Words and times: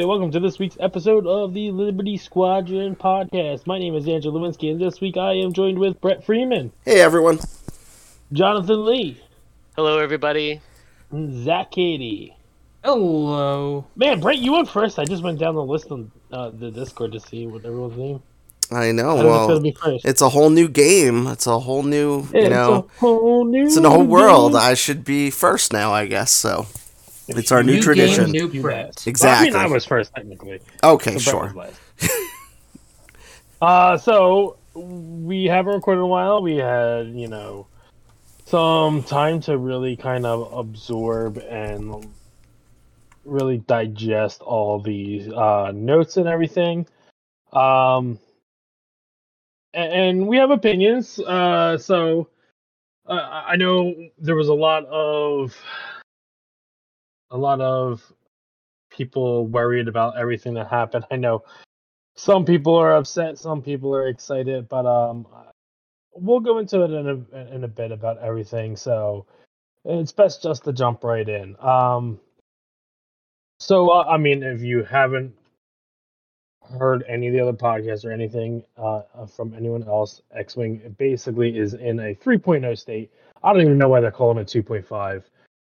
Hey, 0.00 0.04
welcome 0.04 0.30
to 0.30 0.38
this 0.38 0.60
week's 0.60 0.76
episode 0.78 1.26
of 1.26 1.54
the 1.54 1.72
Liberty 1.72 2.16
Squadron 2.16 2.94
podcast. 2.94 3.66
My 3.66 3.80
name 3.80 3.96
is 3.96 4.06
Andrew 4.06 4.30
Lewinsky, 4.30 4.70
and 4.70 4.80
this 4.80 5.00
week 5.00 5.16
I 5.16 5.32
am 5.32 5.52
joined 5.52 5.76
with 5.80 6.00
Brett 6.00 6.24
Freeman, 6.24 6.70
Hey 6.84 7.00
everyone. 7.00 7.40
Jonathan 8.32 8.84
Lee, 8.86 9.20
Hello, 9.74 9.98
everybody. 9.98 10.60
and 11.10 11.42
Zach 11.44 11.72
Cady. 11.72 12.36
Hello. 12.84 13.86
Man, 13.96 14.20
Brett, 14.20 14.38
you 14.38 14.52
went 14.52 14.68
first. 14.68 15.00
I 15.00 15.04
just 15.04 15.24
went 15.24 15.40
down 15.40 15.56
the 15.56 15.64
list 15.64 15.90
on 15.90 16.12
uh, 16.30 16.50
the 16.50 16.70
Discord 16.70 17.10
to 17.10 17.18
see 17.18 17.48
what 17.48 17.64
everyone's 17.64 17.96
name. 17.96 18.22
I 18.70 18.92
know. 18.92 19.10
I 19.10 19.16
don't 19.16 19.24
know 19.24 19.30
what's 19.30 19.40
gonna 19.40 19.52
Well, 19.54 19.60
be 19.62 19.72
first. 19.72 20.04
it's 20.04 20.22
a 20.22 20.28
whole 20.28 20.50
new 20.50 20.68
game. 20.68 21.26
It's 21.26 21.48
a 21.48 21.58
whole 21.58 21.82
new, 21.82 22.18
you 22.20 22.28
It's 22.34 22.50
know, 22.50 22.88
a 22.88 23.00
whole 23.00 23.44
new 23.46 23.66
it's 23.66 23.76
a 23.76 23.90
whole 23.90 24.04
world. 24.04 24.52
game. 24.52 24.60
I 24.60 24.74
should 24.74 25.04
be 25.04 25.30
first 25.30 25.72
now, 25.72 25.92
I 25.92 26.06
guess. 26.06 26.30
So 26.30 26.66
it's 27.28 27.52
our 27.52 27.62
new, 27.62 27.74
New 27.74 27.82
tradition. 27.82 28.32
game, 28.32 28.32
new 28.32 28.48
You 28.50 28.62
Brett. 28.62 28.86
bet. 28.96 29.06
Exactly. 29.06 29.50
Well, 29.50 29.58
I 29.58 29.62
mean, 29.64 29.70
I 29.70 29.74
was 29.74 29.84
first 29.84 30.14
technically. 30.14 30.60
okay, 30.82 31.18
So 31.18 31.30
sure. 31.30 31.54
uh, 33.62 33.96
so 33.98 34.56
we 34.74 35.44
haven't 35.44 35.74
recorded 35.74 35.98
in 36.00 36.04
a 36.04 36.06
while. 36.06 36.42
We 36.42 36.56
had, 36.56 37.08
you 37.08 37.28
know, 37.28 37.66
some 38.46 39.02
time 39.02 39.40
to 39.42 39.58
really 39.58 39.96
kind 39.96 40.24
of 40.24 40.52
absorb 40.52 41.38
and 41.38 42.08
really 43.24 43.58
digest 43.58 44.40
all 44.40 44.80
the 44.80 45.30
uh, 45.34 45.72
notes 45.74 46.16
and 46.16 46.26
everything. 46.28 46.86
Um, 47.52 48.18
a- 49.74 49.78
and 49.78 50.26
we 50.26 50.36
have 50.38 50.50
opinions. 50.50 51.18
Uh, 51.18 51.76
so 51.76 52.28
uh, 53.06 53.12
I 53.46 53.56
know 53.56 53.94
there 54.18 54.34
was 54.36 54.48
a 54.48 54.54
lot 54.54 54.84
of 54.86 55.54
a 57.30 57.36
lot 57.36 57.60
of 57.60 58.02
people 58.90 59.46
worried 59.46 59.88
about 59.88 60.16
everything 60.16 60.54
that 60.54 60.68
happened. 60.68 61.04
I 61.10 61.16
know 61.16 61.44
some 62.16 62.44
people 62.44 62.74
are 62.74 62.96
upset, 62.96 63.38
some 63.38 63.62
people 63.62 63.94
are 63.94 64.08
excited, 64.08 64.68
but 64.68 64.86
um, 64.86 65.26
we'll 66.14 66.40
go 66.40 66.58
into 66.58 66.82
it 66.82 66.90
in 66.90 67.26
a 67.32 67.54
in 67.54 67.64
a 67.64 67.68
bit 67.68 67.92
about 67.92 68.18
everything. 68.18 68.76
So 68.76 69.26
it's 69.84 70.12
best 70.12 70.42
just 70.42 70.64
to 70.64 70.72
jump 70.72 71.04
right 71.04 71.28
in. 71.28 71.56
Um, 71.60 72.18
so 73.60 73.90
uh, 73.90 74.04
I 74.04 74.16
mean, 74.16 74.42
if 74.42 74.62
you 74.62 74.84
haven't 74.84 75.34
heard 76.78 77.04
any 77.08 77.28
of 77.28 77.32
the 77.32 77.40
other 77.40 77.52
podcasts 77.52 78.04
or 78.04 78.12
anything 78.12 78.62
uh, 78.76 79.02
from 79.26 79.54
anyone 79.54 79.84
else, 79.84 80.22
X 80.34 80.56
Wing 80.56 80.94
basically 80.98 81.56
is 81.56 81.74
in 81.74 81.98
a 82.00 82.14
3.0 82.14 82.78
state. 82.78 83.10
I 83.42 83.52
don't 83.52 83.62
even 83.62 83.78
know 83.78 83.88
why 83.88 84.00
they're 84.00 84.10
calling 84.10 84.38
it 84.38 84.48
2.5 84.48 85.22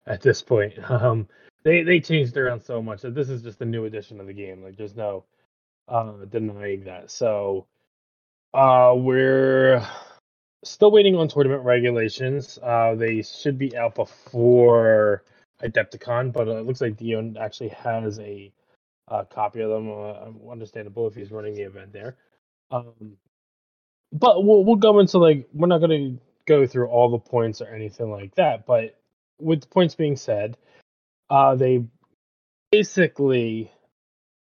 at 0.06 0.20
this 0.20 0.42
point. 0.42 0.74
Um, 0.88 1.28
they 1.64 1.82
they 1.82 2.00
changed 2.00 2.36
around 2.36 2.60
so 2.62 2.82
much 2.82 3.02
that 3.02 3.14
this 3.14 3.28
is 3.30 3.42
just 3.42 3.60
a 3.62 3.66
new 3.66 3.84
edition 3.86 4.20
of 4.20 4.26
the 4.26 4.32
game. 4.34 4.62
Like 4.62 4.76
there's 4.76 4.96
no 4.96 5.24
uh, 5.88 6.12
denying 6.30 6.84
that. 6.84 7.10
So 7.10 7.66
uh, 8.54 8.94
we're 8.96 9.86
still 10.64 10.90
waiting 10.90 11.16
on 11.16 11.28
tournament 11.28 11.64
regulations. 11.64 12.58
Uh, 12.62 12.94
they 12.94 13.22
should 13.22 13.58
be 13.58 13.76
out 13.76 13.94
before 13.94 15.24
Adepticon, 15.62 16.32
but 16.32 16.48
it 16.48 16.66
looks 16.66 16.80
like 16.80 16.96
Dion 16.96 17.36
actually 17.40 17.70
has 17.70 18.18
a 18.20 18.52
copy 19.30 19.60
of 19.60 19.70
them. 19.70 19.90
Uh, 19.90 20.50
understandable 20.50 21.06
if 21.06 21.14
he's 21.14 21.32
running 21.32 21.54
the 21.54 21.62
event 21.62 21.92
there. 21.92 22.16
Um, 22.70 23.16
but 24.12 24.44
we'll 24.44 24.64
we'll 24.64 24.76
go 24.76 24.98
into 25.00 25.18
like 25.18 25.48
we're 25.52 25.66
not 25.66 25.78
going 25.78 26.16
to 26.16 26.22
go 26.46 26.66
through 26.66 26.88
all 26.88 27.10
the 27.10 27.18
points 27.18 27.60
or 27.60 27.66
anything 27.68 28.10
like 28.10 28.34
that. 28.36 28.66
But 28.66 28.96
with 29.38 29.62
the 29.62 29.66
points 29.66 29.94
being 29.94 30.16
said, 30.16 30.56
uh, 31.30 31.54
they 31.54 31.84
basically 32.70 33.70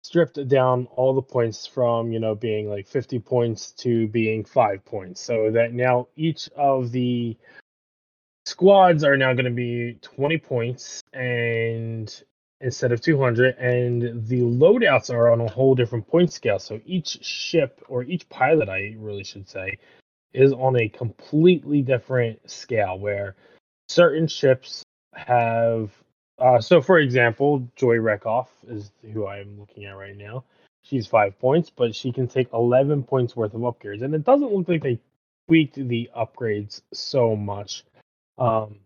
stripped 0.02 0.48
down 0.48 0.88
all 0.96 1.14
the 1.14 1.22
points 1.22 1.66
from 1.66 2.12
you 2.12 2.18
know 2.18 2.34
being 2.34 2.68
like 2.68 2.86
50 2.86 3.18
points 3.18 3.72
to 3.72 4.08
being 4.08 4.44
five 4.44 4.84
points. 4.84 5.20
So 5.20 5.50
that 5.50 5.72
now 5.72 6.08
each 6.16 6.48
of 6.56 6.92
the 6.92 7.36
squads 8.46 9.04
are 9.04 9.16
now 9.16 9.34
going 9.34 9.44
to 9.44 9.50
be 9.50 9.98
20 10.00 10.38
points 10.38 11.02
and 11.12 12.22
instead 12.60 12.90
of 12.90 13.00
200 13.00 13.56
and 13.58 14.26
the 14.26 14.40
loadouts 14.40 15.10
are 15.10 15.30
on 15.30 15.40
a 15.40 15.48
whole 15.48 15.74
different 15.74 16.08
point 16.08 16.32
scale. 16.32 16.58
So 16.58 16.80
each 16.86 17.22
ship 17.22 17.84
or 17.88 18.02
each 18.04 18.28
pilot 18.28 18.68
i 18.68 18.94
really 18.98 19.24
should 19.24 19.48
say 19.48 19.78
is 20.32 20.52
on 20.52 20.76
a 20.80 20.88
completely 20.88 21.82
different 21.82 22.50
scale 22.50 22.98
where 22.98 23.36
certain 23.88 24.26
ships 24.26 24.82
have 25.14 25.90
uh, 26.38 26.60
so, 26.60 26.80
for 26.80 26.98
example, 26.98 27.68
Joy 27.76 27.96
Rekkoff 27.96 28.48
is 28.68 28.92
who 29.12 29.26
I'm 29.26 29.58
looking 29.58 29.84
at 29.86 29.96
right 29.96 30.16
now. 30.16 30.44
She's 30.82 31.06
five 31.06 31.38
points, 31.38 31.70
but 31.70 31.94
she 31.94 32.12
can 32.12 32.28
take 32.28 32.52
11 32.52 33.02
points 33.02 33.36
worth 33.36 33.54
of 33.54 33.60
upgrades. 33.60 34.02
And 34.02 34.14
it 34.14 34.24
doesn't 34.24 34.52
look 34.52 34.68
like 34.68 34.82
they 34.82 34.98
tweaked 35.48 35.74
the 35.74 36.08
upgrades 36.16 36.80
so 36.92 37.36
much. 37.36 37.84
Um, 38.38 38.76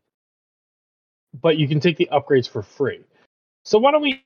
but 1.41 1.59
you 1.59 1.69
can 1.69 1.81
take 1.81 1.97
the 1.97 2.09
upgrades 2.11 2.49
for 2.49 2.63
free. 2.63 3.05
So, 3.65 3.79
why 3.79 3.93
don't 3.93 4.03
we. 4.03 4.25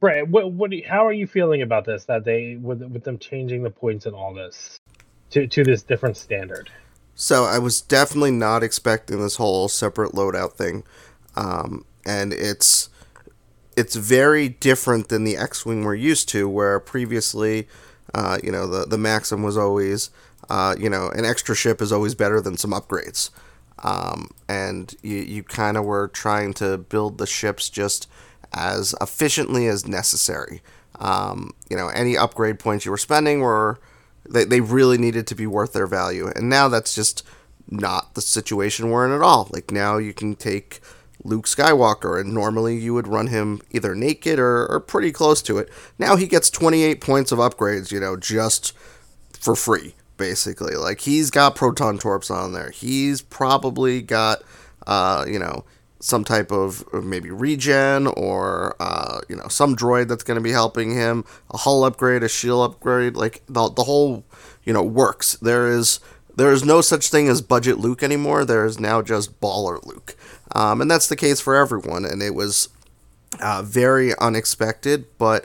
Brett, 0.00 0.28
what, 0.28 0.52
what, 0.52 0.70
how 0.86 1.06
are 1.06 1.12
you 1.12 1.26
feeling 1.26 1.62
about 1.62 1.84
this? 1.84 2.04
That 2.04 2.24
they, 2.24 2.56
with, 2.56 2.82
with 2.82 3.04
them 3.04 3.18
changing 3.18 3.62
the 3.62 3.70
points 3.70 4.06
and 4.06 4.14
all 4.14 4.32
this 4.32 4.78
to, 5.30 5.46
to 5.46 5.64
this 5.64 5.82
different 5.82 6.16
standard? 6.16 6.70
So 7.20 7.44
I 7.44 7.58
was 7.58 7.80
definitely 7.80 8.30
not 8.30 8.62
expecting 8.62 9.20
this 9.20 9.36
whole 9.36 9.68
separate 9.68 10.12
loadout 10.12 10.52
thing, 10.52 10.84
um, 11.38 11.84
and 12.04 12.32
it's 12.32 12.90
it's 13.76 13.94
very 13.94 14.48
different 14.48 15.08
than 15.08 15.22
the 15.22 15.36
X-wing 15.36 15.84
we're 15.84 15.94
used 15.94 16.28
to, 16.30 16.48
where 16.48 16.80
previously, 16.80 17.68
uh, 18.12 18.38
you 18.42 18.50
know, 18.50 18.66
the 18.66 18.86
the 18.86 18.98
maxim 18.98 19.42
was 19.42 19.56
always, 19.56 20.10
uh, 20.50 20.74
you 20.78 20.90
know, 20.90 21.08
an 21.10 21.24
extra 21.24 21.54
ship 21.54 21.80
is 21.80 21.92
always 21.92 22.14
better 22.14 22.40
than 22.40 22.56
some 22.56 22.72
upgrades, 22.72 23.30
um, 23.84 24.30
and 24.48 24.96
you 25.02 25.18
you 25.18 25.42
kind 25.44 25.76
of 25.76 25.84
were 25.84 26.08
trying 26.08 26.52
to 26.54 26.76
build 26.76 27.18
the 27.18 27.26
ships 27.26 27.70
just 27.70 28.08
as 28.52 28.94
efficiently 29.00 29.68
as 29.68 29.86
necessary. 29.86 30.60
Um, 30.98 31.52
you 31.70 31.76
know, 31.76 31.88
any 31.88 32.16
upgrade 32.16 32.58
points 32.58 32.84
you 32.84 32.90
were 32.90 32.98
spending 32.98 33.40
were 33.40 33.78
they, 34.28 34.44
they 34.44 34.60
really 34.60 34.98
needed 34.98 35.26
to 35.28 35.34
be 35.34 35.46
worth 35.46 35.72
their 35.72 35.86
value. 35.86 36.28
And 36.34 36.48
now 36.48 36.68
that's 36.68 36.94
just 36.94 37.24
not 37.70 38.14
the 38.14 38.20
situation 38.20 38.90
we're 38.90 39.06
in 39.06 39.12
at 39.12 39.22
all. 39.22 39.48
Like 39.52 39.70
now 39.70 39.98
you 39.98 40.12
can 40.12 40.34
take 40.34 40.80
Luke 41.24 41.46
Skywalker, 41.46 42.20
and 42.20 42.32
normally 42.32 42.76
you 42.76 42.94
would 42.94 43.08
run 43.08 43.26
him 43.26 43.60
either 43.70 43.94
naked 43.94 44.38
or, 44.38 44.66
or 44.66 44.80
pretty 44.80 45.12
close 45.12 45.42
to 45.42 45.58
it. 45.58 45.68
Now 45.98 46.16
he 46.16 46.26
gets 46.26 46.50
28 46.50 47.00
points 47.00 47.32
of 47.32 47.38
upgrades, 47.38 47.90
you 47.90 48.00
know, 48.00 48.16
just 48.16 48.72
for 49.32 49.54
free, 49.56 49.94
basically. 50.16 50.74
Like 50.74 51.00
he's 51.00 51.30
got 51.30 51.56
proton 51.56 51.98
torps 51.98 52.30
on 52.30 52.52
there. 52.52 52.70
He's 52.70 53.20
probably 53.20 54.00
got, 54.02 54.42
uh, 54.86 55.24
you 55.28 55.38
know, 55.38 55.64
some 56.00 56.24
type 56.24 56.52
of 56.52 56.84
maybe 56.92 57.30
regen 57.30 58.06
or 58.06 58.76
uh, 58.80 59.20
you 59.28 59.36
know 59.36 59.48
some 59.48 59.74
droid 59.74 60.08
that's 60.08 60.22
going 60.22 60.36
to 60.36 60.42
be 60.42 60.52
helping 60.52 60.94
him 60.94 61.24
a 61.50 61.58
hull 61.58 61.84
upgrade 61.84 62.22
a 62.22 62.28
shield 62.28 62.70
upgrade 62.70 63.16
like 63.16 63.42
the, 63.46 63.68
the 63.70 63.84
whole 63.84 64.24
you 64.64 64.72
know 64.72 64.82
works 64.82 65.36
there 65.42 65.68
is 65.68 66.00
there 66.36 66.52
is 66.52 66.64
no 66.64 66.80
such 66.80 67.10
thing 67.10 67.28
as 67.28 67.42
budget 67.42 67.78
luke 67.78 68.02
anymore 68.02 68.44
there 68.44 68.64
is 68.64 68.78
now 68.78 69.02
just 69.02 69.40
baller 69.40 69.84
luke 69.84 70.16
um, 70.52 70.80
and 70.80 70.90
that's 70.90 71.08
the 71.08 71.16
case 71.16 71.40
for 71.40 71.54
everyone 71.54 72.04
and 72.04 72.22
it 72.22 72.34
was 72.34 72.68
uh, 73.40 73.62
very 73.62 74.16
unexpected 74.18 75.04
but 75.18 75.44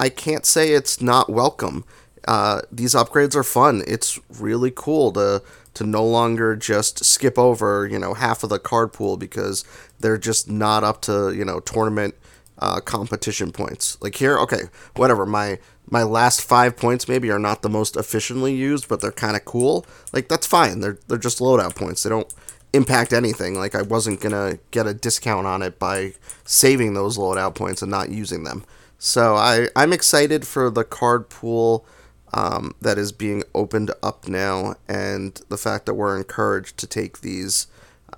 i 0.00 0.08
can't 0.08 0.46
say 0.46 0.70
it's 0.72 1.00
not 1.00 1.30
welcome. 1.30 1.84
Uh, 2.26 2.62
these 2.72 2.94
upgrades 2.94 3.34
are 3.34 3.42
fun. 3.44 3.82
It's 3.86 4.18
really 4.40 4.72
cool 4.74 5.12
to 5.12 5.42
to 5.74 5.84
no 5.84 6.04
longer 6.06 6.54
just 6.54 7.04
skip 7.04 7.38
over 7.38 7.86
you 7.86 7.98
know 7.98 8.14
half 8.14 8.42
of 8.42 8.48
the 8.48 8.58
card 8.58 8.92
pool 8.92 9.16
because 9.16 9.64
they're 10.00 10.18
just 10.18 10.48
not 10.48 10.84
up 10.84 11.02
to 11.02 11.32
you 11.32 11.44
know 11.44 11.60
tournament 11.60 12.14
uh, 12.58 12.80
competition 12.80 13.52
points. 13.52 13.98
Like 14.00 14.14
here 14.14 14.38
okay 14.38 14.62
whatever. 14.96 15.26
My 15.26 15.58
my 15.90 16.02
last 16.02 16.40
five 16.42 16.76
points 16.76 17.08
maybe 17.08 17.30
are 17.30 17.38
not 17.38 17.60
the 17.60 17.68
most 17.68 17.96
efficiently 17.96 18.54
used 18.54 18.88
but 18.88 19.00
they're 19.00 19.12
kind 19.12 19.36
of 19.36 19.44
cool. 19.44 19.84
Like 20.12 20.28
that's 20.28 20.46
fine. 20.46 20.80
They're 20.80 20.98
they're 21.08 21.18
just 21.18 21.40
loadout 21.40 21.76
points. 21.76 22.02
They 22.02 22.10
don't 22.10 22.32
impact 22.74 23.12
anything. 23.12 23.54
Like 23.54 23.74
i 23.74 23.82
wasn't 23.82 24.20
gonna 24.20 24.58
get 24.70 24.86
a 24.86 24.94
discount 24.94 25.46
on 25.46 25.62
it 25.62 25.78
by 25.78 26.14
saving 26.44 26.94
those 26.94 27.16
loadout 27.18 27.54
points 27.54 27.82
and 27.82 27.90
not 27.90 28.10
using 28.10 28.44
them. 28.44 28.64
So 28.98 29.36
i 29.36 29.68
i'm 29.76 29.92
excited 29.92 30.46
for 30.46 30.70
the 30.70 30.84
card 30.84 31.28
pool 31.28 31.86
um, 32.34 32.74
that 32.80 32.98
is 32.98 33.12
being 33.12 33.44
opened 33.54 33.92
up 34.02 34.26
now, 34.28 34.74
and 34.88 35.40
the 35.48 35.56
fact 35.56 35.86
that 35.86 35.94
we're 35.94 36.16
encouraged 36.16 36.76
to 36.78 36.86
take 36.86 37.20
these 37.20 37.68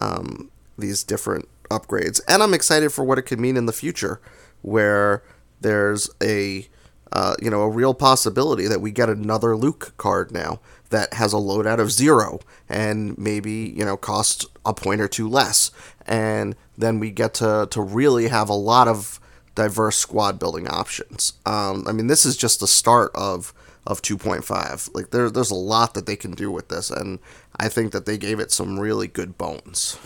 um, 0.01 0.51
these 0.79 1.05
different 1.05 1.49
upgrades. 1.71 2.21
And 2.27 2.43
I'm 2.43 2.55
excited 2.55 2.93
for 2.93 3.05
what 3.05 3.19
it 3.19 3.23
could 3.23 3.39
mean 3.39 3.57
in 3.57 3.67
the 3.67 3.73
future, 3.73 4.21
where 4.63 5.23
there's 5.61 6.09
a 6.23 6.67
uh, 7.13 7.35
you 7.43 7.51
know 7.51 7.61
a 7.61 7.69
real 7.69 7.93
possibility 7.93 8.67
that 8.67 8.81
we 8.81 8.91
get 8.91 9.11
another 9.11 9.55
Luke 9.55 9.93
card 9.99 10.33
now 10.33 10.61
that 10.91 11.15
has 11.15 11.33
a 11.33 11.37
loadout 11.37 11.81
of 11.81 11.91
zero 11.91 12.41
and 12.69 13.17
maybe 13.19 13.73
you 13.77 13.85
know 13.85 13.97
costs 13.97 14.47
a 14.65 14.75
point 14.75 15.01
or 15.01 15.09
two 15.09 15.29
less, 15.29 15.71
and 16.07 16.57
then 16.77 16.99
we 16.99 17.11
get 17.11 17.35
to 17.35 17.69
to 17.71 17.81
really 17.81 18.29
have 18.29 18.49
a 18.49 18.55
lot 18.55 18.89
of 18.89 19.21
diverse 19.55 19.97
squad 19.97 20.39
building 20.39 20.69
options. 20.69 21.33
Um, 21.45 21.85
I 21.89 21.93
mean, 21.93 22.07
this 22.07 22.25
is 22.25 22.37
just 22.37 22.61
the 22.61 22.67
start 22.69 23.11
of 23.15 23.53
of 23.87 24.03
2.5. 24.03 24.95
Like 24.95 25.11
there, 25.11 25.31
there's 25.31 25.51
a 25.51 25.57
lot 25.57 25.95
that 25.95 26.07
they 26.07 26.17
can 26.17 26.33
do 26.33 26.51
with 26.51 26.69
this, 26.69 26.91
and 26.91 27.19
I 27.59 27.69
think 27.69 27.93
that 27.93 28.07
they 28.07 28.19
gave 28.19 28.41
it 28.41 28.51
some 28.51 28.79
really 28.79 29.09
good 29.09 29.39
bones. 29.39 29.99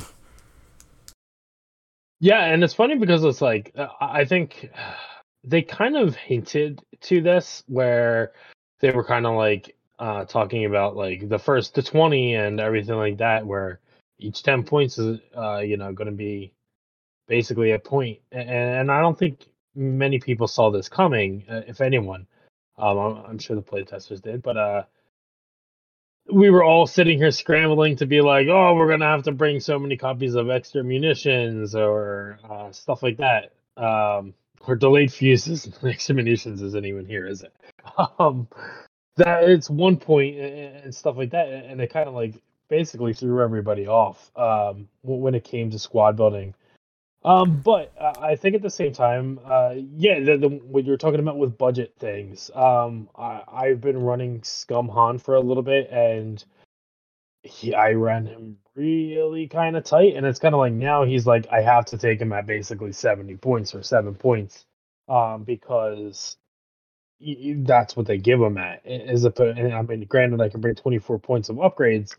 Yeah, 2.21 2.44
and 2.44 2.62
it's 2.62 2.75
funny 2.75 2.97
because 2.97 3.25
it's 3.25 3.41
like 3.41 3.73
uh, 3.77 3.88
I 4.00 4.25
think 4.25 4.71
they 5.43 5.62
kind 5.62 5.97
of 5.97 6.15
hinted 6.15 6.82
to 7.03 7.23
this 7.23 7.62
where 7.67 8.32
they 8.81 8.91
were 8.91 9.05
kind 9.05 9.27
of 9.27 9.37
like 9.37 9.75
uh, 10.00 10.25
talking 10.25 10.64
about 10.64 10.97
like 10.97 11.29
the 11.29 11.38
first 11.38 11.75
to 11.75 11.82
20 11.82 12.35
and 12.35 12.58
everything 12.58 12.97
like 12.97 13.19
that, 13.19 13.47
where 13.47 13.81
each 14.19 14.43
10 14.43 14.64
points 14.64 14.99
is 14.99 15.20
uh, 15.37 15.58
you 15.58 15.76
know 15.76 15.93
going 15.93 16.11
to 16.11 16.17
be 16.17 16.52
basically 17.29 17.73
a 17.73 17.79
point, 17.79 18.19
and, 18.32 18.50
and 18.50 18.91
I 18.91 19.00
don't 19.00 19.19
think 19.19 19.47
many 19.76 20.19
people 20.19 20.49
saw 20.49 20.70
this 20.70 20.88
coming, 20.88 21.44
uh, 21.49 21.62
if 21.69 21.81
anyone. 21.81 22.26
Um, 22.79 22.99
I'm, 22.99 23.17
I'm 23.26 23.38
sure 23.38 23.55
the 23.55 23.62
playtesters 23.62 24.23
did, 24.23 24.43
but 24.43 24.56
uh, 24.56 24.82
we 26.32 26.50
were 26.50 26.64
all 26.64 26.87
sitting 26.87 27.19
here 27.19 27.31
scrambling 27.31 27.96
to 27.96 28.06
be 28.06 28.23
like, 28.23 28.49
oh, 28.49 28.75
we're 28.75 28.88
gonna 28.88 29.05
have 29.05 29.25
to 29.25 29.32
bring 29.32 29.61
so 29.61 29.79
many 29.79 29.96
copies 29.96 30.35
of 30.35 30.49
extra 30.49 30.82
munitions 30.82 31.75
or 31.75 32.38
uh, 32.49 32.73
stuff 32.73 33.03
like 33.03 33.19
that. 33.19 33.53
Um, 33.76 34.35
or 34.67 34.76
delayed 34.76 35.12
fuses. 35.12 35.69
extra 35.85 36.14
munitions 36.14 36.62
isn't 36.62 36.87
even 36.87 37.06
here, 37.06 37.26
is 37.26 37.43
it? 37.43 37.53
Um, 38.19 38.49
that 39.20 39.49
it's 39.49 39.70
one 39.70 39.96
point 39.96 40.37
and 40.38 40.94
stuff 40.94 41.17
like 41.17 41.31
that, 41.31 41.49
and 41.49 41.81
it 41.81 41.93
kind 41.93 42.08
of 42.08 42.14
like 42.14 42.34
basically 42.69 43.12
threw 43.12 43.43
everybody 43.43 43.87
off 43.87 44.31
um, 44.37 44.88
when 45.02 45.34
it 45.34 45.44
came 45.44 45.70
to 45.70 45.78
squad 45.78 46.17
building. 46.17 46.55
Um, 47.22 47.61
but 47.61 47.93
uh, 48.00 48.14
I 48.19 48.34
think 48.37 48.55
at 48.55 48.62
the 48.62 48.70
same 48.70 48.93
time, 48.93 49.38
uh, 49.44 49.75
yeah, 49.76 50.20
the, 50.20 50.38
the, 50.38 50.49
what 50.49 50.87
you're 50.87 50.96
talking 50.96 51.20
about 51.20 51.37
with 51.37 51.58
budget 51.58 51.93
things. 51.99 52.50
Um, 52.55 53.11
I, 53.14 53.43
I've 53.46 53.81
been 53.81 53.99
running 54.02 54.43
Scum 54.43 54.88
Han 54.88 55.19
for 55.19 55.34
a 55.34 55.40
little 55.40 55.62
bit, 55.62 55.90
and 55.90 56.43
he, 57.43 57.75
I 57.75 57.93
ran 57.93 58.25
him 58.25 58.56
really 58.75 59.49
kind 59.49 59.76
of 59.76 59.84
tight, 59.84 60.17
and 60.17 60.25
it's 60.25 60.38
kind 60.38 60.55
of 60.55 60.61
like 60.61 60.72
now 60.72 61.05
he's 61.05 61.26
like 61.26 61.46
I 61.52 61.61
have 61.61 61.84
to 61.87 61.99
take 61.99 62.20
him 62.20 62.32
at 62.32 62.46
basically 62.46 62.93
seventy 62.93 63.37
points 63.37 63.75
or 63.75 63.82
seven 63.82 64.14
points, 64.14 64.64
um, 65.08 65.44
because 65.44 66.38
that's 67.64 67.96
what 67.96 68.06
they 68.06 68.19
give 68.19 68.40
him 68.40 68.58
at. 68.58 68.82
Is 68.84 69.25
a, 69.25 69.32
and 69.38 69.75
I 69.75 69.82
mean, 69.82 70.05
granted, 70.05 70.40
I 70.40 70.49
can 70.49 70.61
bring 70.61 70.75
twenty 70.75 70.99
four 70.99 71.19
points 71.19 71.49
of 71.49 71.56
upgrades, 71.56 72.17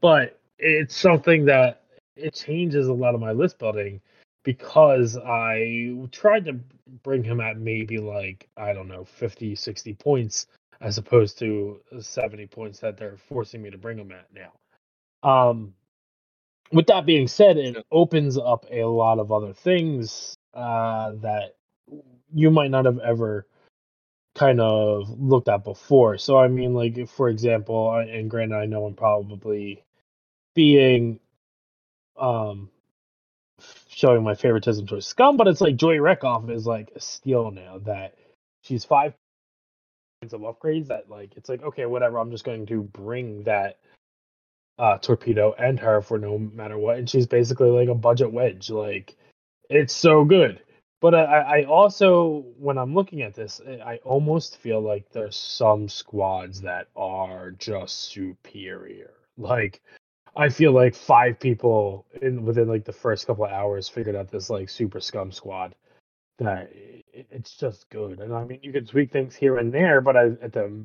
but 0.00 0.38
it's 0.58 0.96
something 0.96 1.44
that 1.46 1.82
it 2.16 2.34
changes 2.34 2.88
a 2.88 2.92
lot 2.92 3.14
of 3.14 3.20
my 3.20 3.32
list 3.32 3.58
building 3.58 4.00
because 4.44 5.16
I 5.16 5.94
tried 6.10 6.44
to 6.46 6.58
bring 7.02 7.22
him 7.22 7.40
at 7.40 7.58
maybe 7.58 7.98
like, 7.98 8.48
I 8.56 8.72
don't 8.72 8.88
know, 8.88 9.04
50, 9.04 9.54
60 9.54 9.94
points 9.94 10.46
as 10.80 10.98
opposed 10.98 11.38
to 11.40 11.80
70 11.98 12.46
points 12.46 12.80
that 12.80 12.96
they're 12.96 13.16
forcing 13.16 13.62
me 13.62 13.70
to 13.70 13.78
bring 13.78 13.98
him 13.98 14.12
at 14.12 14.26
now. 14.32 15.28
Um, 15.28 15.74
with 16.72 16.86
that 16.86 17.04
being 17.04 17.26
said, 17.26 17.56
it 17.56 17.84
opens 17.90 18.38
up 18.38 18.64
a 18.70 18.84
lot 18.84 19.18
of 19.18 19.32
other 19.32 19.52
things 19.52 20.36
uh, 20.54 21.12
that 21.20 21.56
you 22.32 22.50
might 22.50 22.70
not 22.70 22.84
have 22.84 22.98
ever 23.00 23.46
kind 24.38 24.60
of 24.60 25.20
looked 25.20 25.48
at 25.48 25.64
before. 25.64 26.18
So, 26.18 26.38
I 26.38 26.48
mean, 26.48 26.74
like, 26.74 27.08
for 27.08 27.28
example, 27.28 27.94
and 27.94 28.30
granted, 28.30 28.56
I 28.56 28.66
know 28.66 28.86
I'm 28.86 28.94
probably 28.94 29.82
being 30.54 31.20
um 32.16 32.70
showing 33.88 34.22
my 34.22 34.34
favoritism 34.34 34.86
towards 34.86 35.06
Scum, 35.06 35.36
but 35.36 35.48
it's 35.48 35.60
like 35.60 35.76
Joy 35.76 35.96
Rekkoff 35.96 36.50
is 36.50 36.66
like 36.66 36.90
a 36.94 37.00
steal 37.00 37.50
now 37.50 37.78
that 37.84 38.14
she's 38.62 38.84
five 38.84 39.14
points 40.20 40.34
of 40.34 40.40
upgrades 40.42 40.88
that 40.88 41.08
like 41.08 41.36
it's 41.36 41.48
like 41.48 41.62
okay 41.62 41.86
whatever 41.86 42.18
I'm 42.18 42.30
just 42.30 42.44
going 42.44 42.66
to 42.66 42.82
bring 42.82 43.44
that 43.44 43.78
uh 44.78 44.98
torpedo 44.98 45.54
and 45.58 45.78
her 45.80 46.02
for 46.02 46.18
no 46.18 46.38
matter 46.38 46.76
what 46.78 46.98
and 46.98 47.08
she's 47.08 47.26
basically 47.26 47.70
like 47.70 47.88
a 47.88 47.94
budget 47.94 48.32
wedge 48.32 48.70
like 48.70 49.16
it's 49.70 49.94
so 49.94 50.24
good 50.24 50.60
but 51.00 51.14
I, 51.14 51.60
I 51.60 51.64
also 51.64 52.44
when 52.58 52.78
I'm 52.78 52.94
looking 52.94 53.22
at 53.22 53.34
this 53.34 53.60
eh, 53.66 53.78
I 53.84 53.96
almost 54.04 54.56
feel 54.58 54.80
like 54.80 55.10
there's 55.10 55.36
some 55.36 55.88
squads 55.88 56.60
that 56.62 56.88
are 56.96 57.52
just 57.52 58.10
superior 58.12 59.12
like 59.36 59.80
I 60.36 60.48
feel 60.48 60.72
like 60.72 60.94
five 60.94 61.40
people 61.40 62.06
in 62.22 62.44
within 62.44 62.68
like 62.68 62.84
the 62.84 62.92
first 62.92 63.26
couple 63.26 63.44
of 63.44 63.50
hours 63.50 63.88
figured 63.88 64.16
out 64.16 64.30
this 64.30 64.50
like 64.50 64.68
super 64.68 65.00
scum 65.00 65.32
squad 65.32 65.74
that 66.38 66.70
eh, 66.74 67.00
eh, 67.14 67.22
it's 67.30 67.56
just 67.56 67.88
good. 67.90 68.20
And 68.20 68.32
I 68.32 68.44
mean, 68.44 68.60
you 68.62 68.72
can 68.72 68.86
tweak 68.86 69.12
things 69.12 69.34
here 69.34 69.58
and 69.58 69.72
there, 69.72 70.00
but 70.00 70.16
at 70.16 70.52
the 70.52 70.84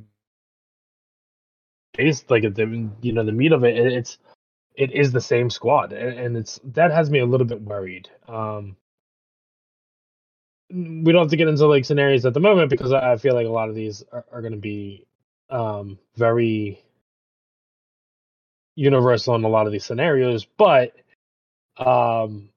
base, 1.95 2.25
like 2.29 2.43
at 2.43 2.55
the 2.55 2.89
you 3.01 3.13
know 3.13 3.23
the 3.23 3.31
meat 3.31 3.51
of 3.51 3.63
it, 3.63 3.77
it's 3.77 4.17
it 4.75 4.91
is 4.91 5.11
the 5.11 5.21
same 5.21 5.49
squad, 5.49 5.93
and 5.93 6.35
it's 6.35 6.59
that 6.63 6.91
has 6.91 7.09
me 7.09 7.19
a 7.19 7.25
little 7.25 7.47
bit 7.47 7.61
worried. 7.61 8.09
Um, 8.27 8.75
we 10.73 11.11
don't 11.11 11.21
have 11.23 11.31
to 11.31 11.37
get 11.37 11.47
into 11.47 11.67
like 11.67 11.85
scenarios 11.85 12.25
at 12.25 12.33
the 12.33 12.39
moment 12.39 12.69
because 12.69 12.91
I 12.91 13.17
feel 13.17 13.35
like 13.35 13.47
a 13.47 13.51
lot 13.51 13.69
of 13.69 13.75
these 13.75 14.03
are, 14.11 14.25
are 14.31 14.41
going 14.41 14.53
to 14.53 14.59
be 14.59 15.05
um, 15.49 15.99
very 16.15 16.79
universal 18.75 19.35
in 19.35 19.43
a 19.43 19.49
lot 19.49 19.67
of 19.67 19.71
these 19.71 19.85
scenarios, 19.85 20.45
but 20.45 20.95
um 21.77 22.49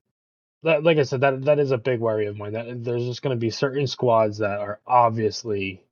that, 0.63 0.83
like 0.83 0.99
I 0.99 1.05
said, 1.05 1.21
that 1.21 1.45
that 1.45 1.59
is 1.59 1.71
a 1.71 1.79
big 1.79 2.01
worry 2.01 2.27
of 2.27 2.37
mine. 2.37 2.53
That 2.53 2.85
there's 2.85 3.05
just 3.05 3.23
going 3.23 3.37
to 3.37 3.41
be 3.41 3.51
certain 3.51 3.87
squads 3.87 4.39
that 4.39 4.59
are 4.59 4.81
obviously 4.87 5.83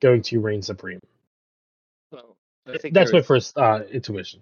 going 0.00 0.22
to 0.22 0.40
reign 0.40 0.60
supreme. 0.62 1.00
Well, 2.10 2.36
I 2.66 2.78
think 2.78 2.94
that's 2.94 3.12
my 3.12 3.22
first 3.22 3.56
uh, 3.56 3.82
intuition. 3.90 4.40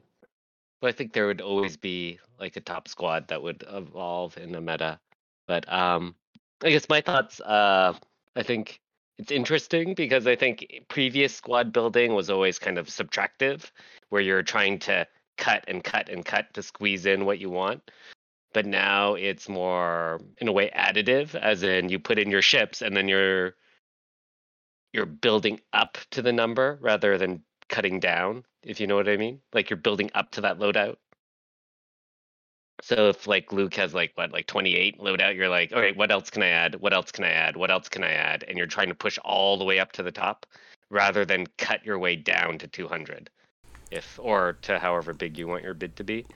But 0.81 0.89
I 0.89 0.93
think 0.93 1.13
there 1.13 1.27
would 1.27 1.43
always 1.43 1.77
be 1.77 2.21
like 2.41 2.57
a 2.57 2.61
top 2.61 2.89
squad 2.89 3.29
that 3.29 3.43
would 3.43 3.65
evolve 3.69 4.39
in 4.39 4.53
the 4.53 4.61
meta. 4.61 4.99
But 5.47 5.71
um, 5.73 6.15
I 6.65 6.71
guess 6.71 6.89
my 6.89 7.01
thoughts. 7.01 7.41
Uh, 7.41 7.95
I 8.35 8.43
think 8.43 8.81
it's 9.19 9.33
interesting 9.33 9.95
because 9.95 10.27
I 10.27 10.37
think 10.37 10.67
previous 10.89 11.35
squad 11.35 11.73
building 11.73 12.15
was 12.15 12.31
always 12.31 12.59
kind 12.59 12.79
of 12.79 12.87
subtractive, 12.87 13.71
where 14.11 14.23
you're 14.23 14.43
trying 14.43 14.79
to 14.81 15.07
cut 15.37 15.65
and 15.69 15.83
cut 15.83 16.09
and 16.09 16.25
cut 16.25 16.53
to 16.55 16.63
squeeze 16.63 17.07
in 17.07 17.25
what 17.25 17.39
you 17.39 17.51
want. 17.51 17.91
But 18.53 18.67
now 18.67 19.15
it's 19.15 19.49
more 19.49 20.21
in 20.39 20.49
a 20.49 20.53
way 20.53 20.71
additive, 20.75 21.35
as 21.35 21.63
in 21.63 21.89
you 21.89 21.99
put 21.99 22.19
in 22.19 22.31
your 22.31 22.43
ships 22.43 22.83
and 22.83 22.97
then 22.97 23.09
you're 23.09 23.55
you're 24.93 25.07
building 25.07 25.61
up 25.75 25.99
to 26.13 26.23
the 26.23 26.33
number 26.33 26.79
rather 26.81 27.19
than 27.19 27.43
cutting 27.69 28.01
down, 28.01 28.45
if 28.63 28.81
you 28.81 28.87
know 28.87 28.97
what 28.97 29.09
I 29.09 29.19
mean. 29.19 29.41
Like 29.53 29.69
you're 29.69 29.77
building 29.77 30.11
up 30.15 30.31
to 30.33 30.43
that 30.43 30.59
loadout. 30.59 30.97
So 32.83 33.09
if 33.09 33.27
like 33.27 33.53
Luke 33.53 33.75
has 33.75 33.95
like 33.95 34.13
what 34.15 34.33
like 34.33 34.47
28 34.47 34.99
loadout, 35.01 35.35
you're 35.35 35.49
like, 35.49 35.73
all 35.73 35.81
right, 35.81 35.97
what 35.97 36.11
else 36.11 36.31
can 36.31 36.43
I 36.43 36.49
add? 36.49 36.77
What 36.77 36.93
else 36.93 37.11
can 37.11 37.25
I 37.25 37.31
add? 37.31 37.57
What 37.57 37.71
else 37.71 37.89
can 37.89 38.05
I 38.05 38.13
add? 38.13 38.45
And 38.47 38.59
you're 38.59 38.67
trying 38.67 38.89
to 38.89 38.95
push 38.95 39.19
all 39.25 39.57
the 39.57 39.65
way 39.65 39.79
up 39.79 39.93
to 39.93 40.03
the 40.03 40.13
top 40.13 40.47
rather 40.91 41.25
than 41.25 41.47
cut 41.59 41.85
your 41.85 41.99
way 41.99 42.17
down 42.17 42.59
to 42.59 42.69
200 42.69 43.31
if 43.91 44.19
or 44.21 44.55
to 44.63 44.79
however 44.79 45.13
big 45.13 45.39
you 45.39 45.47
want 45.47 45.63
your 45.63 45.75
bid 45.75 45.95
to 45.97 46.05
be 46.05 46.27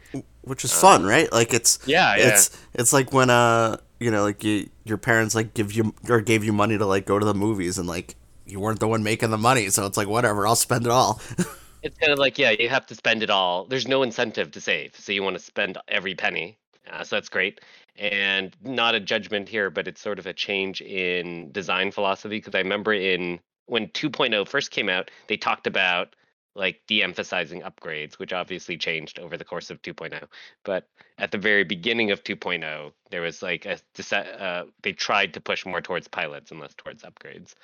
which 0.43 0.65
is 0.65 0.73
um, 0.73 0.81
fun 0.81 1.05
right 1.05 1.33
like 1.33 1.53
it's 1.53 1.79
yeah, 1.85 2.17
yeah 2.17 2.29
it's 2.29 2.65
it's 2.75 2.93
like 2.93 3.13
when 3.13 3.29
uh 3.29 3.77
you 3.99 4.11
know 4.11 4.23
like 4.23 4.43
you, 4.45 4.69
your 4.85 4.97
parents 4.97 5.35
like 5.35 5.53
give 5.53 5.73
you 5.73 5.93
or 6.09 6.21
gave 6.21 6.45
you 6.45 6.53
money 6.53 6.79
to 6.79 6.87
like 6.87 7.07
go 7.07 7.19
to 7.19 7.27
the 7.27 7.35
movies 7.35 7.79
and 7.79 7.89
like 7.89 8.15
you 8.47 8.61
weren't 8.61 8.81
the 8.81 8.87
one 8.87 9.03
making 9.03 9.31
the 9.31 9.39
money 9.39 9.69
so 9.69 9.85
it's 9.85 9.97
like 9.97 10.09
whatever 10.09 10.47
i'll 10.47 10.57
spend 10.57 10.87
it 10.87 10.93
all 10.93 11.21
it's 11.83 11.99
kind 11.99 12.13
of 12.13 12.19
like 12.19 12.39
yeah 12.39 12.51
you 12.51 12.69
have 12.69 12.87
to 12.87 12.95
spend 12.95 13.23
it 13.23 13.31
all. 13.31 13.65
There's 13.65 13.89
no 13.89 14.03
incentive 14.03 14.51
to 14.53 14.61
save 14.61 14.97
so 14.97 15.13
you 15.13 15.23
want 15.23 15.37
to 15.37 15.43
spend 15.43 15.79
every 15.89 16.15
penny 16.15 16.59
uh, 16.91 17.05
so 17.05 17.17
that's 17.17 17.29
great. 17.29 17.61
And 17.97 18.57
not 18.63 18.95
a 18.95 19.01
judgment 19.01 19.49
here 19.49 19.71
but 19.71 19.87
it's 19.89 20.01
sort 20.01 20.19
of 20.19 20.27
a 20.27 20.33
change 20.33 20.81
in 20.81 21.53
design 21.53 21.91
philosophy 21.91 22.39
because 22.39 22.55
i 22.55 22.59
remember 22.59 22.93
in 22.93 23.41
when 23.67 23.89
2.0 23.89 24.49
first 24.49 24.71
came 24.71 24.89
out 24.89 25.11
they 25.29 25.37
talked 25.37 25.67
about 25.67 26.15
like 26.57 26.81
de-emphasizing 26.89 27.63
upgrades 27.63 28.19
which 28.19 28.33
obviously 28.33 28.77
changed 28.77 29.19
over 29.19 29.37
the 29.37 29.45
course 29.45 29.71
of 29.71 29.81
2.0 29.83 30.25
but 30.65 30.89
at 31.19 31.31
the 31.31 31.39
very 31.39 31.63
beginning 31.63 32.11
of 32.11 32.25
2.0 32.25 32.93
there 33.11 33.21
was 33.21 33.43
like 33.43 33.67
a 33.67 33.79
uh, 34.17 34.65
they 34.83 34.93
tried 34.93 35.33
to 35.35 35.41
push 35.41 35.65
more 35.65 35.81
towards 35.81 36.09
pilots 36.09 36.51
and 36.51 36.61
less 36.61 36.75
towards 36.75 37.03
upgrades 37.03 37.55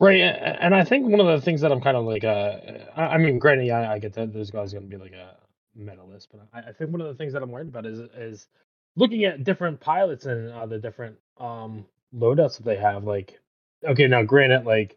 right 0.00 0.20
and 0.20 0.74
i 0.74 0.84
think 0.84 1.06
one 1.08 1.20
of 1.20 1.26
the 1.26 1.40
things 1.40 1.60
that 1.60 1.72
i'm 1.72 1.80
kind 1.80 1.96
of 1.96 2.04
like 2.04 2.24
uh 2.24 2.56
i 2.96 3.18
mean 3.18 3.38
granted 3.38 3.66
yeah 3.66 3.90
i 3.90 3.98
get 3.98 4.12
that 4.12 4.32
there's 4.32 4.50
always 4.52 4.72
going 4.72 4.84
to 4.84 4.90
be 4.90 5.02
like 5.02 5.12
a 5.12 5.36
meta 5.76 6.02
list 6.04 6.28
but 6.32 6.42
I, 6.52 6.70
I 6.70 6.72
think 6.72 6.90
one 6.90 7.00
of 7.00 7.08
the 7.08 7.14
things 7.14 7.32
that 7.32 7.42
i'm 7.42 7.50
worried 7.50 7.68
about 7.68 7.86
is 7.86 8.00
is 8.16 8.48
looking 8.96 9.24
at 9.24 9.44
different 9.44 9.80
pilots 9.80 10.26
and 10.26 10.52
uh, 10.52 10.66
the 10.66 10.78
different 10.78 11.16
um 11.38 11.86
loadouts 12.14 12.56
that 12.58 12.64
they 12.64 12.76
have 12.76 13.04
like 13.04 13.40
okay 13.86 14.06
now 14.06 14.22
granted 14.22 14.64
like 14.64 14.96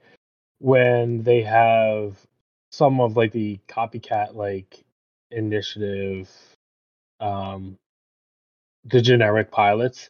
when 0.59 1.23
they 1.23 1.41
have 1.41 2.15
some 2.71 3.01
of 3.01 3.17
like 3.17 3.31
the 3.31 3.59
copycat 3.67 4.35
like 4.35 4.83
initiative 5.31 6.29
um 7.21 7.77
the 8.85 9.01
generic 9.01 9.51
pilots 9.51 10.09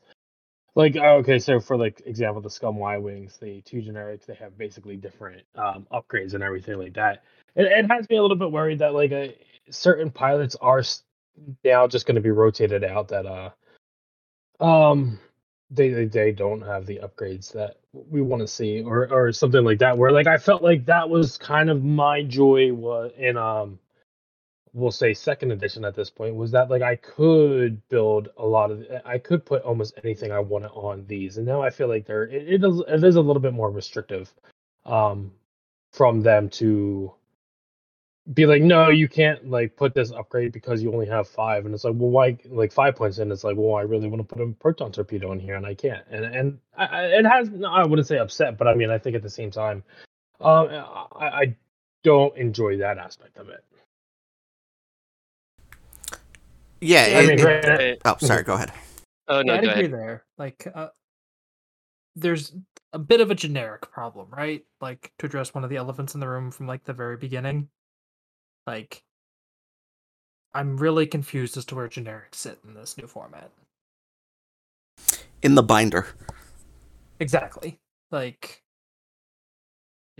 like 0.76 0.96
oh, 0.96 1.18
okay, 1.18 1.40
so 1.40 1.60
for 1.60 1.78
like 1.78 2.02
example, 2.06 2.42
the 2.42 2.50
Scum 2.50 2.78
Y 2.78 2.98
wings, 2.98 3.38
the 3.38 3.62
two 3.62 3.82
generics, 3.82 4.26
they 4.26 4.36
have 4.36 4.58
basically 4.58 4.96
different 4.96 5.44
um, 5.56 5.86
upgrades 5.92 6.34
and 6.34 6.44
everything 6.44 6.78
like 6.78 6.94
that. 6.94 7.24
It, 7.56 7.66
it 7.66 7.92
has 7.92 8.10
me 8.10 8.18
a 8.18 8.22
little 8.22 8.38
bit 8.38 8.52
worried 8.52 8.80
that 8.80 8.94
like 8.94 9.12
a, 9.12 9.36
certain 9.70 10.10
pilots 10.10 10.56
are 10.62 10.82
now 11.64 11.88
just 11.88 12.06
going 12.06 12.16
to 12.16 12.22
be 12.22 12.32
rotated 12.32 12.84
out. 12.84 13.10
That 13.10 13.26
uh, 13.26 14.64
um, 14.64 15.20
they, 15.70 15.90
they 15.90 16.06
they 16.06 16.32
don't 16.32 16.62
have 16.62 16.86
the 16.86 17.02
upgrades 17.04 17.52
that 17.54 17.78
we 17.92 18.22
want 18.22 18.42
to 18.42 18.48
see, 18.48 18.82
or 18.82 19.12
or 19.12 19.34
something 19.34 19.66
like 19.66 19.80
that. 19.80 19.98
Where 19.98 20.12
like 20.12 20.28
I 20.28 20.38
felt 20.38 20.64
like 20.64 20.86
that 20.86 21.10
was 21.10 21.38
kind 21.38 21.70
of 21.70 21.84
my 21.84 22.24
joy 22.24 22.72
was 22.72 23.12
in 23.18 23.36
um 23.36 23.78
we'll 24.74 24.92
say 24.92 25.14
second 25.14 25.52
edition 25.52 25.84
at 25.84 25.96
this 25.96 26.10
point 26.10 26.36
was 26.36 26.52
that 26.52 26.70
like 26.70 26.82
I 26.82 26.96
could 26.96 27.88
build 27.90 28.30
a 28.38 28.46
lot 28.46 28.72
of 28.72 28.86
I 29.06 29.18
could 29.18 29.46
put 29.46 29.64
almost 29.64 30.00
anything 30.04 30.32
I 30.32 30.40
wanted 30.40 30.70
on 30.70 31.06
these 31.08 31.38
and 31.38 31.46
now 31.46 31.62
I 31.62 31.70
feel 31.70 31.88
like 31.88 32.06
they're 32.06 32.24
it, 32.24 32.48
it 32.48 32.64
is 32.64 32.82
it 32.88 33.04
is 33.04 33.16
a 33.16 33.22
little 33.22 33.42
bit 33.42 33.54
more 33.54 33.70
restrictive 33.70 34.34
um 34.86 35.32
from 35.92 36.22
them 36.22 36.50
to 36.50 37.14
be 38.34 38.46
like 38.46 38.62
no 38.62 38.90
you 38.90 39.10
can't 39.10 39.50
like 39.50 39.76
put 39.76 39.94
this 39.94 40.12
upgrade 40.12 40.54
because 40.54 40.82
you 40.82 40.94
only 40.94 41.08
have 41.08 41.28
five 41.28 41.66
and 41.66 41.74
it's 41.74 41.84
like 41.84 41.96
well 41.98 42.10
why 42.10 42.38
like 42.50 42.72
five 42.72 42.96
points 42.96 43.18
in 43.18 43.32
it's 43.32 43.44
like 43.44 43.58
well 43.58 43.76
I 43.76 43.82
really 43.82 44.08
want 44.08 44.28
to 44.28 44.36
put 44.36 44.42
a 44.42 44.52
proton 44.54 44.92
torpedo 44.92 45.34
in 45.34 45.40
here 45.40 45.56
and 45.56 45.66
I 45.66 45.74
can't 45.74 46.06
and 46.10 46.24
and 46.24 46.60
I, 46.78 47.06
it 47.08 47.26
has 47.26 47.50
I 47.68 47.84
wouldn't 47.84 48.08
say 48.08 48.20
upset 48.20 48.58
but 48.58 48.68
I 48.68 48.76
mean 48.76 48.90
I 48.90 49.00
think 49.00 49.18
at 49.18 49.22
the 49.22 49.30
same 49.30 49.52
time 49.52 49.84
um 50.40 50.70
I, 51.20 51.26
I 51.26 51.56
don't 52.04 52.36
enjoy 52.38 52.78
that 52.78 52.98
aspect 52.98 53.38
of 53.38 53.50
it 53.50 53.66
Yeah. 56.82 57.02
I 57.02 57.06
it- 57.06 57.28
mean, 57.28 57.40
it- 57.40 57.42
granted, 57.42 58.02
oh, 58.06 58.18
sorry. 58.20 58.44
Go 58.44 58.54
ahead. 58.56 58.72
Oh 59.28 59.42
no, 59.42 59.54
yeah, 59.54 59.60
I'd 59.60 59.64
agree 59.64 59.80
ahead. 59.86 59.94
there. 59.94 60.26
Like, 60.38 60.68
uh, 60.74 60.90
there's 62.16 62.54
a 62.92 63.00
bit 63.00 63.22
of 63.22 63.32
a 63.32 63.36
generic 63.36 63.90
problem, 63.92 64.28
right? 64.32 64.66
Like 64.82 65.12
to 65.20 65.26
address 65.28 65.54
one 65.54 65.64
of 65.64 65.70
the 65.70 65.78
elephants 65.78 66.14
in 66.14 66.20
the 66.20 66.28
room 66.28 66.52
from 66.52 66.68
like 66.68 66.84
the 66.84 66.94
very 66.94 67.16
beginning. 67.16 67.70
Like, 68.68 69.04
I'm 70.54 70.76
really 70.76 71.08
confused 71.08 71.56
as 71.56 71.64
to 71.66 71.76
where 71.76 71.88
generics 71.88 72.36
sit 72.36 72.60
in 72.68 72.74
this 72.74 72.98
new 72.98 73.08
format. 73.08 73.52
In 75.42 75.56
the 75.56 75.64
binder. 75.64 76.08
Exactly. 77.20 77.80
Like, 78.12 78.62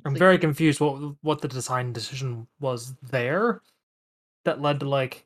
I'm 0.06 0.16
very 0.16 0.38
confused 0.38 0.80
what 0.80 1.16
what 1.22 1.42
the 1.42 1.48
design 1.48 1.92
decision 1.92 2.48
was 2.60 2.96
there 3.02 3.62
that 4.46 4.62
led 4.62 4.80
to 4.80 4.90
like 4.90 5.26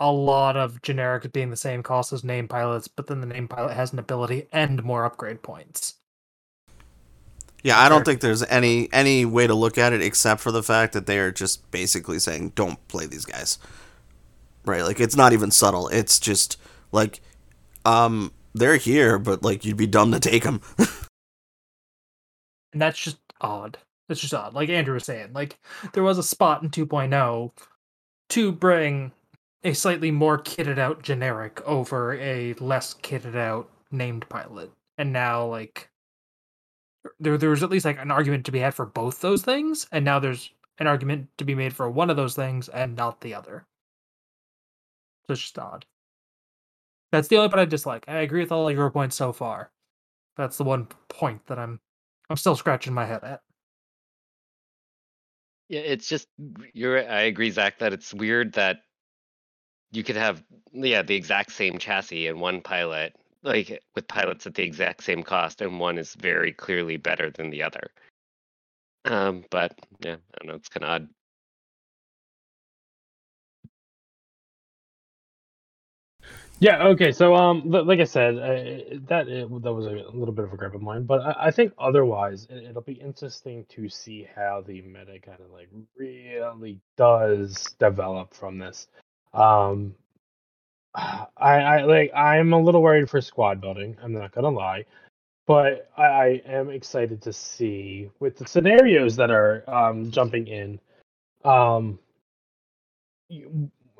a 0.00 0.10
lot 0.10 0.56
of 0.56 0.82
generics 0.82 1.30
being 1.32 1.50
the 1.50 1.56
same 1.56 1.82
cost 1.82 2.12
as 2.12 2.24
name 2.24 2.48
pilots, 2.48 2.88
but 2.88 3.06
then 3.06 3.20
the 3.20 3.26
name 3.26 3.46
pilot 3.46 3.74
has 3.74 3.92
an 3.92 3.98
ability 3.98 4.46
and 4.52 4.82
more 4.82 5.04
upgrade 5.04 5.42
points. 5.42 5.94
Yeah, 7.62 7.78
I 7.78 7.90
don't 7.90 8.06
think 8.06 8.22
there's 8.22 8.42
any 8.44 8.90
any 8.90 9.26
way 9.26 9.46
to 9.46 9.54
look 9.54 9.76
at 9.76 9.92
it 9.92 10.00
except 10.00 10.40
for 10.40 10.50
the 10.50 10.62
fact 10.62 10.94
that 10.94 11.04
they 11.04 11.18
are 11.18 11.30
just 11.30 11.70
basically 11.70 12.18
saying 12.18 12.52
don't 12.54 12.88
play 12.88 13.06
these 13.06 13.26
guys. 13.26 13.58
Right? 14.64 14.82
Like 14.82 14.98
it's 14.98 15.16
not 15.16 15.34
even 15.34 15.50
subtle. 15.50 15.88
It's 15.88 16.18
just 16.18 16.56
like 16.90 17.20
um 17.84 18.32
they're 18.54 18.78
here, 18.78 19.18
but 19.18 19.42
like 19.42 19.64
you'd 19.66 19.76
be 19.76 19.86
dumb 19.86 20.10
to 20.12 20.20
take 20.20 20.44
them. 20.44 20.62
And 22.72 22.80
that's 22.80 22.98
just 22.98 23.18
odd. 23.40 23.78
That's 24.08 24.20
just 24.20 24.34
odd. 24.34 24.54
Like 24.54 24.68
Andrew 24.68 24.94
was 24.94 25.04
saying, 25.04 25.32
like 25.32 25.58
there 25.92 26.02
was 26.02 26.18
a 26.18 26.22
spot 26.22 26.62
in 26.62 26.70
2.0 26.70 27.52
to 28.30 28.52
bring 28.52 29.12
a 29.62 29.72
slightly 29.72 30.10
more 30.10 30.38
kitted 30.38 30.78
out 30.78 31.02
generic 31.02 31.60
over 31.66 32.14
a 32.14 32.54
less 32.54 32.94
kitted 32.94 33.36
out 33.36 33.70
named 33.90 34.28
pilot. 34.28 34.70
And 34.98 35.12
now 35.12 35.46
like 35.46 35.90
there 37.18 37.38
there 37.38 37.50
was 37.50 37.62
at 37.62 37.70
least 37.70 37.84
like 37.84 37.98
an 37.98 38.10
argument 38.10 38.46
to 38.46 38.52
be 38.52 38.58
had 38.60 38.74
for 38.74 38.86
both 38.86 39.20
those 39.20 39.42
things, 39.42 39.86
and 39.92 40.04
now 40.04 40.18
there's 40.18 40.50
an 40.78 40.86
argument 40.86 41.28
to 41.38 41.44
be 41.44 41.54
made 41.54 41.74
for 41.74 41.90
one 41.90 42.10
of 42.10 42.16
those 42.16 42.34
things 42.34 42.68
and 42.68 42.96
not 42.96 43.20
the 43.20 43.34
other. 43.34 43.66
So 45.26 45.32
it's 45.32 45.42
just 45.42 45.58
odd. 45.58 45.86
That's 47.12 47.28
the 47.28 47.36
only 47.36 47.48
part 47.48 47.60
I 47.60 47.64
dislike. 47.64 48.04
I 48.08 48.18
agree 48.18 48.40
with 48.40 48.52
all 48.52 48.68
of 48.68 48.74
your 48.74 48.90
points 48.90 49.16
so 49.16 49.32
far. 49.32 49.70
That's 50.36 50.56
the 50.56 50.64
one 50.64 50.88
point 51.08 51.46
that 51.46 51.58
I'm 51.58 51.80
I'm 52.28 52.36
still 52.36 52.56
scratching 52.56 52.94
my 52.94 53.04
head 53.06 53.24
at. 53.24 53.42
Yeah, 55.68 55.80
it's 55.80 56.08
just 56.08 56.28
you're. 56.72 56.98
I 57.10 57.22
agree, 57.22 57.50
Zach, 57.50 57.78
that 57.78 57.92
it's 57.92 58.12
weird 58.12 58.52
that 58.54 58.78
you 59.92 60.04
could 60.04 60.16
have 60.16 60.42
yeah 60.72 61.02
the 61.02 61.16
exact 61.16 61.52
same 61.52 61.78
chassis 61.78 62.28
and 62.28 62.40
one 62.40 62.60
pilot 62.60 63.14
like 63.42 63.82
with 63.94 64.06
pilots 64.08 64.46
at 64.46 64.54
the 64.54 64.62
exact 64.62 65.02
same 65.02 65.22
cost, 65.22 65.62
and 65.62 65.80
one 65.80 65.98
is 65.98 66.14
very 66.14 66.52
clearly 66.52 66.96
better 66.96 67.30
than 67.30 67.50
the 67.50 67.62
other. 67.62 67.90
Um, 69.04 69.44
but 69.50 69.78
yeah, 70.00 70.16
I 70.16 70.38
don't 70.38 70.48
know. 70.48 70.54
It's 70.54 70.68
kind 70.68 70.84
of 70.84 70.90
odd. 70.90 71.08
Yeah. 76.58 76.88
Okay. 76.88 77.12
So, 77.12 77.34
um, 77.34 77.70
like 77.70 78.00
I 78.00 78.04
said, 78.04 78.36
uh, 78.36 78.98
that 79.08 79.28
it, 79.28 79.62
that 79.62 79.72
was 79.72 79.86
a 79.86 79.90
little 80.12 80.34
bit 80.34 80.44
of 80.44 80.52
a 80.52 80.56
gripe 80.58 80.74
of 80.74 80.82
mine, 80.82 81.04
but 81.04 81.22
I, 81.22 81.46
I 81.46 81.50
think 81.50 81.72
otherwise, 81.78 82.46
it, 82.50 82.64
it'll 82.64 82.82
be 82.82 82.92
interesting 82.92 83.64
to 83.70 83.88
see 83.88 84.28
how 84.36 84.62
the 84.66 84.82
meta 84.82 85.18
kind 85.24 85.40
of 85.40 85.50
like 85.50 85.70
really 85.96 86.78
does 86.98 87.74
develop 87.78 88.34
from 88.34 88.58
this. 88.58 88.88
Um, 89.32 89.94
I, 90.94 91.28
I 91.36 91.82
like 91.82 92.12
I'm 92.14 92.52
a 92.52 92.60
little 92.60 92.82
worried 92.82 93.10
for 93.10 93.20
squad 93.20 93.60
building. 93.60 93.96
I'm 94.02 94.12
not 94.12 94.32
gonna 94.32 94.50
lie, 94.50 94.86
but 95.46 95.90
I, 95.96 96.02
I 96.02 96.42
am 96.46 96.70
excited 96.70 97.22
to 97.22 97.32
see 97.32 98.10
with 98.18 98.36
the 98.36 98.46
scenarios 98.46 99.16
that 99.16 99.30
are 99.30 99.64
um 99.68 100.10
jumping 100.10 100.46
in, 100.46 100.80
um, 101.44 101.98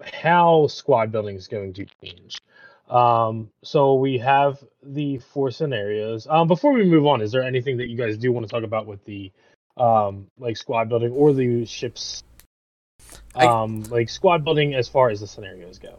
how 0.02 0.66
squad 0.66 1.12
building 1.12 1.36
is 1.36 1.48
going 1.48 1.72
to 1.74 1.86
change. 2.02 2.40
Um, 2.88 3.50
so 3.62 3.94
we 3.94 4.18
have 4.18 4.62
the 4.82 5.18
four 5.18 5.52
scenarios. 5.52 6.26
Um, 6.28 6.48
before 6.48 6.72
we 6.72 6.84
move 6.84 7.06
on, 7.06 7.22
is 7.22 7.30
there 7.30 7.44
anything 7.44 7.76
that 7.76 7.88
you 7.88 7.96
guys 7.96 8.18
do 8.18 8.32
want 8.32 8.46
to 8.46 8.50
talk 8.50 8.64
about 8.64 8.86
with 8.86 9.04
the 9.04 9.30
um 9.76 10.26
like 10.38 10.56
squad 10.56 10.88
building 10.88 11.12
or 11.12 11.32
the 11.32 11.64
ships? 11.64 12.24
I- 13.34 13.46
Um, 13.46 13.82
like 13.84 14.08
squad 14.08 14.44
building 14.44 14.74
as 14.74 14.88
far 14.88 15.10
as 15.10 15.20
the 15.20 15.26
scenarios 15.26 15.78
go. 15.78 15.98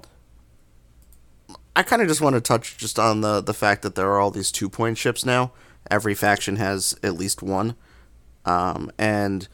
I 1.76 1.84
kind 1.84 2.02
of 2.02 2.08
just 2.08 2.22
want 2.22 2.36
to 2.36 2.42
touch 2.42 2.78
just 2.78 3.00
on 3.00 3.22
the 3.22 3.42
the 3.42 3.54
fact 3.54 3.82
that 3.84 3.96
there 3.96 4.10
are 4.12 4.20
all 4.20 4.32
these 4.32 4.52
two 4.52 4.70
point 4.70 4.98
ships 4.98 5.26
now. 5.26 5.52
Every 5.90 6.14
faction 6.14 6.58
has 6.58 6.96
at 7.02 7.16
least 7.16 7.42
one, 7.42 7.76
um, 8.46 8.92
and 8.98 9.48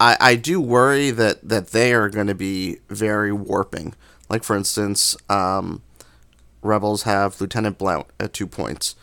I 0.00 0.16
I 0.20 0.34
do 0.36 0.60
worry 0.60 1.10
that 1.10 1.46
that 1.48 1.68
they 1.68 1.92
are 1.92 2.08
going 2.08 2.26
to 2.26 2.34
be 2.34 2.78
very 2.88 3.32
warping. 3.32 3.94
Like 4.30 4.44
for 4.44 4.56
instance, 4.56 5.16
um, 5.28 5.82
rebels 6.62 7.02
have 7.02 7.40
Lieutenant 7.40 7.78
Blount 7.78 8.06
at 8.18 8.32
two 8.32 8.46
points. 8.46 8.94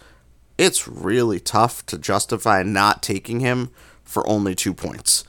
It's 0.58 0.88
really 0.88 1.40
tough 1.40 1.86
to 1.88 1.98
justify 1.98 2.62
not 2.64 3.02
taking 3.04 3.40
him 3.40 3.70
for 4.04 4.28
only 4.28 4.54
two 4.56 4.74
points. 4.74 5.24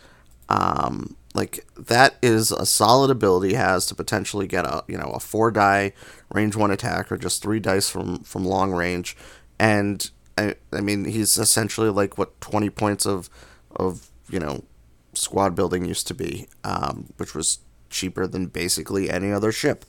Um, 0.49 1.17
like 1.35 1.67
that 1.77 2.15
is 2.23 2.53
a 2.53 2.65
solid 2.65 3.11
ability 3.11 3.51
he 3.51 3.55
has 3.55 3.87
to 3.87 3.95
potentially 3.95 4.47
get 4.47 4.65
a 4.65 4.85
you 4.87 4.97
know 4.97 5.11
a 5.15 5.21
four 5.21 5.51
die 5.51 5.93
range 6.33 6.57
one 6.57 6.71
attack 6.71 7.11
or 7.11 7.17
just 7.17 7.43
three 7.43 7.61
dice 7.61 7.91
from 7.91 8.21
from 8.21 8.45
long 8.45 8.73
range, 8.73 9.17
and 9.59 10.11
I 10.39 10.55
I 10.73 10.81
mean 10.81 11.05
he's 11.05 11.37
essentially 11.37 11.91
like 11.91 12.17
what 12.17 12.41
twenty 12.41 12.71
points 12.71 13.05
of 13.05 13.29
of 13.75 14.11
you 14.31 14.39
know 14.39 14.65
squad 15.13 15.55
building 15.55 15.85
used 15.85 16.07
to 16.09 16.15
be, 16.15 16.49
um, 16.63 17.13
which 17.17 17.35
was 17.35 17.59
cheaper 17.91 18.27
than 18.27 18.47
basically 18.47 19.11
any 19.11 19.33
other 19.33 19.51
ship, 19.51 19.85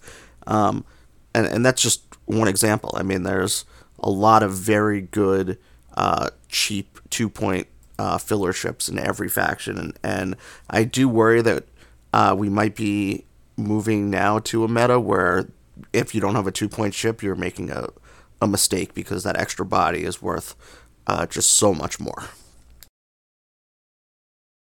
um, 0.48 0.84
and 1.34 1.46
and 1.46 1.66
that's 1.66 1.82
just 1.82 2.04
one 2.26 2.48
example. 2.48 2.92
I 2.96 3.04
mean 3.04 3.22
there's 3.22 3.66
a 4.00 4.10
lot 4.10 4.42
of 4.42 4.52
very 4.52 5.02
good 5.02 5.60
uh, 5.96 6.32
cheap 6.50 7.00
two 7.12 7.30
point 7.30 7.68
uh, 7.98 8.18
filler 8.18 8.54
ships 8.54 8.90
in 8.90 9.00
every 9.00 9.30
faction, 9.30 9.78
and, 9.78 10.00
and 10.04 10.36
I 10.70 10.84
do 10.84 11.08
worry 11.08 11.42
that 11.42 11.66
uh, 12.14 12.36
we 12.38 12.50
might 12.50 12.76
be 12.76 13.26
moving 13.58 14.10
now 14.10 14.40
to 14.40 14.64
a 14.64 14.68
meta 14.68 15.00
where 15.00 15.48
if 15.94 16.14
you 16.16 16.22
don't 16.22 16.36
have 16.36 16.48
a 16.48 16.52
two 16.52 16.70
point 16.70 16.94
ship, 16.94 17.22
you're 17.22 17.36
making 17.36 17.72
a, 17.72 17.90
a 18.42 18.48
mistake 18.48 18.94
because 18.94 19.24
that 19.24 19.38
extra 19.38 19.66
body 19.66 20.04
is 20.04 20.22
worth 20.22 20.56
uh, 21.08 21.26
just 21.26 21.52
so 21.52 21.74
much 21.74 22.00
more. 22.00 22.26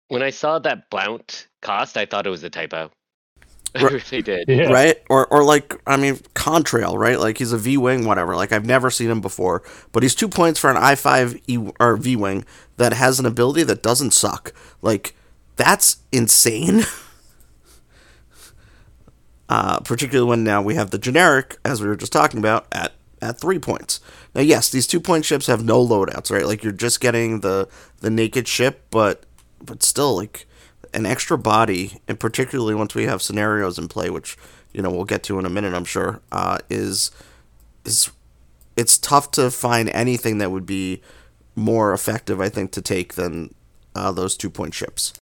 When 0.07 0.23
I 0.23 0.31
saw 0.31 0.59
that 0.59 0.89
Blount 0.89 1.47
cost, 1.61 1.95
I 1.95 2.05
thought 2.05 2.25
it 2.25 2.31
was 2.31 2.43
a 2.43 2.49
typo. 2.49 2.89
I 3.75 3.83
Right. 3.83 3.91
really 4.11 4.21
did. 4.21 4.47
Yeah. 4.47 4.71
Right? 4.71 4.97
Or, 5.09 5.27
or 5.27 5.43
like, 5.43 5.79
I 5.85 5.97
mean, 5.97 6.15
Contrail, 6.35 6.97
right? 6.97 7.19
Like, 7.19 7.38
he's 7.38 7.51
a 7.51 7.57
V 7.57 7.77
Wing, 7.77 8.05
whatever. 8.05 8.35
Like, 8.35 8.51
I've 8.51 8.65
never 8.65 8.89
seen 8.89 9.09
him 9.09 9.21
before, 9.21 9.63
but 9.91 10.03
he's 10.03 10.15
two 10.15 10.29
points 10.29 10.59
for 10.59 10.69
an 10.69 10.77
I 10.77 10.95
5 10.95 11.39
e- 11.47 11.57
or 11.79 11.97
V 11.97 12.15
Wing 12.15 12.45
that 12.77 12.93
has 12.93 13.19
an 13.19 13.25
ability 13.25 13.63
that 13.63 13.83
doesn't 13.83 14.11
suck. 14.11 14.53
Like, 14.81 15.15
that's 15.55 15.97
insane. 16.11 16.83
uh, 19.49 19.79
particularly 19.81 20.29
when 20.29 20.43
now 20.43 20.61
we 20.61 20.75
have 20.75 20.91
the 20.91 20.97
generic, 20.97 21.57
as 21.65 21.81
we 21.81 21.88
were 21.88 21.95
just 21.95 22.13
talking 22.13 22.39
about, 22.39 22.67
at 22.71 22.93
at 23.21 23.38
three 23.39 23.59
points. 23.59 23.99
Now, 24.33 24.41
yes, 24.41 24.69
these 24.69 24.88
two 24.88 25.01
point 25.01 25.25
ships 25.25 25.47
have 25.47 25.63
no 25.63 25.85
loadouts, 25.85 26.31
right? 26.31 26.45
Like 26.45 26.63
you're 26.63 26.71
just 26.71 27.01
getting 27.01 27.41
the 27.41 27.67
the 27.99 28.09
naked 28.09 28.47
ship, 28.47 28.85
but 28.91 29.25
but 29.61 29.83
still 29.83 30.15
like 30.15 30.47
an 30.93 31.05
extra 31.05 31.38
body, 31.38 32.01
and 32.08 32.19
particularly 32.19 32.75
once 32.75 32.96
we 32.96 33.03
have 33.05 33.22
scenarios 33.22 33.77
in 33.77 33.88
play, 33.88 34.10
which 34.10 34.38
you 34.74 34.81
know 34.81 34.89
we'll 34.89 35.05
get 35.05 35.24
to 35.24 35.39
in 35.39 35.46
a 35.46 35.50
minute, 35.50 35.74
I'm 35.74 35.86
sure, 35.86 36.22
uh, 36.31 36.60
is 36.69 37.12
is 37.86 38.12
it's 38.75 38.98
tough 38.98 39.31
to 39.31 39.51
find 39.51 39.89
anything 39.89 40.38
that 40.38 40.51
would 40.51 40.65
be 40.65 41.01
more 41.55 41.93
effective, 41.93 42.39
I 42.39 42.50
think, 42.50 42.72
to 42.72 42.81
take 42.81 43.15
than 43.15 43.53
uh, 43.96 44.12
those 44.12 44.38
two 44.38 44.50
point 44.50 44.74
ships. 44.74 45.13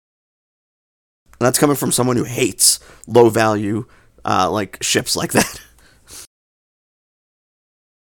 And 1.40 1.46
that's 1.46 1.58
coming 1.58 1.76
from 1.76 1.92
someone 1.92 2.16
who 2.16 2.24
hates 2.24 2.80
low 3.06 3.28
value 3.28 3.86
uh, 4.24 4.50
like 4.50 4.82
ships 4.82 5.16
like 5.16 5.32
that. 5.32 5.60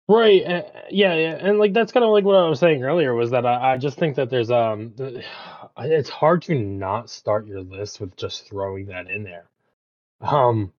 Right. 0.08 0.44
Uh, 0.44 0.62
yeah, 0.90 1.14
yeah, 1.14 1.38
and 1.40 1.60
like 1.60 1.72
that's 1.72 1.92
kind 1.92 2.02
of 2.02 2.10
like 2.10 2.24
what 2.24 2.34
I 2.34 2.48
was 2.48 2.58
saying 2.58 2.82
earlier 2.82 3.14
was 3.14 3.30
that 3.30 3.46
I, 3.46 3.74
I 3.74 3.76
just 3.76 3.96
think 3.96 4.16
that 4.16 4.28
there's 4.28 4.50
um, 4.50 4.92
it's 5.80 6.10
hard 6.10 6.42
to 6.42 6.54
not 6.54 7.10
start 7.10 7.46
your 7.46 7.62
list 7.62 8.00
with 8.00 8.16
just 8.16 8.48
throwing 8.48 8.86
that 8.86 9.10
in 9.10 9.22
there, 9.24 9.46
um, 10.20 10.72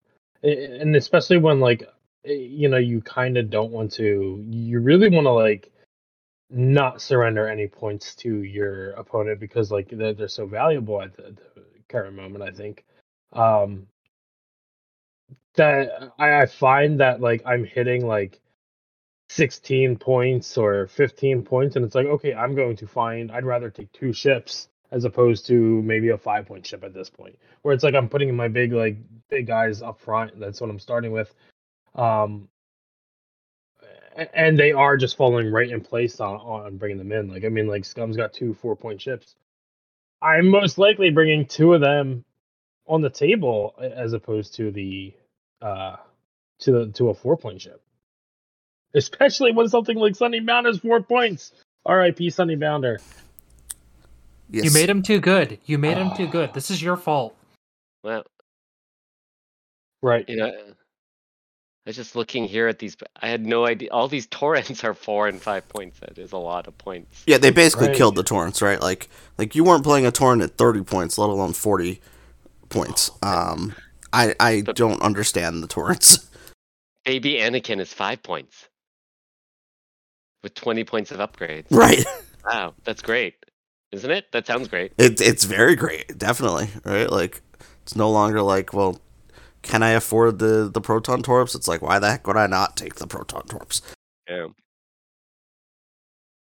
and 0.43 0.95
especially 0.95 1.37
when 1.37 1.59
like 1.59 1.83
you 2.23 2.69
know 2.69 2.77
you 2.77 3.01
kind 3.01 3.37
of 3.37 3.49
don't 3.49 3.71
want 3.71 3.91
to, 3.93 4.43
you 4.49 4.79
really 4.79 5.09
want 5.09 5.25
to 5.25 5.31
like 5.31 5.71
not 6.49 7.01
surrender 7.01 7.47
any 7.47 7.67
points 7.67 8.15
to 8.15 8.43
your 8.43 8.91
opponent 8.91 9.39
because 9.39 9.71
like 9.71 9.89
they're, 9.89 10.13
they're 10.13 10.27
so 10.27 10.45
valuable 10.45 11.01
at 11.01 11.15
the, 11.15 11.35
the 11.55 11.63
current 11.87 12.15
moment. 12.15 12.43
I 12.43 12.51
think, 12.51 12.85
um, 13.33 13.87
that 15.55 16.11
I, 16.19 16.41
I 16.41 16.45
find 16.45 16.99
that 16.99 17.21
like 17.21 17.41
I'm 17.45 17.63
hitting 17.63 18.05
like 18.05 18.39
16 19.29 19.97
points 19.97 20.57
or 20.57 20.87
15 20.87 21.43
points 21.43 21.77
and 21.77 21.85
it's 21.85 21.95
like 21.95 22.05
okay 22.05 22.33
i'm 22.33 22.53
going 22.53 22.75
to 22.75 22.85
find 22.85 23.31
i'd 23.31 23.45
rather 23.45 23.69
take 23.69 23.89
two 23.93 24.11
ships 24.11 24.67
as 24.91 25.05
opposed 25.05 25.47
to 25.47 25.81
maybe 25.83 26.09
a 26.09 26.17
five 26.17 26.45
point 26.45 26.65
ship 26.65 26.83
at 26.83 26.93
this 26.93 27.09
point 27.09 27.37
where 27.61 27.73
it's 27.73 27.83
like 27.83 27.95
i'm 27.95 28.09
putting 28.09 28.35
my 28.35 28.47
big 28.47 28.73
like 28.73 28.97
big 29.29 29.47
guys 29.47 29.81
up 29.81 29.99
front 29.99 30.39
that's 30.39 30.61
what 30.61 30.69
i'm 30.69 30.79
starting 30.79 31.11
with 31.11 31.33
um 31.95 32.47
and 34.33 34.59
they 34.59 34.73
are 34.73 34.97
just 34.97 35.15
falling 35.15 35.51
right 35.51 35.69
in 35.71 35.81
place 35.81 36.19
on, 36.19 36.35
on 36.35 36.77
bringing 36.77 36.97
them 36.97 37.11
in 37.11 37.29
like 37.29 37.45
i 37.45 37.49
mean 37.49 37.67
like 37.67 37.85
scum's 37.85 38.17
got 38.17 38.33
two 38.33 38.53
four 38.53 38.75
point 38.75 39.01
ships 39.01 39.35
i'm 40.21 40.49
most 40.49 40.77
likely 40.77 41.09
bringing 41.09 41.45
two 41.45 41.73
of 41.73 41.81
them 41.81 42.23
on 42.87 43.01
the 43.01 43.09
table 43.09 43.73
as 43.79 44.13
opposed 44.13 44.55
to 44.55 44.71
the 44.71 45.13
uh 45.61 45.95
to 46.59 46.71
the 46.71 46.87
to 46.91 47.09
a 47.09 47.13
four 47.13 47.37
point 47.37 47.61
ship 47.61 47.81
especially 48.93 49.51
when 49.51 49.67
something 49.67 49.97
like 49.97 50.15
Sunny 50.15 50.39
Bound 50.39 50.67
is 50.67 50.79
four 50.79 51.01
points. 51.01 51.51
R.I.P. 51.85 52.29
Sunny 52.29 52.55
Bounder. 52.55 52.99
Yes. 54.51 54.65
You 54.65 54.71
made 54.71 54.89
him 54.89 55.01
too 55.01 55.19
good. 55.19 55.57
You 55.65 55.77
made 55.77 55.97
him 55.97 56.11
too 56.15 56.27
good. 56.27 56.53
This 56.53 56.69
is 56.69 56.81
your 56.81 56.97
fault. 56.97 57.35
Well, 58.03 58.23
right. 60.01 60.27
You 60.27 60.35
know, 60.37 60.47
I 60.47 60.73
was 61.85 61.95
just 61.95 62.15
looking 62.15 62.43
here 62.43 62.67
at 62.67 62.79
these. 62.79 62.97
I 63.21 63.29
had 63.29 63.45
no 63.45 63.65
idea. 63.65 63.89
All 63.91 64.07
these 64.07 64.27
torrents 64.27 64.83
are 64.83 64.93
four 64.93 65.27
and 65.27 65.41
five 65.41 65.67
points. 65.69 65.99
That 66.01 66.17
is 66.17 66.33
a 66.33 66.37
lot 66.37 66.67
of 66.67 66.77
points. 66.77 67.23
Yeah, 67.25 67.37
they 67.37 67.49
basically 67.49 67.87
right. 67.87 67.95
killed 67.95 68.15
the 68.15 68.23
torrents, 68.23 68.61
right? 68.61 68.81
Like, 68.81 69.09
like 69.37 69.55
you 69.55 69.63
weren't 69.63 69.83
playing 69.83 70.05
a 70.05 70.11
torrent 70.11 70.41
at 70.41 70.57
thirty 70.57 70.83
points, 70.83 71.17
let 71.17 71.29
alone 71.29 71.53
forty 71.53 72.01
points. 72.69 73.09
Um, 73.23 73.73
I 74.11 74.35
I 74.39 74.61
don't 74.61 75.01
understand 75.01 75.63
the 75.63 75.67
torrents. 75.67 76.29
Baby 77.05 77.35
Anakin 77.35 77.79
is 77.79 77.91
five 77.91 78.21
points 78.21 78.67
with 80.43 80.53
20 80.55 80.83
points 80.83 81.11
of 81.11 81.19
upgrades. 81.19 81.65
Right. 81.71 82.03
Wow, 82.45 82.73
that's 82.83 83.01
great. 83.01 83.35
Isn't 83.91 84.11
it? 84.11 84.31
That 84.31 84.47
sounds 84.47 84.67
great. 84.67 84.93
It, 84.97 85.19
it's 85.19 85.43
very 85.43 85.75
great, 85.75 86.17
definitely. 86.17 86.69
Right? 86.85 87.09
Like, 87.09 87.41
it's 87.83 87.95
no 87.95 88.09
longer 88.09 88.41
like, 88.41 88.73
well, 88.73 88.99
can 89.61 89.83
I 89.83 89.91
afford 89.91 90.39
the, 90.39 90.69
the 90.73 90.81
proton 90.81 91.21
torps? 91.21 91.55
It's 91.55 91.67
like, 91.67 91.81
why 91.81 91.99
the 91.99 92.09
heck 92.09 92.25
would 92.27 92.37
I 92.37 92.47
not 92.47 92.77
take 92.77 92.95
the 92.95 93.07
proton 93.07 93.45
torps? 93.47 93.81
Yeah. 94.29 94.47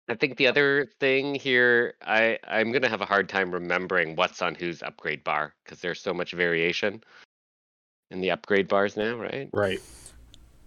I 0.09 0.15
think 0.15 0.37
the 0.37 0.49
other 0.49 0.89
thing 0.99 1.37
here, 1.37 1.95
I 2.03 2.37
I'm 2.49 2.73
gonna 2.73 2.89
have 2.89 3.01
a 3.01 3.07
hard 3.07 3.29
time 3.29 3.53
remembering 3.53 4.17
what's 4.17 4.43
on 4.43 4.57
whose 4.57 4.83
upgrade 4.83 5.23
bar 5.23 5.55
because 5.65 5.81
there's 5.81 6.01
so 6.01 6.13
much 6.13 6.33
variation 6.33 7.05
in 8.11 8.21
the 8.21 8.33
upgrade 8.33 8.67
bars 8.67 8.97
now, 8.97 9.15
right? 9.15 9.49
Right. 9.53 9.79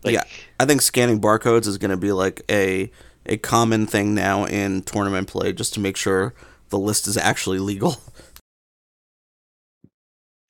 Like, 0.05 0.13
yeah, 0.13 0.23
I 0.61 0.65
think 0.65 0.81
scanning 0.81 1.19
barcodes 1.19 1.67
is 1.67 1.77
gonna 1.77 1.97
be 1.97 2.13
like 2.13 2.41
a 2.49 2.89
a 3.25 3.35
common 3.35 3.85
thing 3.85 4.15
now 4.15 4.45
in 4.45 4.81
tournament 4.83 5.27
play 5.27 5.51
just 5.51 5.73
to 5.73 5.81
make 5.81 5.97
sure 5.97 6.33
the 6.73 6.79
list 6.79 7.07
is 7.07 7.17
actually 7.17 7.59
legal. 7.59 7.95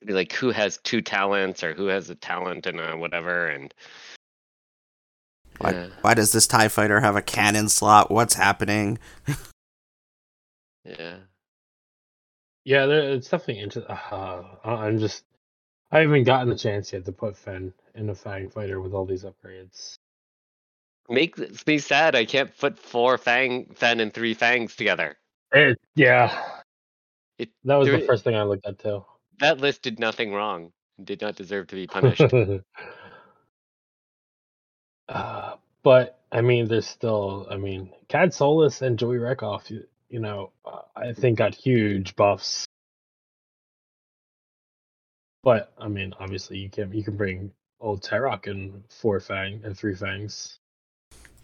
Like 0.05 0.33
who 0.33 0.51
has 0.51 0.79
two 0.83 1.01
talents 1.01 1.63
or 1.63 1.73
who 1.73 1.85
has 1.87 2.09
a 2.09 2.15
talent 2.15 2.65
and 2.65 2.77
a 2.77 2.97
whatever 2.97 3.47
and 3.47 3.73
why, 5.59 5.71
yeah. 5.71 5.87
why 6.01 6.13
does 6.13 6.33
this 6.33 6.45
TIE 6.45 6.67
fighter 6.67 6.99
have 6.99 7.15
a 7.15 7.21
cannon 7.21 7.69
slot? 7.69 8.11
What's 8.11 8.33
happening? 8.33 8.99
yeah. 10.83 11.19
Yeah, 12.65 12.85
it's 12.85 13.29
definitely 13.29 13.63
into. 13.63 13.89
Uh, 13.89 14.43
I'm 14.65 14.99
just. 14.99 15.23
I 15.89 15.99
haven't 15.99 16.25
gotten 16.25 16.49
the 16.49 16.57
chance 16.57 16.91
yet 16.91 17.05
to 17.05 17.13
put 17.13 17.37
Fenn 17.37 17.73
in 17.95 18.09
a 18.09 18.15
Fang 18.15 18.49
fighter 18.49 18.81
with 18.81 18.93
all 18.93 19.05
these 19.05 19.23
upgrades 19.23 19.99
makes 21.09 21.65
me 21.67 21.77
sad. 21.79 22.15
I 22.15 22.25
can't 22.25 22.55
put 22.57 22.79
four 22.79 23.17
fang 23.17 23.65
Fenn 23.73 23.99
and 23.99 24.13
three 24.13 24.33
fangs 24.33 24.75
together. 24.75 25.17
It 25.53 25.79
yeah. 25.95 26.35
It, 27.37 27.49
that 27.63 27.75
was 27.75 27.87
there, 27.87 27.99
the 27.99 28.05
first 28.05 28.23
thing 28.23 28.35
I 28.35 28.43
looked 28.43 28.65
at 28.65 28.79
too. 28.79 29.05
That 29.39 29.59
list 29.59 29.83
did 29.83 29.99
nothing 29.99 30.33
wrong. 30.33 30.71
Did 31.03 31.21
not 31.21 31.35
deserve 31.35 31.67
to 31.67 31.75
be 31.75 31.87
punished. 31.87 32.21
uh, 35.09 35.55
but 35.83 36.19
I 36.31 36.41
mean, 36.41 36.67
there's 36.67 36.87
still. 36.87 37.47
I 37.49 37.57
mean, 37.57 37.91
Kad 38.09 38.33
Solus 38.33 38.81
and 38.81 38.97
Joey 38.97 39.17
Rekkoff. 39.17 39.69
You, 39.69 39.83
you 40.09 40.19
know, 40.19 40.51
uh, 40.65 40.81
I 40.95 41.13
think 41.13 41.37
got 41.37 41.53
huge 41.55 42.15
buffs. 42.15 42.65
But 45.43 45.71
I 45.77 45.87
mean, 45.87 46.13
obviously, 46.19 46.57
you 46.57 46.69
can 46.69 46.91
you 46.93 47.03
can 47.03 47.15
bring 47.15 47.51
old 47.79 48.01
Teroch 48.03 48.47
and 48.47 48.83
four 48.89 49.19
fang 49.19 49.61
and 49.63 49.77
three 49.77 49.95
fangs 49.95 50.59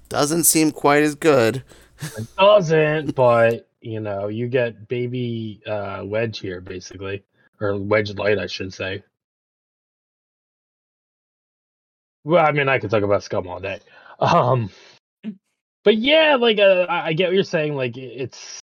doesn't 0.10 0.43
seem 0.45 0.72
quite 0.72 1.04
as 1.04 1.15
good. 1.15 1.63
It 2.02 2.28
doesn't, 2.38 3.16
but 3.16 3.70
you 3.82 4.00
know, 4.00 4.28
you 4.28 4.48
get 4.48 4.88
baby 4.88 5.62
uh, 5.66 6.04
Wedge 6.06 6.40
here, 6.40 6.62
basically, 6.62 7.24
or 7.60 7.78
Wedge 7.78 8.14
Light, 8.16 8.40
I 8.40 8.48
should 8.48 8.74
say. 8.74 9.04
Well, 12.24 12.46
I 12.46 12.52
mean, 12.52 12.70
I 12.70 12.80
could 12.80 12.92
talk 12.92 13.04
about 13.04 13.24
Scum 13.24 13.48
all 13.48 13.60
day. 13.60 13.80
Um, 14.20 14.70
but 15.84 15.98
yeah, 15.98 16.36
like 16.36 16.60
uh, 16.60 16.86
I 16.90 17.14
get 17.14 17.28
what 17.28 17.36
you're 17.36 17.44
saying. 17.44 17.76
Like 17.76 17.98
it's 17.98 18.60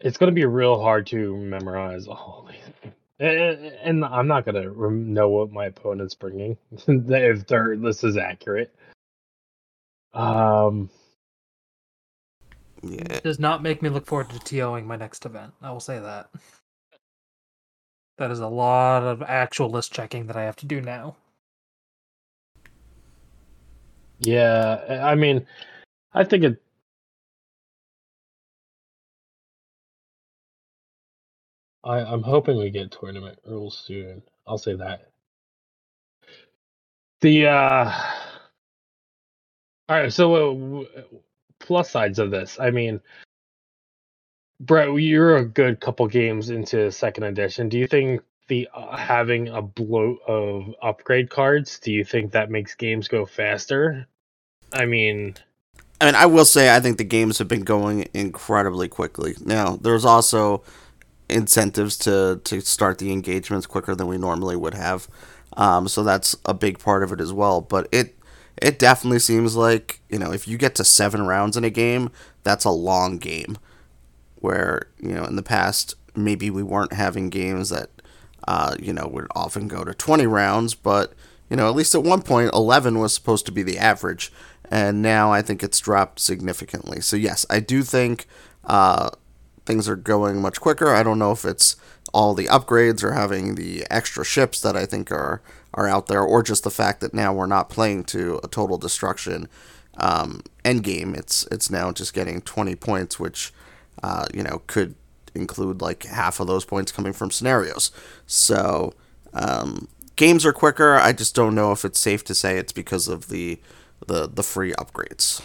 it's 0.00 0.16
to 0.18 0.32
be 0.32 0.44
real 0.44 0.80
hard 0.80 1.06
to 1.08 1.36
memorize 1.36 2.06
all 2.06 2.48
these. 2.48 2.92
And, 3.20 3.66
and 3.82 4.04
I'm 4.04 4.28
not 4.28 4.44
gonna 4.44 4.70
know 4.90 5.28
what 5.28 5.52
my 5.52 5.66
opponent's 5.66 6.14
bringing 6.14 6.56
if 6.86 7.46
their 7.46 7.76
list 7.76 8.04
is 8.04 8.16
accurate. 8.16 8.74
Um, 10.14 10.88
yeah. 12.82 13.20
Does 13.24 13.38
not 13.40 13.62
make 13.62 13.82
me 13.82 13.90
look 13.90 14.06
forward 14.06 14.30
to 14.30 14.38
TOing 14.40 14.86
my 14.86 14.96
next 14.96 15.26
event. 15.26 15.54
I 15.62 15.72
will 15.72 15.80
say 15.80 15.98
that. 16.00 16.30
That 18.18 18.30
is 18.30 18.40
a 18.40 18.48
lot 18.48 19.04
of 19.04 19.22
actual 19.22 19.70
list 19.70 19.92
checking 19.92 20.26
that 20.28 20.36
I 20.36 20.44
have 20.44 20.56
to 20.56 20.66
do 20.66 20.80
now. 20.80 21.16
Yeah, 24.20 25.02
I 25.04 25.14
mean, 25.16 25.46
I 26.14 26.24
think 26.24 26.44
it. 26.44 26.62
I, 31.84 31.98
I'm 32.00 32.22
hoping 32.22 32.58
we 32.58 32.70
get 32.70 32.92
tournament 32.92 33.38
rules 33.46 33.78
soon. 33.86 34.22
I'll 34.46 34.58
say 34.58 34.74
that. 34.76 35.10
The 37.22 37.48
uh 37.48 37.92
all 39.88 39.96
right, 40.00 40.12
so 40.12 40.82
uh, 40.84 40.84
plus 41.60 41.90
sides 41.90 42.18
of 42.18 42.30
this. 42.30 42.58
I 42.60 42.70
mean, 42.70 43.00
Brett, 44.60 44.92
you're 44.94 45.36
a 45.36 45.44
good 45.44 45.80
couple 45.80 46.06
games 46.08 46.50
into 46.50 46.90
second 46.90 47.24
edition. 47.24 47.68
Do 47.68 47.78
you 47.78 47.86
think 47.86 48.22
the 48.48 48.68
uh, 48.74 48.96
having 48.96 49.48
a 49.48 49.62
bloat 49.62 50.18
of 50.26 50.74
upgrade 50.82 51.30
cards? 51.30 51.78
Do 51.78 51.92
you 51.92 52.04
think 52.04 52.32
that 52.32 52.50
makes 52.50 52.74
games 52.74 53.08
go 53.08 53.24
faster? 53.24 54.06
I 54.72 54.84
mean, 54.86 55.36
I 56.00 56.06
mean, 56.06 56.14
I 56.14 56.26
will 56.26 56.44
say 56.44 56.74
I 56.74 56.80
think 56.80 56.98
the 56.98 57.04
games 57.04 57.38
have 57.38 57.48
been 57.48 57.62
going 57.62 58.08
incredibly 58.14 58.88
quickly. 58.88 59.34
Now, 59.44 59.76
there's 59.76 60.04
also 60.04 60.62
incentives 61.28 61.96
to 61.98 62.40
to 62.44 62.60
start 62.60 62.98
the 62.98 63.12
engagements 63.12 63.66
quicker 63.66 63.94
than 63.94 64.06
we 64.06 64.18
normally 64.18 64.56
would 64.56 64.74
have. 64.74 65.08
Um, 65.56 65.88
so 65.88 66.04
that's 66.04 66.36
a 66.44 66.54
big 66.54 66.78
part 66.78 67.02
of 67.02 67.12
it 67.12 67.20
as 67.20 67.32
well. 67.32 67.60
But 67.60 67.88
it 67.92 68.17
it 68.62 68.78
definitely 68.78 69.18
seems 69.18 69.56
like 69.56 70.00
you 70.08 70.18
know 70.18 70.32
if 70.32 70.46
you 70.48 70.58
get 70.58 70.74
to 70.76 70.84
seven 70.84 71.26
rounds 71.26 71.56
in 71.56 71.64
a 71.64 71.70
game, 71.70 72.10
that's 72.42 72.64
a 72.64 72.70
long 72.70 73.18
game. 73.18 73.58
Where 74.36 74.88
you 75.00 75.14
know 75.14 75.24
in 75.24 75.36
the 75.36 75.42
past 75.42 75.94
maybe 76.14 76.50
we 76.50 76.62
weren't 76.62 76.92
having 76.92 77.30
games 77.30 77.70
that 77.70 77.90
uh, 78.46 78.76
you 78.78 78.92
know 78.92 79.08
would 79.08 79.26
often 79.34 79.68
go 79.68 79.84
to 79.84 79.94
twenty 79.94 80.26
rounds, 80.26 80.74
but 80.74 81.14
you 81.50 81.56
know 81.56 81.68
at 81.68 81.76
least 81.76 81.94
at 81.94 82.02
one 82.02 82.22
point 82.22 82.52
eleven 82.52 82.98
was 82.98 83.12
supposed 83.12 83.46
to 83.46 83.52
be 83.52 83.62
the 83.62 83.78
average, 83.78 84.32
and 84.70 85.02
now 85.02 85.32
I 85.32 85.42
think 85.42 85.62
it's 85.62 85.80
dropped 85.80 86.20
significantly. 86.20 87.00
So 87.00 87.16
yes, 87.16 87.44
I 87.50 87.60
do 87.60 87.82
think 87.82 88.26
uh, 88.64 89.10
things 89.66 89.88
are 89.88 89.96
going 89.96 90.40
much 90.40 90.60
quicker. 90.60 90.94
I 90.94 91.02
don't 91.02 91.18
know 91.18 91.32
if 91.32 91.44
it's 91.44 91.76
all 92.12 92.34
the 92.34 92.46
upgrades 92.46 93.02
or 93.02 93.12
having 93.12 93.54
the 93.54 93.84
extra 93.90 94.24
ships 94.24 94.60
that 94.62 94.76
I 94.76 94.86
think 94.86 95.12
are 95.12 95.42
are 95.78 95.86
out 95.86 96.08
there, 96.08 96.22
or 96.22 96.42
just 96.42 96.64
the 96.64 96.70
fact 96.70 97.00
that 97.00 97.14
now 97.14 97.32
we're 97.32 97.46
not 97.46 97.70
playing 97.70 98.02
to 98.02 98.40
a 98.42 98.48
total 98.48 98.76
destruction 98.76 99.48
um, 99.96 100.42
end 100.64 100.82
game. 100.82 101.14
It's 101.14 101.46
it's 101.52 101.70
now 101.70 101.92
just 101.92 102.12
getting 102.12 102.40
20 102.40 102.74
points, 102.74 103.20
which 103.20 103.52
uh, 104.02 104.26
you 104.34 104.42
know 104.42 104.62
could 104.66 104.96
include 105.34 105.80
like 105.80 106.04
half 106.04 106.40
of 106.40 106.48
those 106.48 106.64
points 106.64 106.90
coming 106.90 107.12
from 107.12 107.30
scenarios. 107.30 107.92
So 108.26 108.92
um, 109.32 109.86
games 110.16 110.44
are 110.44 110.52
quicker. 110.52 110.96
I 110.96 111.12
just 111.12 111.36
don't 111.36 111.54
know 111.54 111.70
if 111.70 111.84
it's 111.84 112.00
safe 112.00 112.24
to 112.24 112.34
say 112.34 112.58
it's 112.58 112.72
because 112.72 113.06
of 113.06 113.28
the 113.28 113.60
the 114.04 114.26
the 114.26 114.42
free 114.42 114.72
upgrades. 114.72 115.40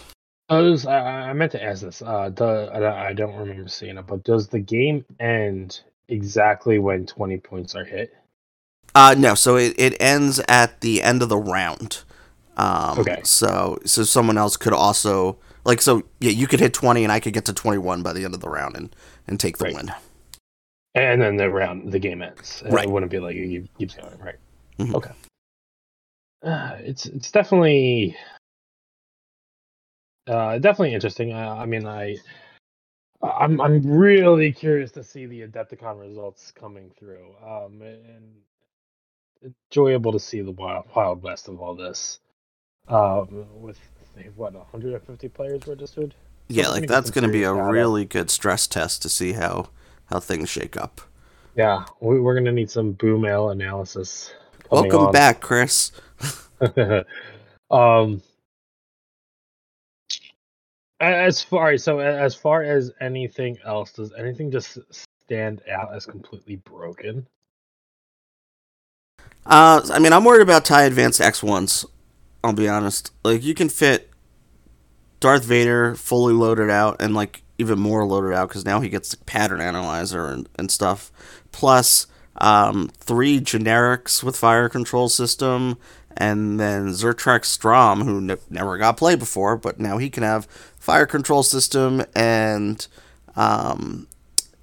Does 0.49 0.87
I, 0.87 1.29
I 1.29 1.33
meant 1.33 1.51
to 1.51 1.63
ask 1.63 1.83
this? 1.83 2.01
Uh, 2.01 2.29
the, 2.29 2.69
I, 2.73 3.09
I 3.09 3.13
don't 3.13 3.35
remember 3.35 3.69
seeing 3.69 3.97
it, 3.97 4.07
but 4.07 4.23
does 4.23 4.47
the 4.47 4.59
game 4.59 5.05
end 5.19 5.81
exactly 6.09 6.79
when 6.79 7.05
20 7.05 7.37
points 7.37 7.75
are 7.75 7.85
hit? 7.85 8.13
Uh, 8.95 9.15
no, 9.17 9.33
so 9.35 9.55
it, 9.57 9.73
it 9.77 9.95
ends 9.99 10.39
at 10.47 10.81
the 10.81 11.01
end 11.01 11.21
of 11.23 11.29
the 11.29 11.37
round. 11.37 12.03
Um, 12.57 12.99
Okay. 12.99 13.21
So 13.23 13.79
so 13.85 14.03
someone 14.03 14.37
else 14.37 14.55
could 14.57 14.73
also 14.73 15.37
like 15.65 15.81
so 15.81 16.03
yeah 16.19 16.29
you 16.29 16.45
could 16.45 16.59
hit 16.59 16.73
twenty 16.73 17.03
and 17.03 17.11
I 17.11 17.19
could 17.19 17.33
get 17.33 17.45
to 17.45 17.53
twenty 17.53 17.79
one 17.79 18.03
by 18.03 18.13
the 18.13 18.23
end 18.25 18.35
of 18.35 18.41
the 18.41 18.49
round 18.49 18.75
and 18.77 18.95
and 19.27 19.39
take 19.39 19.57
the 19.57 19.65
Right. 19.65 19.75
win. 19.75 19.91
And 20.95 21.19
then 21.19 21.37
the 21.37 21.49
round, 21.49 21.91
the 21.91 21.97
game 21.97 22.21
ends. 22.21 22.61
And 22.63 22.71
Right. 22.73 22.85
It 22.85 22.91
wouldn't 22.91 23.11
be 23.11 23.19
like 23.19 23.35
it 23.35 23.47
keep- 23.47 23.77
keeps 23.79 23.95
going, 23.95 24.19
right? 24.19 24.35
Mhm. 24.77 24.93
Okay. 24.93 25.11
Uh, 26.43 26.75
it's 26.81 27.07
it's 27.07 27.31
definitely 27.31 28.15
uh, 30.27 30.57
definitely 30.59 30.93
interesting. 30.93 31.33
Uh, 31.33 31.55
I 31.55 31.65
mean, 31.65 31.87
I 31.87 32.17
I'm 33.23 33.59
I'm 33.61 33.81
really 33.85 34.51
curious 34.51 34.91
to 34.91 35.03
see 35.03 35.25
the 35.25 35.41
Adepticon 35.47 35.99
results 35.99 36.51
coming 36.51 36.91
through. 36.99 37.33
Um, 37.43 37.81
and 37.81 38.35
enjoyable 39.43 40.11
to 40.11 40.19
see 40.19 40.41
the 40.41 40.51
wild 40.51 40.85
wild 40.95 41.23
west 41.23 41.47
of 41.47 41.59
all 41.59 41.75
this. 41.75 42.19
Um, 42.87 43.45
with 43.61 43.79
what 44.35 44.53
150 44.53 45.29
players 45.29 45.65
registered. 45.67 46.13
Yeah, 46.49 46.67
like 46.67 46.87
that's 46.87 47.09
going 47.09 47.25
to 47.25 47.31
be 47.31 47.43
a 47.43 47.53
really 47.53 48.05
good 48.05 48.29
stress 48.29 48.67
test 48.67 49.01
to 49.03 49.09
see 49.09 49.33
how 49.33 49.69
how 50.05 50.19
things 50.19 50.49
shake 50.49 50.77
up. 50.77 51.01
Yeah, 51.55 51.85
we, 51.99 52.19
we're 52.19 52.35
gonna 52.35 52.51
need 52.51 52.69
some 52.69 52.93
boom 52.93 53.21
mail 53.21 53.49
analysis. 53.49 54.33
Welcome 54.71 55.01
on. 55.01 55.11
back, 55.11 55.39
Chris. 55.39 55.91
um 57.71 58.21
as 60.99 61.41
far 61.41 61.77
so 61.77 61.99
as 61.99 62.33
far 62.33 62.63
as 62.63 62.91
anything 63.01 63.57
else 63.65 63.91
does 63.91 64.13
anything 64.17 64.49
just 64.49 64.79
stand 64.91 65.61
out 65.69 65.93
as 65.93 66.05
completely 66.05 66.55
broken 66.57 67.27
Uh, 69.45 69.81
I 69.91 69.99
mean, 69.99 70.13
I'm 70.13 70.23
worried 70.23 70.41
about 70.41 70.65
tie 70.65 70.83
advanced 70.83 71.21
X 71.21 71.43
ones. 71.43 71.85
I'll 72.43 72.53
be 72.53 72.67
honest. 72.67 73.11
Like, 73.23 73.43
you 73.43 73.53
can 73.53 73.69
fit 73.69 74.09
Darth 75.19 75.45
Vader 75.45 75.95
fully 75.95 76.33
loaded 76.33 76.69
out, 76.69 77.01
and 77.01 77.13
like 77.13 77.43
even 77.57 77.79
more 77.79 78.05
loaded 78.05 78.33
out 78.33 78.49
because 78.49 78.65
now 78.65 78.81
he 78.81 78.89
gets 78.89 79.09
the 79.09 79.17
pattern 79.25 79.61
analyzer 79.61 80.25
and, 80.27 80.49
and 80.57 80.71
stuff. 80.71 81.11
Plus, 81.51 82.07
um, 82.37 82.89
three 82.97 83.39
generics 83.39 84.23
with 84.23 84.35
fire 84.35 84.67
control 84.67 85.07
system, 85.07 85.77
and 86.17 86.59
then 86.59 86.89
Zertik 86.89 87.45
Strom, 87.45 88.01
who 88.01 88.21
ne- 88.21 88.35
never 88.49 88.77
got 88.77 88.97
play 88.97 89.15
before, 89.15 89.55
but 89.55 89.79
now 89.79 89.97
he 89.97 90.09
can 90.09 90.23
have 90.23 90.45
fire 90.77 91.05
control 91.05 91.43
system 91.43 92.03
and 92.15 92.87
um, 93.35 94.07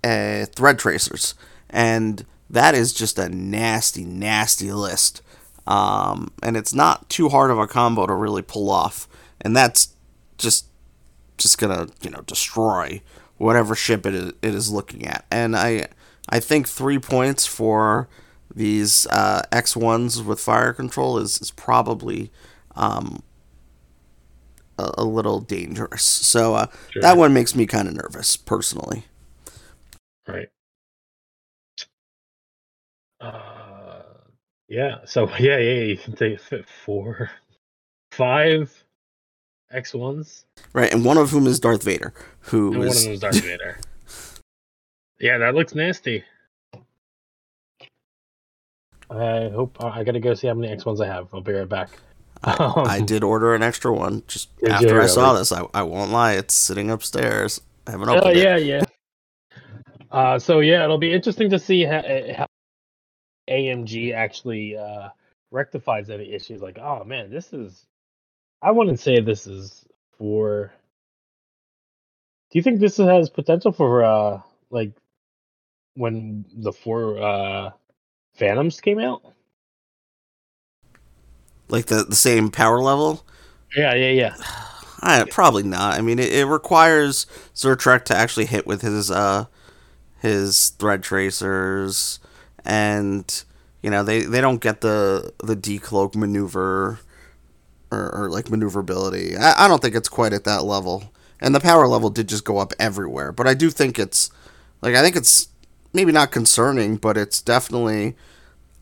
uh, 0.04 0.46
thread 0.46 0.78
tracers, 0.78 1.34
and 1.68 2.26
that 2.50 2.74
is 2.74 2.92
just 2.92 3.18
a 3.18 3.28
nasty, 3.28 4.04
nasty 4.04 4.72
list. 4.72 5.22
Um, 5.66 6.32
and 6.42 6.56
it's 6.56 6.74
not 6.74 7.08
too 7.08 7.28
hard 7.28 7.50
of 7.50 7.58
a 7.58 7.66
combo 7.66 8.06
to 8.06 8.14
really 8.14 8.42
pull 8.42 8.70
off, 8.70 9.08
and 9.40 9.56
that's 9.56 9.94
just 10.38 10.66
just 11.38 11.58
gonna 11.58 11.88
you 12.02 12.10
know 12.10 12.22
destroy 12.26 13.00
whatever 13.38 13.74
ship 13.74 14.04
it 14.06 14.14
is, 14.14 14.32
it 14.42 14.54
is 14.54 14.70
looking 14.70 15.06
at. 15.06 15.24
And 15.30 15.56
I 15.56 15.88
I 16.28 16.40
think 16.40 16.66
three 16.68 16.98
points 16.98 17.46
for 17.46 18.08
these 18.54 19.06
uh, 19.08 19.42
X 19.52 19.76
ones 19.76 20.22
with 20.22 20.40
fire 20.40 20.72
control 20.72 21.18
is 21.18 21.40
is 21.40 21.50
probably 21.52 22.32
um, 22.74 23.22
a, 24.78 24.90
a 24.98 25.04
little 25.04 25.40
dangerous. 25.40 26.04
So 26.04 26.54
uh, 26.54 26.66
Sure. 26.90 27.02
that 27.02 27.16
one 27.16 27.32
makes 27.32 27.54
me 27.54 27.66
kind 27.66 27.86
of 27.88 27.94
nervous 27.94 28.36
personally. 28.36 29.04
right 30.28 30.48
uh 33.20 34.02
yeah 34.68 34.96
so 35.04 35.28
yeah 35.38 35.58
yeah 35.58 35.80
you 35.82 35.96
can 35.96 36.14
take 36.14 36.40
fit 36.40 36.66
four 36.84 37.30
five 38.12 38.72
x1s 39.74 40.44
Right, 40.72 40.92
and 40.92 41.04
one 41.04 41.16
of 41.16 41.30
whom 41.30 41.46
is 41.46 41.60
Darth 41.60 41.82
Vader, 41.84 42.12
who 42.40 42.72
and 42.72 42.78
one 42.80 42.88
of 42.88 43.02
them 43.02 43.12
is 43.12 43.20
darth 43.20 43.40
vader 43.44 43.78
yeah 45.20 45.38
that 45.38 45.54
looks 45.54 45.74
nasty 45.74 46.24
i 49.10 49.48
hope 49.54 49.76
i 49.82 50.02
gotta 50.02 50.18
go 50.20 50.34
see 50.34 50.46
how 50.48 50.54
many 50.54 50.74
x1s 50.74 51.00
i 51.04 51.06
have 51.06 51.28
i'll 51.34 51.40
be 51.40 51.52
right 51.52 51.68
back 51.68 51.90
I 52.42 52.98
Um, 53.00 53.06
did 53.06 53.22
order 53.22 53.54
an 53.54 53.62
extra 53.62 53.92
one 53.92 54.22
just 54.26 54.48
you 54.62 54.68
after 54.70 54.98
I 55.02 55.06
saw 55.06 55.34
this. 55.34 55.52
I, 55.52 55.66
I 55.74 55.82
won't 55.82 56.10
lie, 56.10 56.32
it's 56.32 56.54
sitting 56.54 56.90
upstairs. 56.90 57.60
I 57.86 57.90
haven't 57.90 58.08
Oh 58.08 58.16
opened 58.16 58.36
it. 58.38 58.46
Oh 58.46 58.56
yeah, 58.56 58.56
yeah. 58.56 58.82
Uh, 60.10 60.38
so 60.38 60.60
yeah, 60.60 60.82
it'll 60.84 60.96
be 60.96 61.12
interesting 61.12 61.50
to 61.50 61.58
see 61.58 61.84
how, 61.84 62.00
how 62.34 62.46
AMG 63.50 64.14
actually 64.14 64.76
uh, 64.76 65.08
rectifies 65.50 66.10
any 66.10 66.32
issues. 66.32 66.60
Like, 66.60 66.78
oh 66.78 67.04
man, 67.04 67.30
this 67.30 67.52
is. 67.52 67.86
I 68.62 68.70
wouldn't 68.72 69.00
say 69.00 69.20
this 69.20 69.46
is 69.46 69.84
for. 70.18 70.72
Do 72.50 72.58
you 72.58 72.62
think 72.62 72.80
this 72.80 72.96
has 72.96 73.30
potential 73.30 73.72
for 73.72 74.04
uh 74.04 74.40
like 74.70 74.92
when 75.94 76.44
the 76.52 76.72
four 76.72 77.20
uh 77.22 77.70
Phantoms 78.34 78.80
came 78.80 78.98
out? 78.98 79.22
Like 81.68 81.86
the, 81.86 82.04
the 82.04 82.16
same 82.16 82.50
power 82.50 82.80
level? 82.80 83.24
Yeah, 83.76 83.94
yeah, 83.94 84.10
yeah. 84.10 84.34
I, 85.02 85.24
probably 85.30 85.62
not. 85.62 85.94
I 85.96 86.02
mean, 86.02 86.18
it, 86.18 86.32
it 86.32 86.44
requires 86.46 87.26
Zertik 87.54 88.04
to 88.06 88.16
actually 88.16 88.46
hit 88.46 88.66
with 88.66 88.82
his 88.82 89.10
uh 89.10 89.46
his 90.20 90.70
thread 90.70 91.02
tracers, 91.02 92.20
and 92.64 93.44
you 93.82 93.90
know 93.90 94.04
they, 94.04 94.22
they 94.22 94.40
don't 94.40 94.60
get 94.60 94.80
the 94.82 95.32
the 95.42 95.56
decloak 95.56 96.14
maneuver 96.16 97.00
or, 97.90 98.14
or 98.14 98.30
like 98.30 98.50
maneuverability. 98.50 99.36
I, 99.36 99.64
I 99.64 99.68
don't 99.68 99.82
think 99.82 99.94
it's 99.94 100.08
quite 100.08 100.32
at 100.32 100.44
that 100.44 100.64
level, 100.64 101.12
and 101.40 101.54
the 101.54 101.60
power 101.60 101.86
level 101.88 102.10
did 102.10 102.28
just 102.28 102.44
go 102.44 102.58
up 102.58 102.72
everywhere. 102.78 103.32
But 103.32 103.46
I 103.48 103.54
do 103.54 103.70
think 103.70 103.98
it's 103.98 104.30
like 104.82 104.94
I 104.94 105.02
think 105.02 105.16
it's 105.16 105.48
maybe 105.92 106.12
not 106.12 106.32
concerning, 106.32 106.96
but 106.96 107.16
it's 107.16 107.42
definitely 107.42 108.16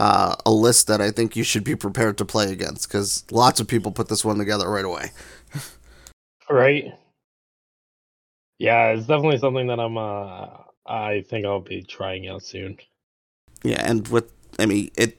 uh, 0.00 0.36
a 0.46 0.50
list 0.52 0.86
that 0.88 1.00
I 1.00 1.10
think 1.10 1.36
you 1.36 1.44
should 1.44 1.64
be 1.64 1.76
prepared 1.76 2.18
to 2.18 2.24
play 2.24 2.52
against 2.52 2.88
because 2.88 3.24
lots 3.30 3.60
of 3.60 3.68
people 3.68 3.92
put 3.92 4.08
this 4.08 4.24
one 4.24 4.38
together 4.38 4.70
right 4.70 4.84
away. 4.84 5.12
Right. 6.50 6.94
Yeah, 8.58 8.90
it's 8.92 9.06
definitely 9.06 9.38
something 9.38 9.68
that 9.68 9.80
I'm. 9.80 9.98
uh 9.98 10.48
I 10.86 11.22
think 11.28 11.46
I'll 11.46 11.60
be 11.60 11.82
trying 11.82 12.28
out 12.28 12.42
soon. 12.44 12.78
Yeah, 13.62 13.82
and 13.84 14.06
with 14.08 14.30
I 14.58 14.66
mean 14.66 14.90
it 14.96 15.18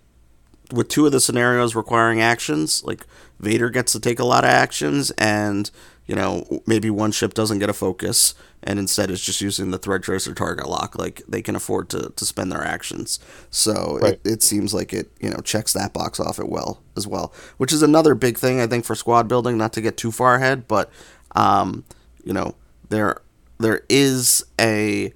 with 0.71 0.89
two 0.89 1.05
of 1.05 1.11
the 1.11 1.19
scenarios 1.19 1.75
requiring 1.75 2.21
actions, 2.21 2.83
like 2.83 3.05
Vader 3.39 3.69
gets 3.69 3.91
to 3.93 3.99
take 3.99 4.19
a 4.19 4.25
lot 4.25 4.43
of 4.43 4.49
actions 4.49 5.11
and 5.11 5.69
you 6.07 6.15
know, 6.15 6.63
maybe 6.65 6.89
one 6.89 7.11
ship 7.11 7.35
doesn't 7.35 7.59
get 7.59 7.69
a 7.69 7.73
focus 7.73 8.33
and 8.63 8.79
instead 8.79 9.11
is 9.11 9.21
just 9.21 9.41
using 9.41 9.69
the 9.69 9.77
thread 9.77 10.01
tracer 10.01 10.33
target 10.33 10.67
lock, 10.67 10.97
like 10.97 11.21
they 11.27 11.41
can 11.41 11.55
afford 11.55 11.87
to, 11.89 12.11
to 12.15 12.25
spend 12.25 12.51
their 12.51 12.63
actions. 12.65 13.19
So 13.51 13.99
Right. 14.01 14.13
it, 14.13 14.21
it 14.25 14.43
seems 14.43 14.73
like 14.73 14.91
it, 14.91 15.11
you 15.21 15.29
know, 15.29 15.37
checks 15.37 15.71
that 15.73 15.93
box 15.93 16.19
off 16.19 16.39
it 16.39 16.49
well 16.49 16.81
as 16.97 17.05
well. 17.05 17.31
Which 17.57 17.71
is 17.71 17.83
another 17.83 18.15
big 18.15 18.39
thing 18.39 18.59
I 18.59 18.65
think 18.65 18.85
for 18.85 18.95
squad 18.95 19.27
building, 19.27 19.55
not 19.55 19.71
to 19.73 19.81
get 19.81 19.97
too 19.97 20.11
far 20.11 20.35
ahead, 20.35 20.67
but 20.67 20.89
um, 21.35 21.83
you 22.23 22.33
know, 22.33 22.55
there 22.89 23.21
there 23.59 23.83
is 23.87 24.43
a 24.59 25.13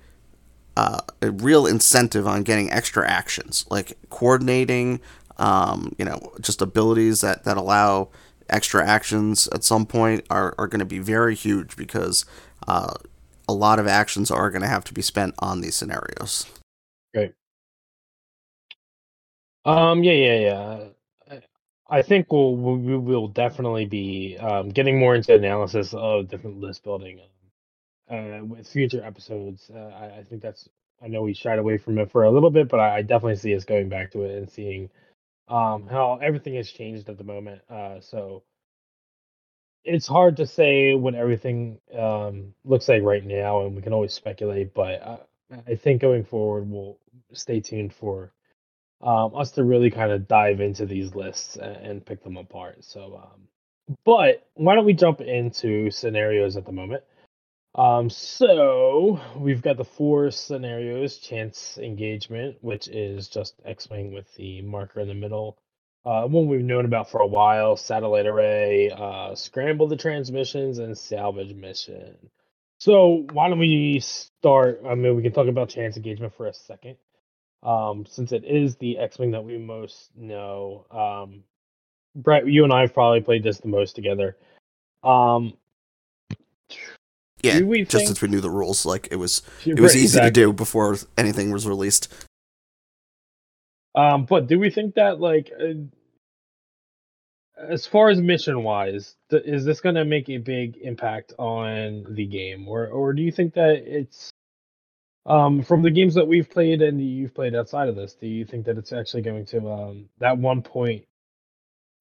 uh, 0.75 0.99
a 1.21 1.31
real 1.31 1.65
incentive 1.65 2.27
on 2.27 2.43
getting 2.43 2.71
extra 2.71 3.07
actions, 3.09 3.65
like 3.69 3.97
coordinating, 4.09 4.99
um, 5.38 5.95
you 5.97 6.05
know, 6.05 6.33
just 6.41 6.62
abilities 6.62 7.21
that, 7.21 7.43
that 7.43 7.57
allow 7.57 8.09
extra 8.49 8.86
actions 8.86 9.47
at 9.53 9.63
some 9.63 9.86
point 9.86 10.25
are, 10.29 10.53
are 10.57 10.67
going 10.67 10.79
to 10.79 10.86
be 10.86 10.99
very 10.99 11.36
huge 11.36 11.75
because 11.75 12.25
uh, 12.67 12.93
a 13.47 13.53
lot 13.53 13.79
of 13.79 13.88
actions 13.88 14.31
are 14.31 14.49
going 14.49 14.62
to 14.62 14.67
have 14.67 14.83
to 14.86 14.93
be 14.93 15.01
spent 15.01 15.33
on 15.39 15.62
these 15.62 15.75
scenarios. 15.75 16.45
Um, 19.65 20.03
yeah, 20.03 20.13
yeah, 20.13 20.39
yeah. 20.39 20.79
I- 21.89 22.01
think 22.01 22.31
we'll 22.31 22.55
we 22.55 22.97
will 22.97 23.27
definitely 23.27 23.86
be 23.86 24.38
um, 24.39 24.69
getting 24.69 24.99
more 24.99 25.15
into 25.15 25.33
analysis 25.36 25.93
of 25.93 26.27
different 26.27 26.59
list 26.59 26.83
building 26.83 27.19
uh, 28.10 28.39
with 28.44 28.68
future 28.68 29.04
episodes. 29.04 29.70
Uh, 29.74 29.80
I, 29.80 30.20
I 30.20 30.24
think 30.24 30.42
that's 30.42 30.70
I 31.04 31.08
know 31.08 31.22
we 31.24 31.34
shied 31.34 31.60
away 31.60 31.78
from 31.78 31.98
it 32.00 32.12
for 32.12 32.24
a 32.24 32.32
little 32.32 32.50
bit, 32.52 32.70
but 32.70 32.80
I, 32.80 32.98
I 32.98 33.02
definitely 33.02 33.36
see 33.36 33.56
us 33.56 33.66
going 33.66 33.89
back 33.89 34.12
to 34.12 34.24
it 34.24 34.38
and 34.38 34.50
seeing 34.50 34.89
um, 35.50 35.88
how 35.88 36.20
everything 36.22 36.56
has 36.56 36.70
changed 36.70 37.10
at 37.10 37.18
the 37.18 37.24
moment. 37.24 37.62
Uh, 37.70 38.00
so 38.00 38.44
it's 39.84 40.08
hard 40.08 40.38
to 40.38 40.48
say 40.48 40.94
what 40.94 41.16
everything 41.16 41.80
um, 41.98 42.54
looks 42.63 42.88
like 42.88 43.04
right 43.04 43.26
now, 43.26 43.66
and 43.66 43.76
we 43.76 43.82
can 43.82 43.94
always 43.94 44.13
speculate. 44.13 44.74
But 44.74 45.02
I, 45.04 45.18
I 45.68 45.76
think 45.76 46.02
going 46.02 46.24
forward, 46.24 46.70
we'll 46.70 46.98
stay 47.34 47.60
tuned 47.60 47.94
for 47.94 48.32
um, 49.02 49.36
us 49.36 49.52
to 49.52 49.63
really 49.63 49.92
kind 49.92 50.12
of 50.12 50.28
dive 50.28 50.62
into 50.62 50.86
these 50.86 51.13
lists 51.16 51.58
and, 51.58 51.76
and 51.76 52.06
pick 52.06 52.24
them 52.24 52.38
apart. 52.38 52.84
So, 52.86 53.22
um, 53.24 53.96
but 54.06 54.48
why 54.54 54.76
don't 54.76 54.86
we 54.86 54.94
jump 54.94 55.20
into 55.20 55.92
scenarios 55.92 56.56
at 56.56 56.66
the 56.66 56.72
moment? 56.72 57.04
Um, 57.75 58.09
so 58.09 59.19
we've 59.36 59.62
got 59.62 59.77
the 59.77 59.86
four 59.86 60.29
scenarios: 60.31 61.17
chance 61.17 61.77
engagement, 61.77 62.57
which 62.62 62.88
is 62.88 63.27
just 63.27 63.55
X-wing 63.65 64.13
with 64.13 64.33
the 64.36 64.62
marker 64.62 64.99
in 64.99 65.07
the 65.07 65.13
middle. 65.13 65.57
Uh, 66.05 66.27
one 66.27 66.47
we've 66.47 66.62
known 66.62 66.86
about 66.86 67.09
for 67.09 67.21
a 67.21 67.27
while: 67.27 67.75
satellite 67.75 68.27
array, 68.27 68.91
uh, 68.91 69.33
scramble 69.36 69.88
the 69.88 69.97
transmissions, 69.97 70.77
and 70.77 70.97
salvage 70.97 71.53
mission. 71.53 72.15
So 72.79 73.25
why 73.31 73.49
don't 73.49 73.59
we 73.59 74.01
start? 74.01 74.81
I 74.86 74.95
mean, 74.95 75.15
we 75.15 75.23
can 75.23 75.31
talk 75.31 75.47
about 75.47 75.69
chance 75.69 75.97
engagement 75.97 76.33
for 76.36 76.47
a 76.47 76.53
second 76.53 76.97
um, 77.63 78.05
since 78.07 78.31
it 78.31 78.43
is 78.43 78.75
the 78.75 78.97
X-wing 78.97 79.31
that 79.31 79.43
we 79.45 79.57
most 79.57 80.12
know. 80.15 80.86
Um, 80.91 81.43
Brett, 82.15 82.47
you 82.47 82.63
and 82.63 82.73
I 82.73 82.81
have 82.81 82.93
probably 82.93 83.21
played 83.21 83.43
this 83.43 83.59
the 83.59 83.67
most 83.67 83.95
together. 83.95 84.38
Um, 85.03 85.53
Yeah, 87.43 87.60
just 87.60 87.91
think- 87.91 88.08
since 88.08 88.21
we 88.21 88.29
knew 88.29 88.39
the 88.39 88.49
rules, 88.49 88.86
like 88.86 89.10
it 89.12 89.17
was 89.17 89.41
it 89.65 89.79
was 89.79 89.93
right, 89.93 90.01
easy 90.01 90.17
exactly. 90.17 90.29
to 90.29 90.34
do 90.34 90.53
before 90.53 90.97
anything 91.17 91.51
was 91.51 91.67
released. 91.67 92.08
Um, 93.95 94.25
but 94.25 94.47
do 94.47 94.58
we 94.58 94.69
think 94.71 94.95
that 94.95 95.19
like, 95.19 95.51
uh, 95.60 95.73
as 97.58 97.86
far 97.86 98.10
as 98.10 98.19
mission 98.19 98.63
wise, 98.63 99.15
th- 99.29 99.43
is 99.45 99.65
this 99.65 99.82
going 99.82 99.95
to 99.95 100.06
make 100.06 100.29
a 100.29 100.38
big 100.38 100.77
impact 100.77 101.34
on 101.38 102.06
the 102.10 102.25
game, 102.25 102.67
or 102.67 102.88
or 102.88 103.13
do 103.13 103.21
you 103.21 103.32
think 103.32 103.53
that 103.53 103.84
it's 103.86 104.32
um 105.25 105.62
from 105.62 105.82
the 105.82 105.91
games 105.91 106.15
that 106.15 106.27
we've 106.27 106.49
played 106.49 106.82
and 106.82 106.99
you've 106.99 107.36
played 107.36 107.56
outside 107.56 107.88
of 107.89 107.95
this? 107.95 108.15
Do 108.15 108.27
you 108.27 108.45
think 108.45 108.65
that 108.65 108.77
it's 108.77 108.93
actually 108.93 109.21
going 109.21 109.45
to 109.47 109.69
um 109.69 110.10
that 110.19 110.38
one 110.38 110.62
point 110.62 111.06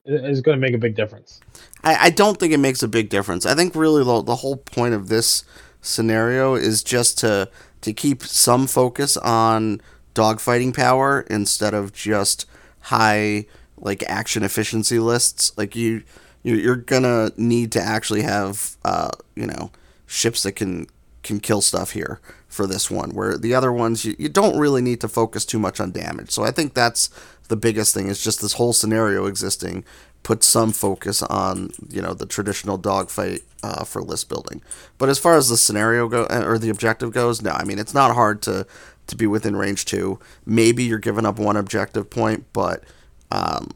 is 0.05 0.41
going 0.41 0.57
to 0.57 0.61
make 0.61 0.75
a 0.75 0.79
big 0.79 0.95
difference? 0.95 1.41
I, 1.85 2.07
I 2.07 2.11
don't 2.11 2.39
think 2.39 2.53
it 2.53 2.59
makes 2.59 2.83
a 2.83 2.89
big 2.89 3.09
difference. 3.09 3.47
I 3.47 3.55
think 3.55 3.75
really 3.75 4.05
the, 4.05 4.23
the 4.23 4.37
whole 4.37 4.57
point 4.57 4.95
of 4.95 5.09
this 5.09 5.45
scenario 5.81 6.55
is 6.55 6.83
just 6.83 7.19
to 7.19 7.49
to 7.81 7.93
keep 7.93 8.23
some 8.23 8.69
focus 8.69 9.17
on 9.17 9.81
dogfighting 10.15 10.75
power 10.75 11.23
instead 11.23 11.75
of 11.75 11.93
just 11.93 12.47
high 12.83 13.45
like 13.77 14.03
action 14.05 14.43
efficiency 14.45 14.99
lists. 14.99 15.57
Like 15.59 15.75
you, 15.75 16.03
you 16.43 16.55
you're 16.55 16.77
gonna 16.77 17.33
need 17.37 17.73
to 17.73 17.83
actually 17.83 18.23
have 18.23 18.77
uh, 18.85 19.11
you 19.35 19.47
know 19.47 19.71
ships 20.07 20.45
that 20.45 20.53
can 20.53 20.87
can 21.23 21.41
kill 21.41 21.61
stuff 21.61 21.93
here 21.93 22.21
for 22.49 22.67
this 22.67 22.91
one. 22.91 23.11
Where 23.11 23.37
the 23.37 23.55
other 23.55 23.73
ones 23.73 24.05
you, 24.05 24.15
you 24.19 24.29
don't 24.29 24.59
really 24.59 24.83
need 24.83 25.01
to 25.01 25.09
focus 25.09 25.45
too 25.45 25.59
much 25.59 25.81
on 25.81 25.91
damage. 25.91 26.31
So 26.31 26.45
I 26.45 26.53
think 26.53 26.75
that's 26.75 27.11
the 27.53 27.57
biggest 27.57 27.93
thing 27.93 28.09
is 28.09 28.25
just 28.25 28.41
this 28.41 28.55
whole 28.55 28.73
scenario 28.73 29.27
existing 29.27 29.85
put 30.23 30.43
some 30.43 30.73
focus 30.73 31.23
on 31.25 31.69
you 31.91 32.01
know 32.01 32.15
the 32.15 32.25
traditional 32.25 32.79
dogfight 32.79 33.43
uh, 33.63 33.85
for 33.85 34.01
list 34.01 34.31
building. 34.31 34.63
But 34.97 35.11
as 35.11 35.19
far 35.19 35.37
as 35.37 35.51
the 35.51 35.59
scenario 35.59 36.09
go 36.09 36.25
uh, 36.31 36.45
or 36.47 36.57
the 36.57 36.71
objective 36.71 37.13
goes, 37.13 37.43
no, 37.43 37.51
I 37.51 37.65
mean 37.65 37.79
it's 37.79 37.93
not 37.93 38.15
hard 38.15 38.41
to 38.43 38.67
to 39.09 39.17
be 39.17 39.27
within 39.27 39.55
range 39.55 39.85
two. 39.85 40.19
Maybe 40.47 40.83
you're 40.83 40.99
giving 40.99 41.27
up 41.27 41.39
one 41.39 41.59
objective 41.59 42.09
point, 42.09 42.47
but 42.55 42.85
um, 43.31 43.69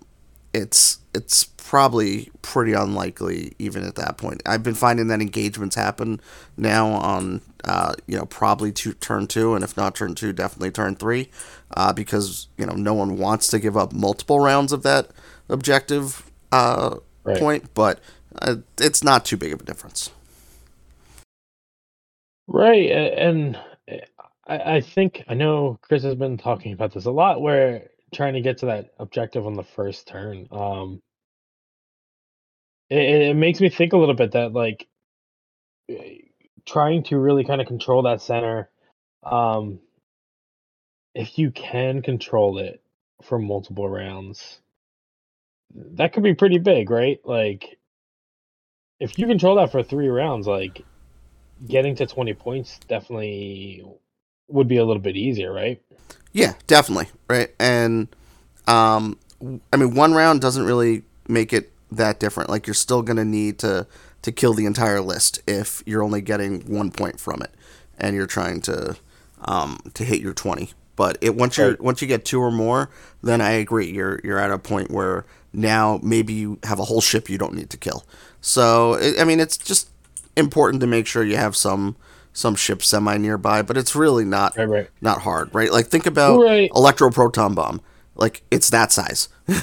it's 0.57 1.01
it's 1.15 1.45
probably 1.45 2.31
pretty 2.43 2.75
unlikely 2.75 3.55
even 3.61 3.85
at 3.85 3.97
that 3.97 4.19
point. 4.19 4.43
I've 4.47 4.65
been 4.65 4.75
finding 4.77 5.09
that 5.09 5.23
engagements 5.23 5.77
happen 5.77 6.21
now 6.59 6.89
on 6.89 7.43
uh, 7.65 7.95
you 8.09 8.19
know 8.19 8.27
probably 8.27 8.73
to 8.75 8.95
turn 8.95 9.29
two, 9.29 9.55
and 9.55 9.65
if 9.65 9.77
not 9.77 9.97
turn 9.97 10.17
two, 10.17 10.35
definitely 10.35 10.73
turn 10.73 10.97
three, 10.97 11.31
uh, 11.77 11.95
because 11.95 12.49
you 12.59 12.67
know 12.67 12.75
no 12.75 12.95
one 12.95 13.19
wants 13.19 13.49
to 13.49 13.61
give 13.61 13.77
up 13.79 13.95
multiple 13.95 14.41
rounds 14.41 14.73
of 14.73 14.85
that 14.85 15.11
objective 15.51 16.31
uh, 16.53 16.97
Right. 17.25 17.35
point, 17.35 17.75
but 17.75 18.01
uh, 18.43 18.57
it's 18.81 19.05
not 19.05 19.27
too 19.27 19.39
big 19.39 19.55
of 19.55 19.63
a 19.63 19.65
difference. 19.65 20.11
Right, 22.49 22.91
and 22.91 23.59
I, 24.49 24.77
I 24.77 24.81
think 24.83 25.25
I 25.29 25.35
know 25.35 25.79
Chris 25.83 26.05
has 26.05 26.15
been 26.17 26.39
talking 26.39 26.73
about 26.75 26.93
this 26.95 27.07
a 27.07 27.11
lot. 27.11 27.41
Where 27.43 27.89
trying 28.15 28.35
to 28.35 28.41
get 28.41 28.59
to 28.59 28.67
that 28.67 28.91
objective 28.99 29.47
on 29.47 29.55
the 29.55 29.65
first 29.65 30.07
turn, 30.09 30.49
um, 30.51 31.01
it, 32.91 32.99
it 32.99 33.37
makes 33.37 33.61
me 33.61 33.69
think 33.69 33.93
a 33.93 33.99
little 33.99 34.15
bit 34.15 34.33
that 34.33 34.53
like 34.53 34.87
eh, 35.91 36.19
trying 36.67 37.03
to 37.05 37.19
really 37.19 37.45
kind 37.45 37.61
of 37.61 37.67
control 37.67 38.03
that 38.03 38.23
center, 38.23 38.71
um, 39.25 39.81
if 41.15 41.39
you 41.39 41.51
can 41.51 42.03
control 42.03 42.59
it 42.59 42.83
for 43.23 43.39
multiple 43.39 43.89
rounds, 43.89 44.61
that 45.75 46.13
could 46.13 46.23
be 46.23 46.35
pretty 46.35 46.59
big, 46.59 46.91
right? 46.91 47.19
Like, 47.25 47.79
if 49.01 49.19
you 49.19 49.27
control 49.27 49.57
that 49.57 49.73
for 49.73 49.83
three 49.83 50.09
rounds, 50.09 50.47
like 50.47 50.85
getting 51.67 51.95
to 51.97 52.07
20 52.07 52.35
points 52.35 52.79
definitely 52.89 53.83
would 54.49 54.69
be 54.69 54.77
a 54.77 54.85
little 54.85 55.03
bit 55.03 55.17
easier, 55.17 55.53
right? 55.53 55.81
Yeah, 56.33 56.55
definitely. 56.67 57.09
Right. 57.29 57.51
And 57.59 58.09
um 58.67 59.19
I 59.73 59.77
mean 59.77 59.95
one 59.95 60.15
round 60.15 60.41
doesn't 60.41 60.65
really 60.65 61.03
make 61.29 61.53
it 61.53 61.73
that 61.91 62.21
different. 62.21 62.51
Like 62.51 62.67
you're 62.67 62.75
still 62.75 63.03
going 63.03 63.17
to 63.17 63.25
need 63.25 63.59
to 63.61 63.87
to 64.23 64.33
kill 64.33 64.55
the 64.55 64.67
entire 64.67 65.01
list 65.01 65.41
if 65.47 65.83
you're 65.87 66.03
only 66.03 66.21
getting 66.21 66.63
1 66.63 66.91
point 66.91 67.21
from 67.21 67.43
it 67.43 67.55
and 67.99 68.17
you're 68.17 68.27
trying 68.27 68.61
to 68.63 68.97
um 69.45 69.79
to 69.95 70.05
hit 70.05 70.21
your 70.21 70.35
20. 70.35 70.71
But 70.97 71.19
it 71.21 71.35
once 71.37 71.59
you 71.59 71.77
once 71.79 72.01
you 72.01 72.09
get 72.09 72.25
two 72.25 72.41
or 72.41 72.51
more, 72.51 72.91
then 73.23 73.41
I 73.41 73.51
agree. 73.51 73.91
You're 73.91 74.21
you're 74.25 74.39
at 74.39 74.51
a 74.51 74.59
point 74.59 74.91
where 74.91 75.27
now 75.53 76.01
maybe 76.03 76.33
you 76.33 76.59
have 76.65 76.79
a 76.79 76.85
whole 76.85 77.01
ship 77.01 77.29
you 77.29 77.39
don't 77.39 77.55
need 77.55 77.71
to 77.71 77.77
kill. 77.77 78.05
So 78.41 78.95
it, 78.95 79.21
I 79.21 79.25
mean, 79.25 79.39
it's 79.39 79.57
just 79.57 79.91
important 80.37 80.81
to 80.81 80.87
make 80.87 81.07
sure 81.07 81.23
you 81.23 81.37
have 81.37 81.55
some 81.55 81.97
some 82.37 82.55
ship 82.57 82.83
semi 82.83 83.17
nearby, 83.19 83.63
but 83.63 83.77
it's 83.79 83.97
really 83.97 84.25
not 84.27 84.57
Right, 84.57 84.69
right. 84.69 84.91
not 85.01 85.23
hard, 85.23 85.55
right? 85.55 85.73
Like 85.73 85.87
think 85.89 86.07
about 86.07 86.45
Right. 86.45 86.71
electro 86.75 87.11
proton 87.11 87.55
bomb. 87.55 87.81
Like 88.17 88.43
it's 88.51 88.71
that 88.71 88.93
size. 88.93 89.29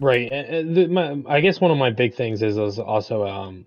Right. 0.00 0.30
And, 0.30 0.48
and 0.48 0.76
the, 0.76 0.86
my, 0.88 1.22
I 1.28 1.40
guess 1.40 1.60
one 1.60 1.70
of 1.70 1.78
my 1.78 1.90
big 1.90 2.14
things 2.14 2.42
is, 2.42 2.58
is 2.58 2.78
also 2.78 3.26
um, 3.26 3.64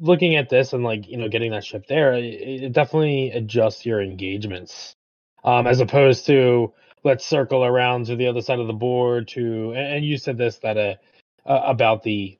looking 0.00 0.36
at 0.36 0.50
this 0.50 0.72
and 0.74 0.84
like 0.84 1.08
you 1.08 1.16
know 1.16 1.28
getting 1.28 1.52
that 1.52 1.64
ship 1.64 1.86
there. 1.88 2.14
It, 2.14 2.24
it 2.24 2.72
definitely 2.72 3.30
adjusts 3.32 3.86
your 3.86 4.02
engagements, 4.02 4.94
um, 5.44 5.66
as 5.66 5.80
opposed 5.80 6.26
to 6.26 6.72
let's 7.04 7.26
circle 7.26 7.64
around 7.64 8.06
to 8.06 8.16
the 8.16 8.28
other 8.28 8.42
side 8.42 8.60
of 8.60 8.66
the 8.66 8.74
board. 8.74 9.28
To 9.28 9.72
and, 9.72 9.96
and 9.96 10.04
you 10.06 10.18
said 10.18 10.38
this 10.38 10.58
that 10.58 10.78
uh, 10.78 10.94
uh 11.46 11.62
about 11.64 12.02
the 12.02 12.38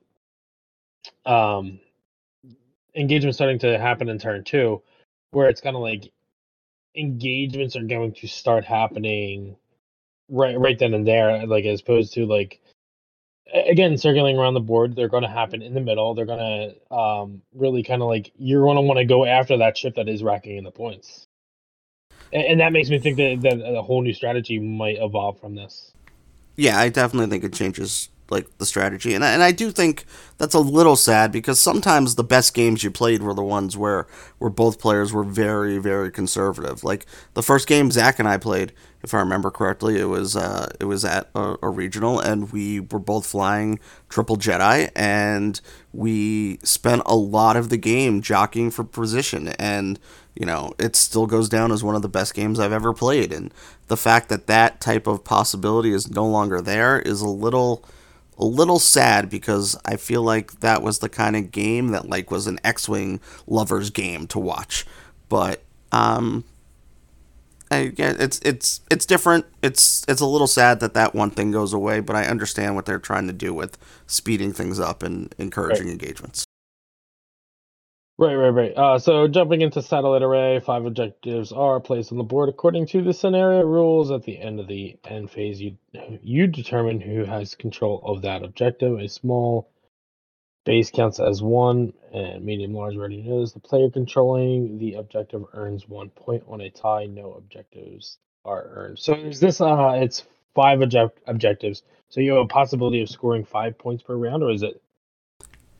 um 1.25 1.79
engagement 2.95 3.35
starting 3.35 3.59
to 3.59 3.77
happen 3.79 4.09
in 4.09 4.19
turn 4.19 4.43
two, 4.43 4.81
where 5.31 5.49
it's 5.49 5.61
kind 5.61 5.75
of 5.75 5.81
like 5.81 6.11
engagements 6.95 7.75
are 7.75 7.83
going 7.83 8.13
to 8.13 8.27
start 8.27 8.65
happening 8.65 9.55
right 10.29 10.59
right 10.59 10.79
then 10.79 10.93
and 10.93 11.07
there, 11.07 11.45
like 11.47 11.65
as 11.65 11.81
opposed 11.81 12.13
to 12.13 12.25
like 12.25 12.59
again 13.53 13.97
circling 13.97 14.37
around 14.37 14.53
the 14.53 14.59
board 14.59 14.95
they're 14.95 15.09
going 15.09 15.23
to 15.23 15.29
happen 15.29 15.61
in 15.61 15.73
the 15.73 15.81
middle 15.81 16.15
they're 16.15 16.25
going 16.25 16.39
to 16.39 16.95
um 16.95 17.41
really 17.53 17.83
kind 17.83 18.01
of 18.01 18.07
like 18.07 18.31
you're 18.37 18.63
going 18.63 18.77
to 18.77 18.81
want 18.81 18.97
to 18.97 19.05
go 19.05 19.25
after 19.25 19.57
that 19.57 19.77
ship 19.77 19.95
that 19.95 20.07
is 20.07 20.23
racking 20.23 20.57
in 20.57 20.63
the 20.63 20.71
points. 20.71 21.27
And, 22.31 22.43
and 22.43 22.59
that 22.61 22.71
makes 22.71 22.89
me 22.89 22.99
think 22.99 23.17
that, 23.17 23.41
that 23.41 23.75
a 23.75 23.81
whole 23.81 24.01
new 24.01 24.13
strategy 24.13 24.59
might 24.59 24.97
evolve 24.99 25.39
from 25.39 25.55
this. 25.55 25.91
Yeah, 26.55 26.79
I 26.79 26.89
definitely 26.89 27.29
think 27.29 27.43
it 27.43 27.53
changes 27.53 28.09
like 28.29 28.57
the 28.57 28.65
strategy, 28.65 29.13
and 29.13 29.23
I, 29.23 29.31
and 29.31 29.43
I 29.43 29.51
do 29.51 29.71
think 29.71 30.05
that's 30.37 30.55
a 30.55 30.59
little 30.59 30.95
sad 30.95 31.31
because 31.31 31.59
sometimes 31.59 32.15
the 32.15 32.23
best 32.23 32.53
games 32.53 32.83
you 32.83 32.91
played 32.91 33.21
were 33.21 33.33
the 33.33 33.43
ones 33.43 33.77
where 33.77 34.07
where 34.39 34.49
both 34.49 34.79
players 34.79 35.13
were 35.13 35.23
very 35.23 35.77
very 35.77 36.11
conservative. 36.11 36.83
Like 36.83 37.05
the 37.33 37.43
first 37.43 37.67
game 37.67 37.91
Zach 37.91 38.19
and 38.19 38.27
I 38.27 38.37
played, 38.37 38.73
if 39.03 39.13
I 39.13 39.19
remember 39.19 39.51
correctly, 39.51 39.99
it 39.99 40.05
was 40.05 40.35
uh, 40.35 40.71
it 40.79 40.85
was 40.85 41.03
at 41.03 41.29
a, 41.35 41.57
a 41.61 41.69
regional, 41.69 42.19
and 42.19 42.51
we 42.51 42.79
were 42.79 42.99
both 42.99 43.25
flying 43.25 43.79
triple 44.07 44.37
Jedi, 44.37 44.89
and 44.95 45.59
we 45.91 46.57
spent 46.63 47.01
a 47.05 47.15
lot 47.15 47.57
of 47.57 47.69
the 47.69 47.77
game 47.77 48.21
jockeying 48.21 48.71
for 48.71 48.85
position, 48.85 49.49
and 49.59 49.99
you 50.35 50.45
know 50.45 50.73
it 50.79 50.95
still 50.95 51.27
goes 51.27 51.49
down 51.49 51.71
as 51.71 51.83
one 51.83 51.95
of 51.95 52.01
the 52.01 52.09
best 52.09 52.33
games 52.33 52.59
I've 52.59 52.71
ever 52.71 52.93
played, 52.93 53.33
and 53.33 53.53
the 53.87 53.97
fact 53.97 54.29
that 54.29 54.47
that 54.47 54.79
type 54.79 55.05
of 55.05 55.25
possibility 55.25 55.91
is 55.91 56.09
no 56.09 56.25
longer 56.25 56.61
there 56.61 56.97
is 56.99 57.19
a 57.19 57.27
little 57.29 57.83
a 58.37 58.45
little 58.45 58.79
sad 58.79 59.29
because 59.29 59.77
I 59.85 59.97
feel 59.97 60.21
like 60.21 60.59
that 60.61 60.81
was 60.81 60.99
the 60.99 61.09
kind 61.09 61.35
of 61.35 61.51
game 61.51 61.89
that 61.89 62.09
like 62.09 62.31
was 62.31 62.47
an 62.47 62.59
X-wing 62.63 63.19
lovers 63.47 63.89
game 63.89 64.27
to 64.27 64.39
watch. 64.39 64.85
But 65.29 65.63
um 65.91 66.43
I, 67.71 67.91
yeah, 67.95 68.13
it's 68.19 68.39
it's 68.45 68.81
it's 68.91 69.05
different. 69.05 69.45
It's 69.63 70.05
it's 70.07 70.21
a 70.21 70.27
little 70.27 70.47
sad 70.47 70.79
that 70.81 70.93
that 70.93 71.15
one 71.15 71.31
thing 71.31 71.51
goes 71.51 71.73
away, 71.73 72.01
but 72.01 72.15
I 72.15 72.25
understand 72.25 72.75
what 72.75 72.85
they're 72.85 72.99
trying 72.99 73.25
to 73.27 73.33
do 73.33 73.53
with 73.53 73.77
speeding 74.05 74.53
things 74.53 74.79
up 74.79 75.01
and 75.01 75.33
encouraging 75.39 75.87
right. 75.87 75.93
engagements. 75.93 76.45
Right, 78.17 78.35
right, 78.35 78.49
right. 78.49 78.73
Uh, 78.77 78.99
so 78.99 79.27
jumping 79.27 79.61
into 79.61 79.81
satellite 79.81 80.21
array, 80.21 80.59
five 80.61 80.85
objectives 80.85 81.51
are 81.51 81.79
placed 81.81 82.11
on 82.11 82.19
the 82.19 82.23
board 82.23 82.47
according 82.47 82.87
to 82.87 83.01
the 83.03 83.13
scenario 83.13 83.63
rules. 83.63 84.11
At 84.11 84.23
the 84.23 84.39
end 84.39 84.59
of 84.59 84.67
the 84.67 84.97
end 85.03 85.31
phase, 85.31 85.59
you 85.61 85.77
you 86.21 86.47
determine 86.47 87.01
who 87.01 87.25
has 87.25 87.55
control 87.55 88.01
of 88.05 88.21
that 88.21 88.43
objective. 88.43 88.99
A 88.99 89.09
small 89.09 89.69
base 90.65 90.91
counts 90.91 91.19
as 91.19 91.41
one, 91.41 91.93
and 92.13 92.45
medium 92.45 92.73
large 92.73 92.95
already 92.95 93.21
knows 93.23 93.53
the 93.53 93.59
player 93.59 93.89
controlling 93.89 94.77
the 94.77 94.93
objective 94.95 95.43
earns 95.53 95.89
one 95.89 96.09
point. 96.11 96.43
On 96.47 96.61
a 96.61 96.69
tie, 96.69 97.07
no 97.07 97.33
objectives 97.33 98.19
are 98.45 98.63
earned. 98.75 98.99
So 98.99 99.15
there's 99.15 99.39
this. 99.39 99.59
Uh, 99.59 99.93
it's 99.97 100.23
five 100.55 100.81
object- 100.81 101.19
objectives. 101.27 101.81
So 102.09 102.21
you 102.21 102.33
have 102.33 102.45
a 102.45 102.47
possibility 102.47 103.01
of 103.01 103.09
scoring 103.09 103.43
five 103.43 103.77
points 103.79 104.03
per 104.03 104.15
round, 104.15 104.43
or 104.43 104.51
is 104.51 104.61
it 104.61 104.81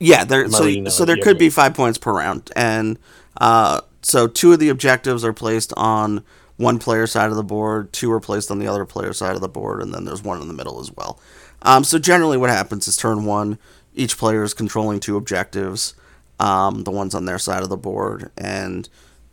yeah, 0.04 0.24
there. 0.24 0.48
So, 0.48 0.84
so 0.86 1.04
there 1.04 1.16
could 1.16 1.38
be 1.38 1.50
five 1.50 1.74
points 1.74 1.98
per 1.98 2.12
round, 2.12 2.50
and 2.54 2.98
uh, 3.40 3.80
so 4.02 4.26
two 4.26 4.52
of 4.52 4.58
the 4.58 4.68
objectives 4.68 5.24
are 5.24 5.32
placed 5.32 5.72
on 5.76 6.24
one 6.56 6.78
player 6.78 7.06
side 7.06 7.30
of 7.30 7.36
the 7.36 7.42
board, 7.44 7.92
two 7.92 8.12
are 8.12 8.20
placed 8.20 8.50
on 8.50 8.58
the 8.58 8.66
other 8.66 8.84
player 8.84 9.12
side 9.12 9.34
of 9.34 9.40
the 9.40 9.48
board, 9.48 9.82
and 9.82 9.92
then 9.92 10.04
there's 10.04 10.22
one 10.22 10.40
in 10.40 10.48
the 10.48 10.54
middle 10.54 10.80
as 10.80 10.92
well. 10.92 11.18
Um, 11.62 11.82
so 11.84 11.98
generally, 11.98 12.36
what 12.36 12.50
happens 12.50 12.86
is 12.86 12.96
turn 12.96 13.24
one, 13.24 13.58
each 13.94 14.18
player 14.18 14.42
is 14.42 14.54
controlling 14.54 15.00
two 15.00 15.16
objectives, 15.16 15.94
um, 16.38 16.84
the 16.84 16.90
ones 16.90 17.14
on 17.14 17.24
their 17.24 17.38
side 17.38 17.62
of 17.62 17.68
the 17.70 17.76
board, 17.76 18.30
and 18.36 18.88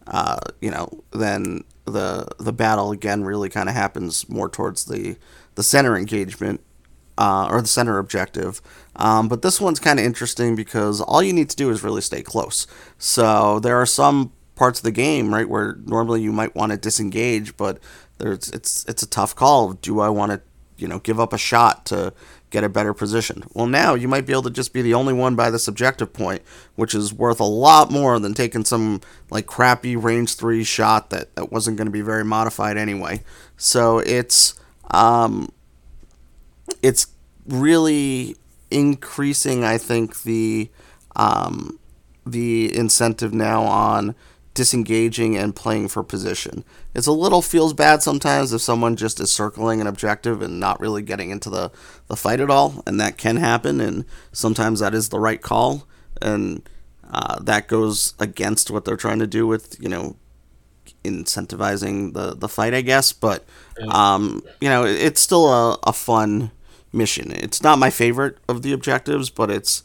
uh, 0.08 0.40
you 0.62 0.72
know 0.72 1.04
then 1.12 1.64
the 1.86 2.28
the 2.40 2.54
battle 2.54 2.92
again 2.92 3.24
really 3.24 3.50
kind 3.50 3.70
of 3.70 3.76
happens 3.76 4.28
more 4.30 4.50
towards 4.50 4.86
the 4.86 5.18
the 5.56 5.64
center 5.64 5.98
engagement 5.98 6.62
uh, 7.18 7.48
or 7.50 7.62
the 7.62 7.68
center 7.68 7.98
objective. 7.98 8.62
Um, 8.96 9.28
but 9.28 9.42
this 9.42 9.62
one's 9.62 9.80
kind 9.80 10.00
of 10.00 10.06
interesting 10.06 10.56
because 10.56 11.02
all 11.02 11.24
you 11.24 11.34
need 11.34 11.50
to 11.50 11.56
do 11.56 11.70
is 11.70 11.84
really 11.84 12.02
stay 12.02 12.22
close. 12.22 12.68
So 12.98 13.60
there 13.60 13.78
are 13.78 13.86
some 13.86 14.34
parts 14.56 14.80
of 14.80 14.84
the 14.84 14.92
game, 14.92 15.34
right, 15.34 15.50
where 15.50 15.78
normally 15.86 16.22
you 16.22 16.32
might 16.32 16.56
want 16.56 16.72
to 16.72 16.78
disengage, 16.78 17.58
but 17.58 17.80
there's 18.18 18.50
it's 18.50 18.86
it's 18.86 19.02
a 19.02 19.08
tough 19.08 19.36
call. 19.36 19.74
Do 19.74 20.00
I 20.00 20.10
want 20.10 20.32
to, 20.34 20.42
you 20.78 20.88
know, 20.88 21.00
give 21.00 21.20
up 21.20 21.34
a 21.34 21.38
shot 21.38 21.86
to 21.88 22.14
get 22.52 22.64
a 22.64 22.70
better 22.70 22.94
position? 22.94 23.44
Well, 23.54 23.66
now 23.66 23.96
you 23.96 24.08
might 24.08 24.28
be 24.28 24.34
able 24.34 24.44
to 24.44 24.52
just 24.52 24.74
be 24.74 24.82
the 24.82 24.94
only 24.94 25.14
one 25.14 25.36
by 25.36 25.50
this 25.50 25.68
objective 25.68 26.14
point, 26.14 26.44
which 26.76 26.94
is 26.94 27.14
worth 27.14 27.40
a 27.40 27.46
lot 27.46 27.92
more 27.92 28.20
than 28.20 28.34
taking 28.34 28.66
some 28.66 29.02
like 29.32 29.48
crappy 29.48 29.96
range 29.96 30.36
three 30.36 30.64
shot 30.64 31.10
that 31.10 31.36
that 31.36 31.52
wasn't 31.52 31.78
going 31.78 31.88
to 31.88 31.92
be 31.92 32.02
very 32.02 32.26
modified 32.26 32.78
anyway. 32.78 33.24
So 33.58 34.00
it's 34.00 34.54
um, 34.92 35.50
it's 36.82 37.08
really 37.46 38.36
increasing, 38.70 39.64
I 39.64 39.78
think, 39.78 40.24
the 40.24 40.70
um, 41.16 41.80
the 42.26 42.76
incentive 42.76 43.34
now 43.34 43.64
on 43.64 44.16
disengaging 44.54 45.38
and 45.38 45.56
playing 45.56 45.88
for 45.88 46.04
position. 46.04 46.64
It's 46.94 47.08
a 47.08 47.12
little 47.12 47.42
feels 47.42 47.74
bad 47.74 48.04
sometimes 48.04 48.52
if 48.52 48.62
someone 48.62 48.98
just 48.98 49.20
is 49.20 49.32
circling 49.32 49.80
an 49.80 49.88
objective 49.88 50.42
and 50.42 50.60
not 50.60 50.80
really 50.80 51.02
getting 51.02 51.30
into 51.30 51.50
the, 51.50 51.72
the 52.08 52.18
fight 52.18 52.42
at 52.42 52.50
all, 52.50 52.84
and 52.86 53.00
that 53.00 53.18
can 53.18 53.38
happen, 53.38 53.80
and 53.80 54.06
sometimes 54.34 54.82
that 54.82 54.94
is 54.94 55.10
the 55.10 55.20
right 55.20 55.42
call, 55.42 55.88
and 56.22 56.68
uh, 57.10 57.40
that 57.42 57.68
goes 57.70 58.14
against 58.20 58.70
what 58.70 58.84
they're 58.84 58.98
trying 58.98 59.20
to 59.20 59.28
do 59.28 59.48
with, 59.48 59.78
you 59.82 59.88
know, 59.88 60.18
incentivizing 61.06 62.14
the, 62.14 62.36
the 62.36 62.50
fight, 62.50 62.74
I 62.74 62.82
guess, 62.82 63.14
but, 63.14 63.46
um, 63.88 64.44
you 64.60 64.68
know, 64.68 64.84
it's 64.86 65.22
still 65.22 65.48
a, 65.48 65.80
a 65.84 65.94
fun 65.94 66.52
mission. 66.94 67.32
It's 67.32 67.64
not 67.64 67.80
my 67.80 67.90
favorite 67.90 68.38
of 68.48 68.62
the 68.62 68.74
objectives, 68.74 69.30
but 69.30 69.50
it's 69.50 69.84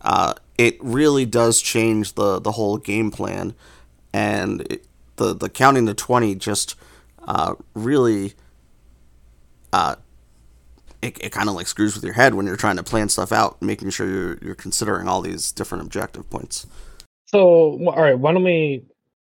uh, 0.00 0.34
it 0.56 0.76
really 0.80 1.26
does 1.26 1.60
change 1.60 2.14
the 2.14 2.40
the 2.40 2.52
whole 2.52 2.78
game 2.78 3.10
plan, 3.10 3.54
and 4.12 4.62
it, 4.70 4.84
the 5.16 5.34
the 5.34 5.48
counting 5.48 5.86
to 5.86 5.94
twenty 5.94 6.34
just 6.34 6.74
uh, 7.26 7.54
really 7.74 8.34
uh, 9.72 9.96
it, 11.02 11.18
it 11.22 11.32
kind 11.32 11.48
of 11.48 11.54
like 11.54 11.66
screws 11.66 11.94
with 11.94 12.04
your 12.04 12.14
head 12.14 12.34
when 12.34 12.46
you're 12.46 12.56
trying 12.56 12.76
to 12.76 12.82
plan 12.82 13.08
stuff 13.08 13.32
out, 13.32 13.60
making 13.62 13.90
sure 13.90 14.08
you're 14.08 14.38
you're 14.42 14.54
considering 14.54 15.08
all 15.08 15.20
these 15.20 15.52
different 15.52 15.84
objective 15.84 16.28
points. 16.30 16.66
So, 17.26 17.40
all 17.40 18.02
right, 18.02 18.18
why 18.18 18.32
don't 18.32 18.44
we 18.44 18.84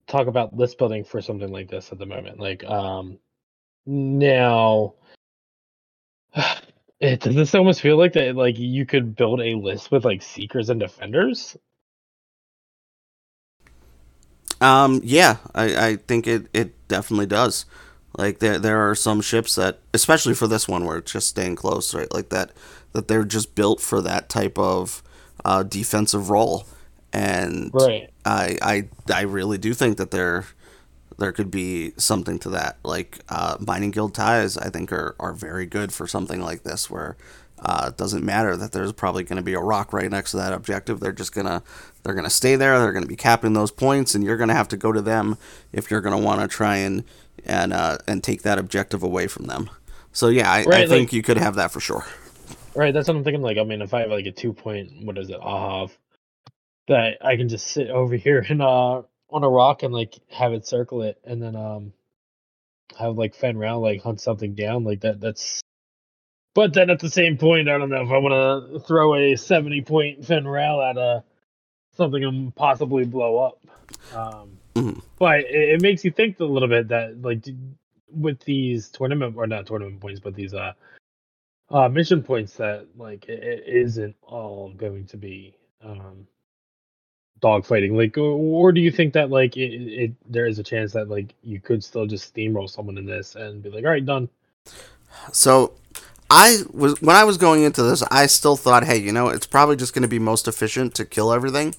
talk 0.07 0.27
about 0.27 0.55
list 0.55 0.77
building 0.77 1.03
for 1.03 1.21
something 1.21 1.51
like 1.51 1.69
this 1.69 1.91
at 1.91 1.97
the 1.97 2.05
moment? 2.05 2.39
Like, 2.39 2.63
um, 2.63 3.17
now 3.85 4.93
It 6.99 7.21
does 7.21 7.35
this 7.35 7.55
almost 7.55 7.81
feel 7.81 7.97
like 7.97 8.13
that 8.13 8.35
like 8.35 8.57
you 8.59 8.85
could 8.85 9.15
build 9.15 9.41
a 9.41 9.55
list 9.55 9.91
with 9.91 10.05
like 10.05 10.21
seekers 10.21 10.69
and 10.69 10.79
defenders? 10.79 11.57
Um 14.61 15.01
yeah, 15.03 15.37
I, 15.55 15.87
I 15.89 15.95
think 15.97 16.27
it, 16.27 16.47
it 16.53 16.87
definitely 16.87 17.27
does. 17.27 17.65
Like 18.17 18.39
there 18.39 18.59
there 18.59 18.89
are 18.89 18.95
some 18.95 19.21
ships 19.21 19.55
that 19.55 19.79
especially 19.93 20.33
for 20.33 20.47
this 20.47 20.67
one 20.67 20.85
where 20.85 20.97
it's 20.97 21.11
just 21.11 21.29
staying 21.29 21.55
close, 21.55 21.93
right? 21.93 22.13
Like 22.13 22.29
that 22.29 22.51
that 22.93 23.07
they're 23.07 23.25
just 23.25 23.55
built 23.55 23.79
for 23.81 24.01
that 24.01 24.29
type 24.29 24.57
of 24.57 25.03
uh, 25.45 25.63
defensive 25.63 26.29
role. 26.29 26.65
And 27.13 27.73
right. 27.73 28.09
I 28.25 28.57
I 28.61 28.89
I 29.13 29.21
really 29.21 29.57
do 29.57 29.73
think 29.73 29.97
that 29.97 30.11
they're 30.11 30.45
there 31.19 31.31
could 31.31 31.51
be 31.51 31.91
something 31.97 32.39
to 32.39 32.49
that. 32.49 32.77
Like 32.83 33.19
uh, 33.29 33.57
mining 33.59 33.91
guild 33.91 34.15
ties, 34.15 34.57
I 34.57 34.69
think 34.69 34.91
are 34.91 35.15
are 35.19 35.33
very 35.33 35.65
good 35.65 35.93
for 35.93 36.07
something 36.07 36.41
like 36.41 36.63
this, 36.63 36.89
where 36.89 37.17
uh, 37.59 37.87
it 37.89 37.97
doesn't 37.97 38.23
matter 38.23 38.55
that 38.55 38.71
there's 38.71 38.93
probably 38.93 39.23
going 39.23 39.37
to 39.37 39.43
be 39.43 39.53
a 39.53 39.59
rock 39.59 39.93
right 39.93 40.09
next 40.09 40.31
to 40.31 40.37
that 40.37 40.53
objective. 40.53 40.99
They're 40.99 41.11
just 41.11 41.33
gonna 41.33 41.61
they're 42.03 42.13
gonna 42.13 42.29
stay 42.29 42.55
there. 42.55 42.79
They're 42.79 42.93
gonna 42.93 43.05
be 43.05 43.15
capping 43.15 43.53
those 43.53 43.71
points, 43.71 44.15
and 44.15 44.23
you're 44.23 44.37
gonna 44.37 44.53
have 44.53 44.69
to 44.69 44.77
go 44.77 44.91
to 44.91 45.01
them 45.01 45.37
if 45.71 45.91
you're 45.91 46.01
gonna 46.01 46.19
want 46.19 46.41
to 46.41 46.47
try 46.47 46.77
and 46.77 47.03
and 47.45 47.73
uh, 47.73 47.97
and 48.07 48.23
take 48.23 48.43
that 48.43 48.57
objective 48.57 49.03
away 49.03 49.27
from 49.27 49.45
them. 49.45 49.69
So 50.11 50.29
yeah, 50.29 50.51
I, 50.51 50.63
right, 50.63 50.85
I 50.85 50.87
think 50.87 51.09
like, 51.09 51.13
you 51.13 51.21
could 51.21 51.37
have 51.37 51.55
that 51.55 51.71
for 51.71 51.79
sure. 51.79 52.05
Right, 52.75 52.93
that's 52.93 53.07
what 53.07 53.17
I'm 53.17 53.23
thinking. 53.23 53.41
Like, 53.41 53.57
I 53.57 53.63
mean, 53.63 53.81
if 53.81 53.93
I 53.93 54.01
have 54.01 54.11
like 54.11 54.25
a 54.25 54.31
two 54.31 54.53
point, 54.53 54.91
what 55.03 55.17
is 55.17 55.29
it, 55.29 55.39
Ahav, 55.39 55.91
that 56.87 57.17
I 57.21 57.35
can 57.35 57.49
just 57.49 57.67
sit 57.67 57.89
over 57.89 58.15
here 58.15 58.45
and 58.47 58.61
uh 58.61 59.03
on 59.31 59.43
a 59.43 59.49
rock 59.49 59.83
and 59.83 59.93
like 59.93 60.15
have 60.29 60.53
it 60.53 60.67
circle 60.67 61.03
it, 61.03 61.19
and 61.23 61.41
then 61.41 61.55
um 61.55 61.93
have 62.97 63.17
like 63.17 63.35
Fenn 63.35 63.57
Rau 63.57 63.79
like 63.79 64.01
hunt 64.01 64.21
something 64.21 64.55
down 64.55 64.83
like 64.83 65.01
that. 65.01 65.19
That's 65.19 65.61
but 66.55 66.73
then 66.73 66.89
at 66.89 66.99
the 66.99 67.09
same 67.09 67.37
point, 67.37 67.69
I 67.69 67.77
don't 67.77 67.89
know 67.89 68.01
if 68.01 68.09
I 68.09 68.17
want 68.17 68.73
to 68.73 68.79
throw 68.79 69.15
a 69.15 69.35
seventy 69.35 69.81
point 69.81 70.25
Fenn 70.25 70.47
Rau 70.47 70.81
at 70.89 70.97
a 70.97 71.23
something 71.95 72.23
and 72.23 72.55
possibly 72.55 73.05
blow 73.05 73.37
up. 73.37 73.59
Um, 74.13 74.57
mm-hmm. 74.75 74.99
But 75.17 75.41
it, 75.41 75.69
it, 75.75 75.81
makes 75.81 76.05
you 76.05 76.11
think 76.11 76.39
a 76.39 76.45
little 76.45 76.69
bit 76.69 76.87
that 76.89 77.21
like 77.21 77.45
with 78.11 78.39
these 78.41 78.89
tournament 78.89 79.35
or 79.37 79.47
not 79.47 79.67
tournament 79.67 79.99
points, 79.99 80.19
but 80.19 80.35
these 80.35 80.53
uh, 80.53 80.73
uh 81.69 81.89
mission 81.89 82.23
points 82.23 82.53
that 82.53 82.87
like 82.97 83.27
it, 83.27 83.43
it 83.43 83.63
isn't 83.67 84.15
all 84.23 84.73
going 84.75 85.05
to 85.07 85.17
be 85.17 85.55
um 85.83 86.27
dogfighting 87.41 87.95
like 87.95 88.17
or 88.17 88.71
do 88.71 88.81
you 88.81 88.91
think 88.91 89.13
that 89.13 89.29
like 89.29 89.55
it, 89.55 89.73
it 89.73 90.11
there 90.29 90.45
is 90.45 90.59
a 90.59 90.63
chance 90.63 90.91
that 90.91 91.09
like 91.09 91.33
you 91.43 91.59
could 91.59 91.83
still 91.83 92.05
just 92.05 92.33
steamroll 92.33 92.69
someone 92.69 92.97
in 92.97 93.05
this 93.05 93.35
and 93.35 93.63
be 93.63 93.69
like 93.69 93.83
all 93.83 93.91
right 93.91 94.05
done 94.05 94.27
so 95.31 95.73
i 96.29 96.57
was 96.71 97.01
when 97.01 97.15
i 97.15 97.23
was 97.23 97.37
going 97.37 97.63
into 97.63 97.81
this 97.81 98.03
i 98.11 98.25
still 98.25 98.55
thought 98.55 98.83
hey 98.83 98.97
you 98.97 99.11
know 99.11 99.29
it's 99.29 99.47
probably 99.47 99.75
just 99.75 99.93
going 99.93 100.03
to 100.03 100.09
be 100.09 100.19
most 100.19 100.47
efficient 100.47 100.93
to 100.93 101.05
kill 101.05 101.31
everything 101.31 101.73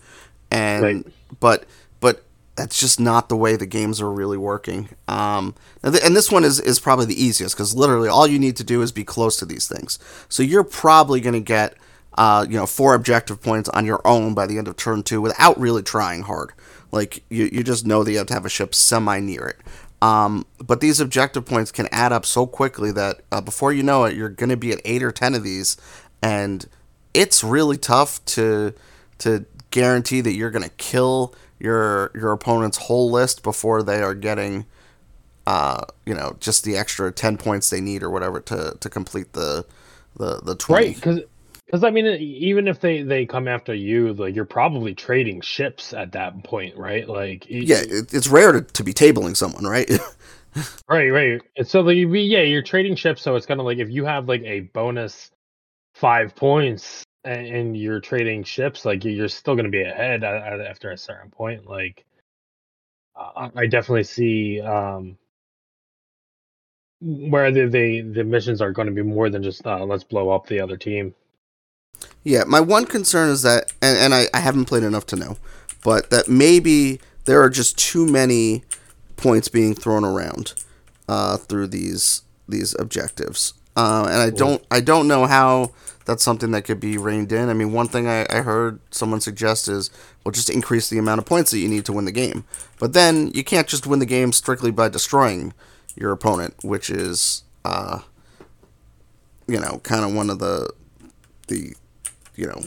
and 0.50 0.82
right. 0.82 1.06
but 1.40 1.64
but 2.00 2.24
that's 2.56 2.78
just 2.78 3.00
not 3.00 3.28
the 3.28 3.36
way 3.36 3.56
the 3.56 3.64
games 3.64 4.02
are 4.02 4.12
really 4.12 4.36
working. 4.36 4.90
Um, 5.08 5.54
and, 5.82 5.94
th- 5.94 6.04
and 6.04 6.14
this 6.14 6.30
one 6.30 6.44
is, 6.44 6.60
is 6.60 6.78
probably 6.78 7.06
the 7.06 7.22
easiest 7.22 7.54
because 7.56 7.74
literally 7.74 8.08
all 8.08 8.26
you 8.26 8.38
need 8.38 8.56
to 8.56 8.64
do 8.64 8.82
is 8.82 8.92
be 8.92 9.02
close 9.02 9.38
to 9.38 9.46
these 9.46 9.66
things. 9.66 9.98
So 10.28 10.42
you're 10.42 10.64
probably 10.64 11.20
going 11.20 11.34
to 11.34 11.40
get 11.40 11.74
uh, 12.16 12.46
you 12.48 12.56
know 12.56 12.66
four 12.66 12.94
objective 12.94 13.42
points 13.42 13.68
on 13.70 13.86
your 13.86 14.00
own 14.06 14.34
by 14.34 14.46
the 14.46 14.58
end 14.58 14.68
of 14.68 14.76
turn 14.76 15.02
two 15.02 15.20
without 15.20 15.58
really 15.58 15.82
trying 15.82 16.22
hard. 16.22 16.52
Like 16.92 17.22
you, 17.28 17.48
you 17.52 17.62
just 17.62 17.86
know 17.86 18.02
that 18.02 18.10
you 18.10 18.18
have 18.18 18.26
to 18.28 18.34
have 18.34 18.46
a 18.46 18.50
ship 18.50 18.74
semi 18.74 19.20
near 19.20 19.46
it. 19.46 19.58
Um, 20.02 20.46
but 20.58 20.80
these 20.80 20.98
objective 20.98 21.44
points 21.44 21.70
can 21.70 21.86
add 21.92 22.12
up 22.12 22.24
so 22.24 22.46
quickly 22.46 22.90
that 22.92 23.20
uh, 23.30 23.40
before 23.40 23.72
you 23.72 23.82
know 23.82 24.04
it, 24.04 24.16
you're 24.16 24.30
going 24.30 24.48
to 24.50 24.56
be 24.56 24.72
at 24.72 24.80
eight 24.84 25.02
or 25.02 25.12
ten 25.12 25.34
of 25.34 25.44
these, 25.44 25.76
and 26.22 26.66
it's 27.14 27.44
really 27.44 27.76
tough 27.76 28.24
to 28.26 28.74
to 29.18 29.44
guarantee 29.70 30.20
that 30.20 30.32
you're 30.32 30.50
going 30.50 30.64
to 30.64 30.70
kill 30.70 31.34
your 31.58 32.10
your 32.14 32.32
opponent's 32.32 32.78
whole 32.78 33.10
list 33.10 33.42
before 33.42 33.82
they 33.82 34.02
are 34.02 34.14
getting 34.14 34.66
uh, 35.46 35.82
you 36.06 36.14
know 36.14 36.36
just 36.40 36.64
the 36.64 36.76
extra 36.76 37.12
10 37.12 37.36
points 37.36 37.70
they 37.70 37.80
need 37.80 38.02
or 38.02 38.10
whatever 38.10 38.40
to 38.40 38.76
to 38.80 38.88
complete 38.88 39.32
the 39.32 39.64
the 40.16 40.40
the 40.42 40.54
20 40.54 40.84
Right, 40.84 40.94
because 40.94 41.20
because 41.70 41.84
I 41.84 41.90
mean, 41.90 42.06
even 42.06 42.68
if 42.68 42.80
they 42.80 43.02
they 43.02 43.26
come 43.26 43.48
after 43.48 43.74
you, 43.74 44.14
like 44.14 44.34
you're 44.36 44.46
probably 44.46 44.94
trading 44.94 45.42
ships 45.42 45.94
at 45.94 46.12
that 46.12 46.44
point, 46.44 46.78
right? 46.78 47.08
Like, 47.08 47.46
y- 47.50 47.66
yeah 47.66 47.78
it, 47.80 48.14
it's 48.14 48.28
rare 48.28 48.52
to, 48.52 48.62
to 48.62 48.84
be 48.84 48.94
tabling 48.94 49.36
someone 49.36 49.64
right 49.66 49.90
right, 50.88 51.10
right. 51.10 51.42
And 51.56 51.68
so 51.68 51.80
like, 51.82 51.96
yeah, 51.98 52.42
you're 52.42 52.62
trading 52.62 52.96
ships, 52.96 53.22
so 53.22 53.36
it's 53.36 53.46
kind 53.46 53.60
of 53.60 53.66
like 53.66 53.78
if 53.78 53.90
you 53.90 54.06
have 54.06 54.28
like 54.28 54.42
a 54.44 54.60
bonus 54.60 55.30
five 55.94 56.36
points 56.36 57.04
and, 57.24 57.46
and 57.46 57.76
you're 57.78 58.00
trading 58.00 58.44
ships, 58.44 58.84
like 58.86 59.04
you- 59.04 59.12
you're 59.12 59.28
still 59.28 59.54
going 59.56 59.66
to 59.66 59.70
be 59.72 59.82
ahead 59.84 60.24
after 60.24 60.90
a 60.92 60.98
certain 60.98 61.30
point. 61.30 61.66
Like, 61.68 62.04
I, 63.16 63.50
I 63.56 63.66
definitely 63.66 64.04
see 64.04 64.60
um 64.62 65.18
where 67.00 67.52
the 67.52 67.66
the, 67.68 68.02
the 68.02 68.24
missions 68.24 68.62
are 68.62 68.72
going 68.72 68.88
to 68.88 68.94
be 68.94 69.02
more 69.02 69.30
than 69.30 69.42
just 69.42 69.66
uh, 69.66 69.84
let's 69.84 70.04
blow 70.04 70.30
up 70.30 70.46
the 70.46 70.60
other 70.60 70.76
team. 70.78 71.14
Yeah, 72.24 72.44
my 72.46 72.60
one 72.60 72.86
concern 72.86 73.30
is 73.30 73.42
that, 73.42 73.72
and, 73.80 73.96
and 73.96 74.14
I, 74.14 74.26
I 74.34 74.40
haven't 74.40 74.66
played 74.66 74.82
enough 74.82 75.06
to 75.06 75.16
know, 75.16 75.38
but 75.82 76.10
that 76.10 76.28
maybe 76.28 77.00
there 77.24 77.42
are 77.42 77.50
just 77.50 77.78
too 77.78 78.06
many 78.06 78.62
points 79.16 79.48
being 79.48 79.74
thrown 79.74 80.04
around 80.04 80.54
uh, 81.08 81.36
through 81.36 81.68
these 81.68 82.22
these 82.48 82.74
objectives, 82.78 83.54
uh, 83.76 84.06
and 84.10 84.20
I 84.20 84.30
don't 84.30 84.64
I 84.70 84.80
don't 84.80 85.08
know 85.08 85.26
how 85.26 85.72
that's 86.04 86.24
something 86.24 86.50
that 86.50 86.62
could 86.62 86.80
be 86.80 86.98
reined 86.98 87.32
in. 87.32 87.48
I 87.48 87.54
mean, 87.54 87.72
one 87.72 87.86
thing 87.88 88.08
I, 88.08 88.26
I 88.28 88.42
heard 88.42 88.80
someone 88.90 89.20
suggest 89.20 89.68
is 89.68 89.90
well, 90.24 90.32
just 90.32 90.50
increase 90.50 90.90
the 90.90 90.98
amount 90.98 91.20
of 91.20 91.26
points 91.26 91.50
that 91.52 91.58
you 91.58 91.68
need 91.68 91.84
to 91.86 91.92
win 91.92 92.04
the 92.04 92.12
game, 92.12 92.44
but 92.78 92.92
then 92.92 93.30
you 93.32 93.44
can't 93.44 93.68
just 93.68 93.86
win 93.86 93.98
the 94.00 94.06
game 94.06 94.32
strictly 94.32 94.70
by 94.70 94.88
destroying 94.88 95.54
your 95.96 96.12
opponent, 96.12 96.54
which 96.62 96.90
is 96.90 97.44
uh, 97.64 98.00
you 99.46 99.58
know 99.58 99.80
kind 99.82 100.04
of 100.04 100.14
one 100.14 100.30
of 100.30 100.38
the 100.38 100.70
the 101.48 101.74
you 102.40 102.48
know 102.48 102.62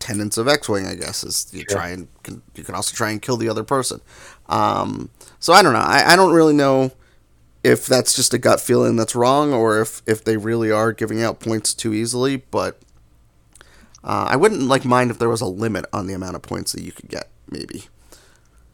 tenets 0.00 0.38
of 0.38 0.48
X-wing, 0.48 0.86
I 0.86 0.96
guess, 0.96 1.24
is 1.24 1.48
you 1.52 1.64
Sure. 1.68 1.76
try 1.76 1.90
and 1.90 2.08
can, 2.24 2.42
you 2.56 2.64
can 2.64 2.74
also 2.76 2.96
try 2.96 3.10
and 3.12 3.22
kill 3.22 3.38
the 3.38 3.50
other 3.50 3.64
person. 3.64 4.00
Um, 4.48 5.10
so 5.40 5.52
I 5.54 5.62
don't 5.62 5.74
know. 5.74 5.80
I, 5.80 6.14
I 6.14 6.16
don't 6.16 6.34
really 6.34 6.54
know 6.54 6.92
if 7.64 7.86
that's 7.86 8.16
just 8.16 8.34
a 8.34 8.38
gut 8.38 8.60
feeling 8.60 8.96
that's 8.96 9.16
wrong, 9.16 9.52
or 9.54 9.80
if 9.82 10.02
if 10.06 10.24
they 10.24 10.36
really 10.38 10.72
are 10.72 10.92
giving 10.92 11.22
out 11.22 11.40
points 11.40 11.74
too 11.74 11.94
easily. 11.94 12.38
But 12.38 12.80
uh, 14.04 14.28
I 14.30 14.36
wouldn't 14.36 14.62
like 14.62 14.84
mind 14.86 15.10
if 15.10 15.18
there 15.18 15.30
was 15.30 15.42
a 15.42 15.46
limit 15.46 15.86
on 15.92 16.08
the 16.08 16.14
amount 16.14 16.36
of 16.36 16.42
points 16.42 16.72
that 16.72 16.82
you 16.82 16.92
could 16.92 17.10
get. 17.10 17.28
Maybe. 17.50 17.86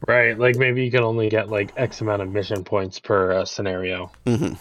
Right, 0.07 0.37
like 0.37 0.57
maybe 0.57 0.85
you 0.85 0.91
can 0.91 1.03
only 1.03 1.29
get 1.29 1.49
like 1.49 1.73
X 1.77 2.01
amount 2.01 2.21
of 2.23 2.29
mission 2.31 2.63
points 2.65 2.99
per 2.99 3.31
uh, 3.33 3.45
scenario, 3.45 4.11
hmm 4.25 4.53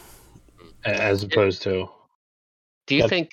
as 0.85 1.23
opposed 1.25 1.63
to 1.63 1.89
Do 2.89 2.97
you 2.97 3.03
Yep. 3.03 3.05
think? 3.05 3.31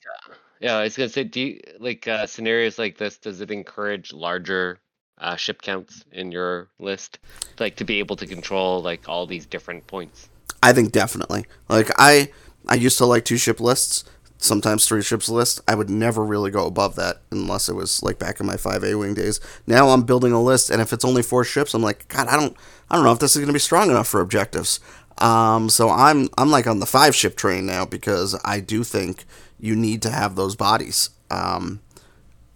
Yeah, 0.61 0.77
I 0.77 0.83
was 0.83 0.95
gonna 0.95 1.09
say, 1.09 1.23
do 1.23 1.41
you 1.41 1.59
like 1.79 2.07
uh, 2.07 2.27
scenarios 2.27 2.77
like 2.77 2.97
this? 2.97 3.17
Does 3.17 3.41
it 3.41 3.49
encourage 3.49 4.13
larger 4.13 4.79
uh, 5.17 5.35
ship 5.35 5.61
counts 5.63 6.05
in 6.11 6.31
your 6.31 6.69
list, 6.79 7.17
like 7.59 7.75
to 7.77 7.83
be 7.83 7.97
able 7.97 8.15
to 8.17 8.27
control 8.27 8.79
like 8.79 9.09
all 9.09 9.25
these 9.25 9.47
different 9.47 9.87
points? 9.87 10.29
I 10.61 10.71
think 10.71 10.91
definitely. 10.91 11.45
Like 11.67 11.89
I, 11.97 12.31
I 12.67 12.75
used 12.75 12.99
to 12.99 13.07
like 13.07 13.25
two 13.25 13.37
ship 13.37 13.59
lists, 13.59 14.03
sometimes 14.37 14.87
three 14.87 15.01
ships 15.01 15.29
list. 15.29 15.61
I 15.67 15.73
would 15.73 15.89
never 15.89 16.23
really 16.23 16.51
go 16.51 16.67
above 16.67 16.95
that 16.95 17.23
unless 17.31 17.67
it 17.67 17.73
was 17.73 18.03
like 18.03 18.19
back 18.19 18.39
in 18.39 18.45
my 18.45 18.57
five 18.57 18.83
A 18.83 18.93
wing 18.93 19.15
days. 19.15 19.39
Now 19.65 19.89
I'm 19.89 20.03
building 20.03 20.31
a 20.31 20.41
list, 20.41 20.69
and 20.69 20.79
if 20.79 20.93
it's 20.93 21.05
only 21.05 21.23
four 21.23 21.43
ships, 21.43 21.73
I'm 21.73 21.81
like, 21.81 22.07
God, 22.07 22.27
I 22.27 22.35
don't, 22.35 22.55
I 22.87 22.95
don't 22.95 23.03
know 23.03 23.13
if 23.13 23.19
this 23.19 23.35
is 23.35 23.43
to 23.43 23.51
be 23.51 23.57
strong 23.57 23.89
enough 23.89 24.07
for 24.07 24.21
objectives. 24.21 24.79
Um, 25.17 25.69
so 25.69 25.89
I'm, 25.89 26.29
I'm 26.37 26.51
like 26.51 26.67
on 26.67 26.79
the 26.79 26.85
five 26.85 27.15
ship 27.15 27.35
train 27.35 27.65
now 27.65 27.85
because 27.85 28.39
I 28.45 28.59
do 28.59 28.83
think 28.83 29.25
you 29.61 29.75
need 29.75 30.01
to 30.01 30.09
have 30.09 30.35
those 30.35 30.55
bodies. 30.57 31.11
Um, 31.29 31.79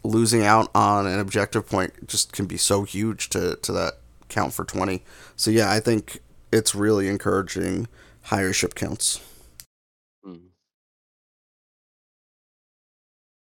losing 0.04 0.44
out 0.44 0.70
on 0.76 1.08
an 1.08 1.20
objective 1.20 1.68
point 1.68 2.08
just 2.08 2.34
can 2.34 2.46
be 2.46 2.58
so 2.58 2.84
huge 2.84 3.30
to, 3.30 3.56
to 3.58 3.72
that 3.72 3.94
count 4.28 4.54
for 4.54 4.66
20. 4.66 5.04
So 5.36 5.52
yeah, 5.52 5.72
I 5.72 5.80
think 5.80 6.20
it's 6.52 6.76
really 6.76 7.08
encouraging 7.08 7.88
higher 8.24 8.52
ship 8.52 8.76
counts. 8.76 9.22
Hmm. 10.24 10.36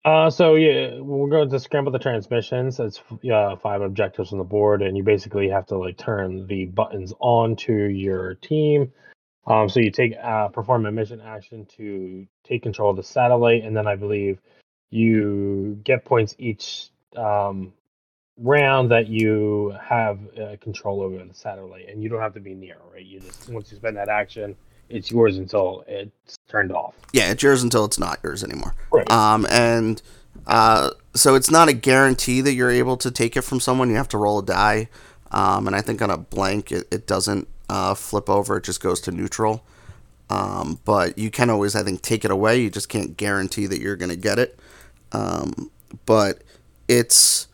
Uh, 0.06 0.30
so 0.30 0.56
yeah, 0.56 1.00
we're 1.00 1.30
going 1.30 1.50
to 1.50 1.60
scramble 1.60 1.92
the 1.92 2.00
transmissions. 2.00 2.80
It's 2.80 3.02
uh, 3.32 3.56
five 3.56 3.82
objectives 3.82 4.34
on 4.34 4.38
the 4.38 4.44
board, 4.44 4.82
and 4.82 4.98
you 4.98 5.04
basically 5.04 5.50
have 5.50 5.66
to 5.68 5.78
like 5.78 5.98
turn 5.98 6.48
the 6.48 6.66
buttons 6.66 7.14
on 7.20 7.56
to 7.58 7.74
your 7.74 8.36
team. 8.36 8.92
Um, 9.46 9.68
so 9.68 9.80
you 9.80 9.92
take 9.92 10.14
uh, 10.22 10.48
perform 10.50 10.86
a 10.86 10.92
mission 10.92 11.22
action 11.22 11.66
to 11.78 12.26
take 12.44 12.64
control 12.64 12.92
of 12.92 12.98
the 12.98 13.04
satellite, 13.04 13.64
and 13.64 13.76
then 13.76 13.88
I 13.88 13.96
believe 13.96 14.40
you 14.90 15.80
get 15.84 16.06
points 16.06 16.36
each 16.38 16.90
um, 17.18 17.74
round 18.38 18.92
that 18.92 19.08
you 19.08 19.76
have 19.82 20.20
uh, 20.38 20.56
control 20.62 21.02
over 21.02 21.18
the 21.24 21.34
satellite, 21.34 21.90
and 21.90 22.02
you 22.02 22.10
don't 22.10 22.22
have 22.22 22.34
to 22.36 22.40
be 22.40 22.54
near. 22.54 22.78
Right? 22.92 23.06
You 23.06 23.20
just 23.20 23.50
once 23.50 23.70
you 23.72 23.78
spend 23.78 23.98
that 23.98 24.08
action, 24.08 24.56
it's 24.90 25.12
yours 25.12 25.38
until 25.38 25.84
it's 25.88 26.38
turned 26.48 26.72
off. 26.72 26.96
Yeah, 27.12 27.32
it's 27.32 27.44
yours 27.44 27.64
until 27.64 27.84
it's 27.84 28.00
not 28.00 28.20
yours 28.24 28.44
anymore. 28.44 28.76
Right. 28.92 29.10
Um, 29.12 29.46
and 29.50 30.02
uh, 30.48 30.92
so 31.14 31.36
it's 31.36 31.52
not 31.52 31.68
a 31.68 31.74
guarantee 31.74 32.42
that 32.42 32.54
you're 32.54 32.72
able 32.72 32.96
to 32.98 33.12
take 33.12 33.36
it 33.36 33.42
from 33.42 33.60
someone. 33.60 33.90
You 33.90 33.96
have 33.98 34.10
to 34.10 34.18
roll 34.18 34.40
a 34.40 34.46
die. 34.46 34.90
Um, 35.32 35.68
and 35.68 35.76
I 35.76 35.82
think 35.82 36.02
on 36.02 36.12
a 36.12 36.18
blank, 36.18 36.72
it, 36.72 36.88
it 36.92 37.08
doesn't 37.08 37.48
uh, 37.70 37.94
flip 37.94 38.30
over, 38.30 38.58
it 38.58 38.64
just 38.64 38.82
goes 38.82 39.00
to 39.02 39.12
neutral. 39.12 39.64
Um, 40.30 40.80
but 40.86 41.18
you 41.18 41.30
can 41.30 41.50
always, 41.50 41.76
I 41.76 41.84
think, 41.84 42.02
take 42.02 42.26
it 42.26 42.32
away. 42.32 42.60
You 42.62 42.70
just 42.70 42.90
can't 42.90 43.16
guarantee 43.18 43.68
that 43.68 43.80
you're 43.80 43.96
going 43.96 44.10
to 44.10 44.16
get 44.16 44.40
it. 44.40 44.58
Um, 45.12 45.70
but 46.06 46.44
it's 46.88 47.48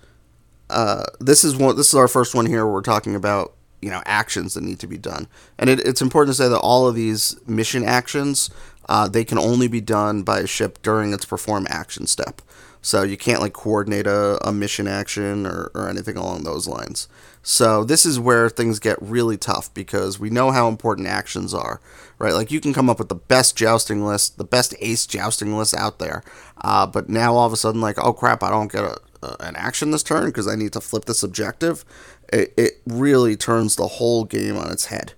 uh, 0.70 1.04
this 1.20 1.44
is 1.44 1.56
one. 1.56 1.76
This 1.76 1.90
is 1.90 1.96
our 1.96 2.08
first 2.08 2.36
one 2.36 2.46
here. 2.46 2.66
Where 2.66 2.76
we're 2.76 2.82
talking 2.82 3.16
about 3.16 3.54
you 3.82 3.90
know 3.90 4.02
actions 4.06 4.54
that 4.54 4.64
need 4.64 4.80
to 4.80 4.88
be 4.88 4.98
done, 4.98 5.28
and 5.58 5.70
it, 5.70 5.80
it's 5.82 6.02
important 6.02 6.36
to 6.36 6.44
say 6.44 6.48
that 6.48 6.60
all 6.60 6.88
of 6.88 6.96
these 6.96 7.36
mission 7.48 7.84
actions 7.84 8.50
uh, 8.90 9.08
they 9.08 9.24
can 9.24 9.38
only 9.38 9.68
be 9.68 9.80
done 9.80 10.24
by 10.24 10.40
a 10.40 10.48
ship 10.48 10.82
during 10.82 11.14
its 11.14 11.24
perform 11.24 11.68
action 11.70 12.08
step. 12.08 12.42
So 12.82 13.04
you 13.04 13.18
can't 13.18 13.42
like 13.42 13.54
coordinate 13.54 14.08
a, 14.08 14.40
a 14.48 14.54
mission 14.54 14.88
action 14.88 15.46
or, 15.46 15.72
or 15.74 15.90
anything 15.90 16.16
along 16.16 16.44
those 16.44 16.68
lines. 16.68 17.08
So 17.42 17.84
this 17.84 18.06
is 18.06 18.20
where 18.20 18.50
things 18.50 18.80
get 18.80 19.02
really 19.02 19.38
tough 19.38 19.74
because 19.74 20.20
we 20.20 20.30
know 20.30 20.52
how 20.52 20.68
important 20.68 21.08
actions 21.08 21.54
are, 21.54 21.82
right? 22.18 22.34
Like 22.34 22.52
you 22.52 22.62
can 22.62 22.74
come 22.74 22.90
up 22.90 23.00
with 23.00 23.10
the 23.10 23.16
best 23.16 23.56
jousting 23.56 24.06
list, 24.06 24.38
the 24.38 24.44
best 24.44 24.74
ace 24.80 25.06
jousting 25.06 25.58
list 25.58 25.74
out 25.76 26.00
there, 26.00 26.24
uh, 26.62 26.86
but 26.86 27.10
now 27.10 27.36
all 27.36 27.48
of 27.48 27.54
a 27.54 27.58
sudden, 27.58 27.82
like, 27.82 27.98
oh 27.98 28.14
crap, 28.14 28.44
I 28.44 28.50
don't 28.50 28.72
get 28.72 28.84
a, 28.84 28.98
a, 29.24 29.36
an 29.40 29.56
action 29.56 29.92
this 29.92 30.04
turn 30.04 30.26
because 30.26 30.48
I 30.48 30.56
need 30.56 30.74
to 30.74 30.82
flip 30.82 31.06
this 31.06 31.24
objective. 31.24 31.86
It, 32.32 32.54
it 32.58 32.82
really 32.86 33.36
turns 33.36 33.76
the 33.76 33.88
whole 33.88 34.26
game 34.26 34.58
on 34.58 34.72
its 34.72 34.86
head. 34.86 35.14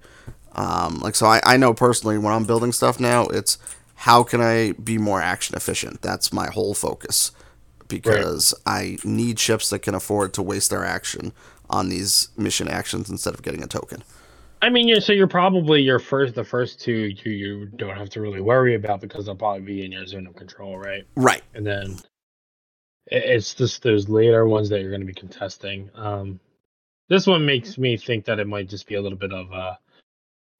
Um, 0.54 1.00
like 1.00 1.16
so, 1.16 1.26
I, 1.28 1.42
I 1.44 1.58
know 1.58 1.74
personally 1.74 2.18
when 2.18 2.34
I'm 2.34 2.46
building 2.46 2.72
stuff 2.72 3.00
now, 3.00 3.26
it's 3.28 3.58
how 3.96 4.24
can 4.24 4.42
I 4.42 4.74
be 4.74 4.98
more 4.98 5.22
action 5.22 5.56
efficient. 5.56 6.02
That's 6.02 6.34
my 6.34 6.48
whole 6.48 6.74
focus 6.74 7.32
because 7.92 8.54
I 8.66 8.98
need 9.04 9.40
ships 9.40 9.70
that 9.70 9.80
can 9.80 9.94
afford 9.94 10.34
to 10.36 10.42
waste 10.42 10.70
their 10.70 10.86
action 10.86 11.34
on 11.70 11.90
these 11.90 12.30
mission 12.38 12.68
actions 12.68 13.10
instead 13.10 13.34
of 13.34 13.42
getting 13.42 13.64
a 13.64 13.68
token. 13.68 14.04
I 14.62 14.70
mean, 14.70 14.88
you're, 14.88 15.02
so 15.02 15.14
you're 15.14 15.28
probably 15.28 15.82
your 15.82 16.00
first, 16.00 16.36
the 16.36 16.44
first 16.44 16.80
two 16.80 17.14
you, 17.24 17.32
you 17.32 17.66
don't 17.76 17.98
have 17.98 18.10
to 18.12 18.22
really 18.22 18.42
worry 18.42 18.76
about 18.76 19.02
because 19.02 19.26
they'll 19.26 19.36
probably 19.36 19.62
be 19.62 19.86
in 19.86 19.92
your 19.92 20.06
zone 20.06 20.28
of 20.28 20.36
control, 20.36 20.78
right? 20.78 21.04
Right. 21.16 21.42
And 21.54 21.66
then 21.66 21.98
it's 23.08 23.56
just 23.56 23.82
those 23.82 24.08
later 24.08 24.48
ones 24.48 24.70
that 24.70 24.82
you're 24.82 24.92
going 24.92 25.02
to 25.02 25.08
be 25.08 25.14
contesting. 25.14 25.90
Um, 25.96 26.40
this 27.10 27.26
one 27.28 27.46
makes 27.46 27.78
me 27.78 27.98
think 27.98 28.26
that 28.26 28.40
it 28.40 28.48
might 28.48 28.70
just 28.70 28.88
be 28.88 28.96
a 28.96 29.02
little 29.02 29.18
bit 29.18 29.34
of 29.34 29.52
uh, 29.52 29.76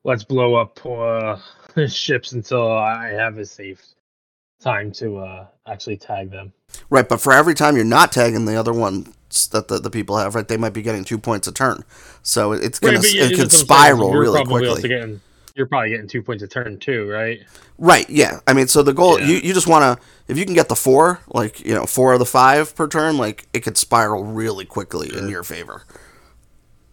let's 0.04 0.24
blow 0.24 0.56
up 0.56 0.84
uh, 0.86 1.38
ships 1.88 2.32
until 2.32 2.72
I 2.72 3.10
have 3.10 3.38
a 3.38 3.46
safe 3.46 3.82
time 4.62 4.92
to 4.94 5.20
uh, 5.20 5.48
actually 5.68 5.98
tag 5.98 6.32
them. 6.32 6.54
Right, 6.90 7.08
but 7.08 7.22
for 7.22 7.34
every 7.34 7.54
time 7.54 7.76
you're 7.76 7.86
not 7.86 8.12
tagging 8.12 8.46
the 8.46 8.56
other 8.56 8.74
ones 8.74 9.14
that 9.52 9.68
the, 9.68 9.80
the 9.80 9.90
people 9.90 10.18
have, 10.18 10.36
right? 10.36 10.48
They 10.48 10.58
might 10.58 10.74
be 10.74 10.82
getting 10.82 11.04
two 11.04 11.18
points 11.18 11.48
a 11.48 11.52
turn, 11.52 11.84
so 12.24 12.54
it's 12.54 12.80
gonna 12.80 13.00
Right, 13.00 13.14
yeah, 13.14 13.24
it 13.24 13.36
can 13.36 13.50
that's 13.50 13.54
what 13.54 13.72
I'm 13.72 13.86
saying, 13.86 13.98
spiral 14.00 14.14
really 14.14 14.44
quickly. 14.44 14.82
Getting, 14.88 15.22
you're 15.56 15.68
probably 15.68 15.90
getting 15.90 16.08
two 16.08 16.22
points 16.24 16.44
a 16.44 16.48
turn 16.48 16.80
too, 16.80 17.10
right? 17.10 17.40
Right, 17.78 18.10
yeah. 18.10 18.40
I 18.48 18.54
mean, 18.54 18.68
so 18.68 18.84
the 18.84 18.94
goal 18.94 19.20
Yeah. 19.20 19.28
you, 19.28 19.36
you 19.38 19.54
just 19.54 19.68
want 19.68 20.00
to 20.00 20.06
if 20.28 20.38
you 20.38 20.46
can 20.46 20.54
get 20.54 20.70
the 20.70 20.76
four, 20.76 21.20
like 21.28 21.60
you 21.66 21.74
know, 21.74 21.86
four 21.86 22.14
of 22.14 22.20
the 22.20 22.26
five 22.26 22.76
per 22.76 22.88
turn, 22.88 23.18
like 23.18 23.48
it 23.54 23.62
could 23.62 23.78
spiral 23.78 24.24
really 24.24 24.66
quickly 24.66 25.10
in 25.18 25.28
your 25.30 25.44
favor. 25.44 25.84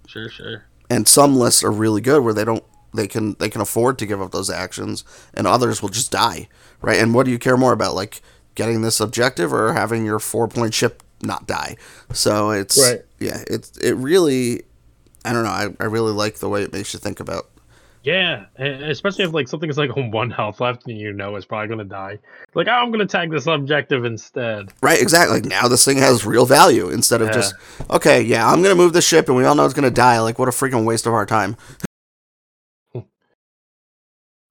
Sure, 0.07 0.29
sure. 0.31 0.65
And 0.91 1.07
some 1.07 1.37
lists 1.37 1.63
are 1.63 1.71
really 1.71 2.01
good 2.01 2.25
where 2.25 2.35
they 2.35 2.45
don't 2.45 2.65
they 2.95 3.07
can 3.07 3.35
they 3.39 3.49
can 3.49 3.61
afford 3.61 3.99
to 3.99 4.07
give 4.07 4.21
up 4.23 4.31
those 4.33 4.51
actions, 4.51 5.05
and 5.35 5.47
others 5.47 5.83
will 5.83 5.89
just 5.91 6.11
die, 6.11 6.49
right? 6.81 6.99
And 6.99 7.15
what 7.15 7.25
do 7.27 7.31
you 7.33 7.39
care 7.39 7.57
more 7.57 7.73
about, 7.73 7.95
like 7.95 8.23
getting 8.55 8.83
this 8.83 9.01
objective 9.01 9.53
or 9.53 9.73
having 9.75 10.05
your 10.05 10.19
four 10.19 10.49
point 10.49 10.75
ship 10.75 11.03
not 11.23 11.47
die? 11.47 11.77
So 12.13 12.51
it's 12.51 12.81
Right. 12.81 13.03
yeah, 13.19 13.43
it's 13.47 13.77
it 13.79 13.93
really. 13.95 14.63
I 15.25 15.33
don't 15.33 15.45
know. 15.45 15.51
I, 15.51 15.69
I 15.81 15.85
really 15.85 16.13
like 16.13 16.37
the 16.37 16.49
way 16.49 16.63
it 16.63 16.73
makes 16.73 16.95
you 16.95 17.01
think 17.01 17.21
about 17.21 17.51
Yeah, 18.05 18.47
especially 18.59 19.25
if 19.25 19.33
like 19.35 19.49
something 19.49 19.69
is 19.69 19.77
like 19.77 19.95
on 19.97 20.11
one 20.13 20.31
health 20.31 20.61
left 20.61 20.87
and 20.87 20.97
you 20.97 21.13
know 21.13 21.37
it's 21.37 21.45
probably 21.45 21.69
gonna 21.69 21.85
die. 21.85 22.19
Like, 22.55 22.69
oh, 22.69 22.71
I'm 22.71 22.91
gonna 22.91 23.05
tag 23.05 23.31
this 23.31 23.47
objective 23.47 24.05
instead. 24.07 24.71
Right, 24.81 25.03
exactly. 25.03 25.41
Like 25.41 25.51
now 25.51 25.69
this 25.69 25.85
thing 25.85 25.99
has 25.99 26.25
real 26.25 26.47
value 26.47 26.89
instead 26.89 27.21
of 27.21 27.29
Yeah. 27.29 27.35
just 27.35 27.55
okay, 27.91 28.23
yeah, 28.23 28.51
I'm 28.51 28.63
gonna 28.63 28.77
move 28.77 28.93
the 28.95 29.03
ship 29.03 29.29
and 29.29 29.37
we 29.37 29.45
all 29.45 29.55
know 29.55 29.65
it's 29.67 29.75
gonna 29.75 29.91
die. 29.91 30.21
Like 30.21 30.39
what 30.39 30.49
a 30.49 30.53
freaking 30.53 30.85
waste 30.87 31.07
of 31.07 31.13
our 31.13 31.27
time. 31.27 31.57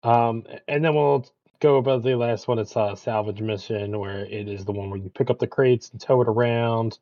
Um, 0.07 0.45
and 0.67 0.85
then 0.85 0.95
we'll 0.95 1.25
go 1.59 1.77
about 1.77 2.03
the 2.03 2.15
last 2.15 2.47
one. 2.47 2.59
It's 2.59 2.75
a 2.75 2.95
salvage 2.95 3.41
mission 3.41 3.99
where 3.99 4.25
it 4.25 4.47
is 4.47 4.65
the 4.65 4.71
one 4.71 4.89
where 4.89 4.99
you 4.99 5.09
pick 5.09 5.29
up 5.29 5.39
the 5.39 5.47
crates 5.47 5.89
and 5.91 5.99
tow 5.99 6.21
it 6.21 6.29
around. 6.29 6.99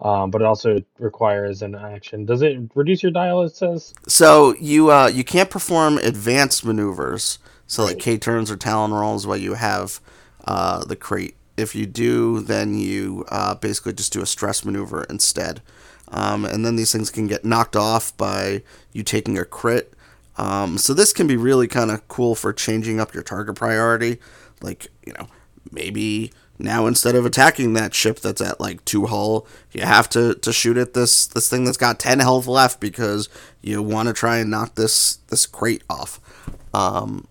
Um, 0.00 0.30
but 0.30 0.42
it 0.42 0.46
also 0.46 0.80
requires 0.98 1.62
an 1.62 1.74
action. 1.74 2.24
Does 2.26 2.42
it 2.42 2.58
reduce 2.74 3.02
your 3.02 3.12
dial? 3.12 3.42
It 3.42 3.54
says. 3.56 3.94
So 4.08 4.54
you 4.60 4.90
uh 4.90 5.08
you 5.08 5.24
can't 5.24 5.50
perform 5.50 5.98
advanced 5.98 6.64
maneuvers, 6.64 7.38
so 7.66 7.84
like 7.84 8.00
K 8.00 8.18
turns 8.18 8.50
or 8.50 8.56
Talon 8.56 8.92
rolls 8.92 9.26
while 9.26 9.36
you 9.36 9.54
have 9.54 10.00
uh 10.46 10.84
the 10.84 10.96
crate. 10.96 11.36
If 11.56 11.74
you 11.76 11.86
do, 11.86 12.40
then 12.40 12.74
you 12.74 13.24
uh, 13.28 13.54
basically 13.54 13.92
just 13.92 14.12
do 14.12 14.20
a 14.20 14.26
stress 14.26 14.64
maneuver 14.64 15.04
instead. 15.04 15.62
Um, 16.08 16.44
and 16.44 16.64
then 16.66 16.76
these 16.76 16.92
things 16.92 17.10
can 17.10 17.28
get 17.28 17.44
knocked 17.44 17.76
off 17.76 18.16
by 18.16 18.62
you 18.92 19.04
taking 19.04 19.38
a 19.38 19.44
crit. 19.44 19.93
Um, 20.36 20.78
so 20.78 20.94
this 20.94 21.12
can 21.12 21.26
be 21.26 21.36
really 21.36 21.68
kind 21.68 21.90
of 21.90 22.06
cool 22.08 22.34
for 22.34 22.52
changing 22.52 23.00
up 23.00 23.14
your 23.14 23.22
target 23.22 23.54
priority. 23.56 24.18
Like, 24.62 24.88
you 25.06 25.12
know, 25.12 25.28
maybe 25.70 26.32
now 26.58 26.86
instead 26.86 27.14
of 27.14 27.26
attacking 27.26 27.74
that 27.74 27.94
ship 27.94 28.20
that's 28.20 28.40
at 28.40 28.60
like 28.60 28.84
two 28.84 29.06
hull, 29.06 29.46
you 29.72 29.82
have 29.82 30.08
to, 30.10 30.34
to 30.34 30.52
shoot 30.52 30.76
at 30.76 30.94
this 30.94 31.26
this 31.26 31.48
thing 31.48 31.64
that's 31.64 31.76
got 31.76 31.98
ten 31.98 32.18
health 32.20 32.46
left 32.46 32.80
because 32.80 33.28
you 33.62 33.82
want 33.82 34.08
to 34.08 34.12
try 34.14 34.38
and 34.38 34.50
knock 34.50 34.74
this 34.74 35.16
this 35.28 35.46
crate 35.46 35.82
off. 35.88 36.20
Um, 36.72 37.26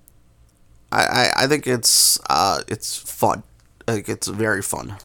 I, 0.92 1.04
I, 1.04 1.32
I 1.44 1.48
think 1.48 1.68
it's 1.68 2.20
uh 2.30 2.62
it's 2.68 2.98
fun. 2.98 3.44
Like 3.88 4.08
it's 4.08 4.28
very 4.28 4.62
fun. 4.62 4.98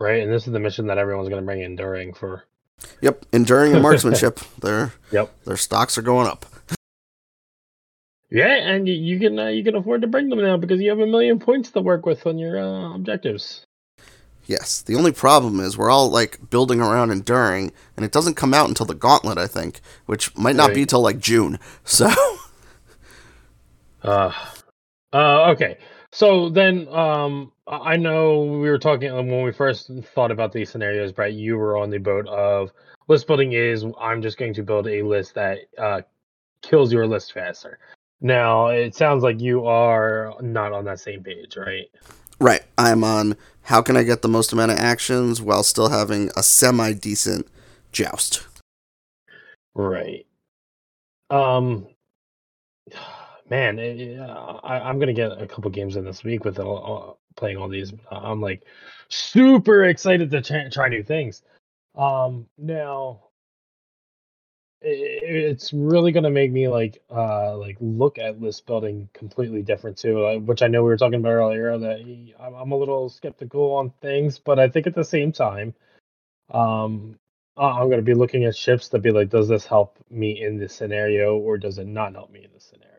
Right, 0.00 0.22
and 0.22 0.32
this 0.32 0.46
is 0.46 0.52
the 0.52 0.60
mission 0.60 0.88
that 0.88 0.98
everyone's 0.98 1.28
gonna 1.28 1.42
bring 1.42 1.62
enduring 1.62 2.12
for. 2.14 2.44
Yep, 3.00 3.24
enduring 3.32 3.72
and 3.72 3.82
marksmanship. 3.82 4.40
their 4.60 4.92
Yep. 5.12 5.44
their 5.44 5.56
stocks 5.56 5.96
are 5.96 6.02
going 6.02 6.26
up. 6.26 6.44
Yeah, 8.30 8.54
and 8.54 8.88
you, 8.88 9.18
can 9.20 9.38
uh, 9.38 9.48
you 9.48 9.62
can 9.62 9.76
afford 9.76 10.02
to 10.02 10.08
bring 10.08 10.28
them 10.28 10.40
now 10.40 10.56
because 10.56 10.80
you 10.80 10.90
have 10.90 11.00
a 11.00 11.06
million 11.06 11.38
points 11.38 11.70
to 11.72 11.80
work 11.80 12.06
with 12.06 12.26
on 12.26 12.38
your 12.38 12.58
uh, 12.58 12.94
objectives. 12.94 13.64
Yes. 14.46 14.82
The 14.82 14.96
only 14.96 15.12
problem 15.12 15.60
is 15.60 15.78
we're 15.78 15.90
all 15.90 16.10
like 16.10 16.50
building 16.50 16.80
around 16.80 17.10
enduring, 17.10 17.72
and 17.96 18.04
it 18.04 18.12
doesn't 18.12 18.34
come 18.34 18.52
out 18.52 18.68
until 18.68 18.86
the 18.86 18.94
gauntlet, 18.94 19.38
I 19.38 19.46
think, 19.46 19.80
which 20.06 20.36
might 20.36 20.56
not 20.56 20.74
be 20.74 20.80
Right. 20.80 20.88
till 20.88 21.02
like 21.02 21.18
June. 21.18 21.58
So 21.84 22.10
Uh, 24.02 24.32
uh, 25.12 25.50
okay. 25.52 25.78
So 26.12 26.50
then, 26.50 26.86
um, 26.88 27.52
I 27.66 27.96
know 27.96 28.42
we 28.42 28.68
were 28.68 28.78
talking 28.78 29.10
uh, 29.10 29.16
when 29.22 29.42
we 29.42 29.52
first 29.52 29.90
thought 30.14 30.30
about 30.30 30.52
these 30.52 30.70
scenarios, 30.70 31.12
Brett. 31.12 31.32
You 31.32 31.56
were 31.56 31.78
on 31.78 31.90
the 31.90 31.98
boat 31.98 32.26
of 32.28 32.70
list 33.08 33.26
building 33.26 33.52
is 33.52 33.84
I'm 34.00 34.22
just 34.22 34.38
going 34.38 34.54
to 34.54 34.62
build 34.62 34.86
a 34.86 35.02
list 35.02 35.34
that 35.34 35.60
uh, 35.78 36.02
kills 36.62 36.92
your 36.92 37.06
list 37.06 37.32
faster. 37.32 37.78
Now 38.24 38.68
it 38.68 38.94
sounds 38.94 39.22
like 39.22 39.38
you 39.38 39.66
are 39.66 40.34
not 40.40 40.72
on 40.72 40.86
that 40.86 40.98
same 40.98 41.22
page, 41.22 41.58
right? 41.58 41.90
right, 42.40 42.62
I'm 42.78 43.04
on. 43.04 43.36
How 43.64 43.82
can 43.82 43.98
I 43.98 44.02
get 44.02 44.22
the 44.22 44.28
most 44.28 44.50
amount 44.50 44.72
of 44.72 44.78
actions 44.78 45.42
while 45.42 45.62
still 45.62 45.90
having 45.90 46.30
a 46.34 46.42
semi 46.42 46.94
decent 46.94 47.46
joust? 47.92 48.46
Right. 49.74 50.26
Um, 51.28 51.86
man, 53.50 53.78
it, 53.78 54.18
I, 54.18 54.80
I'm 54.80 54.98
gonna 54.98 55.12
get 55.12 55.38
a 55.38 55.46
couple 55.46 55.70
games 55.70 55.96
in 55.96 56.06
this 56.06 56.24
week 56.24 56.46
with 56.46 56.58
all, 56.58 57.18
uh, 57.36 57.38
playing 57.38 57.58
all 57.58 57.68
these. 57.68 57.92
I'm 58.10 58.40
like 58.40 58.62
super 59.08 59.84
excited 59.84 60.30
to 60.30 60.40
try, 60.40 60.66
try 60.70 60.88
new 60.88 61.02
things. 61.02 61.42
Um, 61.94 62.46
now 62.56 63.20
it's 64.86 65.72
really 65.72 66.12
gonna 66.12 66.30
make 66.30 66.52
me 66.52 66.68
like 66.68 67.02
uh 67.10 67.56
like 67.56 67.76
look 67.80 68.18
at 68.18 68.40
list 68.40 68.66
building 68.66 69.08
completely 69.14 69.62
different 69.62 69.96
too, 69.96 70.24
uh, 70.24 70.38
which 70.38 70.62
I 70.62 70.66
know 70.66 70.82
we 70.82 70.88
were 70.88 70.96
talking 70.96 71.20
about 71.20 71.30
earlier. 71.30 71.78
That 71.78 72.00
I'm, 72.38 72.72
a 72.72 72.76
little 72.76 73.08
skeptical 73.08 73.72
on 73.72 73.92
things, 74.02 74.38
but 74.38 74.58
I 74.58 74.68
think 74.68 74.86
at 74.86 74.94
the 74.94 75.04
same 75.04 75.32
time, 75.32 75.74
um, 76.50 77.18
I'm 77.56 77.86
going 77.86 77.98
to 77.98 78.02
be 78.02 78.14
looking 78.14 78.44
at 78.44 78.56
ships 78.56 78.88
to 78.90 78.98
be 78.98 79.10
like, 79.10 79.30
does 79.30 79.48
this 79.48 79.64
help 79.64 79.98
me 80.10 80.42
in 80.42 80.58
this 80.58 80.74
scenario 80.74 81.36
or 81.36 81.56
does 81.56 81.78
it 81.78 81.86
not 81.86 82.14
help 82.14 82.32
me 82.32 82.44
in 82.44 82.50
this 82.52 82.64
scenario? 82.64 82.90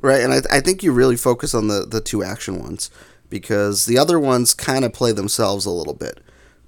Right, 0.00 0.22
and 0.22 0.32
I, 0.32 0.56
I 0.56 0.60
think 0.60 0.82
you 0.82 0.92
really 0.92 1.16
focus 1.16 1.54
on 1.54 1.68
the, 1.68 1.86
the 1.88 2.00
two 2.00 2.24
action 2.24 2.58
ones 2.58 2.90
because 3.30 3.86
the 3.86 3.96
other 3.96 4.18
ones 4.18 4.54
kind 4.54 4.84
of 4.84 4.92
play 4.92 5.12
themselves 5.12 5.64
a 5.64 5.70
little 5.70 5.94
bit, 5.94 6.20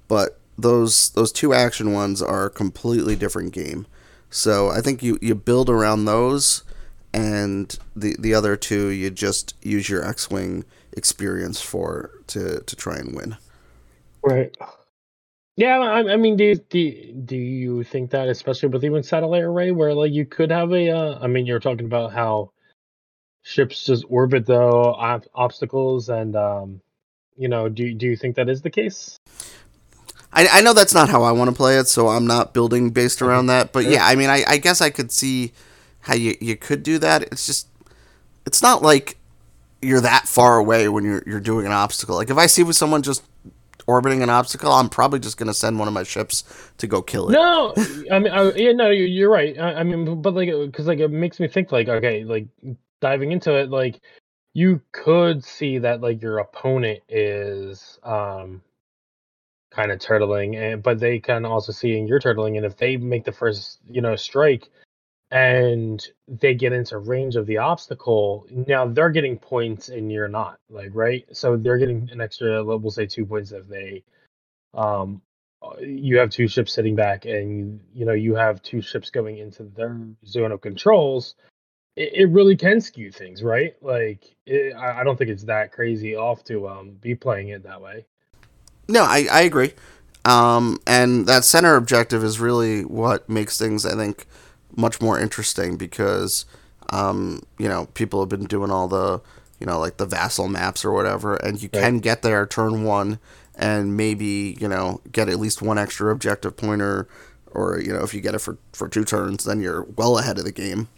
but 0.07 0.39
those 0.57 1.09
those 1.11 1.31
two 1.31 1.53
action 1.53 1.93
ones 1.93 2.21
are 2.21 2.45
a 2.45 2.49
completely 2.49 3.15
different 3.15 3.53
game. 3.53 3.87
So 4.29 4.69
I 4.69 4.81
think 4.81 5.01
you, 5.01 5.17
you 5.21 5.35
build 5.35 5.69
around 5.69 6.05
those, 6.05 6.63
and 7.13 7.77
the 7.95 8.15
the 8.19 8.33
other 8.33 8.55
two 8.55 8.87
you 8.87 9.09
just 9.09 9.55
use 9.61 9.89
your 9.89 10.05
X 10.05 10.29
wing 10.29 10.65
experience 10.93 11.61
for 11.61 12.11
to 12.27 12.61
to 12.61 12.75
try 12.75 12.97
and 12.97 13.15
win. 13.15 13.37
Right. 14.23 14.55
Yeah, 15.57 15.79
I, 15.79 16.13
I 16.13 16.17
mean, 16.17 16.35
do, 16.35 16.53
do 16.55 17.13
do 17.25 17.37
you 17.37 17.83
think 17.83 18.11
that, 18.11 18.27
especially 18.27 18.69
with 18.69 18.83
even 18.83 19.03
satellite 19.03 19.43
array, 19.43 19.71
where 19.71 19.93
like 19.93 20.11
you 20.11 20.25
could 20.25 20.51
have 20.51 20.73
a, 20.73 20.89
uh, 20.89 21.19
I 21.21 21.27
mean, 21.27 21.45
you're 21.45 21.61
talking 21.61 21.85
about 21.85 22.11
how 22.11 22.51
ships 23.43 23.85
just 23.85 24.03
orbit 24.09 24.45
the 24.45 24.59
ob- 24.59 25.27
obstacles, 25.33 26.09
and 26.09 26.35
um, 26.35 26.81
you 27.37 27.47
know, 27.47 27.69
do 27.69 27.93
do 27.93 28.05
you 28.05 28.17
think 28.17 28.35
that 28.35 28.49
is 28.49 28.63
the 28.63 28.69
case? 28.69 29.17
I, 30.35 30.47
I 30.51 30.61
know 30.61 30.73
that's 30.73 30.93
not 30.93 31.09
how 31.09 31.23
I 31.23 31.31
want 31.31 31.49
to 31.49 31.55
play 31.55 31.79
it, 31.79 31.87
so 31.87 32.09
I'm 32.09 32.27
not 32.27 32.53
building 32.53 32.91
based 32.91 33.21
around 33.21 33.47
that. 33.47 33.71
But 33.71 33.85
yeah, 33.85 34.05
I 34.05 34.15
mean, 34.15 34.29
I, 34.29 34.43
I 34.47 34.57
guess 34.57 34.81
I 34.81 34.89
could 34.89 35.11
see 35.11 35.53
how 36.01 36.13
you, 36.13 36.35
you 36.41 36.57
could 36.57 36.83
do 36.83 36.99
that. 36.99 37.23
It's 37.23 37.45
just, 37.45 37.67
it's 38.45 38.61
not 38.61 38.81
like 38.81 39.17
you're 39.81 40.01
that 40.01 40.27
far 40.27 40.57
away 40.57 40.89
when 40.89 41.03
you're 41.03 41.23
you're 41.25 41.39
doing 41.39 41.65
an 41.65 41.71
obstacle. 41.71 42.15
Like 42.15 42.29
if 42.29 42.37
I 42.37 42.47
see 42.47 42.63
with 42.63 42.75
someone 42.75 43.01
just 43.01 43.23
orbiting 43.87 44.21
an 44.23 44.29
obstacle, 44.29 44.71
I'm 44.71 44.89
probably 44.89 45.19
just 45.19 45.37
gonna 45.37 45.53
send 45.53 45.79
one 45.79 45.87
of 45.87 45.93
my 45.93 46.03
ships 46.03 46.43
to 46.79 46.87
go 46.87 47.01
kill 47.01 47.29
it. 47.29 47.33
No, 47.33 47.73
I 48.11 48.19
mean, 48.19 48.33
I, 48.33 48.51
yeah, 48.53 48.71
no, 48.71 48.89
you're, 48.89 49.07
you're 49.07 49.31
right. 49.31 49.57
I, 49.57 49.75
I 49.75 49.83
mean, 49.83 50.21
but 50.21 50.33
like, 50.33 50.49
because 50.49 50.87
like 50.87 50.99
it 50.99 51.09
makes 51.09 51.39
me 51.39 51.47
think, 51.47 51.71
like, 51.71 51.87
okay, 51.87 52.23
like 52.23 52.47
diving 52.99 53.31
into 53.31 53.53
it, 53.55 53.69
like 53.69 54.01
you 54.53 54.81
could 54.91 55.43
see 55.43 55.77
that 55.77 56.01
like 56.01 56.21
your 56.21 56.39
opponent 56.39 56.99
is 57.09 57.99
um 58.03 58.61
kind 59.75 59.91
of 59.91 59.99
turtling, 59.99 60.57
and 60.57 60.83
but 60.83 60.99
they 60.99 61.19
can 61.19 61.45
also 61.45 61.71
see 61.73 61.99
you're 61.99 62.19
turtling, 62.21 62.57
and 62.57 62.65
if 62.65 62.77
they 62.77 62.97
make 62.97 63.25
the 63.25 63.31
first, 63.33 63.79
you 63.89 64.01
know, 64.01 64.15
strike, 64.15 64.69
and 65.31 66.05
they 66.27 66.55
get 66.55 66.73
into 66.73 66.97
range 66.99 67.35
of 67.35 67.47
the 67.47 67.57
obstacle, 67.59 68.47
now 68.51 68.87
they're 68.87 69.09
getting 69.11 69.37
points 69.39 69.89
and 69.89 70.11
you're 70.11 70.27
not, 70.29 70.59
like, 70.69 70.91
right? 70.93 71.25
So 71.33 71.57
they're 71.57 71.77
getting 71.79 72.09
an 72.11 72.21
extra, 72.21 72.63
we'll 72.63 72.91
say, 72.91 73.07
two 73.07 73.25
points 73.25 73.51
if 73.51 73.67
they 73.67 74.03
um 74.75 75.21
uh, 75.63 75.77
you 75.79 76.17
have 76.19 76.29
two 76.29 76.47
ships 76.47 76.73
sitting 76.73 76.95
back 76.95 77.25
and 77.25 77.81
you 77.93 78.05
know 78.05 78.13
you 78.13 78.35
have 78.35 78.61
two 78.61 78.81
ships 78.81 79.09
going 79.09 79.39
into 79.39 79.63
their 79.63 79.99
zone 80.25 80.51
of 80.51 80.61
controls 80.61 81.35
it, 81.95 82.29
really 82.29 82.57
can 82.57 82.81
skew 82.81 83.11
things 83.11 83.43
right 83.43 83.75
like 83.81 84.35
it, 84.45 84.75
I 84.75 85.03
don't 85.03 85.17
think 85.17 85.31
it's 85.31 85.45
that 85.45 85.71
crazy 85.71 86.15
off 86.15 86.43
to 86.45 86.67
um 86.67 86.91
be 87.01 87.15
playing 87.15 87.49
it 87.49 87.63
that 87.63 87.81
way 87.81 88.05
No, 88.87 89.03
I, 89.03 89.27
I 89.31 89.41
agree. 89.41 89.73
Um, 90.25 90.79
and 90.87 91.27
that 91.27 91.43
center 91.45 91.75
objective 91.75 92.23
is 92.23 92.39
really 92.39 92.83
what 92.83 93.27
makes 93.29 93.57
things, 93.57 93.85
I 93.85 93.95
think, 93.95 94.25
much 94.75 94.99
more 95.01 95.19
interesting 95.19 95.77
because, 95.77 96.45
um, 96.89 97.43
you 97.57 97.67
know, 97.67 97.85
people 97.93 98.19
have 98.21 98.29
been 98.29 98.45
doing 98.45 98.71
all 98.71 98.87
the, 98.87 99.21
you 99.59 99.65
know, 99.67 99.79
like 99.79 99.97
the 99.97 100.05
vassal 100.05 100.47
maps 100.47 100.83
or 100.83 100.91
whatever, 100.91 101.35
and 101.35 101.61
you 101.61 101.69
Right. 101.73 101.81
can 101.83 101.99
get 101.99 102.21
there 102.21 102.45
turn 102.45 102.83
one 102.83 103.19
and 103.57 103.95
maybe 103.95 104.57
you 104.59 104.67
know 104.67 104.99
get 105.13 105.29
at 105.29 105.39
least 105.39 105.61
one 105.61 105.77
extra 105.77 106.11
objective 106.11 106.57
pointer, 106.57 107.07
or 107.51 107.79
you 107.79 107.93
know 107.93 108.03
if 108.03 108.13
you 108.13 108.19
get 108.19 108.35
it 108.35 108.39
for 108.39 108.57
for 108.73 108.89
two 108.89 109.05
turns, 109.05 109.45
then 109.45 109.61
you're 109.61 109.83
well 109.95 110.17
ahead 110.17 110.37
of 110.37 110.43
the 110.43 110.51
game. 110.51 110.89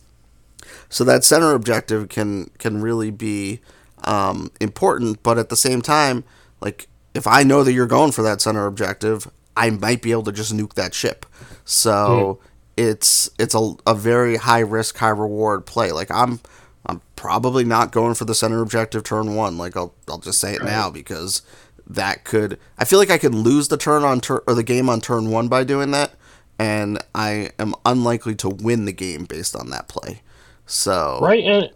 So 0.90 1.04
that 1.04 1.24
center 1.24 1.54
objective 1.54 2.10
can 2.10 2.50
can 2.58 2.82
really 2.82 3.12
be 3.12 3.60
um, 4.04 4.52
important, 4.60 5.22
but 5.24 5.38
at 5.38 5.50
the 5.50 5.56
same 5.56 5.82
time, 5.82 6.24
like 6.62 6.88
if 7.18 7.28
I 7.28 7.44
know 7.44 7.64
that 7.64 7.74
you're 7.74 7.88
going 7.88 8.14
for 8.14 8.24
that 8.24 8.42
center 8.42 8.68
objective, 8.68 9.30
I 9.58 9.72
might 9.72 10.02
be 10.04 10.12
able 10.12 10.24
to 10.26 10.34
just 10.34 10.54
nuke 10.56 10.76
that 10.76 10.94
ship. 10.96 11.26
So 11.66 12.40
it's 12.78 13.30
it's 13.40 13.56
a, 13.56 13.74
a 13.88 13.96
very 13.96 14.38
high 14.38 14.60
risk, 14.62 14.98
high 14.98 15.10
reward 15.10 15.66
play. 15.66 15.92
Like 15.92 16.12
I'm 16.12 16.40
I'm 16.86 17.02
probably 17.18 17.66
not 17.66 17.92
going 17.92 18.16
for 18.16 18.26
the 18.26 18.36
center 18.36 18.62
objective 18.62 19.04
turn 19.04 19.36
one. 19.36 19.58
Like 19.58 19.78
I'll 19.78 19.96
I'll 20.10 20.20
just 20.20 20.40
say 20.42 20.54
it 20.56 20.62
Right. 20.62 20.72
now 20.72 20.92
because 20.92 21.42
that 21.88 22.24
could 22.26 22.60
I 22.78 22.86
feel 22.86 23.00
like 23.00 23.12
I 23.12 23.20
could 23.20 23.36
lose 23.36 23.70
the 23.70 23.78
turn 23.78 24.04
on 24.04 24.22
turn 24.22 24.42
or 24.48 24.56
the 24.56 24.64
game 24.64 24.90
on 24.90 25.02
turn 25.02 25.32
one 25.32 25.50
by 25.50 25.64
doing 25.66 25.92
that, 25.92 26.14
and 26.60 27.00
I 27.16 27.52
am 27.60 27.76
unlikely 27.86 28.36
to 28.38 28.50
win 28.50 28.86
the 28.86 28.94
game 28.94 29.26
based 29.26 29.56
on 29.56 29.72
that 29.72 29.90
play. 29.90 30.22
So 30.68 31.20
right 31.22 31.44
and 31.44 31.72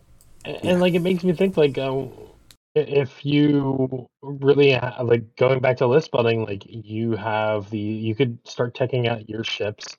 and 0.64 0.80
like 0.82 0.94
it 0.96 1.02
makes 1.02 1.24
me 1.24 1.34
think 1.34 1.58
like 1.58 1.78
uh, 1.78 2.06
if 2.76 3.26
you 3.26 4.08
really 4.22 4.74
ha- 4.74 5.02
like 5.04 5.36
going 5.36 5.60
back 5.60 5.78
to 5.78 5.88
list 5.88 6.12
building 6.12 6.46
like 6.46 6.64
you 6.68 7.14
have 7.14 7.70
the 7.70 7.80
you 7.80 8.16
could 8.16 8.38
start 8.48 8.74
checking 8.74 9.08
out 9.08 9.28
your 9.30 9.44
ships 9.44 9.98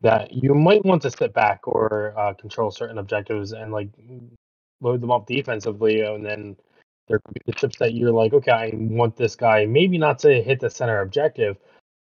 that 0.00 0.32
you 0.32 0.54
might 0.54 0.84
want 0.84 1.02
to 1.02 1.10
sit 1.10 1.34
back 1.34 1.60
or 1.66 2.14
uh, 2.18 2.32
control 2.34 2.70
certain 2.70 2.98
objectives 2.98 3.52
and 3.52 3.72
like 3.72 3.88
load 4.80 5.00
them 5.00 5.10
up 5.10 5.26
defensively 5.26 6.00
and 6.00 6.24
then 6.24 6.56
there 7.08 7.18
could 7.18 7.34
be 7.34 7.52
the 7.52 7.58
ships 7.58 7.76
that 7.78 7.94
you're 7.94 8.12
like 8.12 8.32
okay 8.32 8.52
i 8.52 8.70
want 8.74 9.16
this 9.16 9.36
guy 9.36 9.66
maybe 9.66 9.98
not 9.98 10.18
to 10.18 10.42
hit 10.42 10.60
the 10.60 10.70
center 10.70 11.00
objective 11.00 11.58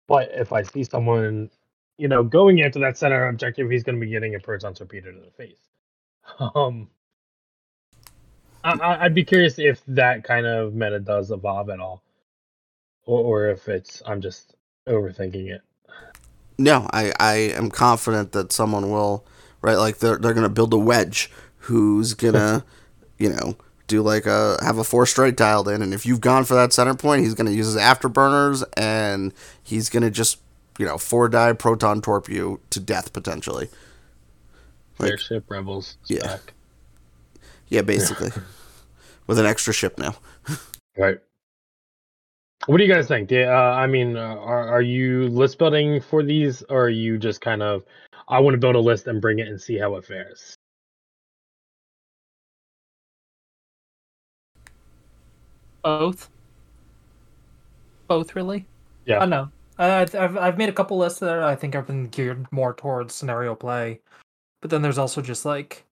but 0.07 0.29
if 0.33 0.53
i 0.53 0.61
see 0.61 0.83
someone 0.83 1.49
you 1.97 2.07
know 2.07 2.23
going 2.23 2.61
after 2.61 2.79
that 2.79 2.97
center 2.97 3.27
objective 3.27 3.69
he's 3.71 3.83
going 3.83 3.99
to 3.99 4.05
be 4.05 4.11
getting 4.11 4.35
a 4.35 4.39
proton 4.39 4.73
torpedo 4.73 5.11
to 5.11 5.19
the 5.19 5.31
face. 5.31 5.69
Um 6.55 6.89
I, 8.65 9.05
I'd 9.05 9.13
be 9.15 9.23
curious 9.23 9.59
if 9.59 9.81
that 9.87 10.23
kind 10.23 10.45
of 10.45 10.73
meta 10.73 10.99
does 10.99 11.31
evolve 11.31 11.69
at 11.69 11.79
all, 11.79 12.01
or, 13.05 13.19
or 13.21 13.49
if 13.49 13.67
it's 13.69 14.01
I'm 14.05 14.21
just 14.21 14.55
overthinking 14.87 15.49
it. 15.49 15.61
No, 16.57 16.89
I, 16.91 17.13
I 17.19 17.33
am 17.55 17.69
confident 17.69 18.31
that 18.31 18.51
someone 18.51 18.89
will, 18.89 19.25
right? 19.61 19.75
Like 19.75 19.99
they're 19.99 20.17
they're 20.17 20.33
gonna 20.33 20.49
build 20.49 20.73
a 20.73 20.77
wedge 20.77 21.29
who's 21.57 22.13
gonna, 22.13 22.65
you 23.19 23.29
know, 23.29 23.55
do 23.87 24.01
like 24.01 24.25
a 24.25 24.57
have 24.63 24.77
a 24.79 24.83
four 24.83 25.05
strike 25.05 25.35
dialed 25.35 25.67
in, 25.67 25.81
and 25.81 25.93
if 25.93 26.05
you've 26.05 26.21
gone 26.21 26.43
for 26.45 26.55
that 26.55 26.73
center 26.73 26.95
point, 26.95 27.21
he's 27.21 27.35
gonna 27.35 27.51
use 27.51 27.67
his 27.67 27.75
afterburners, 27.77 28.63
and 28.75 29.33
he's 29.61 29.89
gonna 29.89 30.09
just, 30.11 30.39
you 30.79 30.85
know, 30.85 30.97
four 30.97 31.29
die 31.29 31.53
proton 31.53 32.01
torpedo 32.01 32.59
to 32.71 32.79
death 32.79 33.13
potentially. 33.13 33.69
Like- 34.97 35.11
Airship 35.11 35.45
rebels. 35.49 35.97
Yeah. 36.07 36.21
Back. 36.27 36.54
Yeah, 37.69 37.81
basically, 37.81 38.31
with 39.27 39.39
an 39.39 39.45
extra 39.45 39.73
ship 39.73 39.97
now. 39.97 40.15
Right. 40.97 41.17
What 42.67 42.77
do 42.77 42.85
you 42.85 42.93
guys 42.93 43.09
think? 43.09 43.27
Do, 43.27 43.43
uh, 43.43 43.49
I 43.51 43.85
mean, 43.85 44.15
uh, 44.15 44.21
are 44.21 44.65
are 44.69 44.81
you 44.81 45.27
list 45.27 45.57
building 45.59 45.99
for 45.99 46.23
these, 46.23 46.63
or 46.69 46.85
are 46.85 46.89
you 46.89 47.17
just 47.17 47.41
kind 47.41 47.61
of 47.61 47.83
I 48.29 48.39
want 48.39 48.53
to 48.53 48.57
build 48.57 48.75
a 48.75 48.79
list 48.79 49.07
and 49.07 49.19
bring 49.21 49.39
it 49.39 49.49
and 49.49 49.61
see 49.61 49.77
how 49.77 49.95
it 49.97 50.05
fares? 50.05 50.55
Both. 55.83 56.29
Both, 58.07 58.35
really. 58.35 58.65
Yeah. 59.05 59.17
I 59.17 59.19
don't 59.21 59.29
know. 59.29 59.51
I, 59.77 60.01
I've- 60.01 60.17
I've 60.17 60.37
I've 60.37 60.57
made 60.57 60.69
a 60.69 60.73
couple 60.73 60.97
lists 60.97 61.19
that 61.19 61.43
I 61.43 61.55
think 61.55 61.75
I've 61.75 61.87
been 61.87 62.07
geared 62.07 62.49
more 62.51 62.73
towards 62.73 63.13
scenario 63.13 63.53
play, 63.55 63.99
but 64.61 64.69
then 64.71 64.81
there's 64.81 64.97
also 64.97 65.21
just 65.21 65.45
like 65.45 65.83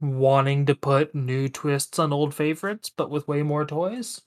wanting 0.00 0.66
to 0.66 0.74
put 0.74 1.14
new 1.14 1.48
twists 1.48 1.98
on 1.98 2.12
old 2.12 2.34
favorites, 2.34 2.90
but 2.94 3.10
with 3.10 3.28
way 3.28 3.42
more 3.42 3.64
toys. 3.64 4.20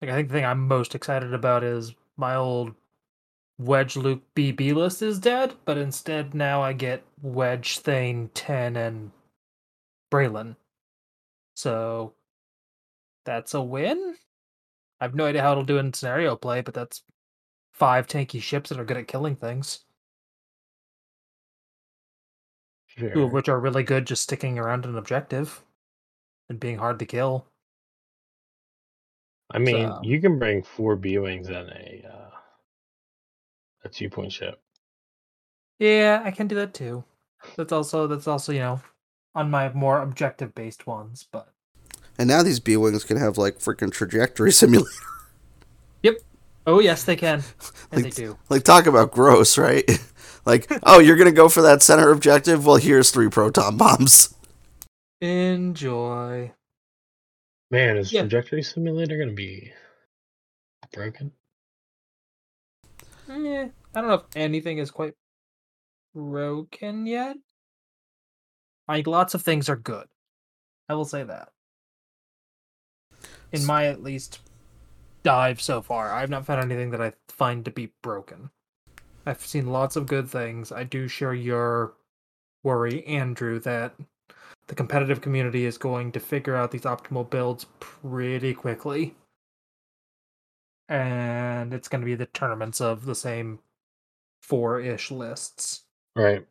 Like 0.00 0.10
I 0.10 0.14
think 0.14 0.28
the 0.28 0.34
thing 0.34 0.44
I'm 0.44 0.68
most 0.68 0.94
excited 0.94 1.32
about 1.32 1.64
is 1.64 1.94
my 2.16 2.34
old 2.34 2.74
Wedge 3.58 3.96
Luke 3.96 4.22
BB 4.34 4.74
list 4.74 5.00
is 5.00 5.18
dead, 5.18 5.54
but 5.64 5.78
instead 5.78 6.34
now 6.34 6.62
I 6.62 6.74
get 6.74 7.02
Wedge 7.22 7.78
Thane, 7.78 8.28
Ten, 8.34 8.76
and 8.76 9.10
Braylen. 10.12 10.56
So 11.54 12.14
that's 13.24 13.54
a 13.54 13.62
win. 13.62 14.16
I 15.00 15.04
have 15.04 15.14
no 15.14 15.24
idea 15.24 15.42
how 15.42 15.52
it'll 15.52 15.64
do 15.64 15.78
in 15.78 15.92
scenario 15.94 16.36
play, 16.36 16.60
but 16.60 16.74
that's 16.74 17.02
five 17.72 18.06
tanky 18.06 18.40
ships 18.40 18.68
that 18.68 18.78
are 18.78 18.84
good 18.84 18.98
at 18.98 19.08
killing 19.08 19.36
things. 19.36 19.85
Two 22.98 23.24
of 23.24 23.32
which 23.32 23.48
are 23.48 23.60
really 23.60 23.82
good 23.82 24.06
just 24.06 24.22
sticking 24.22 24.58
around 24.58 24.86
an 24.86 24.96
objective 24.96 25.62
and 26.48 26.58
being 26.58 26.78
hard 26.78 26.98
to 26.98 27.06
kill. 27.06 27.46
I 29.50 29.58
mean, 29.58 29.88
So- 29.88 30.00
you 30.02 30.20
can 30.20 30.38
bring 30.38 30.62
four 30.62 30.96
B 30.96 31.18
wings 31.18 31.48
and 31.48 31.68
a 31.68 32.02
uh, 32.10 32.30
a 33.84 33.88
two 33.88 34.08
point 34.10 34.32
ship. 34.32 34.60
Yeah, 35.78 36.22
I 36.24 36.30
can 36.30 36.48
do 36.48 36.54
that 36.56 36.72
too. 36.74 37.04
That's 37.56 37.72
also 37.72 38.06
that's 38.06 38.26
also, 38.26 38.52
you 38.52 38.60
know, 38.60 38.80
on 39.34 39.50
my 39.50 39.70
more 39.72 40.00
objective 40.00 40.54
based 40.54 40.86
ones, 40.86 41.26
but 41.30 41.52
And 42.18 42.28
now 42.28 42.42
these 42.42 42.60
B 42.60 42.76
wings 42.78 43.04
can 43.04 43.18
have 43.18 43.36
like 43.36 43.58
freaking 43.58 43.92
trajectory 43.92 44.52
simulator. 44.62 44.90
Oh 46.66 46.80
yes, 46.80 47.04
they 47.04 47.16
can. 47.16 47.42
And 47.92 48.04
they 48.04 48.10
do. 48.10 48.36
Like 48.48 48.64
talk 48.64 48.86
about 48.86 49.12
gross, 49.12 49.56
right? 49.56 49.84
like, 50.44 50.66
oh, 50.82 50.98
you're 50.98 51.16
gonna 51.16 51.30
go 51.30 51.48
for 51.48 51.62
that 51.62 51.82
center 51.82 52.10
objective? 52.10 52.66
Well, 52.66 52.76
here's 52.76 53.12
three 53.12 53.28
proton 53.28 53.76
bombs. 53.76 54.34
Enjoy. 55.20 56.52
Man, 57.70 57.96
is 57.96 58.12
Yeah. 58.12 58.22
trajectory 58.22 58.62
simulator 58.62 59.16
gonna 59.18 59.32
be 59.32 59.72
broken? 60.92 61.32
Eh, 63.28 63.68
I 63.94 64.00
don't 64.00 64.08
know 64.08 64.14
if 64.14 64.36
anything 64.36 64.78
is 64.78 64.90
quite 64.90 65.14
broken 66.14 67.06
yet. 67.06 67.36
Like 68.88 69.06
lots 69.06 69.34
of 69.34 69.42
things 69.42 69.68
are 69.68 69.76
good. 69.76 70.08
I 70.88 70.94
will 70.94 71.04
say 71.04 71.22
that. 71.22 71.50
In 73.52 73.64
my 73.64 73.86
at 73.86 74.02
least 74.02 74.40
dive 75.26 75.60
so 75.60 75.82
far, 75.82 76.12
I've 76.12 76.30
not 76.30 76.46
found 76.46 76.62
anything 76.62 76.92
that 76.92 77.02
I 77.02 77.12
find 77.28 77.64
to 77.64 77.70
be 77.72 77.92
broken. 78.00 78.50
I've 79.26 79.44
seen 79.44 79.66
lots 79.66 79.96
of 79.96 80.06
good 80.06 80.28
things. 80.30 80.70
I 80.70 80.84
do 80.84 81.08
share 81.08 81.34
your 81.34 81.94
worry, 82.62 83.04
Andrew, 83.06 83.58
that 83.60 83.96
the 84.68 84.76
competitive 84.76 85.20
community 85.20 85.66
is 85.66 85.78
going 85.78 86.12
to 86.12 86.20
figure 86.20 86.54
out 86.54 86.70
these 86.70 86.82
optimal 86.82 87.28
builds 87.28 87.66
pretty 87.80 88.54
quickly. 88.54 89.16
And 90.88 91.74
it's 91.74 91.88
going 91.88 92.02
to 92.02 92.06
be 92.06 92.14
the 92.14 92.26
tournaments 92.26 92.80
of 92.80 93.04
the 93.04 93.16
same 93.16 93.58
four 94.40 94.80
ish 94.80 95.10
lists. 95.10 95.82
Right. 96.14 96.46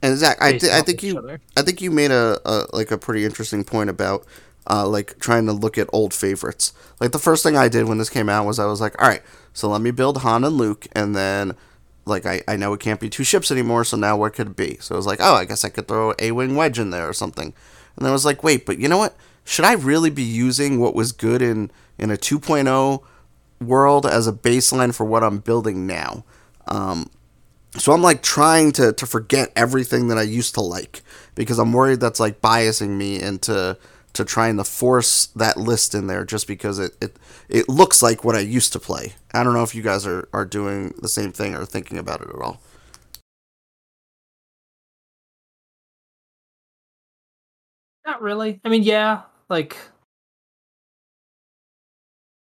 And 0.00 0.16
Zach, 0.16 0.40
I, 0.40 0.58
th- 0.58 0.72
I 0.72 0.82
think 0.82 1.02
you 1.02 1.18
other. 1.18 1.40
I 1.56 1.62
think 1.62 1.82
you 1.82 1.90
made 1.90 2.12
a, 2.12 2.38
a 2.44 2.66
like 2.72 2.92
a 2.92 2.98
pretty 2.98 3.24
interesting 3.24 3.64
point 3.64 3.90
about 3.90 4.24
uh, 4.68 4.86
like 4.86 5.18
trying 5.18 5.46
to 5.46 5.52
look 5.52 5.78
at 5.78 5.88
old 5.92 6.12
favorites. 6.12 6.72
Like 7.00 7.12
the 7.12 7.18
first 7.18 7.42
thing 7.42 7.56
I 7.56 7.68
did 7.68 7.86
when 7.86 7.98
this 7.98 8.10
came 8.10 8.28
out 8.28 8.46
was 8.46 8.58
I 8.58 8.66
was 8.66 8.80
like, 8.80 9.00
all 9.00 9.08
right, 9.08 9.22
so 9.52 9.68
let 9.68 9.80
me 9.80 9.90
build 9.90 10.18
Han 10.18 10.44
and 10.44 10.56
Luke, 10.56 10.86
and 10.92 11.16
then 11.16 11.54
like 12.04 12.26
I, 12.26 12.42
I 12.48 12.56
know 12.56 12.72
it 12.72 12.80
can't 12.80 13.00
be 13.00 13.10
two 13.10 13.24
ships 13.24 13.50
anymore, 13.50 13.84
so 13.84 13.96
now 13.96 14.16
what 14.16 14.34
could 14.34 14.48
it 14.48 14.56
be? 14.56 14.78
So 14.80 14.94
I 14.94 14.96
was 14.96 15.06
like, 15.06 15.20
oh, 15.20 15.34
I 15.34 15.44
guess 15.44 15.64
I 15.64 15.68
could 15.68 15.88
throw 15.88 16.14
a 16.18 16.32
wing 16.32 16.56
wedge 16.56 16.78
in 16.78 16.90
there 16.90 17.08
or 17.08 17.12
something. 17.12 17.46
And 17.96 18.04
then 18.04 18.10
I 18.10 18.12
was 18.12 18.24
like, 18.24 18.42
wait, 18.42 18.66
but 18.66 18.78
you 18.78 18.88
know 18.88 18.98
what? 18.98 19.16
Should 19.44 19.64
I 19.64 19.72
really 19.74 20.10
be 20.10 20.22
using 20.22 20.78
what 20.78 20.94
was 20.94 21.12
good 21.12 21.42
in 21.42 21.70
in 21.98 22.10
a 22.10 22.16
2.0 22.16 23.02
world 23.60 24.06
as 24.06 24.26
a 24.26 24.32
baseline 24.32 24.94
for 24.94 25.04
what 25.04 25.24
I'm 25.24 25.38
building 25.38 25.86
now? 25.86 26.24
Um, 26.66 27.10
so 27.76 27.92
I'm 27.92 28.02
like 28.02 28.22
trying 28.22 28.72
to, 28.72 28.92
to 28.92 29.06
forget 29.06 29.52
everything 29.56 30.08
that 30.08 30.18
I 30.18 30.22
used 30.22 30.54
to 30.54 30.60
like 30.60 31.02
because 31.34 31.58
I'm 31.58 31.72
worried 31.72 32.00
that's 32.00 32.20
like 32.20 32.40
biasing 32.40 32.90
me 32.90 33.20
into 33.20 33.76
to 34.14 34.24
trying 34.24 34.56
to 34.56 34.64
force 34.64 35.26
that 35.26 35.56
list 35.56 35.94
in 35.94 36.06
there 36.06 36.24
just 36.24 36.46
because 36.46 36.78
it, 36.78 36.96
it 37.00 37.16
it 37.48 37.68
looks 37.68 38.02
like 38.02 38.24
what 38.24 38.34
I 38.36 38.40
used 38.40 38.72
to 38.72 38.80
play. 38.80 39.14
I 39.32 39.44
don't 39.44 39.54
know 39.54 39.62
if 39.62 39.74
you 39.74 39.82
guys 39.82 40.06
are, 40.06 40.28
are 40.32 40.44
doing 40.44 40.94
the 41.00 41.08
same 41.08 41.32
thing 41.32 41.54
or 41.54 41.64
thinking 41.64 41.98
about 41.98 42.20
it 42.22 42.28
at 42.28 42.40
all. 42.40 42.60
Not 48.06 48.22
really. 48.22 48.60
I 48.64 48.70
mean, 48.70 48.82
yeah, 48.82 49.22
like 49.48 49.76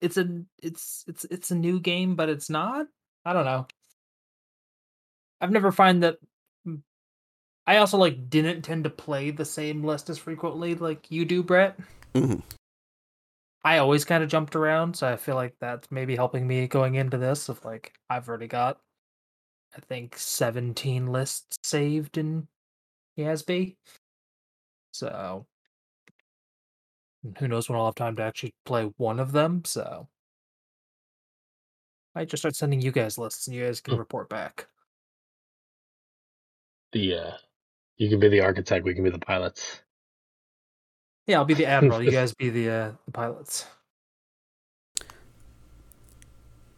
it's 0.02 0.18
a 0.18 0.44
it's 0.62 1.04
it's 1.08 1.26
it's 1.26 1.52
a 1.52 1.56
new 1.56 1.80
game, 1.80 2.16
but 2.16 2.30
it's 2.30 2.50
not. 2.50 2.88
I 3.26 3.34
don't 3.34 3.46
know. 3.46 3.68
I've 5.42 5.52
never 5.52 5.72
find 5.72 6.04
that. 6.04 6.18
I 7.68 7.78
also 7.78 7.98
like 7.98 8.30
didn't 8.30 8.62
tend 8.62 8.84
to 8.84 8.90
play 8.90 9.32
the 9.32 9.46
same 9.46 9.84
list 9.84 10.10
as 10.10 10.18
frequently 10.18 10.76
like 10.76 11.10
you 11.10 11.26
do, 11.26 11.42
Brett. 11.42 11.78
Mhm. 12.14 12.44
I 13.64 13.80
always 13.80 14.06
kind 14.06 14.24
of 14.24 14.30
jumped 14.30 14.56
around, 14.56 14.96
so 14.96 15.08
I 15.08 15.16
feel 15.18 15.34
like 15.36 15.56
that's 15.60 15.90
maybe 15.90 16.16
helping 16.16 16.46
me 16.46 16.68
going 16.68 16.96
into 16.96 17.18
this. 17.18 17.50
Of 17.50 17.66
like, 17.66 17.98
I've 18.10 18.30
already 18.30 18.48
got, 18.48 18.80
I 19.76 19.80
think, 19.82 20.18
seventeen 20.18 21.08
lists 21.08 21.58
saved 21.64 22.20
in 22.20 22.48
ESB. 23.18 23.76
So, 24.92 25.48
who 27.40 27.48
knows 27.48 27.68
when 27.68 27.78
I'll 27.80 27.86
have 27.86 27.96
time 27.96 28.16
to 28.18 28.24
actually 28.24 28.54
play 28.66 28.84
one 28.98 29.20
of 29.20 29.32
them? 29.32 29.66
So, 29.66 30.08
I 32.14 32.26
just 32.26 32.42
start 32.42 32.56
sending 32.56 32.82
you 32.82 32.92
guys 32.92 33.18
lists, 33.18 33.48
and 33.48 33.56
you 33.56 33.66
guys 33.66 33.82
can 33.82 33.96
Hmm. 33.96 34.00
report 34.00 34.30
back. 34.30 34.68
The 36.94 37.16
uh, 37.16 37.38
you 37.98 38.10
can 38.10 38.20
be 38.20 38.30
the 38.30 38.42
architect. 38.42 38.86
We 38.86 38.94
can 38.94 39.04
be 39.04 39.10
the 39.10 39.20
pilots. 39.20 39.82
Yeah, 41.28 41.38
I'll 41.38 41.46
be 41.46 41.54
the 41.54 41.66
admiral. 41.66 42.04
you 42.04 42.12
guys 42.20 42.34
be 42.34 42.50
the 42.50 42.70
uh, 42.70 42.92
the 43.06 43.12
pilots. 43.12 43.66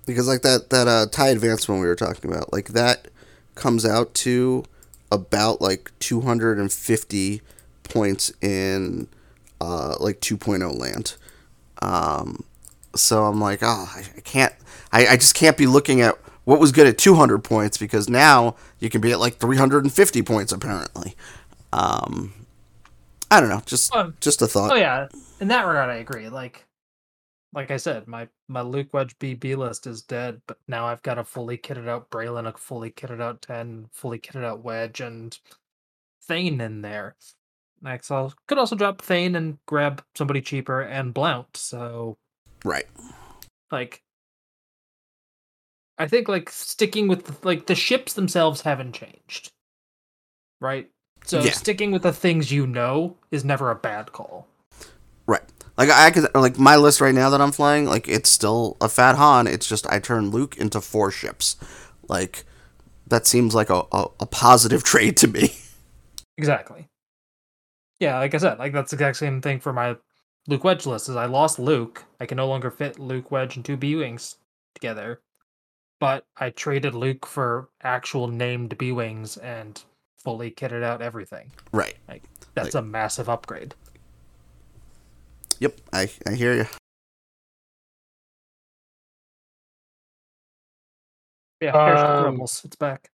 because 0.07 0.27
like 0.27 0.41
that 0.41 0.71
that 0.71 0.87
uh, 0.87 1.05
tie 1.11 1.27
advancement 1.29 1.81
we 1.81 1.87
were 1.87 1.95
talking 1.95 2.31
about, 2.31 2.51
like 2.51 2.69
that 2.69 3.09
comes 3.53 3.85
out 3.85 4.15
to 4.15 4.63
about 5.11 5.61
like 5.61 5.91
250 5.99 7.41
points 7.83 8.31
in 8.41 9.07
uh, 9.61 9.95
like 9.99 10.19
2.0 10.21 10.79
land. 10.79 11.15
Um, 11.81 12.43
so 12.95 13.25
I'm 13.25 13.39
like, 13.39 13.59
oh, 13.61 13.91
I, 13.93 14.03
I 14.17 14.19
can't, 14.21 14.53
I, 14.91 15.07
I 15.07 15.15
just 15.17 15.35
can't 15.35 15.57
be 15.57 15.67
looking 15.67 16.01
at 16.01 16.15
what 16.47 16.61
was 16.61 16.71
good 16.71 16.87
at 16.87 16.97
200 16.97 17.39
points 17.43 17.77
because 17.77 18.07
now 18.07 18.55
you 18.79 18.89
can 18.89 19.01
be 19.01 19.11
at 19.11 19.19
like 19.19 19.35
350 19.35 20.21
points 20.21 20.53
apparently. 20.53 21.13
Um, 21.73 22.33
I 23.29 23.41
don't 23.41 23.49
know, 23.49 23.61
just 23.65 23.93
Um, 23.93 24.15
just 24.21 24.41
a 24.41 24.47
thought. 24.47 24.71
Oh 24.71 24.75
yeah, 24.75 25.09
in 25.41 25.49
that 25.49 25.67
regard, 25.67 25.89
I 25.89 25.95
agree. 25.95 26.29
Like, 26.29 26.65
like 27.51 27.69
I 27.69 27.75
said, 27.75 28.07
my 28.07 28.29
my 28.47 28.61
Luke 28.61 28.93
Wedge 28.93 29.19
BB 29.19 29.57
list 29.57 29.87
is 29.87 30.01
dead, 30.01 30.41
but 30.47 30.57
now 30.69 30.85
I've 30.87 31.03
got 31.03 31.17
a 31.17 31.25
fully 31.25 31.57
kitted 31.57 31.89
out 31.89 32.09
Braylen, 32.09 32.47
a 32.47 32.57
fully 32.57 32.91
kitted 32.91 33.21
out 33.21 33.41
Ten, 33.41 33.89
fully 33.91 34.17
kitted 34.17 34.45
out 34.45 34.63
Wedge, 34.63 35.01
and 35.01 35.37
Thane 36.23 36.61
in 36.61 36.81
there. 36.81 37.17
Next, 37.81 38.09
I 38.09 38.29
could 38.47 38.57
also 38.57 38.77
drop 38.77 39.01
Thane 39.01 39.35
and 39.35 39.57
grab 39.65 40.01
somebody 40.15 40.39
cheaper 40.39 40.79
and 40.81 41.13
Blount. 41.13 41.57
So, 41.57 42.17
Right. 42.63 42.87
like, 43.69 44.01
I 45.97 46.07
think 46.07 46.27
like 46.27 46.49
sticking 46.49 47.07
with 47.07 47.25
the, 47.25 47.35
like 47.47 47.65
the 47.67 47.75
ships 47.75 48.13
themselves 48.13 48.61
haven't 48.61 48.93
changed, 48.93 49.51
right? 50.61 50.89
So 51.25 51.41
Yeah. 51.41 51.51
sticking 51.51 51.91
with 51.91 52.03
the 52.03 52.13
things 52.13 52.51
you 52.51 52.67
know 52.67 53.17
is 53.31 53.43
never 53.43 53.71
a 53.71 53.75
bad 53.75 54.11
call. 54.11 54.47
Right. 55.25 55.43
Like 55.77 55.89
I 55.89 56.11
could 56.11 56.27
like 56.35 56.57
my 56.57 56.75
list 56.75 57.01
right 57.01 57.13
now 57.15 57.29
that 57.29 57.41
I'm 57.41 57.51
flying, 57.51 57.85
like 57.85 58.07
it's 58.07 58.29
still 58.29 58.77
a 58.81 58.89
Fat 58.89 59.15
Han. 59.15 59.47
It's 59.47 59.67
just 59.67 59.87
I 59.87 59.99
turn 59.99 60.29
Luke 60.31 60.57
into 60.57 60.81
four 60.81 61.11
ships. 61.11 61.55
Like 62.07 62.45
that 63.07 63.27
seems 63.27 63.55
like 63.55 63.69
a, 63.69 63.83
a, 63.91 64.07
a 64.21 64.25
positive 64.25 64.83
trade 64.85 65.17
to 65.17 65.27
me. 65.27 65.55
Exactly. 66.37 66.87
Yeah, 67.99 68.19
like 68.19 68.35
I 68.35 68.37
said, 68.37 68.59
like 68.59 68.73
that's 68.73 68.91
the 68.91 68.95
exact 68.95 69.17
same 69.17 69.41
thing 69.41 69.59
for 69.59 69.73
my 69.73 69.97
Luke 70.47 70.63
Wedge 70.63 70.85
list. 70.85 71.09
Is 71.09 71.15
I 71.15 71.25
lost 71.25 71.59
Luke, 71.59 72.05
I 72.19 72.25
can 72.25 72.37
no 72.37 72.47
longer 72.47 72.69
fit 72.71 72.99
Luke 72.99 73.31
Wedge 73.31 73.55
and 73.55 73.65
two 73.65 73.77
B 73.77 73.95
wings 73.95 74.35
together, 74.75 75.21
but 75.99 76.25
I 76.37 76.49
traded 76.51 76.95
Luke 76.95 77.25
for 77.25 77.69
actual 77.81 78.27
named 78.27 78.77
B 78.77 78.91
wings 78.91 79.37
and 79.37 79.81
fully 80.17 80.51
kitted 80.51 80.83
out 80.83 81.01
everything. 81.01 81.51
Right. 81.71 81.95
That's 82.53 82.75
a 82.75 82.81
massive 82.81 83.29
upgrade. 83.29 83.75
Yep. 85.59 85.79
I 85.93 86.09
I 86.27 86.33
hear 86.33 86.53
you. 86.53 86.65
Yeah, 91.61 91.71
Um, 91.71 92.23
Rebels, 92.23 92.61
it's 92.65 92.75
back. 92.75 93.09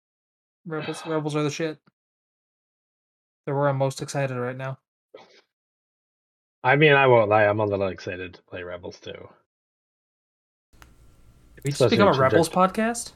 Rebels, 0.67 1.05
Rebels 1.07 1.37
are 1.37 1.43
the 1.43 1.51
shit. 1.51 1.79
They're 3.45 3.55
where 3.55 3.69
I'm 3.69 3.77
most 3.77 4.01
excited 4.01 4.37
right 4.37 4.57
now. 4.57 4.79
I 6.63 6.77
mean, 6.77 6.93
I 6.93 7.07
won't 7.07 7.29
lie. 7.31 7.45
I'm 7.47 7.61
a 7.61 7.65
little 7.65 7.89
excited 7.89 8.35
to 8.35 8.43
play 8.43 8.63
Rebels 8.63 8.99
too. 9.01 9.29
Did 11.61 11.65
we 11.65 11.71
just 11.73 11.81
Especially 11.83 11.97
become 11.99 12.09
a 12.09 12.15
traject- 12.17 12.33
Rebels 12.33 12.49
podcast? 12.49 13.13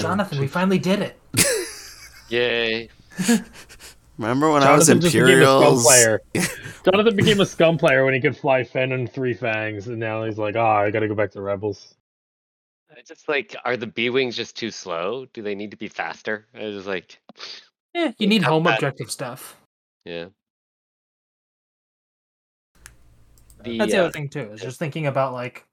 Jonathan, 0.00 0.38
we 0.40 0.46
finally 0.48 0.78
did 0.78 1.00
it. 1.00 1.20
Yay. 2.28 2.88
Remember 4.18 4.50
when 4.50 4.62
I 4.62 4.74
was 4.74 4.86
Jonathan 4.88 5.00
just 5.00 5.14
became 5.14 5.28
a 5.28 5.42
scum 5.44 5.62
Imperials? 5.62 5.84
player. 5.84 6.20
Jonathan 6.84 7.16
became 7.16 7.40
a 7.40 7.46
scum 7.46 7.78
player 7.78 8.04
when 8.04 8.14
he 8.14 8.20
could 8.20 8.36
fly 8.36 8.64
Fenn 8.64 8.92
and 8.92 9.10
Three 9.10 9.34
Fangs, 9.34 9.86
and 9.88 9.98
now 9.98 10.24
he's 10.24 10.36
like, 10.38 10.56
"Ah, 10.56 10.78
I 10.78 10.90
gotta 10.90 11.08
go 11.08 11.14
back 11.14 11.30
to 11.32 11.40
Rebels." 11.40 11.94
I 12.90 13.02
just 13.02 13.28
like, 13.28 13.56
are 13.64 13.76
the 13.76 13.86
B 13.86 14.10
wings 14.10 14.36
just 14.36 14.56
too 14.56 14.70
slow? 14.70 15.26
Do 15.32 15.42
they 15.42 15.54
need 15.54 15.70
to 15.70 15.76
be 15.76 15.88
faster? 15.88 16.46
I 16.54 16.64
was 16.64 16.74
just 16.74 16.86
like, 16.88 17.18
Yeah, 17.94 18.12
you 18.18 18.26
need 18.26 18.42
home 18.42 18.66
objective 18.66 19.10
stuff. 19.10 19.56
yeah. 20.04 20.26
The, 23.62 23.78
That's 23.78 23.92
the 23.92 23.98
uh, 23.98 24.02
other 24.04 24.12
thing 24.12 24.28
too. 24.28 24.50
Is 24.52 24.60
just 24.60 24.78
thinking 24.78 25.06
about 25.06 25.32
like 25.32 25.64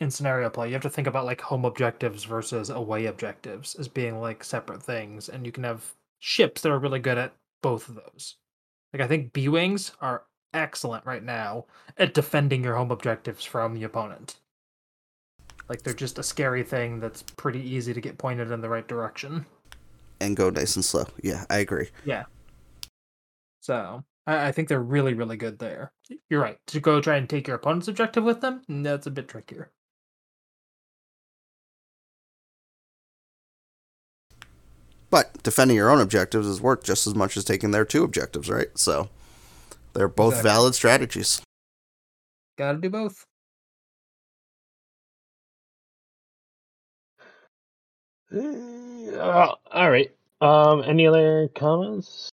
in 0.00 0.10
scenario 0.10 0.50
play, 0.50 0.68
you 0.68 0.74
have 0.74 0.82
to 0.82 0.90
think 0.90 1.06
about 1.06 1.24
like 1.24 1.40
home 1.40 1.64
objectives 1.64 2.24
versus 2.24 2.70
away 2.70 3.06
objectives 3.06 3.74
as 3.76 3.88
being 3.88 4.20
like 4.20 4.44
separate 4.44 4.82
things, 4.82 5.28
and 5.28 5.46
you 5.46 5.52
can 5.52 5.64
have 5.64 5.94
ships 6.18 6.60
that 6.62 6.72
are 6.72 6.78
really 6.78 6.98
good 6.98 7.18
at 7.18 7.34
both 7.62 7.88
of 7.88 7.94
those. 7.94 8.36
Like 8.92 9.02
I 9.02 9.06
think 9.08 9.32
B 9.32 9.48
wings 9.48 9.92
are 10.00 10.24
excellent 10.54 11.04
right 11.06 11.22
now 11.22 11.66
at 11.98 12.14
defending 12.14 12.62
your 12.64 12.76
home 12.76 12.90
objectives 12.90 13.44
from 13.44 13.74
the 13.74 13.84
opponent. 13.84 14.36
Like 15.68 15.82
they're 15.82 15.94
just 15.94 16.18
a 16.18 16.22
scary 16.22 16.62
thing 16.62 17.00
that's 17.00 17.22
pretty 17.22 17.60
easy 17.60 17.92
to 17.92 18.00
get 18.00 18.18
pointed 18.18 18.50
in 18.50 18.60
the 18.60 18.68
right 18.68 18.86
direction. 18.86 19.44
and 20.20 20.36
go 20.36 20.50
nice 20.50 20.76
and 20.76 20.84
slow. 20.84 21.04
Yeah, 21.22 21.44
I 21.50 21.58
agree. 21.58 21.88
Yeah. 22.04 22.24
So 23.60 24.04
I, 24.26 24.48
I 24.48 24.52
think 24.52 24.68
they're 24.68 24.80
really, 24.82 25.14
really 25.14 25.36
good 25.36 25.58
there. 25.58 25.92
You're 26.30 26.40
right. 26.40 26.58
To 26.68 26.80
go 26.80 27.00
try 27.00 27.16
and 27.16 27.28
take 27.28 27.46
your 27.48 27.56
opponent's 27.56 27.88
objective 27.88 28.24
with 28.24 28.40
them, 28.40 28.62
that's 28.68 29.06
a 29.06 29.10
bit 29.10 29.28
trickier. 29.28 29.72
But 35.10 35.42
defending 35.42 35.76
your 35.76 35.90
own 35.90 36.00
objectives 36.00 36.46
is 36.46 36.60
worth 36.60 36.82
just 36.82 37.06
as 37.06 37.14
much 37.14 37.36
as 37.36 37.44
taking 37.44 37.70
their 37.70 37.84
two 37.84 38.02
objectives, 38.04 38.50
right? 38.50 38.68
So 38.76 39.08
they're 39.92 40.08
both 40.08 40.34
Exactly. 40.34 40.50
valid 40.50 40.74
strategies. 40.74 41.42
Gotta 42.58 42.78
do 42.78 42.90
both. 42.90 43.24
Uh, 48.34 49.54
all 49.72 49.90
right. 49.90 50.10
Um, 50.40 50.82
any 50.84 51.06
other 51.06 51.48
comments? 51.54 52.28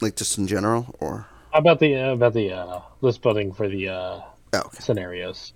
Like 0.00 0.16
just 0.16 0.38
in 0.38 0.46
general, 0.46 0.94
or 1.00 1.26
How 1.52 1.60
about 1.60 1.78
the 1.78 1.94
uh, 1.96 2.12
about 2.12 2.34
the 2.34 2.52
uh, 2.52 2.80
list 3.00 3.22
building 3.22 3.52
for 3.52 3.68
the 3.68 3.88
uh, 3.88 3.92
oh, 3.94 4.24
okay. 4.54 4.78
scenarios? 4.80 5.52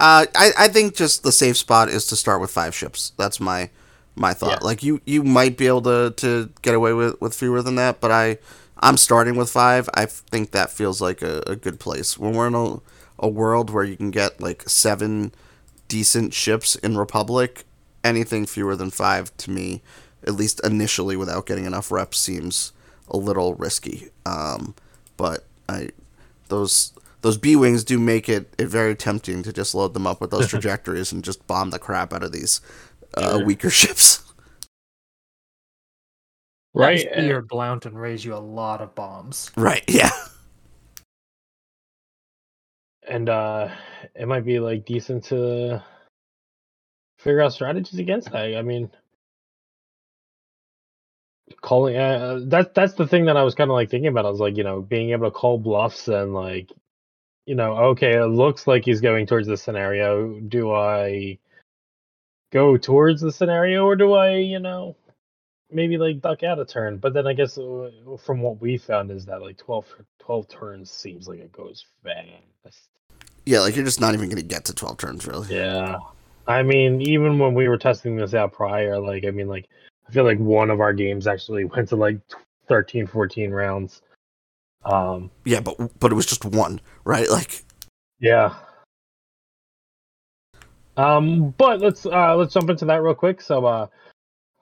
Uh, 0.00 0.26
I, 0.34 0.50
I 0.58 0.68
think 0.68 0.96
just 0.96 1.22
the 1.22 1.30
safe 1.30 1.56
spot 1.56 1.88
is 1.88 2.06
to 2.06 2.16
start 2.16 2.40
with 2.40 2.50
five 2.50 2.74
ships. 2.74 3.12
That's 3.16 3.38
my 3.38 3.70
my 4.14 4.34
thought. 4.34 4.60
Yeah. 4.60 4.66
Like 4.66 4.82
you 4.82 5.00
you 5.04 5.22
might 5.22 5.56
be 5.56 5.66
able 5.66 5.82
to, 5.82 6.12
to 6.16 6.50
get 6.62 6.74
away 6.74 6.92
with, 6.92 7.20
with 7.20 7.34
fewer 7.34 7.62
than 7.62 7.76
that, 7.76 8.00
but 8.00 8.10
I 8.10 8.38
I'm 8.78 8.96
starting 8.96 9.36
with 9.36 9.50
five. 9.50 9.88
I 9.94 10.06
think 10.06 10.50
that 10.50 10.70
feels 10.70 11.00
like 11.00 11.22
a, 11.22 11.42
a 11.46 11.56
good 11.56 11.78
place. 11.78 12.18
When 12.18 12.34
we're 12.34 12.48
in 12.48 12.54
a, 12.54 12.80
a 13.18 13.28
world 13.28 13.70
where 13.70 13.84
you 13.84 13.96
can 13.96 14.10
get 14.10 14.40
like 14.40 14.68
seven 14.68 15.32
decent 15.88 16.34
ships 16.34 16.74
in 16.76 16.98
Republic, 16.98 17.64
anything 18.02 18.46
fewer 18.46 18.76
than 18.76 18.90
five 18.90 19.34
to 19.38 19.50
me, 19.50 19.82
at 20.26 20.34
least 20.34 20.60
initially 20.64 21.16
without 21.16 21.46
getting 21.46 21.64
enough 21.64 21.90
reps, 21.92 22.18
seems 22.18 22.72
a 23.08 23.16
little 23.16 23.54
risky. 23.54 24.08
Um, 24.26 24.74
but 25.16 25.44
I 25.68 25.90
those 26.48 26.92
those 27.22 27.38
B 27.38 27.54
wings 27.54 27.84
do 27.84 27.98
make 27.98 28.28
it, 28.28 28.52
it 28.58 28.66
very 28.66 28.96
tempting 28.96 29.44
to 29.44 29.52
just 29.52 29.74
load 29.74 29.94
them 29.94 30.06
up 30.06 30.20
with 30.20 30.30
those 30.30 30.48
trajectories 30.50 31.12
and 31.12 31.24
just 31.24 31.46
bomb 31.46 31.70
the 31.70 31.78
crap 31.78 32.12
out 32.12 32.24
of 32.24 32.32
these 32.32 32.60
uh, 33.16 33.38
Sure. 33.38 33.46
weaker 33.46 33.70
ships. 33.82 34.22
Right. 36.74 37.06
Just 37.06 37.14
be 37.14 37.24
your 37.24 37.42
blount 37.42 37.86
and 37.86 38.00
raise 38.00 38.24
you 38.24 38.34
a 38.34 38.38
lot 38.38 38.80
of 38.80 38.94
bombs. 38.94 39.52
Right? 39.56 39.84
Yeah. 39.88 40.10
and 43.08 43.28
uh 43.28 43.68
it 44.14 44.28
might 44.28 44.44
be 44.44 44.60
like 44.60 44.84
decent 44.86 45.24
to 45.24 45.82
figure 47.18 47.40
out 47.40 47.52
strategies 47.52 47.98
against 47.98 48.30
that. 48.32 48.56
I 48.56 48.62
mean, 48.62 48.90
calling 51.62 51.96
uh, 51.96 52.40
that 52.48 52.74
that's 52.74 52.94
the 52.94 53.06
thing 53.06 53.26
that 53.26 53.36
I 53.36 53.42
was 53.42 53.54
kind 53.54 53.70
of 53.70 53.74
like 53.74 53.90
thinking 53.90 54.08
about. 54.08 54.26
I 54.26 54.30
was 54.30 54.40
like, 54.40 54.56
you 54.56 54.64
know, 54.64 54.80
being 54.82 55.10
able 55.10 55.26
to 55.26 55.30
call 55.30 55.58
bluffs 55.58 56.08
and 56.08 56.34
like, 56.34 56.70
you 57.46 57.54
know, 57.54 57.74
okay, 57.92 58.16
it 58.18 58.26
looks 58.26 58.66
like 58.66 58.84
he's 58.84 59.00
going 59.00 59.26
towards 59.26 59.48
this 59.48 59.62
scenario. 59.62 60.40
Do 60.40 60.72
I 60.72 61.38
go 62.52 62.76
towards 62.76 63.20
the 63.20 63.32
scenario 63.32 63.84
or 63.84 63.96
do 63.96 64.12
I, 64.12 64.36
you 64.36 64.60
know, 64.60 64.94
maybe 65.70 65.96
like 65.98 66.20
duck 66.20 66.42
out 66.42 66.60
a 66.60 66.64
turn. 66.64 66.98
But 66.98 67.14
then 67.14 67.26
I 67.26 67.32
guess 67.32 67.58
uh, 67.58 67.90
from 68.24 68.40
what 68.40 68.60
we 68.60 68.78
found 68.78 69.10
is 69.10 69.24
that 69.26 69.42
like 69.42 69.56
12, 69.56 69.86
12 70.20 70.48
turns 70.48 70.90
seems 70.90 71.26
like 71.26 71.40
it 71.40 71.52
goes 71.52 71.84
fast. 72.04 72.88
Yeah, 73.44 73.60
like 73.60 73.74
you're 73.74 73.84
just 73.84 74.00
not 74.00 74.14
even 74.14 74.28
gonna 74.28 74.42
get 74.42 74.64
to 74.66 74.74
twelve 74.74 74.98
turns, 74.98 75.26
really. 75.26 75.52
Yeah. 75.52 75.96
I 76.46 76.62
mean, 76.62 77.02
even 77.02 77.38
when 77.38 77.54
we 77.54 77.68
were 77.68 77.78
testing 77.78 78.16
this 78.16 78.34
out 78.34 78.52
prior, 78.52 79.00
like, 79.00 79.24
I 79.24 79.30
mean, 79.30 79.48
like, 79.48 79.68
I 80.08 80.12
feel 80.12 80.24
like 80.24 80.38
one 80.38 80.70
of 80.70 80.80
our 80.80 80.92
games 80.92 81.26
actually 81.26 81.64
went 81.76 81.88
to 81.88 81.96
like 81.96 82.20
13, 82.68 83.06
14 83.06 83.50
rounds. 83.50 84.02
Um, 84.84 85.30
Yeah, 85.44 85.60
but 85.60 85.76
but 85.98 86.12
it 86.12 86.14
was 86.14 86.26
just 86.26 86.44
one, 86.44 86.80
right? 87.04 87.28
Like, 87.28 87.64
yeah. 88.20 88.54
Um, 90.96 91.54
but 91.56 91.80
let's 91.80 92.06
uh 92.06 92.36
let's 92.36 92.54
jump 92.54 92.70
into 92.70 92.84
that 92.86 93.02
real 93.02 93.14
quick. 93.14 93.40
So 93.40 93.64
uh 93.64 93.86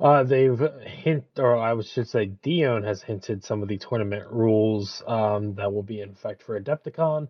uh 0.00 0.22
they've 0.24 0.60
hint 0.84 1.24
or 1.38 1.56
I 1.56 1.80
should 1.82 2.08
say 2.08 2.26
Dion 2.26 2.82
has 2.84 3.02
hinted 3.02 3.44
some 3.44 3.62
of 3.62 3.68
the 3.68 3.78
tournament 3.78 4.26
rules 4.30 5.02
um 5.06 5.54
that 5.54 5.72
will 5.72 5.82
be 5.82 6.00
in 6.00 6.10
effect 6.10 6.42
for 6.42 6.60
Adepticon. 6.60 7.28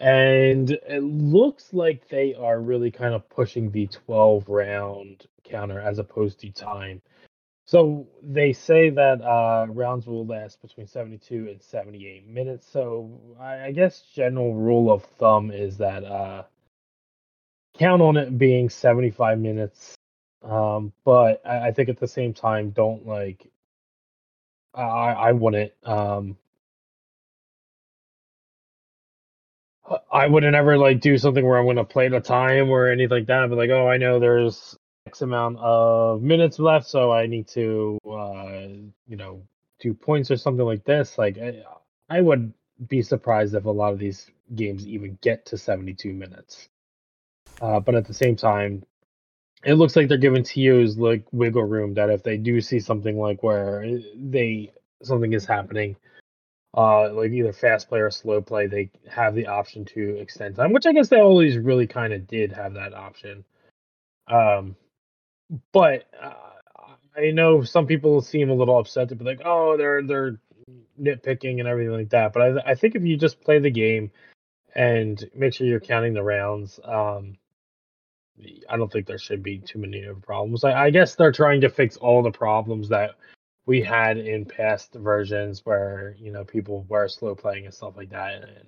And 0.00 0.70
it 0.70 1.02
looks 1.02 1.72
like 1.72 2.08
they 2.08 2.34
are 2.34 2.60
really 2.60 2.90
kind 2.90 3.14
of 3.14 3.28
pushing 3.28 3.70
the 3.70 3.86
12 3.86 4.48
round 4.48 5.26
counter 5.44 5.80
as 5.80 5.98
opposed 5.98 6.40
to 6.40 6.50
time. 6.50 7.02
So 7.66 8.08
they 8.22 8.52
say 8.52 8.90
that 8.90 9.22
uh, 9.22 9.66
rounds 9.70 10.06
will 10.06 10.26
last 10.26 10.60
between 10.60 10.88
72 10.88 11.48
and 11.48 11.62
78 11.62 12.26
minutes. 12.26 12.66
So 12.70 13.36
I, 13.40 13.66
I 13.66 13.72
guess 13.72 14.02
general 14.14 14.54
rule 14.54 14.90
of 14.90 15.04
thumb 15.04 15.52
is 15.52 15.78
that 15.78 16.04
uh, 16.04 16.42
count 17.78 18.02
on 18.02 18.16
it 18.16 18.38
being 18.38 18.68
75 18.70 19.38
minutes. 19.38 19.94
Um, 20.42 20.92
but 21.04 21.40
I, 21.46 21.68
I 21.68 21.72
think 21.72 21.88
at 21.88 21.98
the 21.98 22.08
same 22.08 22.34
time, 22.34 22.70
don't 22.70 23.06
like. 23.06 23.46
I 24.74 24.82
I 24.82 25.32
wouldn't. 25.32 25.72
Um, 25.84 26.36
I 30.10 30.26
wouldn't 30.26 30.54
ever 30.54 30.78
like 30.78 31.00
do 31.00 31.18
something 31.18 31.44
where 31.46 31.58
I'm 31.58 31.66
gonna 31.66 31.84
play 31.84 32.08
the 32.08 32.20
time 32.20 32.70
or 32.70 32.88
anything 32.88 33.18
like 33.18 33.26
that. 33.26 33.48
But 33.48 33.58
like, 33.58 33.70
oh, 33.70 33.88
I 33.88 33.96
know 33.96 34.18
there's 34.18 34.76
X 35.06 35.22
amount 35.22 35.58
of 35.58 36.22
minutes 36.22 36.58
left, 36.58 36.86
so 36.86 37.12
I 37.12 37.26
need 37.26 37.48
to, 37.48 37.98
uh, 38.08 38.68
you 39.08 39.16
know, 39.16 39.42
do 39.80 39.94
points 39.94 40.30
or 40.30 40.36
something 40.36 40.64
like 40.64 40.84
this. 40.84 41.18
Like, 41.18 41.38
I, 41.38 41.64
I 42.08 42.20
would 42.20 42.52
be 42.88 43.02
surprised 43.02 43.54
if 43.54 43.64
a 43.64 43.70
lot 43.70 43.92
of 43.92 43.98
these 43.98 44.30
games 44.54 44.86
even 44.86 45.18
get 45.22 45.46
to 45.46 45.58
72 45.58 46.12
minutes. 46.12 46.68
Uh, 47.62 47.78
but 47.78 47.94
at 47.94 48.06
the 48.06 48.14
same 48.14 48.34
time, 48.34 48.82
it 49.64 49.74
looks 49.74 49.94
like 49.94 50.08
they're 50.08 50.18
giving 50.18 50.42
TOs 50.42 50.98
like 50.98 51.24
wiggle 51.30 51.62
room 51.62 51.94
that 51.94 52.10
if 52.10 52.24
they 52.24 52.36
do 52.36 52.60
see 52.60 52.80
something 52.80 53.16
like 53.16 53.42
where 53.44 53.86
they 54.16 54.72
something 55.04 55.32
is 55.32 55.46
happening, 55.46 55.94
uh, 56.76 57.12
like 57.12 57.30
either 57.30 57.52
fast 57.52 57.88
play 57.88 58.00
or 58.00 58.10
slow 58.10 58.42
play, 58.42 58.66
they 58.66 58.90
have 59.08 59.36
the 59.36 59.46
option 59.46 59.84
to 59.84 60.16
extend 60.18 60.56
time, 60.56 60.72
which 60.72 60.86
I 60.86 60.92
guess 60.92 61.08
they 61.08 61.20
always 61.20 61.56
really 61.56 61.86
kind 61.86 62.12
of 62.12 62.26
did 62.26 62.52
have 62.52 62.74
that 62.74 62.94
option. 62.94 63.44
Um, 64.26 64.74
but 65.72 66.06
uh, 66.20 66.32
I 67.16 67.30
know 67.30 67.62
some 67.62 67.86
people 67.86 68.22
seem 68.22 68.50
a 68.50 68.54
little 68.54 68.78
upset 68.78 69.10
to 69.10 69.14
be 69.14 69.24
like, 69.24 69.42
oh, 69.44 69.76
they're 69.76 70.02
they're 70.02 70.40
nitpicking 71.00 71.60
and 71.60 71.68
everything 71.68 71.94
like 71.94 72.10
that. 72.10 72.32
But 72.32 72.42
I 72.66 72.72
I 72.72 72.74
think 72.74 72.96
if 72.96 73.04
you 73.04 73.16
just 73.16 73.40
play 73.40 73.60
the 73.60 73.70
game 73.70 74.10
and 74.74 75.22
make 75.34 75.54
sure 75.54 75.66
you're 75.66 75.78
counting 75.78 76.14
the 76.14 76.22
rounds, 76.24 76.80
um, 76.84 77.36
I 78.68 78.76
don't 78.76 78.90
think 78.90 79.06
there 79.06 79.18
should 79.18 79.42
be 79.42 79.58
too 79.58 79.78
many 79.78 80.06
problems. 80.22 80.64
I, 80.64 80.84
I 80.84 80.90
guess 80.90 81.14
they're 81.14 81.32
trying 81.32 81.60
to 81.62 81.68
fix 81.68 81.96
all 81.96 82.22
the 82.22 82.30
problems 82.30 82.88
that 82.88 83.16
we 83.66 83.82
had 83.82 84.18
in 84.18 84.44
past 84.44 84.94
versions 84.94 85.64
where 85.64 86.16
you 86.18 86.32
know 86.32 86.44
people 86.44 86.84
were 86.88 87.08
slow 87.08 87.34
playing 87.34 87.66
and 87.66 87.74
stuff 87.74 87.96
like 87.96 88.10
that, 88.10 88.42
and 88.42 88.66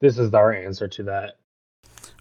this 0.00 0.18
is 0.18 0.32
our 0.34 0.52
answer 0.52 0.88
to 0.88 1.02
that. 1.04 1.38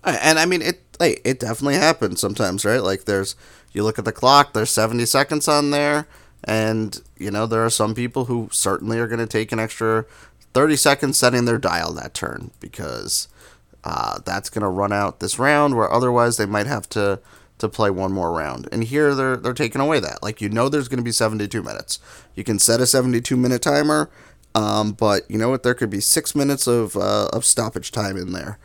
and 0.04 0.40
I 0.40 0.46
mean 0.46 0.62
it. 0.62 0.82
Like, 1.00 1.22
it 1.26 1.40
definitely 1.40 1.76
happens 1.76 2.22
sometimes, 2.22 2.64
right? 2.64 2.82
Like 2.82 3.06
there's 3.06 3.36
you 3.74 3.84
look 3.84 4.00
at 4.00 4.06
the 4.06 4.14
clock, 4.14 4.54
there's 4.54 4.70
70 4.70 5.06
seconds 5.06 5.48
on 5.48 5.72
there, 5.72 6.08
and 6.44 7.02
you 7.18 7.32
know 7.32 7.46
there 7.46 7.66
are 7.66 7.70
some 7.70 7.94
people 7.94 8.26
who 8.26 8.50
certainly 8.52 8.98
are 9.00 9.08
going 9.08 9.20
to 9.20 9.28
take 9.28 9.52
an 9.52 9.60
extra 9.60 10.06
30 10.54 10.78
seconds 10.78 11.18
setting 11.18 11.44
their 11.44 11.58
dial 11.58 11.92
that 11.94 12.14
turn 12.14 12.52
because 12.62 13.28
uh, 13.86 14.20
that's 14.26 14.50
going 14.50 14.64
to 14.64 14.68
run 14.68 14.92
out 14.92 15.20
this 15.20 15.38
round, 15.40 15.76
where 15.76 15.92
otherwise 15.92 16.38
they 16.38 16.46
might 16.46 16.68
have 16.68 16.90
to 16.90 17.20
to 17.58 17.70
play 17.70 17.90
one 17.90 18.12
more 18.12 18.34
round. 18.34 18.68
And 18.72 18.84
here 18.84 19.16
they're 19.16 19.38
they're 19.38 19.54
taking 19.54 19.80
away 19.80 20.00
that. 20.02 20.22
Like 20.22 20.42
you 20.42 20.50
know, 20.50 20.68
there's 20.68 20.88
going 20.90 20.98
to 20.98 21.04
be 21.04 21.12
72 21.12 21.64
minutes. 21.64 22.00
You 22.34 22.44
can 22.44 22.60
set 22.60 22.82
a 22.82 22.86
72 22.88 23.38
minute 23.38 23.62
timer, 23.62 24.10
um, 24.54 24.92
but 24.92 25.30
you 25.30 25.38
know 25.38 25.50
what? 25.50 25.64
There 25.64 25.74
could 25.74 25.90
be 25.90 26.02
six 26.02 26.36
minutes 26.36 26.68
of 26.68 26.98
uh, 26.98 27.28
of 27.32 27.46
stoppage 27.46 27.92
time 27.92 28.18
in 28.18 28.34
there, 28.34 28.58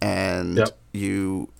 and 0.00 0.58
Yep. 0.58 0.78
you 0.92 1.50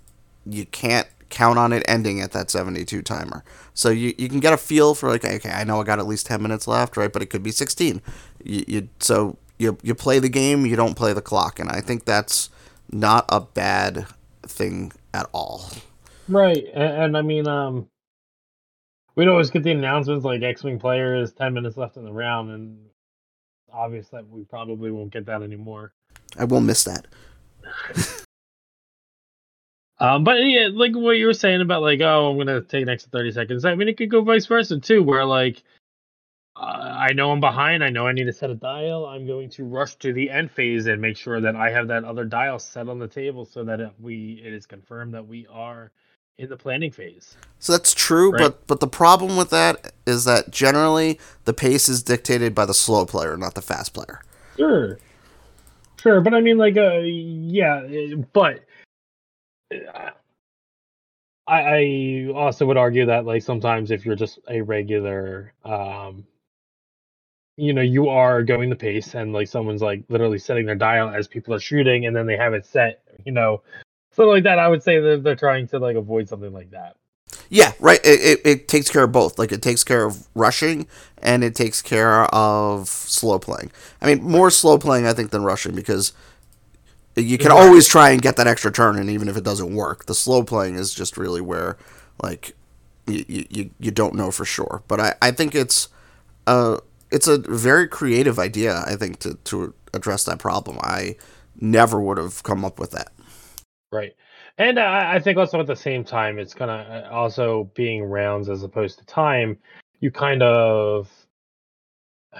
you 0.47 0.67
can't 0.67 1.09
count 1.31 1.59
on 1.59 1.73
it 1.75 1.83
ending 1.87 2.21
at 2.23 2.33
that 2.33 2.51
72 2.51 3.03
timer. 3.03 3.45
So 3.75 3.91
you, 3.91 4.15
you 4.17 4.31
can 4.31 4.41
get 4.41 4.55
a 4.55 4.57
feel 4.57 4.95
for 4.95 5.09
like 5.11 5.25
okay, 5.25 5.51
I 5.51 5.65
know 5.65 5.81
I 5.81 5.85
got 5.85 5.99
at 5.99 6.07
least 6.07 6.27
10 6.27 6.41
minutes 6.43 6.67
left, 6.67 6.97
right? 6.97 7.13
But 7.13 7.23
it 7.23 7.27
could 7.27 7.43
be 7.43 7.51
16. 7.51 8.01
You, 8.45 8.65
you 8.67 8.89
so 9.01 9.37
you 9.59 9.77
you 9.83 9.95
play 9.95 10.19
the 10.21 10.29
game, 10.29 10.65
you 10.67 10.77
don't 10.77 10.95
play 10.95 11.13
the 11.13 11.21
clock, 11.23 11.59
and 11.59 11.69
I 11.71 11.81
think 11.81 12.05
that's 12.05 12.51
not 12.91 13.27
a 13.29 13.41
bad 13.41 14.07
thing 14.43 14.93
at 15.15 15.29
all. 15.33 15.71
Right, 16.29 16.65
and, 16.75 17.03
and 17.03 17.17
I 17.17 17.23
mean, 17.23 17.47
um, 17.49 17.89
we'd 19.15 19.29
always 19.29 19.51
get 19.51 19.63
the 19.63 19.73
announcements 19.73 20.25
like 20.25 20.43
X-wing 20.43 20.79
player 20.79 21.17
is 21.17 21.33
ten 21.33 21.55
minutes 21.55 21.77
left 21.77 21.97
in 21.97 22.05
the 22.05 22.13
round, 22.13 22.51
and 22.51 22.79
obvious 23.73 24.09
that 24.09 24.29
we 24.29 24.45
probably 24.45 24.91
won't 24.91 25.13
get 25.13 25.27
that 25.27 25.43
anymore. 25.43 25.93
I 26.39 26.45
will 26.45 26.61
miss 26.61 26.85
that. 26.85 27.07
Um, 30.01 30.23
but 30.23 30.35
yeah, 30.45 30.69
like 30.73 30.95
what 30.95 31.13
you 31.13 31.27
were 31.27 31.35
saying 31.35 31.61
about 31.61 31.83
like, 31.83 32.01
oh, 32.01 32.31
I'm 32.31 32.39
gonna 32.39 32.61
take 32.61 32.83
an 32.83 32.89
extra 32.89 33.11
thirty 33.11 33.33
seconds. 33.33 33.65
I 33.65 33.75
mean, 33.75 33.89
it 33.89 33.97
could 33.97 34.11
go 34.11 34.23
vice 34.23 34.47
versa 34.47 34.79
too, 34.79 35.03
where 35.03 35.25
like, 35.25 35.63
I 36.61 37.13
know 37.13 37.31
I'm 37.31 37.41
behind. 37.41 37.85
I 37.85 37.91
know 37.91 38.07
I 38.07 38.13
need 38.13 38.25
to 38.25 38.33
set 38.33 38.51
a 38.51 38.55
dial. 38.55 39.07
I'm 39.07 39.27
going 39.27 39.49
to 39.51 39.65
rush 39.65 39.95
to 39.97 40.13
the 40.13 40.29
end 40.29 40.51
phase 40.51 40.87
and 40.87 41.01
make 41.01 41.17
sure 41.17 41.41
that 41.41 41.55
I 41.55 41.71
have 41.71 41.87
that 41.89 42.05
other 42.05 42.25
dial 42.25 42.59
set 42.59 42.89
on 42.89 42.99
the 42.99 43.07
table 43.07 43.45
so 43.45 43.63
that 43.65 43.81
it, 43.81 43.93
we 44.01 44.43
it 44.45 44.53
is 44.53 44.67
confirmed 44.67 45.15
that 45.15 45.27
we 45.27 45.47
are 45.51 45.93
in 46.39 46.49
the 46.49 46.57
planning 46.57 46.91
phase. 46.91 47.37
So 47.61 47.73
that's 47.73 47.95
true, 47.95 48.33
Right. 48.33 48.39
but 48.41 48.67
but 48.67 48.81
the 48.81 48.89
problem 48.89 49.37
with 49.37 49.51
that 49.51 49.93
is 50.07 50.25
that 50.25 50.51
generally 50.51 51.21
the 51.45 51.55
pace 51.55 51.89
is 51.89 52.03
dictated 52.03 52.55
by 52.55 52.67
the 52.67 52.75
slow 52.75 53.07
player, 53.07 53.37
not 53.37 53.55
the 53.55 53.63
fast 53.63 53.95
player. 53.95 54.21
Sure, 54.57 54.99
sure, 56.01 56.21
but 56.21 56.35
I 56.35 56.41
mean, 56.41 56.59
like, 56.59 56.77
uh, 56.77 56.99
yeah, 56.99 57.87
but 58.33 58.65
uh, 59.73 60.11
I, 61.47 61.61
I 61.61 62.33
also 62.35 62.67
would 62.67 62.77
argue 62.77 63.07
that, 63.07 63.25
like, 63.25 63.43
sometimes 63.43 63.91
if 63.91 64.05
you're 64.05 64.17
just 64.17 64.39
a 64.49 64.61
regular, 64.61 65.53
um, 65.65 66.25
you 67.59 67.75
know, 67.75 67.83
you 67.83 68.09
are 68.09 68.43
going 68.45 68.71
the 68.71 68.77
pace, 68.77 69.15
and 69.15 69.33
like 69.35 69.49
someone's 69.49 69.83
like 69.83 70.05
literally 70.09 70.39
setting 70.39 70.67
their 70.67 70.77
dial 70.77 71.11
as 71.11 71.29
people 71.29 71.55
are 71.55 71.61
shooting, 71.61 72.07
and 72.07 72.17
then 72.17 72.27
they 72.27 72.37
have 72.37 72.55
it 72.55 72.67
set, 72.67 73.03
you 73.27 73.33
know, 73.33 73.63
something 74.13 74.31
like 74.31 74.45
that. 74.45 74.59
I 74.61 74.69
would 74.69 74.83
say 74.83 75.01
that 75.01 75.25
they're 75.25 75.37
trying 75.37 75.69
to 75.69 75.79
like 75.81 75.97
avoid 75.97 76.29
something 76.29 76.53
like 76.53 76.71
that. 76.73 76.97
Yeah, 77.51 77.73
right. 77.81 78.01
It, 78.05 78.21
it, 78.21 78.47
it 78.47 78.69
takes 78.69 78.91
care 78.91 79.05
of 79.05 79.13
both. 79.13 79.39
Like 79.39 79.53
it 79.53 79.63
takes 79.63 79.85
care 79.85 80.05
of 80.05 80.29
rushing 80.35 80.87
and 81.19 81.45
it 81.45 81.55
takes 81.55 81.83
care 81.83 82.25
of 82.35 82.89
slow 82.89 83.39
playing. 83.39 83.71
I 84.03 84.07
mean, 84.07 84.23
more 84.23 84.51
slow 84.51 84.79
playing 84.79 85.07
I 85.07 85.13
think 85.15 85.31
than 85.31 85.43
rushing 85.43 85.75
because 85.75 86.13
you 87.17 87.39
can 87.39 87.53
Right. 87.53 87.61
always 87.65 87.89
try 87.89 88.11
and 88.11 88.23
get 88.23 88.37
that 88.37 88.47
extra 88.47 88.71
turn, 88.71 88.99
and 88.99 89.11
even 89.11 89.29
if 89.29 89.37
it 89.37 89.45
doesn't 89.45 89.75
work, 89.75 90.07
the 90.07 90.15
slow 90.15 90.43
playing 90.45 90.77
is 90.77 90.95
just 90.95 91.17
really 91.17 91.41
where 91.41 91.77
like 92.23 92.55
you 93.07 93.25
you, 93.51 93.71
you 93.79 93.91
don't 93.91 94.15
know 94.15 94.31
for 94.31 94.45
sure. 94.45 94.83
But 94.89 95.01
I, 95.01 95.15
I 95.23 95.31
think 95.33 95.55
it's 95.55 95.89
uh 96.47 96.79
it's 97.11 97.27
a 97.27 97.39
very 97.39 97.89
creative 97.89 98.39
idea. 98.39 98.83
I 98.87 98.97
think 98.97 99.19
to 99.21 99.35
to 99.45 99.75
address 99.95 100.25
that 100.25 100.39
problem. 100.39 100.79
I 100.81 101.17
never 101.61 102.01
would 102.01 102.19
have 102.19 102.43
come 102.43 102.65
up 102.65 102.79
with 102.79 102.93
that. 102.93 103.13
Right. 103.91 104.15
And 104.59 104.79
I, 104.79 105.15
I 105.15 105.21
think 105.21 105.39
also 105.39 105.61
at 105.61 105.67
the 105.67 105.77
same 105.77 106.05
time, 106.05 106.39
it's 106.39 106.55
kind 106.55 106.71
of 106.71 106.87
uh, 106.87 107.09
also 107.15 107.71
being 107.75 108.05
rounds 108.05 108.49
as 108.49 108.63
opposed 108.63 108.99
to 108.99 109.07
time. 109.07 109.57
You 110.01 110.11
kind 110.11 110.43
of 110.43 111.09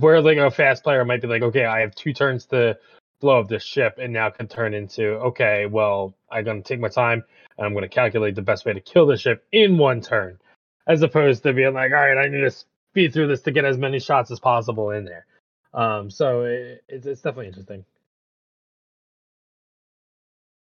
where 0.00 0.20
like 0.20 0.38
a 0.38 0.50
fast 0.50 0.82
player 0.82 1.04
might 1.04 1.22
be 1.22 1.28
like, 1.28 1.42
okay, 1.42 1.64
I 1.64 1.80
have 1.80 1.94
two 1.94 2.12
turns 2.12 2.46
to 2.46 2.76
blow 3.20 3.40
up 3.40 3.48
this 3.48 3.64
ship, 3.64 3.98
and 4.00 4.12
now 4.12 4.30
can 4.30 4.46
turn 4.46 4.74
into, 4.74 5.14
okay, 5.14 5.66
well, 5.66 6.14
I'm 6.30 6.44
gonna 6.44 6.62
take 6.62 6.80
my 6.80 6.88
time 6.88 7.24
and 7.56 7.66
I'm 7.66 7.74
gonna 7.74 7.88
calculate 7.88 8.34
the 8.34 8.42
best 8.42 8.64
way 8.64 8.72
to 8.72 8.80
kill 8.80 9.06
the 9.06 9.16
ship 9.16 9.44
in 9.52 9.78
one 9.78 10.00
turn, 10.00 10.38
as 10.86 11.02
opposed 11.02 11.42
to 11.44 11.52
being 11.52 11.74
like, 11.74 11.92
all 11.92 11.98
right, 11.98 12.18
I 12.18 12.28
need 12.28 12.40
to 12.40 12.54
speed 12.92 13.12
through 13.12 13.28
this 13.28 13.42
to 13.42 13.50
get 13.50 13.64
as 13.64 13.78
many 13.78 14.00
shots 14.00 14.30
as 14.30 14.40
possible 14.40 14.90
in 14.90 15.04
there. 15.04 15.26
Um, 15.74 16.10
so 16.10 16.42
it, 16.42 16.82
it's 16.88 17.06
it's 17.06 17.20
definitely 17.20 17.48
interesting. 17.48 17.84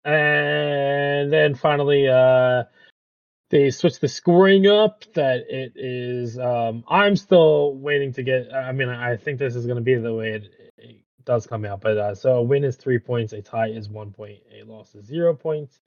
And 0.04 1.32
then 1.32 1.56
finally, 1.56 2.08
uh, 2.08 2.64
they 3.50 3.70
switched 3.72 4.02
the 4.02 4.08
scoring 4.08 4.68
up. 4.68 5.04
That 5.14 5.46
it 5.50 5.74
is. 5.76 6.38
Um, 6.38 6.84
I'm 6.90 7.16
still 7.16 7.76
waiting 7.76 8.14
to 8.14 8.24
get. 8.24 8.54
I 8.54 8.72
mean, 8.72 8.90
I 8.90 9.18
think 9.18 9.40
this 9.40 9.56
is 9.56 9.66
going 9.66 9.78
to 9.78 9.84
be 9.84 9.96
the 9.96 10.14
way 10.14 10.34
it, 10.34 10.50
it 10.78 10.98
does 11.26 11.48
come 11.48 11.66
out. 11.66 11.82
But 11.82 11.98
uh, 11.98 12.16
so 12.16 12.38
a 12.38 12.42
win 12.42 12.64
is 12.64 12.76
three 12.76 13.00
points, 13.00 13.34
a 13.34 13.42
tie 13.42 13.68
is 13.70 13.90
one 13.90 14.12
point, 14.12 14.40
a 14.58 14.64
loss 14.64 14.96
is 14.96 15.06
zero 15.06 15.34
points, 15.34 15.80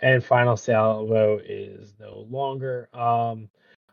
and 0.00 0.24
final 0.24 0.56
salvo 0.56 1.38
is 1.44 1.94
no 1.98 2.26
longer. 2.30 2.88
Um, 2.94 3.48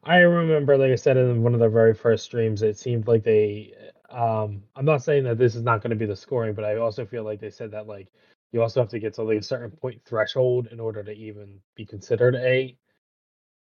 I 0.08 0.20
remember, 0.20 0.78
like 0.78 0.92
I 0.92 0.96
said 0.96 1.18
in 1.18 1.44
one 1.44 1.56
of 1.56 1.62
the 1.62 1.70
very 1.70 1.96
first 1.96 2.26
streams, 2.26 2.64
it 2.64 2.80
seemed 2.80 3.08
like 3.08 3.24
they. 3.24 3.74
Um, 4.12 4.64
I'm 4.76 4.86
not 4.86 5.04
saying 5.04 5.26
that 5.26 5.40
this 5.40 5.56
is 5.56 5.64
not 5.64 5.82
going 5.84 5.92
to 5.92 5.98
be 5.98 6.08
the 6.08 6.18
scoring, 6.18 6.56
but 6.56 6.66
I 6.66 6.78
also 6.78 7.06
feel 7.06 7.24
like 7.26 7.42
they 7.42 7.52
said 7.52 7.72
that 7.72 7.88
like 7.88 8.10
you 8.54 8.62
also 8.64 8.82
have 8.82 8.90
to 8.92 9.00
get 9.00 9.16
to 9.16 9.24
like 9.24 9.40
a 9.40 9.44
certain 9.44 9.72
point 9.72 10.02
threshold 10.06 10.70
in 10.72 10.80
order 10.82 11.04
to 11.04 11.12
even 11.14 11.60
be 11.76 11.86
considered 11.86 12.36
a 12.36 12.78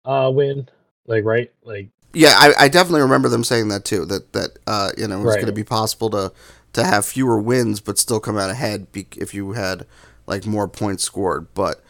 uh 0.06 0.32
win. 0.34 0.70
Like 1.08 1.26
right, 1.26 1.52
like 1.64 1.90
Yeah, 2.14 2.34
I, 2.38 2.54
I 2.66 2.70
definitely 2.70 3.02
remember 3.04 3.30
them 3.30 3.46
saying 3.46 3.70
that 3.70 3.86
too. 3.86 4.06
That 4.06 4.34
that 4.34 4.60
uh, 4.68 4.92
you 4.98 5.08
know 5.08 5.22
it 5.22 5.26
was 5.26 5.38
Right. 5.38 5.38
going 5.38 5.48
to 5.48 5.54
be 5.54 5.64
possible 5.66 6.12
to 6.12 6.34
to 6.74 6.86
have 6.86 7.06
fewer 7.06 7.40
wins 7.40 7.82
but 7.82 8.00
still 8.00 8.20
come 8.22 8.38
out 8.38 8.50
ahead 8.52 8.92
be- 8.94 9.08
if 9.18 9.34
you 9.34 9.54
had 9.54 9.88
like 10.28 10.46
more 10.46 10.68
points 10.68 11.04
scored. 11.06 11.54
But 11.56 11.84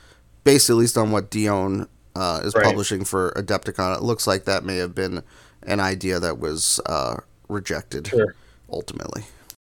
based 0.43 0.70
at 0.70 0.78
least 0.78 0.97
on 0.97 1.12
what 1.12 1.32
Dion 1.32 1.89
uh, 2.16 2.41
is 2.43 2.53
Right. 2.55 2.66
publishing 2.66 3.03
for 3.03 3.32
Adepticon, 3.36 3.97
it 3.97 4.03
looks 4.03 4.28
like 4.28 4.45
that 4.45 4.64
may 4.64 4.78
have 4.78 4.95
been 4.95 5.24
an 5.64 5.80
idea 5.80 6.20
that 6.20 6.39
was 6.39 6.80
uh, 6.86 7.18
rejected 7.49 8.07
sure. 8.07 8.36
ultimately. 8.70 9.24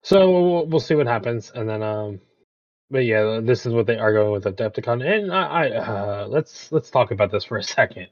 So 0.03 0.31
we'll, 0.31 0.67
we'll 0.67 0.81
see 0.81 0.95
what 0.95 1.07
happens, 1.07 1.51
and 1.55 1.69
then 1.69 1.83
um, 1.83 2.21
but 2.91 3.05
yeah, 3.05 3.41
this 3.43 3.67
is 3.67 3.73
what 3.73 3.87
they 3.87 3.97
are 3.97 4.13
going 4.13 4.33
with 4.33 4.45
Adepticon, 4.45 5.05
and 5.05 5.33
I, 5.33 5.45
I 5.45 5.71
uh, 5.71 6.27
let's 6.29 6.71
let's 6.71 6.91
talk 6.91 7.11
about 7.11 7.31
this 7.31 7.45
for 7.45 7.57
a 7.57 7.63
second. 7.63 8.09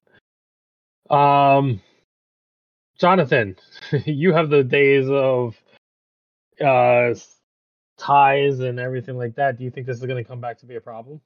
Um, 1.11 1.83
Jonathan, 2.99 3.57
you 4.07 4.33
have 4.33 4.49
the 4.51 4.65
days 4.65 5.09
of 5.09 5.57
uh 6.65 7.15
ties 7.99 8.61
and 8.61 8.79
everything 8.81 9.17
like 9.17 9.35
that. 9.37 9.59
Do 9.59 9.65
you 9.65 9.71
think 9.71 9.87
this 9.87 9.99
is 9.99 10.05
going 10.05 10.23
to 10.23 10.29
come 10.29 10.41
back 10.41 10.59
to 10.59 10.67
be 10.67 10.77
a 10.77 10.81
problem? 10.81 11.21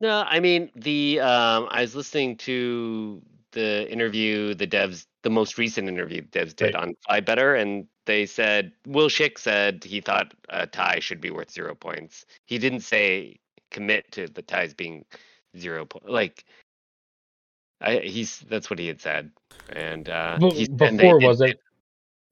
No, 0.00 0.24
I 0.26 0.40
mean 0.40 0.70
the 0.76 1.20
um 1.20 1.68
I 1.70 1.82
was 1.82 1.94
listening 1.96 2.36
to 2.38 3.22
the 3.52 3.90
interview 3.90 4.54
the 4.54 4.66
devs 4.66 5.06
the 5.22 5.30
most 5.30 5.58
recent 5.58 5.88
interview 5.88 6.22
the 6.22 6.40
devs 6.40 6.54
did 6.56 6.74
Right. 6.74 6.76
on 6.76 6.94
Fly 7.06 7.20
Better 7.20 7.54
and 7.54 7.86
they 8.06 8.26
said 8.26 8.72
Will 8.86 9.08
Schick 9.08 9.38
said 9.38 9.84
he 9.84 10.00
thought 10.02 10.34
a 10.50 10.66
tie 10.66 11.00
should 11.00 11.20
be 11.20 11.30
worth 11.30 11.50
zero 11.50 11.74
points. 11.74 12.26
He 12.46 12.58
didn't 12.58 12.80
say 12.80 13.40
commit 13.70 14.12
to 14.12 14.28
the 14.28 14.42
ties 14.42 14.74
being 14.74 15.04
zero 15.58 15.86
point 15.86 16.10
like 16.10 16.44
I 17.80 17.98
he's 17.98 18.40
that's 18.40 18.70
what 18.70 18.78
he 18.78 18.88
had 18.88 19.00
said. 19.00 19.30
And 19.70 20.08
uh 20.08 20.40
Be- 20.40 20.50
he, 20.50 20.68
and 20.82 21.00
they 21.00 21.06
before 21.06 21.20
was 21.20 21.40
it 21.40 21.60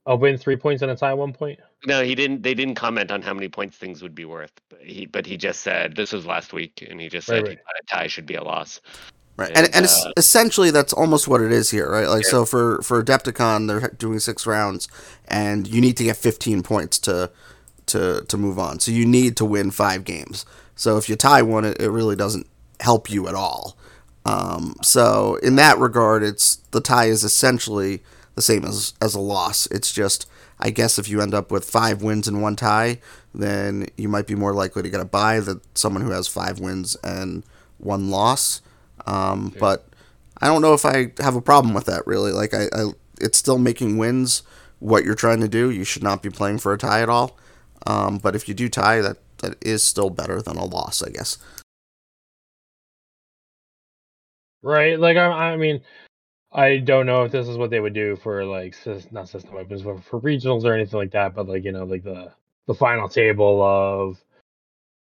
a 0.06 0.16
win 0.16 0.36
three 0.36 0.56
points 0.56 0.82
and 0.82 0.90
a 0.90 0.96
tie 0.96 1.14
one 1.14 1.32
point? 1.32 1.58
No, 1.86 2.02
he 2.02 2.14
didn't. 2.14 2.42
They 2.42 2.54
didn't 2.54 2.74
comment 2.76 3.10
on 3.10 3.22
how 3.22 3.34
many 3.34 3.48
points 3.48 3.76
things 3.76 4.02
would 4.02 4.14
be 4.14 4.24
worth. 4.24 4.52
But 4.68 4.80
he, 4.82 5.06
but 5.06 5.26
he 5.26 5.36
just 5.36 5.60
said 5.60 5.96
this 5.96 6.12
was 6.12 6.26
last 6.26 6.52
week, 6.52 6.86
and 6.88 7.00
he 7.00 7.08
just 7.08 7.28
said 7.28 7.46
he 7.46 7.50
right. 7.50 7.58
thought 7.58 7.74
a 7.82 7.86
tie 7.86 8.06
should 8.06 8.26
be 8.26 8.34
a 8.34 8.42
loss. 8.44 8.80
Right, 9.36 9.50
and 9.54 9.66
And, 9.66 9.74
and 9.74 9.84
es- 9.84 10.04
uh, 10.06 10.12
essentially 10.16 10.70
that's 10.70 10.92
almost 10.92 11.26
what 11.26 11.40
it 11.40 11.50
is 11.52 11.70
here, 11.70 11.90
right? 11.90 12.08
Like 12.08 12.24
Yeah. 12.24 12.30
so 12.30 12.44
for 12.44 12.80
for 12.82 13.02
Adepticon, 13.02 13.66
they're 13.68 13.88
doing 13.98 14.18
six 14.20 14.46
rounds, 14.46 14.88
and 15.26 15.66
you 15.66 15.80
need 15.80 15.96
to 15.98 16.04
get 16.04 16.16
15 16.16 16.62
points 16.62 16.98
to 17.00 17.30
to 17.86 18.24
to 18.28 18.36
move 18.36 18.58
on. 18.58 18.80
So 18.80 18.92
you 18.92 19.04
need 19.06 19.36
to 19.38 19.44
win 19.44 19.70
five 19.70 20.04
games. 20.04 20.46
So 20.76 20.96
if 20.96 21.08
you 21.08 21.16
tie 21.16 21.42
one, 21.42 21.64
it, 21.64 21.80
it 21.80 21.90
really 21.90 22.16
doesn't 22.16 22.46
help 22.80 23.10
you 23.10 23.28
at 23.28 23.34
all. 23.34 23.76
Um, 24.26 24.76
so 24.82 25.36
in 25.42 25.56
that 25.56 25.78
regard, 25.78 26.22
it's 26.22 26.56
the 26.70 26.80
tie 26.80 27.06
is 27.06 27.24
essentially 27.24 28.02
the 28.34 28.42
same 28.42 28.64
as 28.64 28.94
as 29.00 29.14
a 29.14 29.20
loss. 29.20 29.66
It's 29.66 29.92
just 29.92 30.26
I 30.60 30.70
guess 30.70 30.98
if 30.98 31.08
you 31.08 31.20
end 31.20 31.34
up 31.34 31.50
with 31.50 31.64
five 31.64 32.02
wins 32.02 32.28
and 32.28 32.40
one 32.42 32.56
tie, 32.56 32.98
then 33.34 33.88
you 33.96 34.08
might 34.08 34.26
be 34.26 34.34
more 34.34 34.52
likely 34.54 34.82
to 34.82 34.90
get 34.90 35.00
a 35.00 35.04
buy 35.04 35.40
than 35.40 35.60
someone 35.74 36.02
who 36.02 36.10
has 36.10 36.28
five 36.28 36.60
wins 36.60 36.96
and 37.02 37.42
one 37.78 38.10
loss. 38.10 38.60
Um, 39.06 39.52
But 39.58 39.86
I 40.40 40.46
don't 40.46 40.62
know 40.62 40.74
if 40.74 40.84
I 40.84 41.12
have 41.18 41.36
a 41.36 41.42
problem 41.42 41.74
with 41.74 41.86
that 41.86 42.06
really. 42.06 42.32
Like 42.32 42.54
I, 42.54 42.68
I, 42.72 42.92
it's 43.20 43.38
still 43.38 43.58
making 43.58 43.98
wins 43.98 44.42
what 44.78 45.04
you're 45.04 45.14
trying 45.14 45.40
to 45.40 45.48
do. 45.48 45.70
You 45.70 45.84
should 45.84 46.02
not 46.02 46.22
be 46.22 46.30
playing 46.30 46.58
for 46.58 46.72
a 46.72 46.78
tie 46.78 47.02
at 47.02 47.08
all. 47.08 47.38
Um, 47.86 48.18
but 48.18 48.34
if 48.34 48.48
you 48.48 48.54
do 48.54 48.68
tie, 48.68 49.00
that 49.00 49.18
that 49.38 49.56
is 49.60 49.82
still 49.82 50.10
better 50.10 50.40
than 50.40 50.56
a 50.56 50.64
loss, 50.64 51.02
I 51.02 51.10
guess. 51.10 51.38
Right. 54.62 54.98
Like 54.98 55.16
I, 55.16 55.52
I 55.52 55.56
mean, 55.56 55.82
I 56.54 56.78
don't 56.78 57.06
know 57.06 57.24
if 57.24 57.32
this 57.32 57.48
is 57.48 57.58
what 57.58 57.70
they 57.70 57.80
would 57.80 57.94
do 57.94 58.14
for 58.14 58.44
like 58.44 58.76
not 59.10 59.28
system 59.28 59.54
weapons, 59.54 59.82
but 59.82 60.04
for 60.04 60.20
regionals 60.20 60.64
or 60.64 60.72
anything 60.72 60.98
like 60.98 61.10
that. 61.10 61.34
But 61.34 61.48
like 61.48 61.64
you 61.64 61.72
know, 61.72 61.84
like 61.84 62.04
the 62.04 62.32
the 62.66 62.74
final 62.74 63.08
table 63.08 63.60
of 63.60 64.22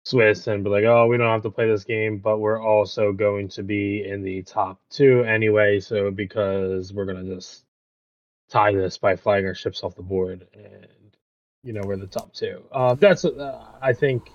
Swiss 0.04 0.46
and 0.46 0.62
be 0.62 0.70
like, 0.70 0.84
oh, 0.84 1.08
we 1.08 1.16
don't 1.16 1.26
have 1.26 1.42
to 1.42 1.50
play 1.50 1.68
this 1.68 1.84
game, 1.84 2.18
but 2.18 2.38
we're 2.38 2.62
also 2.62 3.12
going 3.12 3.48
to 3.48 3.62
be 3.64 4.04
in 4.08 4.22
the 4.22 4.42
top 4.42 4.80
two 4.90 5.24
anyway. 5.24 5.80
So 5.80 6.12
because 6.12 6.92
we're 6.92 7.04
gonna 7.04 7.24
just 7.24 7.64
tie 8.48 8.72
this 8.72 8.96
by 8.98 9.16
flying 9.16 9.46
our 9.46 9.54
ships 9.54 9.82
off 9.82 9.96
the 9.96 10.02
board, 10.02 10.46
and 10.54 11.16
you 11.64 11.72
know 11.72 11.82
we're 11.84 11.96
the 11.96 12.06
top 12.06 12.32
two. 12.32 12.62
Uh, 12.70 12.94
that's 12.94 13.24
uh, 13.24 13.64
I 13.82 13.92
think 13.92 14.30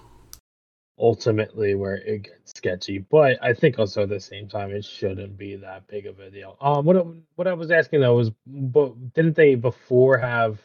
ultimately 0.97 1.75
where 1.75 1.95
it 1.95 2.23
gets 2.23 2.53
sketchy. 2.55 2.99
But 2.99 3.37
I 3.43 3.53
think 3.53 3.79
also 3.79 4.03
at 4.03 4.09
the 4.09 4.19
same 4.19 4.47
time 4.47 4.71
it 4.71 4.85
shouldn't 4.85 5.37
be 5.37 5.55
that 5.57 5.87
big 5.87 6.05
of 6.05 6.19
a 6.19 6.29
deal. 6.29 6.57
Um, 6.61 6.85
what 6.85 7.05
what 7.35 7.47
I 7.47 7.53
was 7.53 7.71
asking 7.71 8.01
though 8.01 8.15
was, 8.15 8.31
but 8.45 9.13
didn't 9.13 9.35
they 9.35 9.55
before 9.55 10.17
have, 10.17 10.59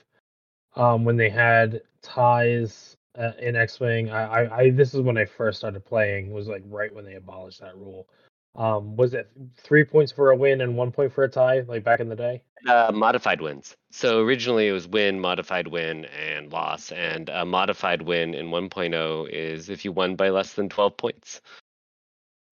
um, 0.77 1.05
when 1.05 1.17
they 1.17 1.31
had 1.31 1.83
ties 2.03 2.97
uh, 3.19 3.33
in 3.41 3.57
X 3.57 3.81
Wing? 3.81 4.11
I, 4.11 4.45
I, 4.45 4.59
I 4.59 4.71
this 4.71 4.95
is 4.95 5.01
when 5.01 5.19
I 5.19 5.25
first 5.25 5.59
started 5.59 5.85
playing. 5.85 6.33
Was 6.33 6.49
like 6.49 6.63
right 6.67 6.95
when 6.95 7.05
they 7.05 7.15
abolished 7.15 7.61
that 7.61 7.77
rule. 7.77 8.09
Um, 8.57 8.97
was 8.97 9.15
it 9.15 9.31
three 9.59 9.85
points 9.85 10.13
for 10.13 10.31
a 10.31 10.37
win 10.37 10.61
and 10.61 10.77
one 10.77 10.91
point 10.91 11.13
for 11.13 11.25
a 11.25 11.29
tie, 11.29 11.61
like 11.61 11.85
back 11.85 12.01
in 12.01 12.09
the 12.09 12.17
day? 12.17 12.43
Uh, 12.67 12.91
modified 12.93 13.41
wins. 13.41 13.77
So 13.91 14.21
originally 14.21 14.69
it 14.69 14.73
was 14.73 14.87
win, 14.89 15.21
modified 15.21 15.69
win, 15.69 16.05
and 16.07 16.53
loss. 16.53 16.93
And 16.93 17.29
a 17.29 17.45
modified 17.45 18.03
win 18.03 18.35
in 18.35 18.47
1.0 18.47 19.29
is 19.31 19.71
if 19.71 19.85
you 19.85 19.93
won 19.93 20.17
by 20.17 20.31
less 20.31 20.55
than 20.55 20.69
12 20.69 20.97
points. 20.97 21.41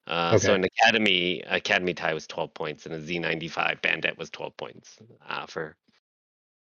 Uh, 0.06 0.38
So 0.38 0.54
an 0.54 0.64
academy 0.64 1.42
academy 1.46 1.92
tie 1.92 2.14
was 2.14 2.26
12 2.26 2.54
points, 2.54 2.86
and 2.86 2.94
a 2.94 3.00
Z95 3.00 3.82
bandit 3.82 4.16
was 4.16 4.30
12 4.30 4.56
points 4.56 4.96
uh, 5.28 5.46
for 5.46 5.76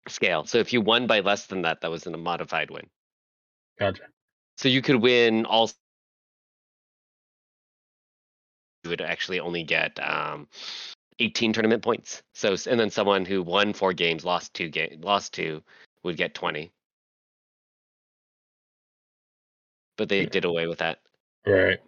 scale. 0.07 0.45
So 0.45 0.57
if 0.57 0.73
you 0.73 0.82
won 0.82 1.05
by 1.05 1.19
less 1.19 1.45
than 1.45 1.61
that, 1.61 1.82
that 1.82 1.91
was 1.91 2.07
in 2.07 2.15
a 2.15 2.17
modified 2.17 2.71
win. 2.71 2.88
Gotcha. 3.78 4.03
So 4.57 4.69
you 4.69 4.82
could 4.82 4.95
win 4.95 5.45
all. 5.45 5.69
You 8.88 8.91
would 8.91 9.01
actually 9.01 9.41
only 9.41 9.63
get 9.63 9.99
um, 10.01 10.47
18 11.19 11.51
tournament 11.51 11.83
points. 11.83 12.23
So 12.33 12.55
and 12.69 12.79
then 12.79 12.89
someone 12.89 13.25
who 13.25 13.43
won 13.43 13.73
four 13.73 13.91
games, 13.91 14.23
lost 14.23 14.53
two 14.53 14.69
game, 14.69 15.01
lost 15.01 15.33
two, 15.33 15.61
would 16.03 16.15
get 16.15 16.33
20. 16.33 16.71
But 19.97 20.07
they 20.07 20.25
did 20.25 20.45
away 20.45 20.67
with 20.67 20.79
that. 20.79 20.99
Right. 21.45 21.79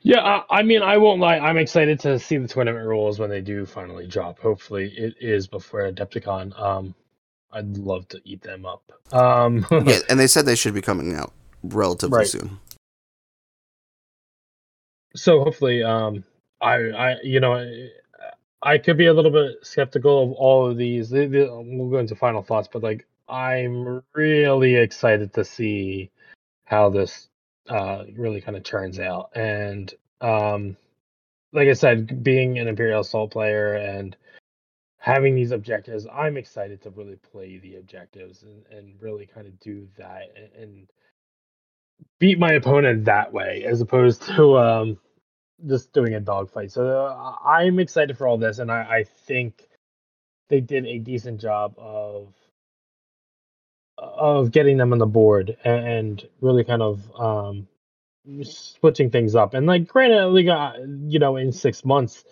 Yeah, 0.00 0.20
I, 0.20 0.58
I 0.58 0.62
mean, 0.64 0.82
I 0.82 0.96
won't 0.96 1.20
lie. 1.20 1.38
I'm 1.38 1.56
excited 1.56 2.00
to 2.00 2.18
see 2.18 2.36
the 2.38 2.48
tournament 2.48 2.84
rules 2.84 3.20
when 3.20 3.30
they 3.30 3.40
do 3.40 3.64
finally 3.64 4.08
drop. 4.08 4.40
Hopefully, 4.40 4.92
it 4.96 5.14
is 5.20 5.46
before 5.46 5.82
Adepticon. 5.92 6.58
Um, 6.58 6.94
I'd 7.52 7.76
love 7.76 8.08
to 8.08 8.20
eat 8.24 8.42
them 8.42 8.66
up. 8.66 8.82
Um, 9.12 9.64
yeah, 9.86 10.00
and 10.10 10.18
they 10.18 10.26
said 10.26 10.46
they 10.46 10.56
should 10.56 10.74
be 10.74 10.80
coming 10.82 11.14
out 11.14 11.32
relatively 11.62 12.18
Right. 12.18 12.26
soon. 12.26 12.58
So 15.18 15.44
hopefully, 15.44 15.82
um, 15.82 16.24
I, 16.60 16.74
I, 16.90 17.16
you 17.22 17.40
know, 17.40 17.54
I, 18.62 18.78
could 18.78 18.96
be 18.98 19.06
a 19.06 19.14
little 19.14 19.30
bit 19.32 19.58
skeptical 19.66 20.24
of 20.24 20.32
all 20.32 20.70
of 20.70 20.76
these. 20.78 21.10
The- 21.10 21.26
the- 21.26 21.64
We'll 21.66 21.90
go 21.90 21.98
into 21.98 22.16
final 22.16 22.42
thoughts, 22.42 22.68
but 22.72 22.82
like, 22.82 23.06
I'm 23.28 24.02
really 24.14 24.76
excited 24.76 25.34
to 25.34 25.44
see 25.44 26.10
how 26.66 26.90
this 26.90 27.28
uh 27.68 28.04
really 28.16 28.40
kind 28.40 28.56
of 28.56 28.64
turns 28.64 28.98
out. 29.00 29.30
And 29.36 29.92
um, 30.20 30.76
like 31.52 31.68
I 31.68 31.74
said, 31.74 32.22
being 32.24 32.58
an 32.58 32.68
Imperial 32.68 33.00
Assault 33.02 33.32
player 33.32 33.74
and 33.74 34.16
having 34.98 35.34
these 35.34 35.52
objectives, 35.52 36.06
I'm 36.12 36.36
excited 36.36 36.82
to 36.82 36.90
really 36.90 37.16
play 37.16 37.58
the 37.58 37.76
objectives 37.76 38.44
and, 38.44 38.64
and 38.70 39.02
really 39.02 39.26
kind 39.26 39.46
of 39.46 39.58
do 39.60 39.88
that 39.98 40.32
and, 40.36 40.62
and 40.62 40.88
beat 42.20 42.38
my 42.38 42.52
opponent 42.54 43.06
that 43.06 43.32
way 43.32 43.64
as 43.66 43.80
opposed 43.82 44.22
to 44.36 44.58
um 44.58 44.98
just 45.66 45.92
doing 45.92 46.14
a 46.14 46.20
dogfight. 46.20 46.72
So 46.72 47.06
uh, 47.06 47.34
I'm 47.44 47.78
excited 47.78 48.16
for 48.16 48.26
all 48.26 48.38
this, 48.38 48.58
and 48.58 48.70
I, 48.70 48.82
I 48.82 49.04
think 49.04 49.68
they 50.48 50.60
did 50.60 50.86
a 50.86 50.98
decent 50.98 51.40
job 51.40 51.74
of 51.78 52.32
of 53.98 54.52
getting 54.52 54.76
them 54.76 54.92
on 54.92 54.98
the 54.98 55.06
board 55.06 55.56
and, 55.64 55.86
and 55.86 56.28
really 56.40 56.62
kind 56.62 56.82
of 56.82 57.10
um 57.18 57.66
switching 58.42 59.10
things 59.10 59.34
up. 59.34 59.54
And 59.54 59.66
like, 59.66 59.86
granted, 59.86 60.26
like, 60.28 60.46
uh, 60.46 60.72
you 61.06 61.18
know, 61.18 61.36
in 61.36 61.52
six 61.52 61.84
months, 61.84 62.24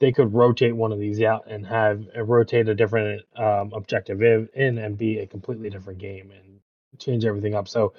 they 0.00 0.12
could 0.12 0.34
rotate 0.34 0.74
one 0.74 0.92
of 0.92 0.98
these 0.98 1.22
out 1.22 1.44
and 1.48 1.66
have 1.66 2.04
uh, 2.16 2.22
rotate 2.22 2.68
a 2.68 2.74
different 2.74 3.22
um, 3.36 3.72
objective 3.72 4.20
in, 4.22 4.48
in 4.54 4.78
and 4.78 4.98
be 4.98 5.18
a 5.18 5.26
completely 5.26 5.70
different 5.70 5.98
game 5.98 6.30
and 6.32 6.60
change 6.98 7.24
everything 7.24 7.54
up. 7.54 7.68
So 7.68 7.94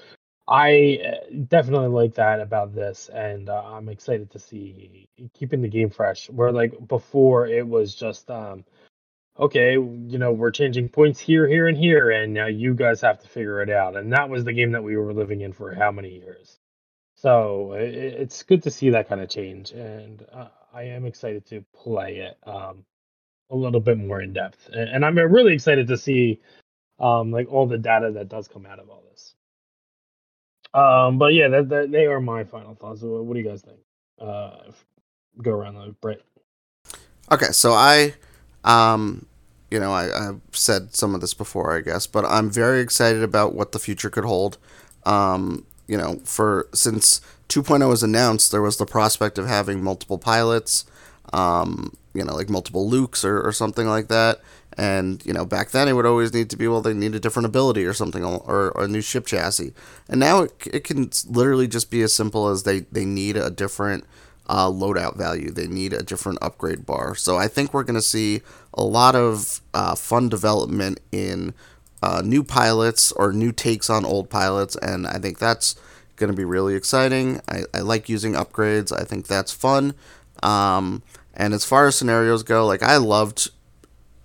I 0.47 0.99
uh, 1.03 1.33
definitely 1.47 1.87
like 1.87 2.15
that 2.15 2.39
about 2.39 2.75
this, 2.75 3.09
and 3.09 3.49
uh, 3.49 3.63
I'm 3.65 3.89
excited 3.89 4.31
to 4.31 4.39
see 4.39 5.09
keeping 5.33 5.61
the 5.61 5.69
game 5.69 5.89
fresh. 5.89 6.29
Where 6.29 6.51
like 6.51 6.87
before, 6.87 7.47
it 7.47 7.67
was 7.67 7.95
just 7.95 8.29
um, 8.29 8.63
okay, 9.39 9.73
you 9.73 10.17
know, 10.19 10.31
we're 10.33 10.51
changing 10.51 10.89
points 10.89 11.19
here, 11.19 11.47
here, 11.47 11.67
and 11.67 11.77
here, 11.77 12.11
and 12.11 12.33
now 12.33 12.47
you 12.47 12.73
guys 12.75 13.01
have 13.01 13.21
to 13.21 13.27
figure 13.29 13.61
it 13.61 13.69
out. 13.69 13.97
And 13.97 14.13
that 14.13 14.29
was 14.29 14.43
the 14.43 14.53
game 14.53 14.71
that 14.73 14.83
we 14.83 14.97
were 14.97 15.13
living 15.13 15.41
in 15.41 15.53
for 15.53 15.73
how 15.73 15.91
many 15.91 16.09
years? 16.19 16.59
So 17.15 17.73
it, 17.73 17.95
it's 17.95 18.43
good 18.43 18.63
to 18.63 18.71
see 18.71 18.91
that 18.91 19.09
kind 19.09 19.21
of 19.21 19.29
change, 19.29 19.71
and 19.71 20.25
uh, 20.33 20.49
I 20.73 20.83
am 20.83 21.05
excited 21.05 21.45
to 21.47 21.65
play 21.73 22.17
it 22.17 22.37
um, 22.47 22.85
a 23.51 23.55
little 23.55 23.81
bit 23.81 23.97
more 23.97 24.21
in 24.21 24.33
depth, 24.33 24.69
and, 24.73 24.89
and 24.89 25.05
I'm 25.05 25.17
really 25.17 25.53
excited 25.53 25.87
to 25.89 25.97
see 25.97 26.41
um, 26.99 27.31
like 27.31 27.51
all 27.51 27.67
the 27.67 27.77
data 27.79 28.11
that 28.13 28.29
does 28.29 28.47
come 28.47 28.65
out 28.67 28.79
of 28.79 28.89
all 28.89 29.03
this. 29.11 29.34
Um, 30.75 31.17
but 31.17 31.33
yeah, 31.33 31.47
that, 31.47 31.69
that 31.69 31.91
they 31.91 32.05
are 32.05 32.19
my 32.19 32.43
final 32.43 32.75
thoughts. 32.75 33.01
What, 33.01 33.23
what 33.23 33.33
do 33.33 33.39
you 33.39 33.47
guys 33.47 33.61
think? 33.61 33.79
Uh, 34.19 34.71
go 35.41 35.51
around 35.51 35.75
the 35.75 35.95
Brent. 36.01 36.21
Okay, 37.31 37.51
so 37.51 37.71
I, 37.71 38.13
um, 38.65 39.25
you 39.71 39.79
know, 39.79 39.93
I, 39.93 40.29
I've 40.29 40.41
said 40.51 40.93
some 40.93 41.15
of 41.15 41.21
this 41.21 41.33
before, 41.33 41.75
I 41.75 41.81
guess, 41.81 42.07
but 42.07 42.25
I'm 42.25 42.49
very 42.49 42.81
excited 42.81 43.23
about 43.23 43.55
what 43.55 43.71
the 43.71 43.79
future 43.79 44.09
could 44.09 44.25
hold. 44.25 44.57
Um, 45.05 45.65
you 45.87 45.97
know, 45.97 46.19
for 46.25 46.67
since 46.73 47.21
2.0 47.49 47.87
was 47.87 48.03
announced, 48.03 48.51
there 48.51 48.61
was 48.61 48.77
the 48.77 48.85
prospect 48.85 49.37
of 49.37 49.47
having 49.47 49.81
multiple 49.81 50.17
pilots, 50.17 50.85
um, 51.31 51.95
you 52.13 52.23
know, 52.23 52.35
like 52.35 52.49
multiple 52.49 52.89
Lukes 52.89 53.23
or, 53.23 53.41
or 53.41 53.51
something 53.53 53.87
like 53.87 54.09
that. 54.09 54.41
And 54.77 55.25
you 55.25 55.33
know, 55.33 55.45
back 55.45 55.71
then 55.71 55.87
it 55.87 55.93
would 55.93 56.05
always 56.05 56.33
need 56.33 56.49
to 56.49 56.57
be 56.57 56.67
well, 56.67 56.81
they 56.81 56.93
need 56.93 57.15
a 57.15 57.19
different 57.19 57.45
ability 57.45 57.85
or 57.85 57.93
something, 57.93 58.23
or, 58.23 58.71
or 58.71 58.83
a 58.83 58.87
new 58.87 59.01
ship 59.01 59.25
chassis. 59.25 59.73
And 60.09 60.19
now 60.19 60.41
it, 60.41 60.53
it 60.73 60.83
can 60.83 61.09
literally 61.27 61.67
just 61.67 61.89
be 61.89 62.01
as 62.01 62.13
simple 62.13 62.47
as 62.47 62.63
they 62.63 62.81
they 62.91 63.05
need 63.05 63.37
a 63.37 63.49
different 63.49 64.05
uh, 64.47 64.67
loadout 64.67 65.17
value. 65.17 65.51
They 65.51 65.67
need 65.67 65.93
a 65.93 66.03
different 66.03 66.39
upgrade 66.41 66.85
bar. 66.85 67.15
So 67.15 67.37
I 67.37 67.47
think 67.47 67.73
we're 67.73 67.83
going 67.83 67.95
to 67.95 68.01
see 68.01 68.41
a 68.73 68.83
lot 68.83 69.15
of 69.15 69.61
uh, 69.73 69.95
fun 69.95 70.29
development 70.29 70.99
in 71.11 71.53
uh, 72.03 72.21
new 72.23 72.43
pilots 72.43 73.11
or 73.13 73.33
new 73.33 73.51
takes 73.51 73.89
on 73.89 74.05
old 74.05 74.29
pilots, 74.29 74.75
and 74.75 75.07
I 75.07 75.17
think 75.17 75.39
that's 75.39 75.75
going 76.15 76.31
to 76.31 76.35
be 76.35 76.45
really 76.45 76.75
exciting. 76.75 77.41
I, 77.47 77.63
I 77.73 77.79
like 77.79 78.07
using 78.09 78.33
upgrades. 78.33 78.97
I 78.97 79.03
think 79.03 79.27
that's 79.27 79.51
fun. 79.51 79.93
Um, 80.43 81.03
and 81.33 81.53
as 81.53 81.65
far 81.65 81.87
as 81.87 81.95
scenarios 81.95 82.43
go, 82.43 82.65
like 82.65 82.83
I 82.83 82.97
loved 82.97 83.49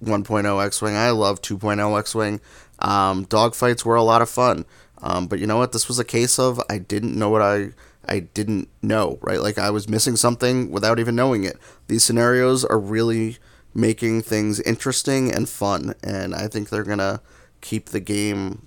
1.0 0.02 0.66
X-wing. 0.66 0.96
I 0.96 1.10
love 1.10 1.42
2.0 1.42 1.98
X-wing. 1.98 2.40
Um, 2.78 3.26
dogfights 3.26 3.84
were 3.84 3.96
a 3.96 4.02
lot 4.02 4.22
of 4.22 4.30
fun. 4.30 4.64
Um, 5.02 5.26
but 5.26 5.38
you 5.38 5.46
know 5.46 5.56
what? 5.56 5.72
This 5.72 5.88
was 5.88 5.98
a 5.98 6.04
case 6.04 6.38
of 6.38 6.60
I 6.68 6.78
didn't 6.78 7.18
know 7.18 7.30
what 7.30 7.42
I 7.42 7.70
I 8.06 8.20
didn't 8.20 8.68
know, 8.82 9.18
right? 9.22 9.40
Like 9.40 9.58
I 9.58 9.70
was 9.70 9.88
missing 9.88 10.16
something 10.16 10.70
without 10.70 10.98
even 10.98 11.14
knowing 11.14 11.44
it. 11.44 11.56
These 11.86 12.04
scenarios 12.04 12.64
are 12.64 12.78
really 12.78 13.38
making 13.74 14.22
things 14.22 14.60
interesting 14.60 15.32
and 15.32 15.48
fun, 15.48 15.94
and 16.02 16.34
I 16.34 16.48
think 16.48 16.68
they're 16.68 16.84
gonna 16.84 17.20
keep 17.60 17.86
the 17.86 18.00
game 18.00 18.66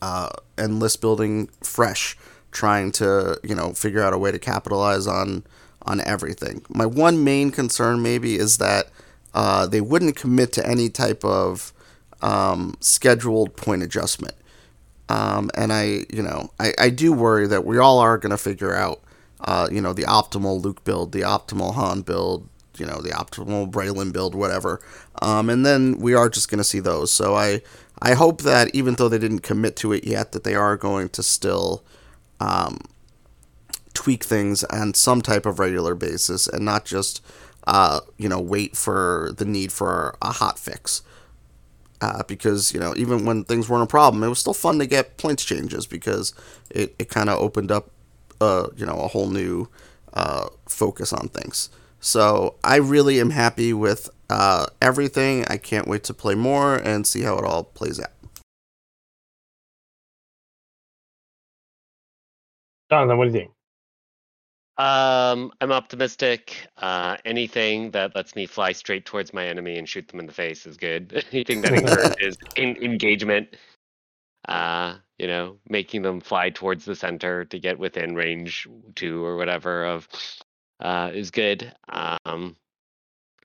uh, 0.00 0.30
and 0.56 0.80
list 0.80 1.00
building 1.00 1.48
fresh, 1.62 2.16
trying 2.50 2.90
to 2.92 3.38
you 3.42 3.54
know 3.54 3.72
figure 3.74 4.02
out 4.02 4.12
a 4.12 4.18
way 4.18 4.32
to 4.32 4.38
capitalize 4.38 5.06
on 5.06 5.44
on 5.82 6.00
everything. 6.00 6.64
My 6.68 6.86
one 6.86 7.22
main 7.22 7.50
concern 7.50 8.02
maybe 8.02 8.36
is 8.36 8.58
that 8.58 8.88
uh, 9.34 9.66
they 9.66 9.80
wouldn't 9.80 10.16
commit 10.16 10.52
to 10.52 10.66
any 10.66 10.88
type 10.88 11.24
of 11.24 11.72
um, 12.22 12.76
scheduled 12.80 13.56
point 13.56 13.82
adjustment. 13.82 14.34
Um, 15.08 15.50
and 15.54 15.72
I, 15.72 16.06
you 16.10 16.22
know, 16.22 16.50
I, 16.58 16.72
I 16.78 16.90
do 16.90 17.12
worry 17.12 17.46
that 17.48 17.66
we 17.66 17.78
all 17.78 17.98
are 17.98 18.16
going 18.16 18.30
to 18.30 18.38
figure 18.38 18.74
out, 18.74 19.02
uh, 19.40 19.68
you 19.70 19.80
know, 19.80 19.92
the 19.92 20.04
optimal 20.04 20.62
Luke 20.62 20.84
build, 20.84 21.12
the 21.12 21.20
optimal 21.20 21.74
Han 21.74 22.00
build, 22.00 22.48
you 22.78 22.86
know, 22.86 23.00
the 23.00 23.10
optimal 23.10 23.70
Braylen 23.70 24.12
build, 24.12 24.34
whatever. 24.34 24.80
Um, 25.20 25.50
and 25.50 25.66
then 25.66 25.98
we 25.98 26.14
are 26.14 26.30
just 26.30 26.48
going 26.48 26.58
to 26.58 26.64
see 26.64 26.80
those. 26.80 27.12
So 27.12 27.34
I, 27.34 27.60
I 28.00 28.14
hope 28.14 28.42
that 28.42 28.74
even 28.74 28.94
though 28.94 29.08
they 29.08 29.18
didn't 29.18 29.40
commit 29.40 29.76
to 29.76 29.92
it 29.92 30.04
yet, 30.04 30.32
that 30.32 30.44
they 30.44 30.54
are 30.54 30.76
going 30.76 31.10
to 31.10 31.22
still 31.22 31.84
um, 32.40 32.78
tweak 33.92 34.24
things 34.24 34.64
on 34.64 34.94
some 34.94 35.20
type 35.22 35.44
of 35.46 35.58
regular 35.58 35.94
basis 35.94 36.46
and 36.46 36.64
not 36.64 36.84
just 36.84 37.24
uh, 37.66 38.00
you 38.18 38.28
know, 38.28 38.40
wait 38.40 38.76
for 38.76 39.32
the 39.36 39.44
need 39.44 39.72
for 39.72 40.16
a 40.22 40.32
hot 40.32 40.58
fix. 40.58 41.02
Uh, 42.00 42.22
because 42.24 42.74
you 42.74 42.80
know, 42.80 42.92
even 42.96 43.24
when 43.24 43.44
things 43.44 43.68
weren't 43.68 43.84
a 43.84 43.86
problem, 43.86 44.22
it 44.22 44.28
was 44.28 44.38
still 44.38 44.54
fun 44.54 44.78
to 44.78 44.86
get 44.86 45.16
points 45.16 45.44
changes 45.44 45.86
because 45.86 46.34
it, 46.70 46.94
it 46.98 47.08
kind 47.08 47.30
of 47.30 47.38
opened 47.38 47.70
up, 47.70 47.90
uh, 48.40 48.68
you 48.76 48.84
know, 48.84 48.98
a 48.98 49.08
whole 49.08 49.28
new 49.28 49.68
uh, 50.12 50.48
focus 50.68 51.12
on 51.12 51.28
things. 51.28 51.70
So 52.00 52.56
I 52.62 52.76
really 52.76 53.20
am 53.20 53.30
happy 53.30 53.72
with 53.72 54.10
uh, 54.28 54.66
everything. 54.82 55.46
I 55.48 55.56
can't 55.56 55.88
wait 55.88 56.04
to 56.04 56.14
play 56.14 56.34
more 56.34 56.76
and 56.76 57.06
see 57.06 57.22
how 57.22 57.38
it 57.38 57.44
all 57.44 57.64
plays 57.64 57.98
out. 58.00 58.10
Jonathan, 62.90 63.18
what 63.18 63.24
do 63.26 63.32
you 63.32 63.38
think? 63.38 63.53
Um, 64.76 65.52
I'm 65.60 65.70
optimistic. 65.70 66.66
Uh, 66.76 67.16
anything 67.24 67.92
that 67.92 68.14
lets 68.16 68.34
me 68.34 68.46
fly 68.46 68.72
straight 68.72 69.06
towards 69.06 69.32
my 69.32 69.46
enemy 69.46 69.78
and 69.78 69.88
shoot 69.88 70.08
them 70.08 70.20
in 70.20 70.26
the 70.26 70.32
face 70.32 70.66
is 70.66 70.76
good. 70.76 71.24
anything 71.32 71.60
that 71.62 71.74
encourages 71.74 72.36
in- 72.56 72.82
engagement, 72.82 73.56
uh, 74.48 74.96
you 75.18 75.28
know, 75.28 75.58
making 75.68 76.02
them 76.02 76.20
fly 76.20 76.50
towards 76.50 76.84
the 76.84 76.96
center 76.96 77.44
to 77.44 77.58
get 77.58 77.78
within 77.78 78.16
range 78.16 78.66
two 78.96 79.24
or 79.24 79.36
whatever 79.36 79.84
of, 79.84 80.08
uh, 80.80 81.10
is 81.14 81.30
good. 81.30 81.72
Um, 81.88 82.56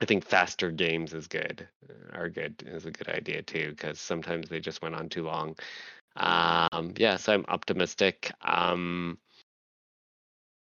I 0.01 0.05
think 0.05 0.25
faster 0.25 0.71
games 0.71 1.13
is 1.13 1.27
good. 1.27 1.67
Are 2.13 2.29
good 2.29 2.63
is 2.65 2.85
a 2.85 2.91
good 2.91 3.09
idea 3.09 3.41
too 3.41 3.69
because 3.69 3.99
sometimes 3.99 4.49
they 4.49 4.59
just 4.59 4.81
went 4.81 4.95
on 4.95 5.09
too 5.09 5.23
long. 5.23 5.55
Um, 6.15 6.93
yes, 6.95 6.99
yeah, 6.99 7.15
so 7.17 7.33
I'm 7.33 7.45
optimistic. 7.49 8.31
Um, 8.41 9.19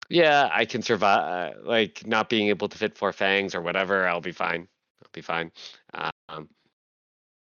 yeah, 0.09 0.49
I 0.53 0.65
can 0.65 0.83
survive. 0.83 1.55
Uh, 1.55 1.59
like 1.63 2.07
not 2.07 2.29
being 2.29 2.49
able 2.49 2.69
to 2.69 2.79
fit 2.79 2.97
four 2.97 3.13
fangs 3.13 3.55
or 3.55 3.61
whatever, 3.61 4.09
I'll 4.09 4.21
be 4.21 4.33
fine. 4.33 4.69
I'll 5.03 5.11
be 5.13 5.21
fine. 5.21 5.53
Um, 5.95 6.49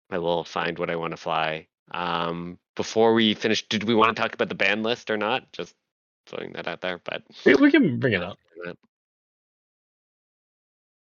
I 0.10 0.18
will 0.18 0.44
find 0.44 0.78
what 0.78 0.90
I 0.90 0.96
want 0.96 1.12
to 1.12 1.18
fly. 1.18 1.68
Um, 1.92 2.58
before 2.76 3.14
we 3.14 3.34
finish, 3.34 3.68
did 3.68 3.84
we 3.84 3.96
want 3.96 4.16
to 4.16 4.22
talk 4.22 4.34
about 4.34 4.50
the 4.50 4.56
ban 4.56 4.84
list 4.84 5.10
or 5.10 5.18
not? 5.18 5.52
Just 5.54 5.74
throwing 6.28 6.54
that 6.54 6.68
out 6.68 6.82
there, 6.82 7.00
but 7.04 7.24
we, 7.46 7.72
can 7.72 8.00
bring 8.00 8.14
it 8.14 8.24
up. 8.24 8.38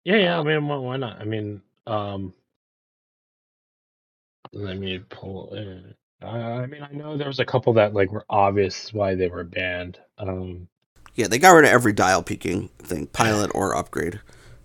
Yeah, 0.03 0.17
yeah. 0.17 0.39
I 0.39 0.43
mean, 0.43 0.67
why 0.67 0.97
not? 0.97 1.19
I 1.19 1.23
mean, 1.23 1.61
um, 1.87 2.33
let 4.51 4.77
me 4.77 4.99
pull. 4.99 5.53
In. 5.53 5.95
I 6.21 6.65
mean, 6.65 6.83
I 6.83 6.93
know 6.93 7.17
there 7.17 7.27
was 7.27 7.39
a 7.39 7.45
couple 7.45 7.73
that 7.73 7.93
like 7.93 8.11
were 8.11 8.25
obvious 8.29 8.93
why 8.93 9.15
they 9.15 9.27
were 9.27 9.43
banned. 9.43 9.99
Um, 10.17 10.67
yeah, 11.15 11.27
they 11.27 11.39
got 11.39 11.51
rid 11.51 11.65
of 11.65 11.71
every 11.71 11.93
dial 11.93 12.23
peaking 12.23 12.69
thing, 12.79 13.07
pilot 13.07 13.51
or 13.53 13.75
upgrade. 13.75 14.19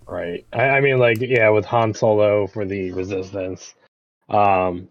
Right. 0.07 0.45
I, 0.51 0.69
I 0.69 0.81
mean, 0.81 0.97
like, 0.97 1.19
yeah, 1.19 1.49
with 1.49 1.65
Han 1.65 1.93
Solo 1.93 2.47
for 2.47 2.65
the 2.65 2.91
Resistance. 2.91 3.75
Um, 4.27 4.89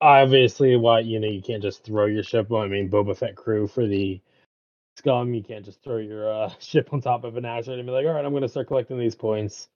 obviously, 0.00 0.76
why 0.76 1.00
you 1.00 1.18
know 1.18 1.28
you 1.28 1.42
can't 1.42 1.62
just 1.62 1.84
throw 1.84 2.06
your 2.06 2.22
ship. 2.22 2.52
I 2.52 2.66
mean, 2.68 2.88
Boba 2.90 3.16
Fett 3.16 3.36
crew 3.36 3.66
for 3.66 3.86
the 3.86 4.20
Scum, 4.96 5.32
you 5.34 5.42
can't 5.42 5.64
just 5.64 5.82
throw 5.82 5.96
your 5.96 6.32
uh, 6.32 6.50
ship 6.58 6.92
on 6.92 7.00
top 7.00 7.24
of 7.24 7.36
an 7.36 7.44
asteroid 7.44 7.78
and 7.78 7.86
be 7.86 7.92
like, 7.92 8.06
all 8.06 8.12
right, 8.12 8.24
I'm 8.24 8.32
going 8.32 8.42
to 8.42 8.48
start 8.48 8.68
collecting 8.68 8.98
these 8.98 9.14
points. 9.14 9.68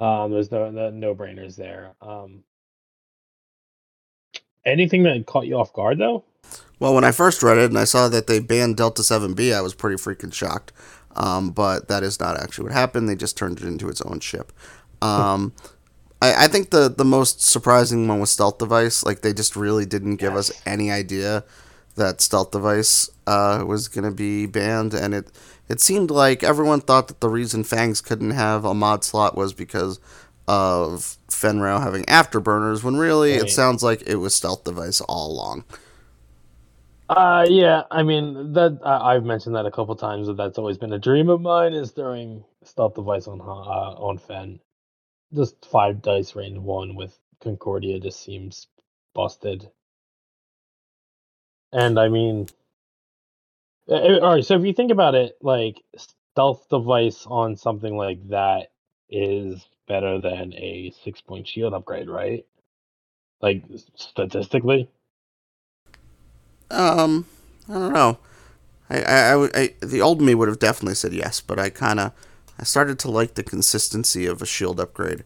Um, 0.00 0.32
there's 0.32 0.50
no 0.50 0.70
no, 0.70 0.90
no 0.90 1.14
brainers 1.14 1.56
there. 1.56 1.92
Um, 2.00 2.44
anything 4.64 5.02
that 5.02 5.26
caught 5.26 5.46
you 5.46 5.58
off 5.58 5.72
guard 5.72 5.98
though? 5.98 6.24
Well, 6.82 6.94
when 6.94 7.04
I 7.04 7.12
first 7.12 7.44
read 7.44 7.58
it 7.58 7.70
and 7.70 7.78
I 7.78 7.84
saw 7.84 8.08
that 8.08 8.26
they 8.26 8.40
banned 8.40 8.76
Delta 8.76 9.02
7B, 9.02 9.54
I 9.54 9.60
was 9.60 9.72
pretty 9.72 9.94
freaking 9.94 10.34
shocked. 10.34 10.72
Um, 11.14 11.52
but 11.52 11.86
that 11.86 12.02
is 12.02 12.18
not 12.18 12.36
actually 12.36 12.64
what 12.64 12.72
happened. 12.72 13.08
They 13.08 13.14
just 13.14 13.36
turned 13.36 13.60
it 13.60 13.66
into 13.68 13.88
its 13.88 14.00
own 14.00 14.18
ship. 14.18 14.52
Um, 15.00 15.52
I, 16.20 16.46
I, 16.46 16.48
think 16.48 16.70
the, 16.70 16.88
the 16.88 17.04
most 17.04 17.40
surprising 17.40 18.08
one 18.08 18.18
was 18.18 18.32
Stealth 18.32 18.58
Device. 18.58 19.04
Like, 19.04 19.20
they 19.20 19.32
just 19.32 19.54
really 19.54 19.86
didn't 19.86 20.16
give 20.16 20.34
us 20.34 20.50
any 20.66 20.90
idea 20.90 21.44
that 21.94 22.20
Stealth 22.20 22.50
Device 22.50 23.08
uh, 23.28 23.62
was 23.64 23.86
going 23.86 24.04
to 24.04 24.10
be 24.10 24.46
banned. 24.46 24.92
And 24.92 25.14
it, 25.14 25.28
it 25.68 25.80
seemed 25.80 26.10
like 26.10 26.42
everyone 26.42 26.80
thought 26.80 27.06
that 27.06 27.20
the 27.20 27.28
reason 27.28 27.62
Fangs 27.62 28.00
couldn't 28.00 28.32
have 28.32 28.64
a 28.64 28.74
mod 28.74 29.04
slot 29.04 29.36
was 29.36 29.54
because 29.54 30.00
of 30.48 31.16
Fenn 31.30 31.60
Rau 31.60 31.78
having 31.78 32.02
afterburners, 32.06 32.82
when 32.82 32.96
really 32.96 33.34
right. 33.34 33.42
it 33.42 33.50
sounds 33.50 33.84
like 33.84 34.02
it 34.04 34.16
was 34.16 34.34
Stealth 34.34 34.64
Device 34.64 35.00
all 35.02 35.30
along. 35.30 35.62
Uh, 37.16 37.46
yeah. 37.48 37.82
I 37.90 38.02
mean 38.04 38.54
that 38.54 38.80
I 38.84 39.14
I've 39.16 39.24
mentioned 39.24 39.56
that 39.56 39.66
a 39.66 39.70
couple 39.72 39.96
times. 39.96 40.28
That 40.28 40.38
that's 40.38 40.58
always 40.58 40.78
been 40.78 40.94
a 40.94 40.98
dream 40.98 41.28
of 41.30 41.40
mine 41.42 41.74
is 41.74 41.92
throwing 41.92 42.44
stealth 42.64 42.94
device 42.94 43.28
on 43.28 43.40
uh, 43.40 43.44
on 43.44 44.18
Fenn. 44.18 44.60
Just 45.34 45.66
five 45.66 46.02
dice 46.02 46.36
range 46.36 46.58
one 46.58 46.96
with 46.96 47.18
Concordia 47.40 48.00
just 48.00 48.20
seems 48.22 48.68
busted. 49.14 49.70
And 51.72 51.98
I 51.98 52.08
mean, 52.08 52.48
uh, 53.90 53.94
all 54.20 54.34
right. 54.34 54.44
So 54.44 54.56
if 54.58 54.64
you 54.66 54.72
think 54.72 54.92
about 54.92 55.14
it, 55.14 55.38
like 55.42 55.82
stealth 55.96 56.68
device 56.70 57.26
on 57.28 57.56
something 57.56 57.96
like 57.96 58.28
that 58.30 58.72
is 59.10 59.66
better 59.88 60.20
than 60.20 60.54
a 60.54 60.92
six 61.04 61.20
point 61.22 61.48
shield 61.48 61.74
upgrade, 61.74 62.08
right? 62.10 62.46
Like 63.42 63.64
statistically. 63.96 64.88
Um, 66.72 67.26
I 67.68 67.74
don't 67.74 67.92
know. 67.92 68.18
I, 68.90 69.02
I, 69.02 69.34
I, 69.34 69.50
I 69.54 69.74
the 69.80 70.00
old 70.00 70.20
me 70.20 70.34
would 70.34 70.48
have 70.48 70.58
definitely 70.58 70.94
said 70.94 71.12
yes, 71.12 71.40
but 71.40 71.58
I 71.58 71.70
kind 71.70 72.00
of, 72.00 72.12
I 72.58 72.64
started 72.64 72.98
to 73.00 73.10
like 73.10 73.34
the 73.34 73.42
consistency 73.42 74.26
of 74.26 74.42
a 74.42 74.46
shield 74.46 74.80
upgrade. 74.80 75.24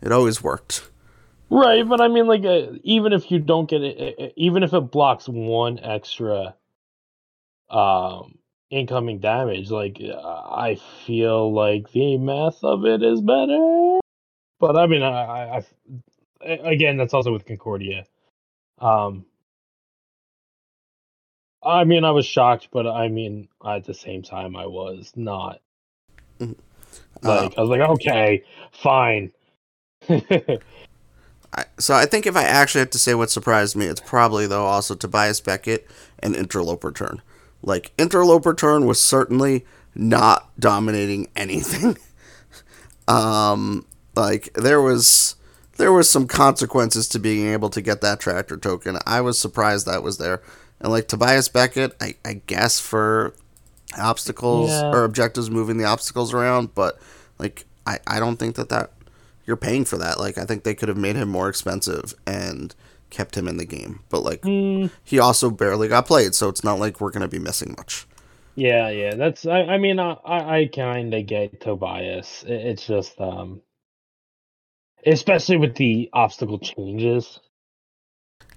It 0.00 0.12
always 0.12 0.42
worked. 0.42 0.88
Right, 1.50 1.86
but 1.86 2.00
I 2.00 2.08
mean, 2.08 2.26
like, 2.26 2.44
uh, 2.44 2.72
even 2.82 3.12
if 3.12 3.30
you 3.30 3.38
don't 3.38 3.68
get 3.68 3.82
it, 3.82 4.16
uh, 4.18 4.24
uh, 4.24 4.28
even 4.36 4.62
if 4.62 4.72
it 4.72 4.90
blocks 4.90 5.28
one 5.28 5.78
extra 5.80 6.54
um 7.68 8.38
incoming 8.70 9.18
damage, 9.18 9.70
like, 9.70 10.00
I 10.00 10.78
feel 11.06 11.52
like 11.52 11.92
the 11.92 12.16
math 12.16 12.64
of 12.64 12.86
it 12.86 13.02
is 13.02 13.20
better. 13.20 14.00
But 14.58 14.76
I 14.76 14.86
mean, 14.86 15.02
i 15.02 15.62
i 16.40 16.46
again, 16.46 16.96
that's 16.96 17.12
also 17.12 17.32
with 17.32 17.44
Concordia. 17.44 18.06
Um, 18.78 19.26
I 21.64 21.84
mean, 21.84 22.04
I 22.04 22.10
was 22.10 22.26
shocked, 22.26 22.68
but 22.72 22.86
I 22.86 23.08
mean, 23.08 23.48
at 23.66 23.84
the 23.84 23.94
same 23.94 24.22
time, 24.22 24.56
I 24.56 24.66
was 24.66 25.12
not. 25.14 25.60
Mhm. 26.40 26.56
Like, 27.22 27.56
I 27.56 27.60
was 27.60 27.70
like, 27.70 27.80
okay, 27.80 28.42
fine. 28.72 29.32
I, 31.54 31.64
so 31.78 31.94
I 31.94 32.06
think 32.06 32.26
if 32.26 32.36
I 32.36 32.44
actually 32.44 32.80
have 32.80 32.90
to 32.90 32.98
say 32.98 33.14
what 33.14 33.30
surprised 33.30 33.76
me, 33.76 33.86
it's 33.86 34.00
probably 34.00 34.46
though 34.46 34.64
also 34.64 34.94
Tobias 34.94 35.40
Beckett 35.40 35.88
and 36.18 36.34
Interloper 36.34 36.90
Turn. 36.90 37.20
Like 37.62 37.92
Interloper 37.98 38.54
Turn 38.54 38.86
was 38.86 39.00
certainly 39.00 39.64
not 39.94 40.50
dominating 40.58 41.28
anything. 41.36 41.96
um, 43.08 43.84
like 44.16 44.52
there 44.54 44.80
was 44.80 45.36
there 45.76 45.92
was 45.92 46.08
some 46.08 46.26
consequences 46.26 47.08
to 47.08 47.18
being 47.18 47.46
able 47.48 47.70
to 47.70 47.82
get 47.82 48.00
that 48.00 48.20
tractor 48.20 48.56
token. 48.56 48.98
I 49.06 49.20
was 49.20 49.38
surprised 49.38 49.86
that 49.86 50.02
was 50.02 50.18
there. 50.18 50.42
And 50.82 50.92
like 50.92 51.08
Tobias 51.08 51.48
Beckett, 51.48 51.96
I, 52.02 52.16
I 52.26 52.42
guess 52.48 52.80
for 52.80 53.34
obstacles 53.98 54.70
Yeah. 54.70 54.92
or 54.92 55.04
objectives 55.04 55.50
moving 55.50 55.78
the 55.78 55.84
obstacles 55.86 56.34
around, 56.34 56.74
but 56.74 57.00
like 57.38 57.66
I, 57.86 58.00
I 58.06 58.20
don't 58.20 58.38
think 58.38 58.56
that 58.56 58.70
that 58.70 58.92
you're 59.46 59.56
paying 59.58 59.84
for 59.86 59.98
that. 59.98 60.20
Like 60.20 60.38
I 60.38 60.44
think 60.46 60.64
they 60.64 60.74
could 60.74 60.88
have 60.90 60.98
made 60.98 61.16
him 61.16 61.30
more 61.30 61.48
expensive 61.48 62.14
and 62.26 62.74
kept 63.10 63.36
him 63.36 63.48
in 63.48 63.58
the 63.58 63.66
game. 63.66 64.00
But 64.10 64.22
like 64.24 64.44
Hmm. 64.44 64.86
he 65.04 65.20
also 65.20 65.50
barely 65.50 65.88
got 65.88 66.06
played, 66.06 66.34
so 66.34 66.48
it's 66.48 66.64
not 66.64 66.80
like 66.80 67.00
we're 67.00 67.12
gonna 67.12 67.28
be 67.28 67.40
missing 67.40 67.74
much. 67.78 68.06
Yeah, 68.56 68.90
yeah. 68.90 69.14
That's 69.16 69.46
I, 69.46 69.60
I 69.62 69.78
mean 69.78 69.98
I 70.00 70.12
I, 70.24 70.58
I 70.60 70.66
kind 70.74 71.14
of 71.14 71.26
get 71.26 71.60
Tobias. 71.60 72.44
It, 72.46 72.52
it's 72.52 72.86
just 72.86 73.20
um 73.20 73.62
especially 75.06 75.56
with 75.58 75.76
the 75.76 76.10
obstacle 76.12 76.58
changes. 76.58 77.40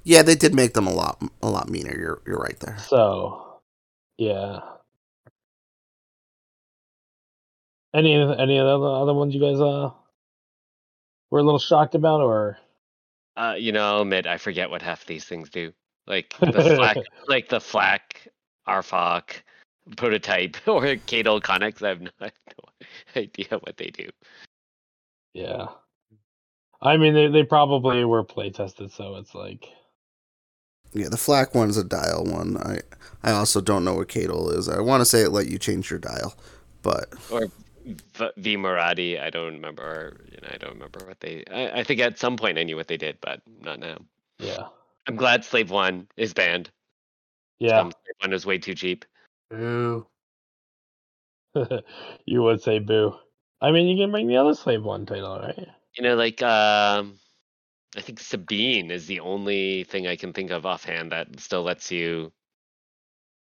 Yeah, 0.05 0.23
they 0.23 0.35
did 0.35 0.55
make 0.55 0.75
them 0.75 0.87
a 0.87 0.93
lot 0.93 1.21
a 1.43 1.49
lot 1.51 1.69
meaner. 1.69 1.95
You're 1.97 2.21
you're 2.27 2.39
right 2.39 2.59
there. 2.61 2.79
So, 2.79 3.61
yeah. 4.17 4.61
Any 7.95 8.13
any 8.15 8.59
of 8.59 8.67
the 8.67 8.75
other 8.75 8.87
other 8.87 9.13
ones 9.15 9.35
you 9.35 9.41
guys 9.41 9.61
uh 9.61 9.91
were 11.31 11.39
a 11.39 11.43
little 11.43 11.59
shocked 11.59 11.95
about 11.95 12.21
or 12.21 12.59
Uh, 13.37 13.55
you 13.59 13.71
know, 13.73 13.83
I'll 13.83 14.01
admit 14.03 14.27
I 14.27 14.37
forget 14.37 14.69
what 14.71 14.81
half 14.83 15.05
these 15.07 15.25
things 15.25 15.49
do. 15.49 15.73
Like 16.07 16.35
the 16.51 16.63
flak, 16.63 16.99
like 17.27 17.49
the 17.49 17.61
flak, 17.61 18.27
Arfok, 18.67 19.41
prototype, 19.97 20.57
or 20.67 20.83
Cadol 21.07 21.41
Conics. 21.41 21.83
I 21.83 21.89
have 21.89 22.01
no, 22.01 22.11
I 22.21 22.25
have 22.25 22.33
no 22.59 23.21
idea 23.21 23.47
what 23.59 23.77
they 23.77 23.87
do. 23.91 24.09
yeah. 25.33 25.67
I 26.81 26.97
mean 26.97 27.13
they 27.15 27.27
they 27.29 27.43
probably 27.43 28.05
were 28.05 28.23
play 28.23 28.51
tested 28.51 28.91
so 28.91 29.15
it's 29.17 29.35
like 29.35 29.67
Yeah, 30.95 31.09
the 31.09 31.17
flak 31.17 31.53
one's 31.53 31.77
a 31.77 31.83
dial 31.83 32.23
one. 32.25 32.57
I 32.57 32.79
I 33.21 33.31
also 33.31 33.59
don't 33.59 33.83
know 33.83 33.95
what 33.95 34.07
Cadle 34.07 34.49
is. 34.49 34.69
I 34.69 34.79
want 34.79 35.01
to 35.01 35.05
say 35.05 35.21
it 35.21 35.31
let 35.31 35.47
you 35.47 35.59
change 35.59 35.89
your 35.89 35.99
dial, 35.99 36.35
but 36.81 37.13
Or 37.29 37.47
v, 37.85 38.29
v 38.37 38.57
Maradi. 38.57 39.21
I 39.21 39.29
don't 39.29 39.53
remember. 39.53 39.83
Or, 39.83 40.21
you 40.31 40.37
know, 40.41 40.47
I 40.53 40.57
don't 40.57 40.73
remember 40.73 41.05
what 41.05 41.19
they. 41.19 41.43
I, 41.51 41.81
I 41.81 41.83
think 41.83 41.99
at 41.99 42.17
some 42.17 42.37
point 42.37 42.57
I 42.57 42.63
knew 42.63 42.77
what 42.77 42.87
they 42.87 42.97
did, 42.97 43.17
but 43.21 43.41
not 43.61 43.79
now. 43.79 43.97
yeah. 44.39 44.67
I'm 45.07 45.17
glad 45.17 45.43
Slave 45.45 45.69
One 45.69 46.07
is 46.17 46.33
banned. 46.33 46.71
Yeah. 47.59 47.81
Um, 47.81 47.91
Slave 47.91 48.15
One 48.21 48.31
was 48.31 48.45
way 48.45 48.57
too 48.57 48.73
cheap. 48.73 49.05
Ooh. 49.53 50.07
you 52.25 52.41
would 52.41 52.61
say 52.61 52.79
boo. 52.79 53.15
I 53.61 53.71
mean 53.71 53.87
you 53.87 54.01
can 54.01 54.11
bring 54.11 54.27
the 54.27 54.37
other 54.37 54.53
slave 54.53 54.83
one 54.83 55.05
title, 55.05 55.39
right? 55.39 55.67
You 55.97 56.03
know, 56.03 56.15
like 56.15 56.41
um, 56.41 57.17
I 57.95 58.01
think 58.01 58.19
Sabine 58.19 58.91
is 58.91 59.07
the 59.07 59.21
only 59.21 59.83
thing 59.85 60.05
I 60.07 60.15
can 60.15 60.33
think 60.33 60.51
of 60.51 60.65
offhand 60.65 61.11
that 61.11 61.39
still 61.39 61.63
lets 61.63 61.91
you, 61.91 62.31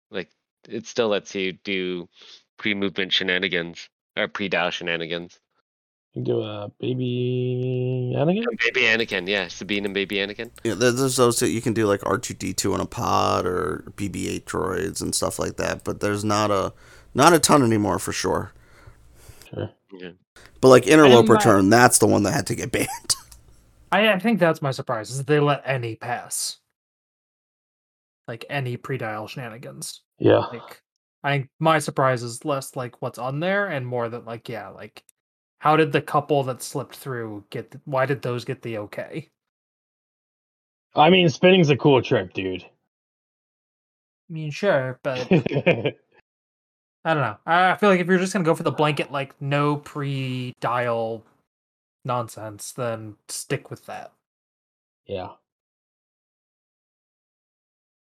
like, 0.10 0.30
it 0.68 0.86
still 0.88 1.08
lets 1.08 1.34
you 1.36 1.54
do 1.54 2.10
pre-movement 2.58 3.14
shenanigans 3.14 3.90
or 4.18 4.28
pre-dial 4.28 4.70
shenanigans. 4.72 5.40
You 6.14 6.20
can 6.20 6.24
do 6.26 6.42
a 6.42 6.70
baby 6.80 8.14
Anakin? 8.18 8.44
And 8.46 8.60
Baby 8.60 8.82
Anakin, 8.82 9.30
yeah, 9.30 9.48
Sabine 9.48 9.86
and 9.86 9.94
Baby 9.94 10.18
Anakin. 10.18 10.52
yeah, 10.66 10.74
there's 10.74 11.16
those 11.16 11.40
that 11.40 11.50
you 11.52 11.62
can 11.62 11.74
do 11.74 11.86
like 11.86 12.02
R2D2 12.02 12.76
in 12.76 12.82
a 12.82 12.86
pod 12.86 13.46
or 13.46 13.86
BB-8 13.96 14.44
droids 14.44 15.02
and 15.02 15.16
stuff 15.16 15.40
like 15.40 15.56
that. 15.56 15.86
But 15.86 16.02
there's 16.02 16.26
not 16.26 16.52
a 16.52 16.74
not 17.14 17.32
a 17.32 17.40
ton 17.40 17.64
anymore 17.64 17.98
for 17.98 18.12
sure. 18.12 18.52
Sure. 19.50 19.70
Yeah. 19.94 20.12
But 20.60 20.68
like 20.68 20.86
Interloper 20.86 21.36
my- 21.36 21.40
Turn, 21.40 21.70
that's 21.70 22.00
the 22.00 22.08
one 22.08 22.24
that 22.24 22.34
had 22.34 22.48
to 22.48 22.56
get 22.56 22.74
banned. 22.74 22.90
I, 23.92 24.14
I 24.14 24.20
think 24.20 24.40
that's 24.40 24.62
my 24.62 24.72
surprise 24.72 25.12
is 25.12 25.18
that 25.18 25.28
they 25.28 25.40
let 25.40 25.62
any 25.66 25.96
pass. 25.96 26.58
Like 28.28 28.46
any 28.50 28.78
pre-dial 28.78 29.28
shenanigans. 29.28 30.02
Yeah. 30.20 30.46
Like 30.52 30.82
I 31.24 31.32
think 31.32 31.50
my 31.60 31.80
surprise 31.80 32.24
is 32.24 32.46
less 32.46 32.76
like 32.76 33.02
what's 33.02 33.20
on 33.20 33.40
there 33.40 33.68
and 33.68 33.86
more 33.86 34.08
that 34.10 34.26
like 34.26 34.48
yeah, 34.48 34.70
like 34.70 35.04
how 35.60 35.76
did 35.76 35.92
the 35.92 36.02
couple 36.02 36.44
that 36.44 36.62
slipped 36.62 36.96
through 36.96 37.46
get 37.50 37.72
the, 37.72 37.82
why 37.86 38.06
did 38.06 38.22
those 38.22 38.46
get 38.46 38.62
the 38.62 38.78
okay? 38.80 39.30
I 40.96 41.10
mean 41.10 41.30
spinning's 41.30 41.70
a 41.70 41.78
cool 41.78 42.02
trick, 42.02 42.34
dude. 42.34 42.64
I 42.64 44.34
mean 44.34 44.52
sure, 44.52 45.00
but 45.04 45.28
I 45.32 45.94
don't 47.14 47.24
know. 47.24 47.38
I 47.46 47.72
I 47.72 47.76
feel 47.76 47.90
like 47.90 48.00
if 48.00 48.08
you're 48.08 48.20
just 48.20 48.32
gonna 48.32 48.46
go 48.46 48.56
for 48.56 48.64
the 48.64 48.72
blanket 48.72 49.12
like 49.12 49.40
no 49.42 49.76
pre-dial 49.78 51.26
nonsense, 52.06 52.72
then 52.74 53.18
stick 53.30 53.70
with 53.70 53.86
that. 53.88 54.14
yeah. 55.08 55.30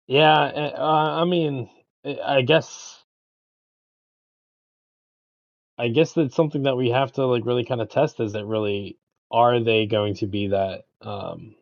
Yeah, 0.08 0.52
eh, 0.54 0.70
uh, 0.76 1.22
I 1.22 1.24
mean, 1.24 1.70
eh, 2.04 2.16
I 2.24 2.42
guess 2.42 3.04
I 5.78 5.88
guess 5.88 6.12
that's 6.12 6.36
something 6.36 6.64
that 6.64 6.76
we 6.76 6.90
have 6.90 7.12
to 7.12 7.26
like 7.26 7.44
really 7.46 7.64
kind 7.64 7.80
of 7.80 7.88
test 7.90 8.20
is 8.20 8.32
that 8.34 8.46
really 8.46 8.98
are 9.30 9.60
they 9.60 9.86
going 9.86 10.14
to 10.16 10.26
be 10.26 10.48
that 10.48 10.84
um 11.02 11.56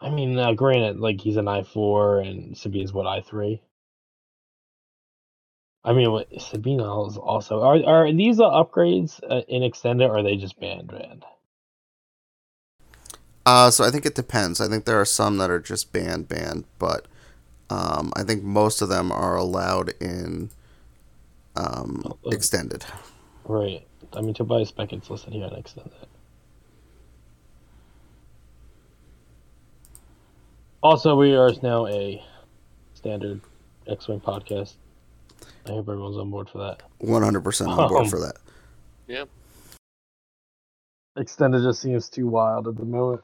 I 0.00 0.10
mean, 0.10 0.34
now 0.34 0.54
granted, 0.54 0.98
like 1.00 1.20
he's 1.20 1.36
an 1.36 1.46
i4 1.46 2.26
and 2.26 2.56
Sabine's 2.56 2.92
what 2.92 3.06
i3. 3.06 3.60
I 5.84 5.92
mean, 5.92 6.10
what 6.10 6.28
Sabine 6.40 6.80
is 6.80 7.16
also 7.16 7.62
are 7.62 7.82
are 7.84 8.12
these 8.12 8.40
uh, 8.40 8.50
upgrades 8.50 9.20
uh, 9.28 9.42
in 9.48 9.62
extended 9.62 10.08
or 10.08 10.18
are 10.18 10.22
they 10.22 10.36
just 10.36 10.58
banned 10.60 10.88
banned? 10.88 11.24
Uh, 13.46 13.70
so 13.70 13.82
I 13.84 13.90
think 13.90 14.04
it 14.04 14.14
depends. 14.14 14.60
I 14.60 14.68
think 14.68 14.84
there 14.84 15.00
are 15.00 15.06
some 15.06 15.38
that 15.38 15.50
are 15.50 15.58
just 15.60 15.90
banned, 15.90 16.28
banned, 16.28 16.64
but 16.78 17.06
um, 17.70 18.12
I 18.14 18.22
think 18.22 18.42
most 18.42 18.82
of 18.82 18.90
them 18.90 19.10
are 19.10 19.36
allowed 19.36 19.94
in 20.00 20.50
um, 21.56 22.02
Oh, 22.04 22.18
oh. 22.24 22.30
extended. 22.30 22.84
Right. 23.44 23.86
I 24.12 24.20
mean, 24.20 24.34
Tobias 24.34 24.70
Beckett's 24.70 25.08
listed 25.08 25.32
here 25.32 25.46
in 25.46 25.54
extended. 25.54 25.92
Also, 30.82 31.16
we 31.16 31.34
are 31.34 31.50
now 31.62 31.86
a 31.86 32.22
standard 32.94 33.40
X-wing 33.86 34.20
podcast. 34.20 34.74
I 35.68 35.72
hope 35.72 35.88
everyone's 35.88 36.16
on 36.16 36.30
board 36.30 36.48
for 36.48 36.58
that. 36.58 36.82
One 36.98 37.22
hundred 37.22 37.42
percent 37.44 37.70
on 37.70 37.88
board 37.88 38.04
Um, 38.04 38.08
for 38.10 38.20
that. 38.20 38.36
Yep. 39.06 39.28
Extended 41.16 41.62
just 41.62 41.82
seems 41.82 42.08
too 42.08 42.26
wild 42.28 42.68
at 42.68 42.76
the 42.76 42.84
moment. 42.84 43.22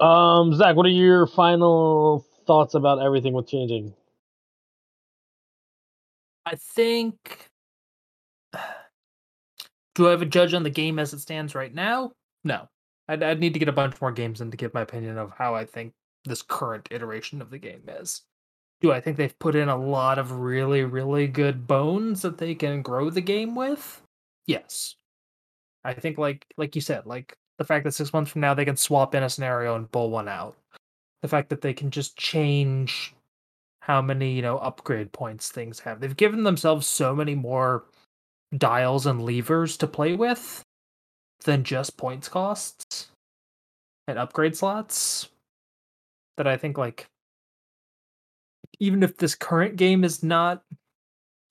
Um, 0.00 0.54
Zach, 0.54 0.74
what 0.76 0.86
are 0.86 0.90
your 0.90 1.26
final 1.26 2.24
thoughts 2.46 2.74
about 2.74 3.00
everything 3.00 3.32
with 3.34 3.46
changing? 3.46 3.94
I 6.46 6.56
think. 6.56 7.48
Do 9.94 10.08
I 10.08 10.10
have 10.10 10.22
a 10.22 10.26
judge 10.26 10.54
on 10.54 10.64
the 10.64 10.70
game 10.70 10.98
as 10.98 11.12
it 11.12 11.20
stands 11.20 11.54
right 11.54 11.72
now? 11.72 12.12
No. 12.42 12.68
I'd, 13.06 13.22
I'd 13.22 13.38
need 13.38 13.52
to 13.52 13.60
get 13.60 13.68
a 13.68 13.72
bunch 13.72 14.00
more 14.00 14.10
games 14.10 14.40
in 14.40 14.50
to 14.50 14.56
give 14.56 14.74
my 14.74 14.80
opinion 14.80 15.18
of 15.18 15.30
how 15.38 15.54
I 15.54 15.64
think 15.66 15.92
this 16.24 16.42
current 16.42 16.88
iteration 16.90 17.40
of 17.40 17.50
the 17.50 17.58
game 17.58 17.82
is. 17.86 18.22
Do 18.84 18.92
I 18.92 19.00
think 19.00 19.16
they've 19.16 19.38
put 19.38 19.54
in 19.54 19.70
a 19.70 19.78
lot 19.78 20.18
of 20.18 20.30
really, 20.30 20.84
really 20.84 21.26
good 21.26 21.66
bones 21.66 22.20
that 22.20 22.36
they 22.36 22.54
can 22.54 22.82
grow 22.82 23.08
the 23.08 23.22
game 23.22 23.54
with? 23.54 24.02
Yes. 24.44 24.96
I 25.84 25.94
think 25.94 26.18
like 26.18 26.44
like 26.58 26.74
you 26.74 26.82
said, 26.82 27.06
like 27.06 27.34
the 27.56 27.64
fact 27.64 27.84
that 27.84 27.92
six 27.92 28.12
months 28.12 28.30
from 28.30 28.42
now 28.42 28.52
they 28.52 28.66
can 28.66 28.76
swap 28.76 29.14
in 29.14 29.22
a 29.22 29.30
scenario 29.30 29.74
and 29.74 29.90
pull 29.90 30.10
one 30.10 30.28
out. 30.28 30.58
The 31.22 31.28
fact 31.28 31.48
that 31.48 31.62
they 31.62 31.72
can 31.72 31.90
just 31.90 32.18
change 32.18 33.14
how 33.80 34.02
many, 34.02 34.32
you 34.32 34.42
know, 34.42 34.58
upgrade 34.58 35.12
points 35.12 35.48
things 35.48 35.80
have. 35.80 35.98
They've 35.98 36.14
given 36.14 36.42
themselves 36.42 36.86
so 36.86 37.16
many 37.16 37.34
more 37.34 37.84
dials 38.54 39.06
and 39.06 39.24
levers 39.24 39.78
to 39.78 39.86
play 39.86 40.14
with 40.14 40.62
than 41.46 41.64
just 41.64 41.96
points 41.96 42.28
costs 42.28 43.08
and 44.06 44.18
upgrade 44.18 44.54
slots 44.54 45.30
that 46.36 46.46
I 46.46 46.58
think 46.58 46.76
like 46.76 47.08
even 48.80 49.02
if 49.02 49.16
this 49.16 49.34
current 49.34 49.76
game 49.76 50.04
is 50.04 50.22
not 50.22 50.62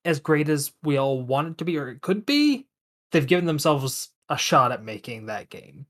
as 0.06 0.20
great 0.20 0.50
as 0.50 0.72
we 0.84 0.98
all 0.98 1.22
want 1.22 1.50
it 1.50 1.58
to 1.60 1.66
be 1.66 1.78
or 1.78 1.90
it 1.90 2.02
could 2.02 2.26
be, 2.26 2.68
they've 3.12 3.28
given 3.28 3.46
themselves 3.46 4.10
a 4.30 4.38
shot 4.38 4.72
at 4.72 4.84
making 4.84 5.28
that 5.28 5.50
game 5.50 5.86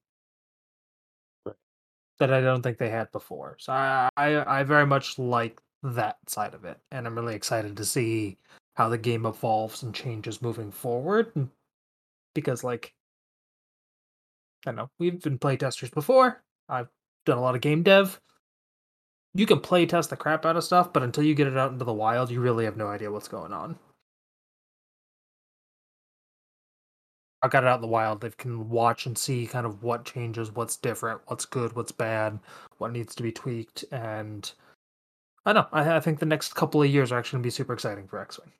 that 2.19 2.31
I 2.33 2.41
don't 2.41 2.61
think 2.61 2.77
they 2.77 2.89
had 2.89 3.11
before. 3.11 3.57
So 3.59 3.73
I, 3.73 4.09
I 4.15 4.59
I 4.59 4.63
very 4.63 4.85
much 4.85 5.17
like 5.19 5.59
that 5.83 6.17
side 6.27 6.53
of 6.53 6.65
it, 6.65 6.77
and 6.91 7.05
I'm 7.05 7.15
really 7.15 7.35
excited 7.35 7.75
to 7.77 7.85
see 7.85 8.37
how 8.75 8.89
the 8.89 8.97
game 8.97 9.25
evolves 9.25 9.83
and 9.83 9.93
changes 9.93 10.41
moving 10.41 10.71
forward. 10.71 11.49
Because 12.33 12.63
like 12.63 12.93
I 14.65 14.69
don't 14.71 14.75
know, 14.77 14.89
we've 14.99 15.21
been 15.21 15.39
playtesters 15.39 15.93
before. 15.93 16.43
I've 16.69 16.87
done 17.25 17.37
a 17.37 17.41
lot 17.41 17.55
of 17.55 17.61
game 17.61 17.83
dev. 17.83 18.19
You 19.35 19.45
can 19.45 19.59
play 19.59 19.85
test 19.85 20.09
the 20.09 20.15
crap 20.15 20.45
out 20.45 20.57
of 20.57 20.63
stuff, 20.63 20.93
but 20.93 21.03
until 21.03 21.23
you 21.23 21.33
get 21.35 21.47
it 21.47 21.57
out 21.57 21.71
into 21.71 21.85
the 21.85 21.93
wild, 21.93 22.29
you 22.29 22.39
really 22.39 22.65
have 22.65 22.77
no 22.77 22.87
idea 22.87 23.11
what's 23.11 23.27
going 23.27 23.51
on. 23.51 23.77
I 27.41 27.47
got 27.49 27.63
it 27.63 27.67
out 27.67 27.75
in 27.75 27.81
the 27.81 27.87
wild. 27.87 28.21
They 28.21 28.29
can 28.31 28.69
watch 28.69 29.05
and 29.05 29.17
see 29.17 29.47
kind 29.47 29.65
of 29.65 29.83
what 29.83 30.05
changes, 30.05 30.51
what's 30.51 30.77
different, 30.77 31.21
what's 31.27 31.45
good, 31.45 31.75
what's 31.75 31.91
bad, 31.91 32.39
what 32.77 32.91
needs 32.91 33.15
to 33.15 33.23
be 33.23 33.31
tweaked, 33.31 33.83
and 33.91 34.49
I 35.45 35.53
don't 35.53 35.63
know. 35.63 35.77
I, 35.77 35.97
I 35.97 35.99
think 35.99 36.19
the 36.19 36.25
next 36.25 36.55
couple 36.55 36.81
of 36.81 36.89
years 36.89 37.11
are 37.11 37.19
actually 37.19 37.37
going 37.37 37.43
to 37.43 37.47
be 37.47 37.51
super 37.51 37.73
exciting 37.73 38.07
for 38.07 38.19
X 38.19 38.39
Wing. 38.39 38.51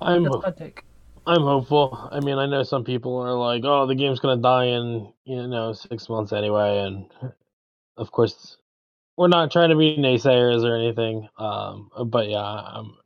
I'm 0.00 0.24
That's 0.24 0.36
my 0.42 0.50
take. 0.50 0.82
I'm 1.26 1.42
hopeful. 1.42 2.08
I 2.12 2.20
mean, 2.20 2.38
I 2.38 2.46
know 2.46 2.64
some 2.64 2.84
people 2.84 3.16
are 3.18 3.34
like, 3.34 3.62
"Oh, 3.64 3.86
the 3.86 3.94
game's 3.94 4.20
gonna 4.20 4.42
die 4.42 4.66
in 4.66 5.12
you 5.24 5.46
know 5.48 5.72
six 5.72 6.08
months 6.08 6.32
anyway," 6.32 6.78
and 6.80 7.10
of 7.96 8.12
course, 8.12 8.58
we're 9.16 9.28
not 9.28 9.50
trying 9.52 9.70
to 9.70 9.76
be 9.76 9.96
naysayers 9.98 10.64
or 10.64 10.76
anything. 10.76 11.28
Um, 11.38 11.90
but 12.06 12.28
yeah, 12.28 12.42
I'm 12.44 12.96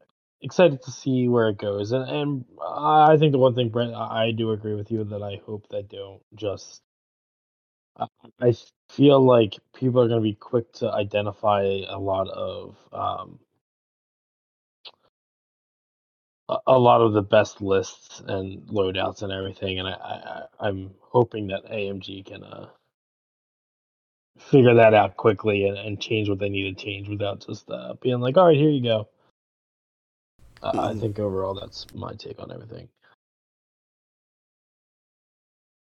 excited 0.42 0.82
to 0.84 0.92
see 0.92 1.28
where 1.28 1.48
it 1.50 1.58
goes, 1.58 1.92
and 1.92 2.08
and 2.10 2.44
I 2.62 3.16
think 3.18 3.32
the 3.32 3.38
one 3.38 3.54
thing, 3.54 3.70
Brent, 3.70 3.94
I 3.94 4.32
do 4.32 4.52
agree 4.52 4.74
with 4.74 4.90
you 4.90 5.04
that 5.04 5.22
I 5.22 5.40
hope 5.46 5.68
that 5.70 5.88
don't 5.88 6.22
just. 6.34 6.82
I 8.40 8.54
feel 8.90 9.20
like 9.20 9.54
people 9.74 10.00
are 10.02 10.08
gonna 10.08 10.20
be 10.20 10.34
quick 10.34 10.72
to 10.74 10.90
identify 10.92 11.62
a 11.88 11.98
lot 11.98 12.28
of 12.28 12.76
um, 12.92 13.40
a, 16.48 16.78
lot 16.78 17.00
of 17.00 17.12
the 17.12 17.22
best 17.22 17.60
lists 17.60 18.22
and 18.26 18.62
loadouts 18.68 19.22
and 19.22 19.32
everything, 19.32 19.78
and 19.78 19.88
I, 19.88 19.92
I 19.92 20.42
I'm 20.68 20.90
hoping 21.00 21.48
that 21.48 21.70
AMG 21.70 22.26
can 22.26 22.44
uh 22.44 22.66
figure 24.38 24.74
that 24.74 24.94
out 24.94 25.16
quickly 25.16 25.66
and, 25.66 25.76
and 25.78 26.00
change 26.00 26.28
what 26.28 26.38
they 26.38 26.48
need 26.48 26.76
to 26.76 26.84
change 26.84 27.08
without 27.08 27.44
just 27.46 27.70
uh, 27.70 27.94
being 28.00 28.20
like, 28.20 28.36
all 28.36 28.46
right, 28.46 28.56
here 28.56 28.70
you 28.70 28.82
go. 28.82 29.08
Uh, 30.62 30.90
I 30.90 30.94
think 30.94 31.18
overall 31.18 31.54
that's 31.54 31.86
my 31.94 32.12
take 32.14 32.38
on 32.38 32.52
everything. 32.52 32.88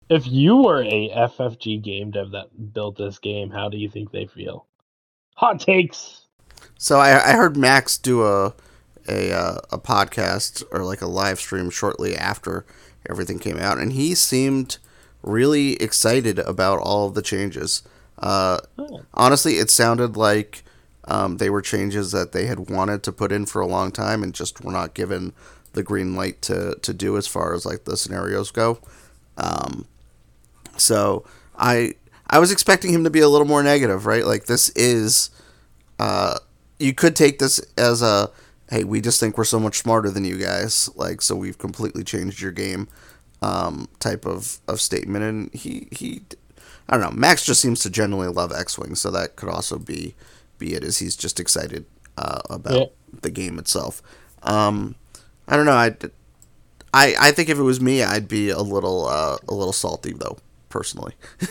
If 0.09 0.27
you 0.27 0.57
were 0.57 0.83
a 0.83 1.09
FFG 1.09 1.81
game 1.81 2.11
dev 2.11 2.31
that 2.31 2.73
built 2.73 2.97
this 2.97 3.17
game, 3.17 3.49
how 3.49 3.69
do 3.69 3.77
you 3.77 3.89
think 3.89 4.11
they 4.11 4.27
feel? 4.27 4.67
Hot 5.35 5.59
takes. 5.59 6.27
So 6.77 6.99
I, 6.99 7.31
I 7.31 7.33
heard 7.33 7.57
Max 7.57 7.97
do 7.97 8.23
a 8.23 8.53
a 9.07 9.31
uh, 9.31 9.57
a 9.71 9.77
podcast 9.77 10.63
or 10.71 10.83
like 10.83 11.01
a 11.01 11.07
live 11.07 11.39
stream 11.39 11.69
shortly 11.69 12.15
after 12.15 12.65
everything 13.09 13.39
came 13.39 13.57
out, 13.57 13.77
and 13.77 13.93
he 13.93 14.15
seemed 14.15 14.77
really 15.23 15.73
excited 15.81 16.39
about 16.39 16.79
all 16.79 17.09
the 17.09 17.21
changes. 17.21 17.83
Uh, 18.19 18.59
Oh. 18.77 19.01
honestly, 19.13 19.53
it 19.55 19.69
sounded 19.69 20.15
like 20.15 20.63
um, 21.07 21.37
they 21.37 21.49
were 21.49 21.61
changes 21.61 22.11
that 22.11 22.31
they 22.31 22.45
had 22.45 22.69
wanted 22.69 23.03
to 23.03 23.11
put 23.11 23.31
in 23.31 23.45
for 23.45 23.61
a 23.61 23.67
long 23.67 23.91
time 23.91 24.23
and 24.23 24.33
just 24.33 24.63
were 24.63 24.71
not 24.71 24.93
given 24.93 25.33
the 25.73 25.83
green 25.83 26.15
light 26.15 26.41
to 26.43 26.75
to 26.81 26.93
do 26.93 27.17
as 27.17 27.27
far 27.27 27.53
as 27.53 27.65
like 27.65 27.83
the 27.85 27.97
scenarios 27.97 28.51
go. 28.51 28.79
Um, 29.37 29.85
so 30.77 31.25
I 31.57 31.93
I 32.29 32.39
was 32.39 32.51
expecting 32.51 32.93
him 32.93 33.03
to 33.03 33.09
be 33.09 33.19
a 33.19 33.29
little 33.29 33.47
more 33.47 33.61
negative, 33.63 34.05
right? 34.05 34.25
Like 34.25 34.45
this 34.45 34.69
is 34.69 35.29
uh, 35.99 36.39
you 36.79 36.93
could 36.93 37.15
take 37.15 37.39
this 37.39 37.59
as 37.77 38.01
a 38.01 38.29
hey, 38.69 38.83
we 38.83 39.01
just 39.01 39.19
think 39.19 39.37
we're 39.37 39.43
so 39.43 39.59
much 39.59 39.77
smarter 39.77 40.09
than 40.09 40.25
you 40.25 40.37
guys, 40.37 40.89
like 40.95 41.21
so 41.21 41.35
we've 41.35 41.57
completely 41.57 42.03
changed 42.03 42.41
your 42.41 42.51
game 42.51 42.87
um, 43.41 43.87
type 43.99 44.25
of, 44.25 44.59
of 44.67 44.81
statement. 44.81 45.23
And 45.23 45.53
he 45.53 45.87
he, 45.91 46.21
I 46.89 46.97
don't 46.97 47.01
know. 47.01 47.17
Max 47.17 47.45
just 47.45 47.61
seems 47.61 47.79
to 47.81 47.89
genuinely 47.89 48.33
love 48.33 48.51
X 48.51 48.77
Wing, 48.77 48.95
so 48.95 49.11
that 49.11 49.35
could 49.35 49.49
also 49.49 49.77
be 49.77 50.15
be 50.57 50.73
it. 50.73 50.83
Is 50.83 50.97
he's 50.99 51.15
just 51.15 51.39
excited 51.39 51.85
uh, 52.17 52.41
about 52.49 52.73
Yeah. 52.73 52.85
the 53.21 53.31
game 53.31 53.59
itself. 53.59 54.01
Um, 54.43 54.95
I 55.47 55.55
don't 55.57 55.65
know. 55.65 55.73
I 55.73 55.95
I 56.93 57.15
I 57.19 57.31
think 57.31 57.49
if 57.49 57.57
it 57.57 57.63
was 57.63 57.81
me, 57.81 58.03
I'd 58.03 58.27
be 58.27 58.49
a 58.49 58.59
little 58.61 59.07
uh, 59.07 59.37
a 59.47 59.53
little 59.53 59.73
salty 59.73 60.13
though, 60.13 60.37
personally. 60.69 61.13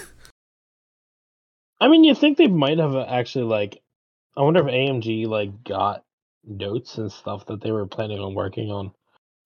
I 1.80 1.88
mean, 1.88 2.04
you 2.04 2.14
think 2.14 2.38
they 2.38 2.46
might 2.46 2.78
have 2.78 2.94
actually 2.96 3.44
like. 3.44 3.80
I 4.36 4.42
wonder 4.42 4.60
if 4.60 4.72
AMG 4.72 5.26
like 5.26 5.62
got 5.64 6.04
notes 6.46 6.98
and 6.98 7.10
stuff 7.12 7.46
that 7.46 7.62
they 7.62 7.72
were 7.72 7.86
planning 7.86 8.20
on 8.20 8.34
working 8.34 8.70
on, 8.70 8.92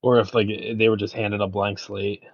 or 0.02 0.20
if 0.20 0.34
like 0.34 0.48
they 0.48 0.88
were 0.88 0.96
just 0.96 1.14
handed 1.14 1.40
a 1.40 1.48
blank 1.48 1.78
slate. 1.78 2.24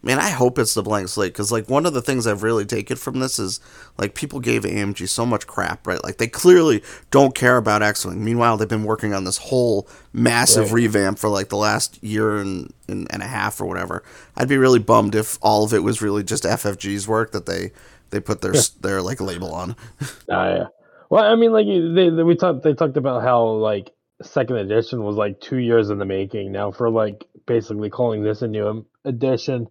Man, 0.00 0.20
I 0.20 0.28
hope 0.30 0.60
it's 0.60 0.74
the 0.74 0.82
blank 0.82 1.08
slate 1.08 1.32
because, 1.32 1.50
like, 1.50 1.68
one 1.68 1.84
of 1.84 1.92
the 1.92 2.00
things 2.00 2.24
I've 2.24 2.44
really 2.44 2.64
taken 2.64 2.96
from 2.96 3.18
this 3.18 3.36
is, 3.40 3.58
like, 3.98 4.14
people 4.14 4.38
gave 4.38 4.62
AMG 4.64 5.08
so 5.08 5.26
much 5.26 5.48
crap, 5.48 5.88
right? 5.88 6.02
Like, 6.04 6.18
they 6.18 6.28
clearly 6.28 6.84
don't 7.10 7.34
care 7.34 7.56
about 7.56 7.82
X 7.82 8.06
Wing. 8.06 8.24
Meanwhile, 8.24 8.56
they've 8.58 8.68
been 8.68 8.84
working 8.84 9.12
on 9.12 9.24
this 9.24 9.38
whole 9.38 9.88
massive 10.12 10.70
Right. 10.70 10.72
revamp 10.72 11.18
for, 11.18 11.28
like, 11.28 11.48
the 11.48 11.56
last 11.56 12.00
year 12.00 12.36
and, 12.38 12.72
and, 12.86 13.08
and 13.12 13.22
a 13.24 13.26
half 13.26 13.60
or 13.60 13.66
whatever. 13.66 14.04
I'd 14.36 14.48
be 14.48 14.56
really 14.56 14.78
bummed 14.78 15.16
if 15.16 15.36
all 15.42 15.64
of 15.64 15.74
it 15.74 15.82
was 15.82 16.00
really 16.00 16.22
just 16.22 16.44
FFG's 16.44 17.08
work 17.08 17.32
that 17.32 17.46
they, 17.46 17.72
they 18.10 18.20
put 18.20 18.40
their, 18.40 18.54
their, 18.80 19.02
like, 19.02 19.20
label 19.20 19.52
on. 19.52 19.74
Ah, 20.30 20.48
yeah. 20.48 20.66
Well, 21.10 21.24
I 21.24 21.34
mean, 21.36 21.52
like 21.52 21.66
they, 21.66 22.10
they 22.10 22.22
we 22.22 22.36
talked 22.36 22.62
they 22.62 22.74
talked 22.74 22.96
about 22.96 23.22
how 23.22 23.44
like 23.44 23.90
second 24.22 24.56
edition 24.56 25.02
was 25.02 25.16
like 25.16 25.40
two 25.40 25.58
years 25.58 25.90
in 25.90 25.98
the 25.98 26.04
making. 26.04 26.52
Now 26.52 26.70
for 26.70 26.90
like 26.90 27.26
basically 27.46 27.90
calling 27.90 28.22
this 28.22 28.42
a 28.42 28.48
new 28.48 28.86
edition. 29.04 29.68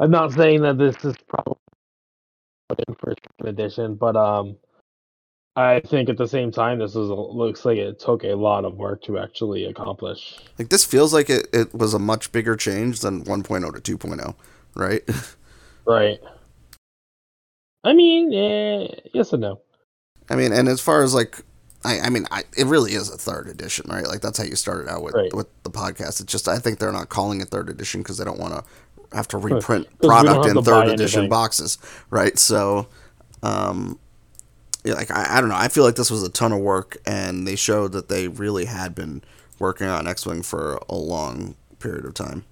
I'm 0.00 0.10
not 0.10 0.32
saying 0.32 0.62
that 0.62 0.78
this 0.78 0.96
is 1.04 1.14
probably 1.28 1.56
for 2.98 3.14
second 3.14 3.48
edition, 3.48 3.94
but 3.94 4.16
um, 4.16 4.56
I 5.56 5.80
think 5.80 6.08
at 6.08 6.18
the 6.18 6.26
same 6.26 6.50
time 6.50 6.80
this 6.80 6.90
is 6.90 7.08
looks 7.08 7.64
like 7.64 7.78
it 7.78 8.00
took 8.00 8.24
a 8.24 8.34
lot 8.34 8.64
of 8.64 8.74
work 8.74 9.02
to 9.04 9.18
actually 9.18 9.64
accomplish. 9.66 10.36
Like, 10.58 10.68
this 10.68 10.84
feels 10.84 11.14
like 11.14 11.30
it, 11.30 11.46
it 11.52 11.72
was 11.72 11.94
a 11.94 11.98
much 11.98 12.32
bigger 12.32 12.56
change 12.56 13.00
than 13.00 13.24
1.0 13.24 13.82
to 13.82 13.98
2.0, 13.98 14.34
right? 14.74 15.02
Right. 15.86 16.18
I 17.84 17.92
mean, 17.92 18.32
eh, 18.32 18.88
yes 19.12 19.34
and 19.34 19.42
no. 19.42 19.60
I 20.30 20.36
mean, 20.36 20.52
and 20.52 20.68
as 20.68 20.80
far 20.80 21.02
as 21.02 21.14
like, 21.14 21.40
I, 21.84 22.00
I 22.00 22.08
mean, 22.10 22.26
I, 22.30 22.44
it 22.56 22.66
really 22.66 22.92
is 22.92 23.10
a 23.12 23.18
third 23.18 23.46
edition, 23.48 23.86
right? 23.90 24.06
Like 24.06 24.20
that's 24.22 24.38
how 24.38 24.44
you 24.44 24.56
started 24.56 24.88
out 24.88 25.02
with 25.02 25.14
Right. 25.14 25.32
with 25.34 25.46
the 25.64 25.70
podcast. 25.70 26.20
It's 26.20 26.32
just 26.32 26.48
I 26.48 26.58
think 26.58 26.78
they're 26.78 26.92
not 26.92 27.08
calling 27.10 27.40
it 27.40 27.48
third 27.48 27.68
edition 27.68 28.00
because 28.02 28.16
they 28.18 28.24
don't 28.24 28.38
want 28.40 28.54
to 28.54 28.64
have 29.16 29.28
to 29.28 29.38
reprint 29.38 29.86
product 30.00 30.46
in 30.46 30.62
third 30.62 30.88
edition 30.88 31.20
anything. 31.20 31.30
boxes, 31.30 31.78
right? 32.10 32.38
So, 32.38 32.86
um, 33.42 33.98
yeah, 34.82 34.94
like 34.94 35.10
I, 35.10 35.36
I 35.36 35.40
don't 35.40 35.50
know. 35.50 35.56
I 35.56 35.68
feel 35.68 35.84
like 35.84 35.96
this 35.96 36.10
was 36.10 36.22
a 36.22 36.30
ton 36.30 36.52
of 36.52 36.60
work, 36.60 36.96
and 37.06 37.46
they 37.46 37.54
showed 37.56 37.92
that 37.92 38.08
they 38.08 38.28
really 38.28 38.64
had 38.64 38.94
been 38.94 39.22
working 39.58 39.86
on 39.86 40.06
X 40.08 40.24
Wing 40.26 40.42
for 40.42 40.78
a 40.88 40.94
long 40.94 41.54
period 41.80 42.06
of 42.06 42.14
time. 42.14 42.44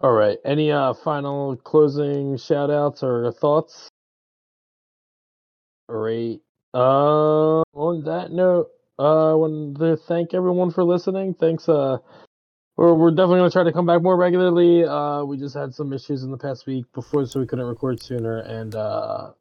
All 0.00 0.12
right. 0.12 0.38
Any 0.44 0.72
uh 0.72 0.94
final 0.94 1.56
closing 1.56 2.36
shout 2.36 2.70
outs 2.70 3.02
or 3.02 3.30
thoughts? 3.30 3.88
Great. 5.92 6.40
Uh, 6.72 7.60
on 7.74 8.04
that 8.04 8.32
note, 8.32 8.70
uh, 8.98 9.32
I 9.32 9.34
want 9.34 9.76
to 9.76 9.98
thank 9.98 10.32
everyone 10.32 10.70
for 10.70 10.84
listening. 10.84 11.34
Thanks. 11.34 11.68
Uh, 11.68 11.98
we're 12.78 12.94
we're 12.94 13.10
definitely 13.10 13.40
gonna 13.40 13.50
try 13.50 13.64
to 13.64 13.74
come 13.74 13.84
back 13.84 14.00
more 14.00 14.16
regularly. 14.16 14.86
Uh, 14.86 15.22
we 15.24 15.36
just 15.36 15.54
had 15.54 15.74
some 15.74 15.92
issues 15.92 16.22
in 16.22 16.30
the 16.30 16.38
past 16.38 16.66
week 16.66 16.86
before, 16.94 17.26
so 17.26 17.40
we 17.40 17.46
couldn't 17.46 17.66
record 17.66 18.02
sooner. 18.02 18.38
And 18.38 18.74
uh, 18.74 19.32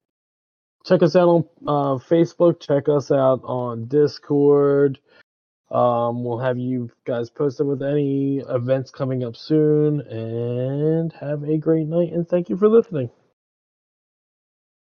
check 0.85 1.01
us 1.03 1.15
out 1.15 1.29
on 1.29 1.45
uh, 1.65 2.03
Facebook. 2.03 2.59
Check 2.59 2.89
us 2.89 3.11
out 3.11 3.39
on 3.45 3.85
Discord. 3.85 4.99
Um, 5.69 6.25
we'll 6.25 6.39
have 6.39 6.57
you 6.57 6.91
guys 7.05 7.29
posted 7.29 7.65
with 7.65 7.81
any 7.81 8.39
events 8.39 8.91
coming 8.91 9.23
up 9.23 9.37
soon. 9.37 10.01
And 10.01 11.13
have 11.13 11.43
a 11.43 11.57
great 11.57 11.87
night. 11.87 12.11
And 12.11 12.27
thank 12.27 12.49
you 12.49 12.57
for 12.57 12.67
listening. 12.67 13.09